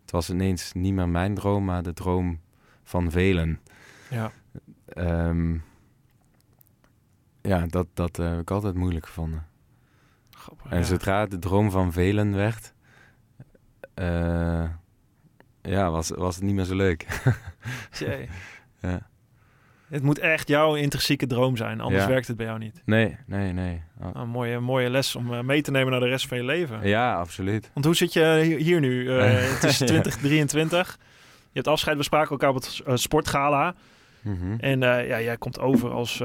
Het 0.01 0.11
was 0.11 0.31
ineens 0.31 0.73
niet 0.73 0.95
meer 0.95 1.09
mijn 1.09 1.35
droom, 1.35 1.65
maar 1.65 1.83
de 1.83 1.93
droom 1.93 2.41
van 2.83 3.11
velen. 3.11 3.61
Ja. 4.11 4.33
Ehm, 4.87 5.57
ja, 7.41 7.67
dat, 7.67 7.87
dat 7.95 8.19
eh, 8.19 8.31
heb 8.31 8.41
ik 8.41 8.51
altijd 8.51 8.75
moeilijk 8.75 9.07
gevonden. 9.07 9.47
Grappig, 10.31 10.71
En 10.71 10.79
ja. 10.79 10.85
zodra 10.85 11.27
de 11.27 11.39
droom 11.39 11.71
van 11.71 11.93
velen 11.93 12.35
werd, 12.35 12.72
eh, 13.95 14.65
ja, 15.63 15.91
was, 15.91 16.09
was 16.09 16.35
het 16.35 16.45
niet 16.45 16.55
meer 16.55 16.65
zo 16.65 16.75
leuk. 16.75 17.07
Ja. 18.81 19.11
Het 19.89 20.03
moet 20.03 20.19
echt 20.19 20.49
jouw 20.49 20.75
intrinsieke 20.75 21.27
droom 21.27 21.57
zijn, 21.57 21.81
anders 21.81 22.03
Ja. 22.03 22.09
werkt 22.09 22.27
het 22.27 22.37
bij 22.37 22.47
jou 22.47 22.59
niet. 22.59 22.83
Nee, 22.85 23.17
nee, 23.27 23.53
nee. 23.53 23.83
Oh. 23.99 24.05
Nou, 24.05 24.19
een 24.19 24.29
mooie, 24.29 24.61
mooie 24.61 24.91
les 24.91 25.17
om 25.17 25.33
eh, 25.35 25.41
mee 25.41 25.63
te 25.63 25.71
nemen 25.71 25.91
naar 25.91 26.01
de 26.01 26.09
rest 26.09 26.27
van 26.27 26.37
je 26.37 26.45
leven. 26.45 26.89
Ja, 26.89 27.15
absoluut. 27.15 27.71
Want 27.73 27.85
hoe 27.85 27.97
zit 27.97 28.13
je 28.13 28.57
hier, 28.59 28.81
nu? 28.81 29.19
Eh, 29.19 29.25
het 29.55 29.65
is 29.65 29.77
2023. 29.77 30.99
Je 31.43 31.49
hebt 31.53 31.69
afscheid, 31.69 31.97
we 31.97 32.03
spraken 32.03 32.31
elkaar 32.31 32.49
op 32.49 32.55
het 32.55 32.83
sportgala. 33.01 33.75
Mhm. 34.21 34.55
En 34.59 34.81
ja, 34.81 35.21
jij 35.21 35.37
komt 35.37 35.59
over 35.61 35.91
als, 35.91 36.23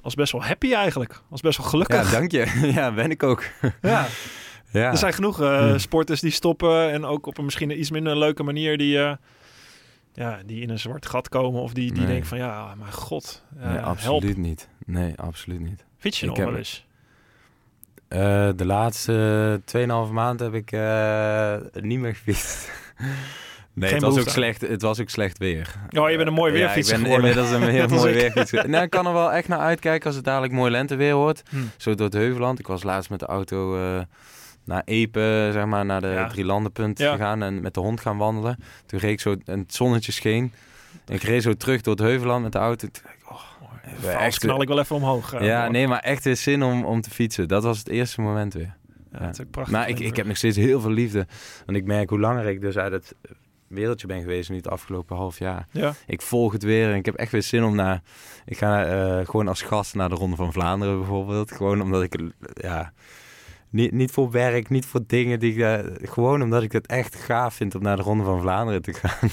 als 0.00 0.14
best 0.14 0.32
wel 0.32 0.44
happy 0.44 0.72
eigenlijk. 0.72 1.20
Als 1.30 1.40
best 1.40 1.58
wel 1.58 1.66
gelukkig. 1.66 2.10
Ja, 2.12 2.18
dank 2.18 2.30
je. 2.30 2.60
ja, 2.74 2.92
ben 2.92 3.10
ik 3.10 3.22
ook. 3.22 3.44
Ja. 3.80 4.06
Ja. 4.80 4.90
Er 4.90 4.96
zijn 4.96 5.12
genoeg 5.12 5.40
eh, 5.40 5.70
Hm. 5.70 5.78
sporters 5.78 6.20
die 6.20 6.30
stoppen 6.30 6.90
en 6.90 7.04
ook 7.04 7.26
op 7.26 7.38
een 7.38 7.44
misschien 7.44 7.70
een 7.70 7.78
iets 7.78 7.90
minder 7.90 8.16
leuke 8.18 8.42
manier 8.42 8.78
die, 8.78 8.98
eh, 8.98 9.12
ja, 10.12 10.38
die 10.46 10.60
in 10.60 10.70
een 10.70 10.78
zwart 10.78 11.06
gat 11.06 11.28
komen 11.28 11.60
of 11.60 11.72
die, 11.72 11.88
die 11.92 11.98
Nee. 11.98 12.06
denken 12.06 12.26
van 12.26 12.38
ja, 12.38 12.74
maar 12.74 12.92
god, 12.92 13.44
eh, 13.58 13.66
nee, 13.66 13.72
help. 13.76 13.84
absoluut 13.86 14.36
niet. 14.36 14.68
Nee, 14.86 15.12
absoluut 15.16 15.60
niet. 15.60 15.84
Fiets 15.98 16.20
je 16.20 16.26
nog 16.26 16.36
wel 16.36 16.56
eens? 16.56 16.86
De 18.56 18.64
laatste 18.64 19.60
2,5 19.64 20.10
maand 20.12 20.40
heb 20.40 20.54
ik 20.54 20.70
niet 21.82 21.98
meer 22.00 22.14
gefietst. 22.14 22.70
Nee, 23.76 23.88
Geen 23.88 23.98
het 23.98 24.06
was, 24.08 24.18
ook 24.20 24.26
aan. 24.26 24.32
slecht, 24.32 24.60
het 24.60 24.82
was 24.82 25.00
ook 25.00 25.08
slecht 25.08 25.38
weer. 25.38 25.74
Oh, 25.98 26.10
je 26.10 26.16
bent 26.16 26.28
een 26.28 26.34
mooi 26.34 26.52
Ja, 26.52 26.58
weerfietser 26.58 26.96
ik 26.96 27.02
ben 27.02 27.10
geworden. 27.12 27.36
inmiddels 27.36 27.62
een 27.62 27.68
heel 27.80 27.88
mooi 27.88 28.12
ik. 28.12 28.20
weerfietser. 28.20 28.68
Nou, 28.68 28.84
ik 28.84 28.90
kan 28.90 29.06
er 29.06 29.12
wel 29.12 29.32
echt 29.32 29.48
naar 29.48 29.58
uitkijken 29.58 30.06
als 30.06 30.14
het 30.16 30.24
dadelijk 30.24 30.52
mooi 30.52 30.70
lenteweer 30.70 31.14
wordt. 31.14 31.42
Hm. 31.50 31.56
Zo 31.76 31.94
door 31.94 32.04
het 32.06 32.14
Heuveland. 32.14 32.58
Ik 32.58 32.66
was 32.66 32.82
laatst 32.82 33.10
met 33.10 33.18
de 33.20 33.26
auto 33.26 33.76
naar 34.64 34.82
Epe, 34.84 35.48
zeg 35.52 35.64
maar, 35.66 35.84
naar 35.84 36.00
de 36.00 36.06
Ja. 36.06 36.28
Drielandenpunt 36.28 36.98
Ja. 36.98 37.12
gegaan 37.12 37.42
en 37.42 37.60
met 37.60 37.74
de 37.74 37.80
hond 37.80 38.00
gaan 38.00 38.16
wandelen. 38.16 38.56
Toen 38.86 38.98
reed 38.98 39.10
ik 39.12 39.20
zo, 39.20 39.36
en 39.44 39.58
het 39.58 39.74
zonnetje 39.74 40.12
scheen. 40.12 40.52
En 41.06 41.14
ik 41.14 41.22
reed 41.22 41.42
zo 41.42 41.52
terug 41.54 41.80
door 41.80 41.94
het 41.94 42.02
Heuveland 42.02 42.42
met 42.42 42.52
de 42.52 42.58
auto. 42.58 42.88
Toen 42.88 43.02
dacht 43.02 43.14
ik, 43.16 43.30
oh, 43.30 43.40
Vals 44.00 44.14
echt- 44.22 44.38
knal 44.38 44.62
ik 44.62 44.68
wel 44.68 44.78
even 44.78 44.96
omhoog. 44.96 45.32
eh, 45.32 45.46
ja, 45.46 45.68
nee, 45.68 45.88
maar 45.88 45.98
echt 46.00 46.24
weer 46.24 46.36
zin 46.36 46.62
om, 46.62 46.84
om 46.84 47.00
te 47.00 47.10
fietsen. 47.10 47.48
Dat 47.48 47.62
was 47.62 47.78
het 47.78 47.88
eerste 47.88 48.20
moment 48.20 48.54
weer. 48.54 48.74
Ja, 49.12 49.20
het 49.24 49.38
is 49.38 49.44
ook 49.44 49.50
prachtig. 49.50 49.74
Maar 49.74 49.88
ik, 49.88 49.98
ik 50.00 50.16
heb 50.16 50.26
nog 50.26 50.36
steeds 50.36 50.56
heel 50.56 50.80
veel 50.80 50.90
liefde. 50.90 51.26
Want 51.66 51.78
ik 51.78 51.84
merk 51.84 52.08
hoe 52.10 52.20
langer 52.20 52.46
ik 52.46 52.60
dus 52.60 52.76
uit 52.76 52.92
het 52.92 53.14
wereldje 53.68 54.06
ben 54.06 54.20
geweest 54.20 54.50
nu 54.50 54.56
het 54.56 54.68
afgelopen 54.68 55.16
half 55.16 55.38
jaar. 55.38 55.66
Ja, 55.70 55.92
Ik 56.06 56.22
volg 56.22 56.52
het 56.52 56.62
weer 56.62 56.90
en 56.90 56.94
ik 56.96 57.04
heb 57.04 57.14
echt 57.14 57.32
weer 57.32 57.42
zin 57.42 57.64
om 57.64 57.74
naar... 57.74 58.02
Ik 58.44 58.56
ga 58.58 58.84
eh, 58.84 59.26
gewoon 59.26 59.48
als 59.48 59.62
gast 59.62 59.94
naar 59.94 60.08
de 60.08 60.14
Ronde 60.14 60.36
van 60.36 60.52
Vlaanderen 60.52 60.98
bijvoorbeeld. 60.98 61.52
Gewoon 61.52 61.82
omdat 61.82 62.02
ik... 62.02 62.20
Ja, 62.54 62.92
niet, 63.74 63.92
niet 63.92 64.10
voor 64.10 64.30
werk, 64.30 64.68
niet 64.68 64.86
voor 64.86 65.00
dingen 65.06 65.38
die 65.38 65.52
ik... 65.52 65.58
daar- 65.58 65.84
gewoon 66.02 66.42
omdat 66.42 66.62
ik 66.62 66.72
het 66.72 66.86
echt 66.86 67.14
gaaf 67.14 67.54
vind 67.54 67.74
om 67.74 67.82
naar 67.82 67.96
de 67.96 68.02
Ronde 68.02 68.24
van 68.24 68.40
Vlaanderen 68.40 68.82
te 68.82 68.92
gaan. 69.02 69.28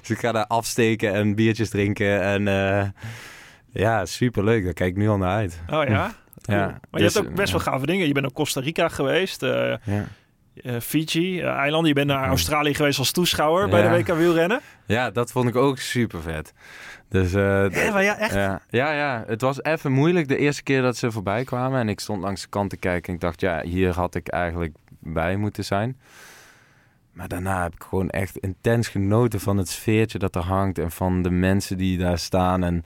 dus 0.00 0.10
ik 0.10 0.18
ga 0.18 0.32
daar 0.32 0.46
afsteken 0.46 1.12
en 1.12 1.34
biertjes 1.34 1.68
drinken. 1.70 2.20
En 2.22 2.48
eh, 2.48 2.88
ja, 3.72 4.06
superleuk. 4.06 4.64
Daar 4.64 4.72
kijk 4.72 4.90
ik 4.90 4.96
nu 4.96 5.08
al 5.08 5.18
naar 5.18 5.36
uit. 5.36 5.60
oh 5.66 5.84
ja. 5.88 6.14
Cool. 6.42 6.58
Ja, 6.58 6.66
maar 6.66 7.00
je 7.00 7.06
dus, 7.06 7.14
hebt 7.14 7.26
ook 7.26 7.34
best 7.34 7.52
wel 7.52 7.60
gave 7.60 7.86
dingen. 7.86 8.06
Je 8.06 8.12
bent 8.12 8.24
naar 8.24 8.34
Costa 8.34 8.60
Rica 8.60 8.88
geweest, 8.88 9.42
eh, 9.42 9.50
Ja. 9.84 10.04
eh, 10.62 10.80
Fiji, 10.80 11.40
eh, 11.40 11.48
eilanden. 11.48 11.88
Je 11.88 11.94
bent 11.94 12.06
naar. 12.06 12.28
Australië 12.28 12.74
geweest 12.74 12.98
als 12.98 13.10
toeschouwer 13.10 13.68
bij 13.68 13.82
de 13.82 13.88
WK 13.88 14.16
wielrennen. 14.16 14.60
ja, 14.86 15.10
dat 15.10 15.32
vond 15.32 15.48
ik 15.48 15.56
ook 15.56 15.78
super 15.78 16.22
vet. 16.22 16.52
Dus 17.12 17.34
eh, 17.34 17.70
Ja, 17.70 17.92
maar 17.92 18.02
ja, 18.02 18.18
echt. 18.18 18.34
Ja, 18.34 18.60
ja, 18.68 18.92
ja, 18.92 19.24
het 19.26 19.40
was 19.40 19.62
even 19.62 19.92
moeilijk 19.92 20.28
de 20.28 20.36
eerste 20.36 20.62
keer 20.62 20.82
dat 20.82 20.96
ze 20.96 21.10
voorbij 21.10 21.44
kwamen. 21.44 21.80
En 21.80 21.88
ik 21.88 22.00
stond 22.00 22.22
langs 22.22 22.42
de 22.42 22.48
kant 22.48 22.70
te 22.70 22.76
kijken 22.76 23.08
en 23.08 23.14
ik 23.14 23.20
dacht, 23.20 23.40
ja, 23.40 23.62
hier 23.62 23.94
had 23.94 24.14
ik 24.14 24.28
eigenlijk 24.28 24.76
bij 24.98 25.36
moeten 25.36 25.64
zijn. 25.64 25.98
Maar 27.12 27.28
daarna 27.28 27.62
heb 27.62 27.74
ik 27.74 27.82
gewoon 27.82 28.10
echt 28.10 28.36
intens 28.36 28.88
genoten 28.88 29.40
van 29.40 29.56
het 29.56 29.68
sfeertje 29.68 30.18
dat 30.18 30.34
er 30.34 30.42
hangt. 30.42 30.78
En 30.78 30.90
van 30.90 31.22
de 31.22 31.30
mensen 31.30 31.76
die 31.76 31.98
daar 31.98 32.18
staan. 32.18 32.64
En 32.64 32.84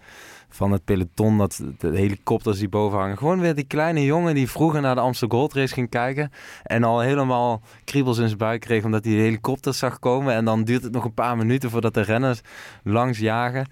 van 0.49 0.72
het 0.72 0.85
peloton, 0.85 1.39
dat, 1.39 1.62
de 1.79 1.97
helikopters 1.97 2.59
die 2.59 2.68
boven 2.68 2.99
hangen. 2.99 3.18
Gewoon 3.18 3.41
weer 3.41 3.55
die 3.55 3.66
kleine 3.66 4.05
jongen 4.05 4.35
die 4.35 4.51
vroeger 4.51 4.81
naar 4.81 4.95
de 4.95 5.01
Amsterdam 5.01 5.39
Gold 5.39 5.55
Race 5.55 5.74
ging 5.74 5.89
kijken. 5.89 6.33
En 6.62 6.85
al 6.85 7.01
helemaal 7.01 7.62
kriebels 7.85 8.18
in 8.18 8.27
zijn 8.27 8.39
buik 8.39 8.61
kreeg 8.61 8.85
omdat 8.85 9.05
hij 9.05 9.14
de 9.14 9.20
helikopters 9.20 9.79
zag 9.79 9.99
komen. 9.99 10.35
En 10.35 10.45
dan 10.45 10.64
duurt 10.64 10.83
het 10.83 10.93
nog 10.93 11.05
een 11.05 11.14
paar 11.14 11.37
minuten 11.37 11.70
voordat 11.70 11.95
de 11.95 12.01
renners 12.01 12.41
langs 12.83 13.18
jagen. 13.18 13.66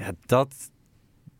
Ja, 0.00 0.10
dat, 0.26 0.54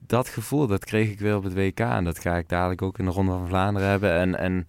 dat 0.07 0.29
gevoel, 0.29 0.67
dat 0.67 0.85
kreeg 0.85 1.11
ik 1.11 1.19
weer 1.21 1.37
op 1.37 1.45
het 1.45 1.55
WK. 1.55 1.81
En 1.81 2.05
dat 2.05 2.19
ga 2.19 2.37
ik 2.37 2.49
dadelijk 2.49 2.83
ook 2.83 2.99
in 2.99 3.05
de 3.05 3.11
Ronde 3.11 3.33
van 3.33 3.49
Vlaanderen 3.49 3.89
hebben. 3.89 4.13
En, 4.13 4.39
en 4.39 4.65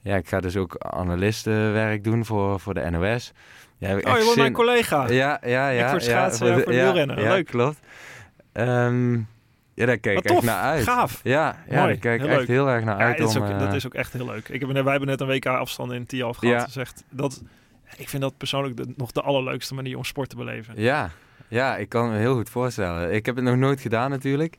ja, 0.00 0.16
ik 0.16 0.28
ga 0.28 0.40
dus 0.40 0.56
ook 0.56 0.76
analistenwerk 0.78 2.04
doen 2.04 2.24
voor, 2.24 2.60
voor 2.60 2.74
de 2.74 2.90
NOS. 2.90 3.32
Ja, 3.78 3.88
heb 3.88 3.98
ik 3.98 4.06
Oh, 4.08 4.16
je 4.18 4.22
wordt 4.24 4.38
mijn 4.38 4.52
collega. 4.52 5.08
Ja, 5.08 5.40
ja, 5.44 5.68
ja. 5.68 5.82
Ik 5.84 5.88
voor 5.90 5.98
ja, 5.98 6.04
schaatsen, 6.04 6.46
de- 6.46 6.62
voor 6.62 6.72
de 6.72 6.78
ja, 6.78 6.84
wielrennen. 6.84 7.20
Ja, 7.20 7.28
Leuk. 7.28 7.46
klopt. 7.46 7.78
Ehm, 8.52 9.12
ja, 9.74 9.86
daar 9.86 9.98
kijk 9.98 10.18
ik 10.18 10.24
echt 10.24 10.42
naar 10.42 10.60
uit. 10.62 10.82
Gaaf. 10.82 11.20
Ja, 11.22 11.56
ja 11.68 11.74
Mooi, 11.76 11.86
daar 11.86 11.96
kijk 11.96 12.14
ik 12.20 12.20
heel 12.20 12.28
echt 12.30 12.38
leuk. 12.38 12.48
heel 12.48 12.68
erg 12.68 12.84
naar 12.84 12.98
Ja, 12.98 13.04
uit. 13.04 13.18
dat, 13.18 13.28
is 13.30 13.36
ook, 13.36 13.48
eh, 13.48 13.58
dat 13.58 13.72
is 13.74 13.86
ook 13.86 13.94
echt 13.94 14.12
heel 14.12 14.26
leuk. 14.26 14.48
Ik 14.48 14.60
heb, 14.60 14.70
wij 14.72 14.82
hebben 14.90 15.08
net 15.08 15.20
een 15.20 15.26
WK 15.26 15.46
afstand 15.46 15.92
in 15.92 16.06
Tialf 16.06 16.36
gehad. 16.36 16.58
Ja. 16.60 16.64
Dus 16.64 16.76
echt, 16.76 17.04
dat, 17.10 17.42
ik 17.96 18.08
vind 18.08 18.22
dat 18.22 18.36
persoonlijk 18.36 18.76
de- 18.76 18.92
nog 18.96 19.12
de 19.12 19.22
allerleukste 19.22 19.74
manier 19.74 19.96
om 19.96 20.04
sport 20.04 20.28
te 20.28 20.36
beleven. 20.36 20.74
Ja, 20.76 21.10
ja, 21.54 21.76
ik 21.76 21.88
kan 21.88 22.10
me 22.10 22.16
heel 22.16 22.34
goed 22.34 22.50
voorstellen. 22.50 23.12
Ik 23.12 23.26
heb 23.26 23.36
het 23.36 23.44
nog 23.44 23.56
nooit 23.56 23.80
gedaan 23.80 24.10
natuurlijk. 24.10 24.56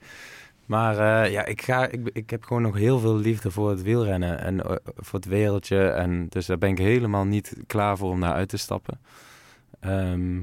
Maar 0.66 0.98
eh, 0.98 1.32
ja, 1.32 1.46
ik, 1.46 1.62
ga, 1.62 1.88
ik, 1.88 2.10
ik 2.14 2.30
heb 2.30 2.44
gewoon 2.44 2.62
nog 2.62 2.76
heel 2.76 3.00
veel 3.00 3.16
liefde 3.18 3.52
voor 3.52 3.70
het 3.70 3.82
wielrennen 3.82 4.40
en 4.40 4.64
eh, 4.64 4.76
voor 4.96 5.20
het 5.20 5.28
wereldje. 5.28 5.88
En 5.88 6.28
dus 6.30 6.46
daar 6.46 6.58
ben 6.58 6.70
ik 6.70 6.78
helemaal 6.78 7.26
niet 7.26 7.58
klaar 7.68 7.98
voor 7.98 8.10
om 8.12 8.20
naar 8.20 8.34
uit 8.34 8.50
te 8.50 8.58
stappen. 8.58 9.00
Ehm, 9.80 10.40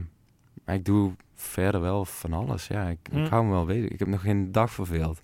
maar 0.65 0.75
ik 0.75 0.85
doe 0.85 1.13
verder 1.35 1.81
wel 1.81 2.05
van 2.05 2.33
alles. 2.33 2.67
Ja, 2.67 2.89
ik, 2.89 3.09
ik 3.13 3.29
hou 3.29 3.45
me 3.45 3.51
wel 3.51 3.65
bezig. 3.65 3.91
Ik 3.91 3.99
heb 3.99 4.09
nog 4.09 4.21
geen 4.21 4.53
dag 4.53 4.71
verveeld. 4.71 5.21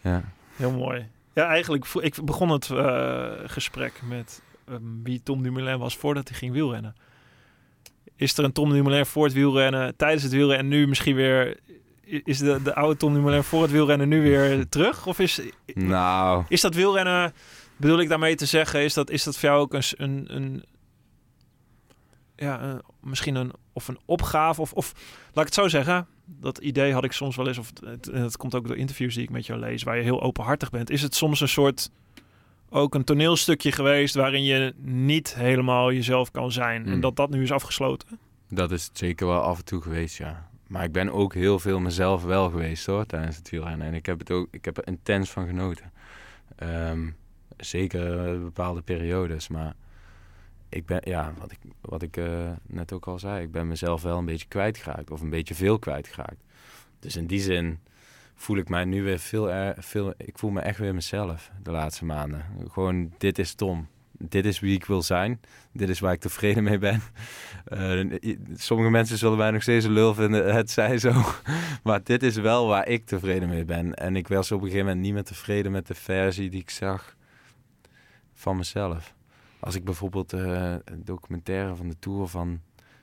Ja. 0.00 0.22
Heel 0.56 0.72
mooi. 0.72 1.08
Ja, 1.32 1.46
eigenlijk, 1.46 1.86
ik 1.86 2.24
begon 2.24 2.50
het 2.50 2.70
eh, 2.70 3.30
gesprek 3.44 4.00
met 4.08 4.42
ehm, 4.64 4.82
wie 5.02 5.22
Tom 5.22 5.42
Dumoulin 5.42 5.78
was 5.78 5.96
voordat 5.96 6.28
hij 6.28 6.38
ging 6.38 6.52
wielrennen. 6.52 6.94
Is 8.20 8.38
er 8.38 8.44
een 8.44 8.52
Tom 8.52 8.70
Dumoulin 8.72 9.06
voor 9.06 9.24
het 9.24 9.32
wielrennen, 9.32 9.96
tijdens 9.96 10.22
het 10.22 10.32
wielrennen 10.32 10.72
en 10.72 10.78
nu 10.78 10.86
misschien 10.86 11.14
weer... 11.14 11.58
Is 12.04 12.38
de, 12.38 12.62
de 12.62 12.74
oude 12.74 12.96
Tom 12.96 13.14
Dumoulin 13.14 13.42
voor 13.42 13.62
het 13.62 13.70
wielrennen 13.70 14.08
nu 14.08 14.22
weer 14.22 14.68
terug? 14.68 15.06
Of 15.06 15.18
is, 15.18 15.40
Nou, 15.74 16.44
is 16.48 16.60
dat 16.60 16.74
wielrennen, 16.74 17.32
bedoel 17.76 18.00
ik 18.00 18.08
daarmee 18.08 18.34
te 18.34 18.46
zeggen, 18.46 18.82
is 18.82 18.94
dat, 18.94 19.10
is 19.10 19.24
dat 19.24 19.36
voor 19.38 19.48
jou 19.48 19.60
ook 19.60 19.74
een, 19.74 19.82
een, 19.96 20.26
een 20.36 20.64
ja, 22.36 22.62
een- 22.62 22.82
misschien 23.00 23.34
een, 23.34 23.52
of 23.72 23.88
een 23.88 23.98
opgave, 24.04 24.60
of, 24.60 24.72
of 24.72 24.92
laat 25.26 25.46
ik 25.46 25.54
het 25.54 25.54
zo 25.54 25.68
zeggen, 25.68 26.06
dat 26.24 26.58
idee 26.58 26.92
had 26.92 27.04
ik 27.04 27.12
soms 27.12 27.36
wel 27.36 27.48
eens, 27.48 27.58
of 27.58 27.72
het, 27.84 28.08
en 28.08 28.20
dat 28.22 28.36
komt 28.36 28.54
ook 28.54 28.66
door 28.66 28.76
interviews 28.76 29.14
die 29.14 29.22
ik 29.22 29.30
met 29.30 29.46
jou 29.46 29.60
lees, 29.60 29.82
waar 29.82 29.96
je 29.96 30.02
heel 30.02 30.22
openhartig 30.22 30.70
bent. 30.70 30.90
Is 30.90 31.02
het 31.02 31.14
soms 31.14 31.40
een 31.40 31.48
soort, 31.48 31.90
ook 32.70 32.94
een 32.94 33.04
toneelstukje 33.04 33.72
geweest 33.72 34.14
waarin 34.14 34.44
je 34.44 34.74
niet 34.82 35.34
helemaal 35.34 35.92
jezelf 35.92 36.30
kan 36.30 36.52
zijn 36.52 36.84
en 36.84 36.90
Hmm. 36.92 37.00
dat 37.00 37.16
dat 37.16 37.30
nu 37.30 37.42
is 37.42 37.52
afgesloten? 37.52 38.18
dat 38.48 38.70
is 38.70 38.84
het 38.86 38.98
zeker 38.98 39.26
wel 39.26 39.40
af 39.40 39.58
en 39.58 39.64
toe 39.64 39.82
geweest, 39.82 40.16
ja. 40.16 40.48
Maar 40.66 40.84
ik 40.84 40.92
ben 40.92 41.12
ook 41.12 41.34
heel 41.34 41.58
veel 41.58 41.80
mezelf 41.80 42.24
wel 42.24 42.50
geweest 42.50 42.86
hoor, 42.86 43.06
tijdens 43.06 43.36
het 43.36 43.50
wielrennen. 43.50 43.86
En 43.86 43.94
ik 43.94 44.06
heb, 44.06 44.18
het 44.18 44.30
ook, 44.30 44.48
ik 44.50 44.64
heb 44.64 44.76
er 44.76 44.86
intens 44.86 45.30
van 45.30 45.46
genoten. 45.46 45.92
Ehm, 46.56 47.10
zeker 47.56 48.26
eh, 48.34 48.40
bepaalde 48.42 48.82
periodes, 48.82 49.48
maar 49.48 49.74
ik 50.68 50.86
ben, 50.86 51.00
ja, 51.04 51.32
wat 51.38 51.52
ik, 51.52 51.58
wat 51.80 52.02
ik 52.02 52.16
eh, 52.16 52.50
net 52.66 52.92
ook 52.92 53.06
al 53.06 53.18
zei, 53.18 53.42
ik 53.42 53.52
ben 53.52 53.68
mezelf 53.68 54.02
wel 54.02 54.18
een 54.18 54.24
beetje 54.24 54.48
kwijtgeraakt. 54.48 55.10
Of 55.10 55.20
een 55.20 55.30
beetje 55.30 55.54
veel 55.54 55.78
kwijtgeraakt. 55.78 56.42
Dus 56.98 57.16
in 57.16 57.26
die 57.26 57.40
zin 57.40 57.78
voel 58.40 58.56
ik 58.56 58.68
mij 58.68 58.84
nu 58.84 59.02
weer 59.02 59.18
veel, 59.18 59.50
er, 59.50 59.74
veel 59.78 60.14
ik 60.16 60.38
voel 60.38 60.50
me 60.50 60.60
echt 60.60 60.78
weer 60.78 60.94
mezelf 60.94 61.50
de 61.62 61.70
laatste 61.70 62.04
maanden. 62.04 62.44
Gewoon, 62.68 63.12
dit 63.18 63.38
is 63.38 63.54
Tom. 63.54 63.88
dit 64.12 64.44
is 64.44 64.60
wie 64.60 64.74
ik 64.74 64.84
wil 64.84 65.02
zijn. 65.02 65.40
Dit 65.72 65.88
is 65.88 66.00
waar 66.00 66.12
ik 66.12 66.20
tevreden 66.20 66.62
mee 66.62 66.78
ben. 66.78 67.00
Eh, 67.64 68.04
sommige 68.54 68.90
mensen 68.90 69.18
zullen 69.18 69.38
mij 69.38 69.50
nog 69.50 69.62
steeds 69.62 69.84
een 69.84 69.92
lul 69.92 70.14
vinden. 70.14 70.54
Het 70.54 70.70
zij 70.70 70.98
zo. 70.98 71.12
maar 71.84 72.04
dit 72.04 72.22
is 72.22 72.36
wel 72.36 72.66
waar 72.66 72.88
ik 72.88 73.06
tevreden 73.06 73.48
mee 73.48 73.64
ben. 73.64 73.94
En 73.94 74.16
ik 74.16 74.28
was 74.28 74.52
op 74.52 74.58
een 74.58 74.66
gegeven 74.66 74.86
moment 74.86 75.04
niet 75.04 75.12
meer 75.12 75.24
tevreden 75.24 75.72
met 75.72 75.86
de 75.86 75.94
versie 75.94 76.50
die 76.50 76.60
ik 76.60 76.70
zag 76.70 77.16
van 78.34 78.56
mezelf. 78.56 79.14
Als 79.60 79.74
ik 79.74 79.84
bijvoorbeeld 79.84 80.32
uh, 80.32 80.74
een 80.84 81.04
documentaire 81.04 81.74
van 81.74 81.88
de 81.88 81.98
Tour 81.98 82.26
van 82.26 82.60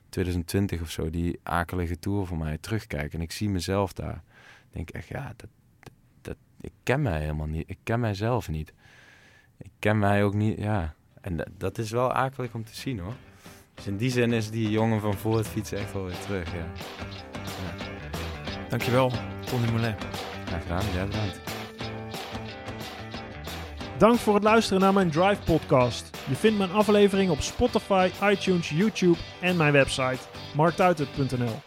2020 0.08 0.80
of 0.80 0.90
zo, 0.90 1.10
die 1.10 1.40
akelige 1.42 1.98
Tour 1.98 2.26
voor 2.26 2.38
mij 2.38 2.58
terugkijk 2.58 3.14
en 3.14 3.20
ik 3.20 3.32
zie 3.32 3.48
mezelf 3.48 3.92
daar, 3.92 4.22
denk 4.78 4.90
ik 4.90 4.96
echt, 4.96 5.08
ja, 5.08 5.32
dat, 5.36 5.50
dat, 6.22 6.36
ik 6.60 6.72
ken 6.82 7.02
mij 7.02 7.20
helemaal 7.20 7.46
niet. 7.46 7.64
Ik 7.66 7.78
ken 7.82 8.00
mijzelf 8.00 8.48
niet. 8.48 8.72
Ik 9.58 9.70
ken 9.78 9.98
mij 9.98 10.24
ook 10.24 10.34
niet, 10.34 10.58
ja. 10.58 10.94
En 11.20 11.36
dat, 11.36 11.48
dat 11.56 11.78
is 11.78 11.90
wel 11.90 12.12
akelig 12.12 12.54
om 12.54 12.64
te 12.64 12.74
zien 12.74 12.98
hoor. 12.98 13.14
Dus 13.74 13.86
in 13.86 13.96
die 13.96 14.10
zin 14.10 14.32
is 14.32 14.50
die 14.50 14.70
jongen 14.70 15.00
van 15.00 15.14
voor 15.14 15.36
het 15.36 15.48
fietsen 15.48 15.78
echt 15.78 15.92
wel 15.92 16.04
weer 16.04 16.18
terug, 16.18 16.52
ja. 16.52 16.66
ja. 17.32 18.68
Dankjewel, 18.68 19.12
Tony 19.46 19.70
Moulin. 19.70 19.94
Graag 20.46 20.62
gedaan, 20.62 20.84
jij 20.94 21.06
bedankt. 21.06 21.40
Dank 23.98 24.18
voor 24.18 24.34
het 24.34 24.44
luisteren 24.44 24.80
naar 24.80 24.92
mijn 24.92 25.10
Drive 25.10 25.42
podcast. 25.44 26.16
Je 26.28 26.34
vindt 26.34 26.58
mijn 26.58 26.70
aflevering 26.70 27.30
op 27.30 27.40
Spotify, 27.40 28.10
iTunes, 28.22 28.68
YouTube 28.68 29.18
en 29.40 29.56
mijn 29.56 29.72
website 29.72 30.22
marktuitert.nl. 30.54 31.60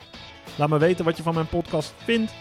Laat 0.58 0.70
me 0.70 0.78
weten 0.78 1.06
wat 1.06 1.18
je 1.18 1.24
van 1.24 1.34
mijn 1.34 1.48
podcast 1.48 1.94
vindt 1.98 2.32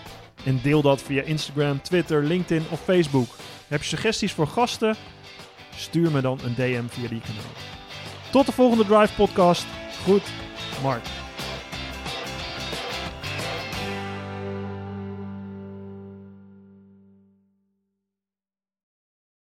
en 0.45 0.61
deel 0.63 0.83
dat 0.83 1.03
via 1.03 1.23
Instagram, 1.23 1.83
Twitter, 1.83 2.23
LinkedIn 2.25 2.67
of 2.71 2.81
Facebook. 2.81 3.29
Heb 3.69 3.81
je 3.83 3.89
suggesties 3.89 4.33
voor 4.33 4.47
gasten? 4.47 4.97
Stuur 5.77 6.11
me 6.11 6.21
dan 6.21 6.39
een 6.45 6.55
DM 6.55 6.87
via 6.87 7.09
die 7.09 7.21
kanaal. 7.21 7.53
Tot 8.31 8.47
de 8.47 8.53
volgende 8.53 8.85
Drive 8.85 9.15
podcast. 9.15 9.67
Goed, 10.05 10.23
Mark. 10.83 11.30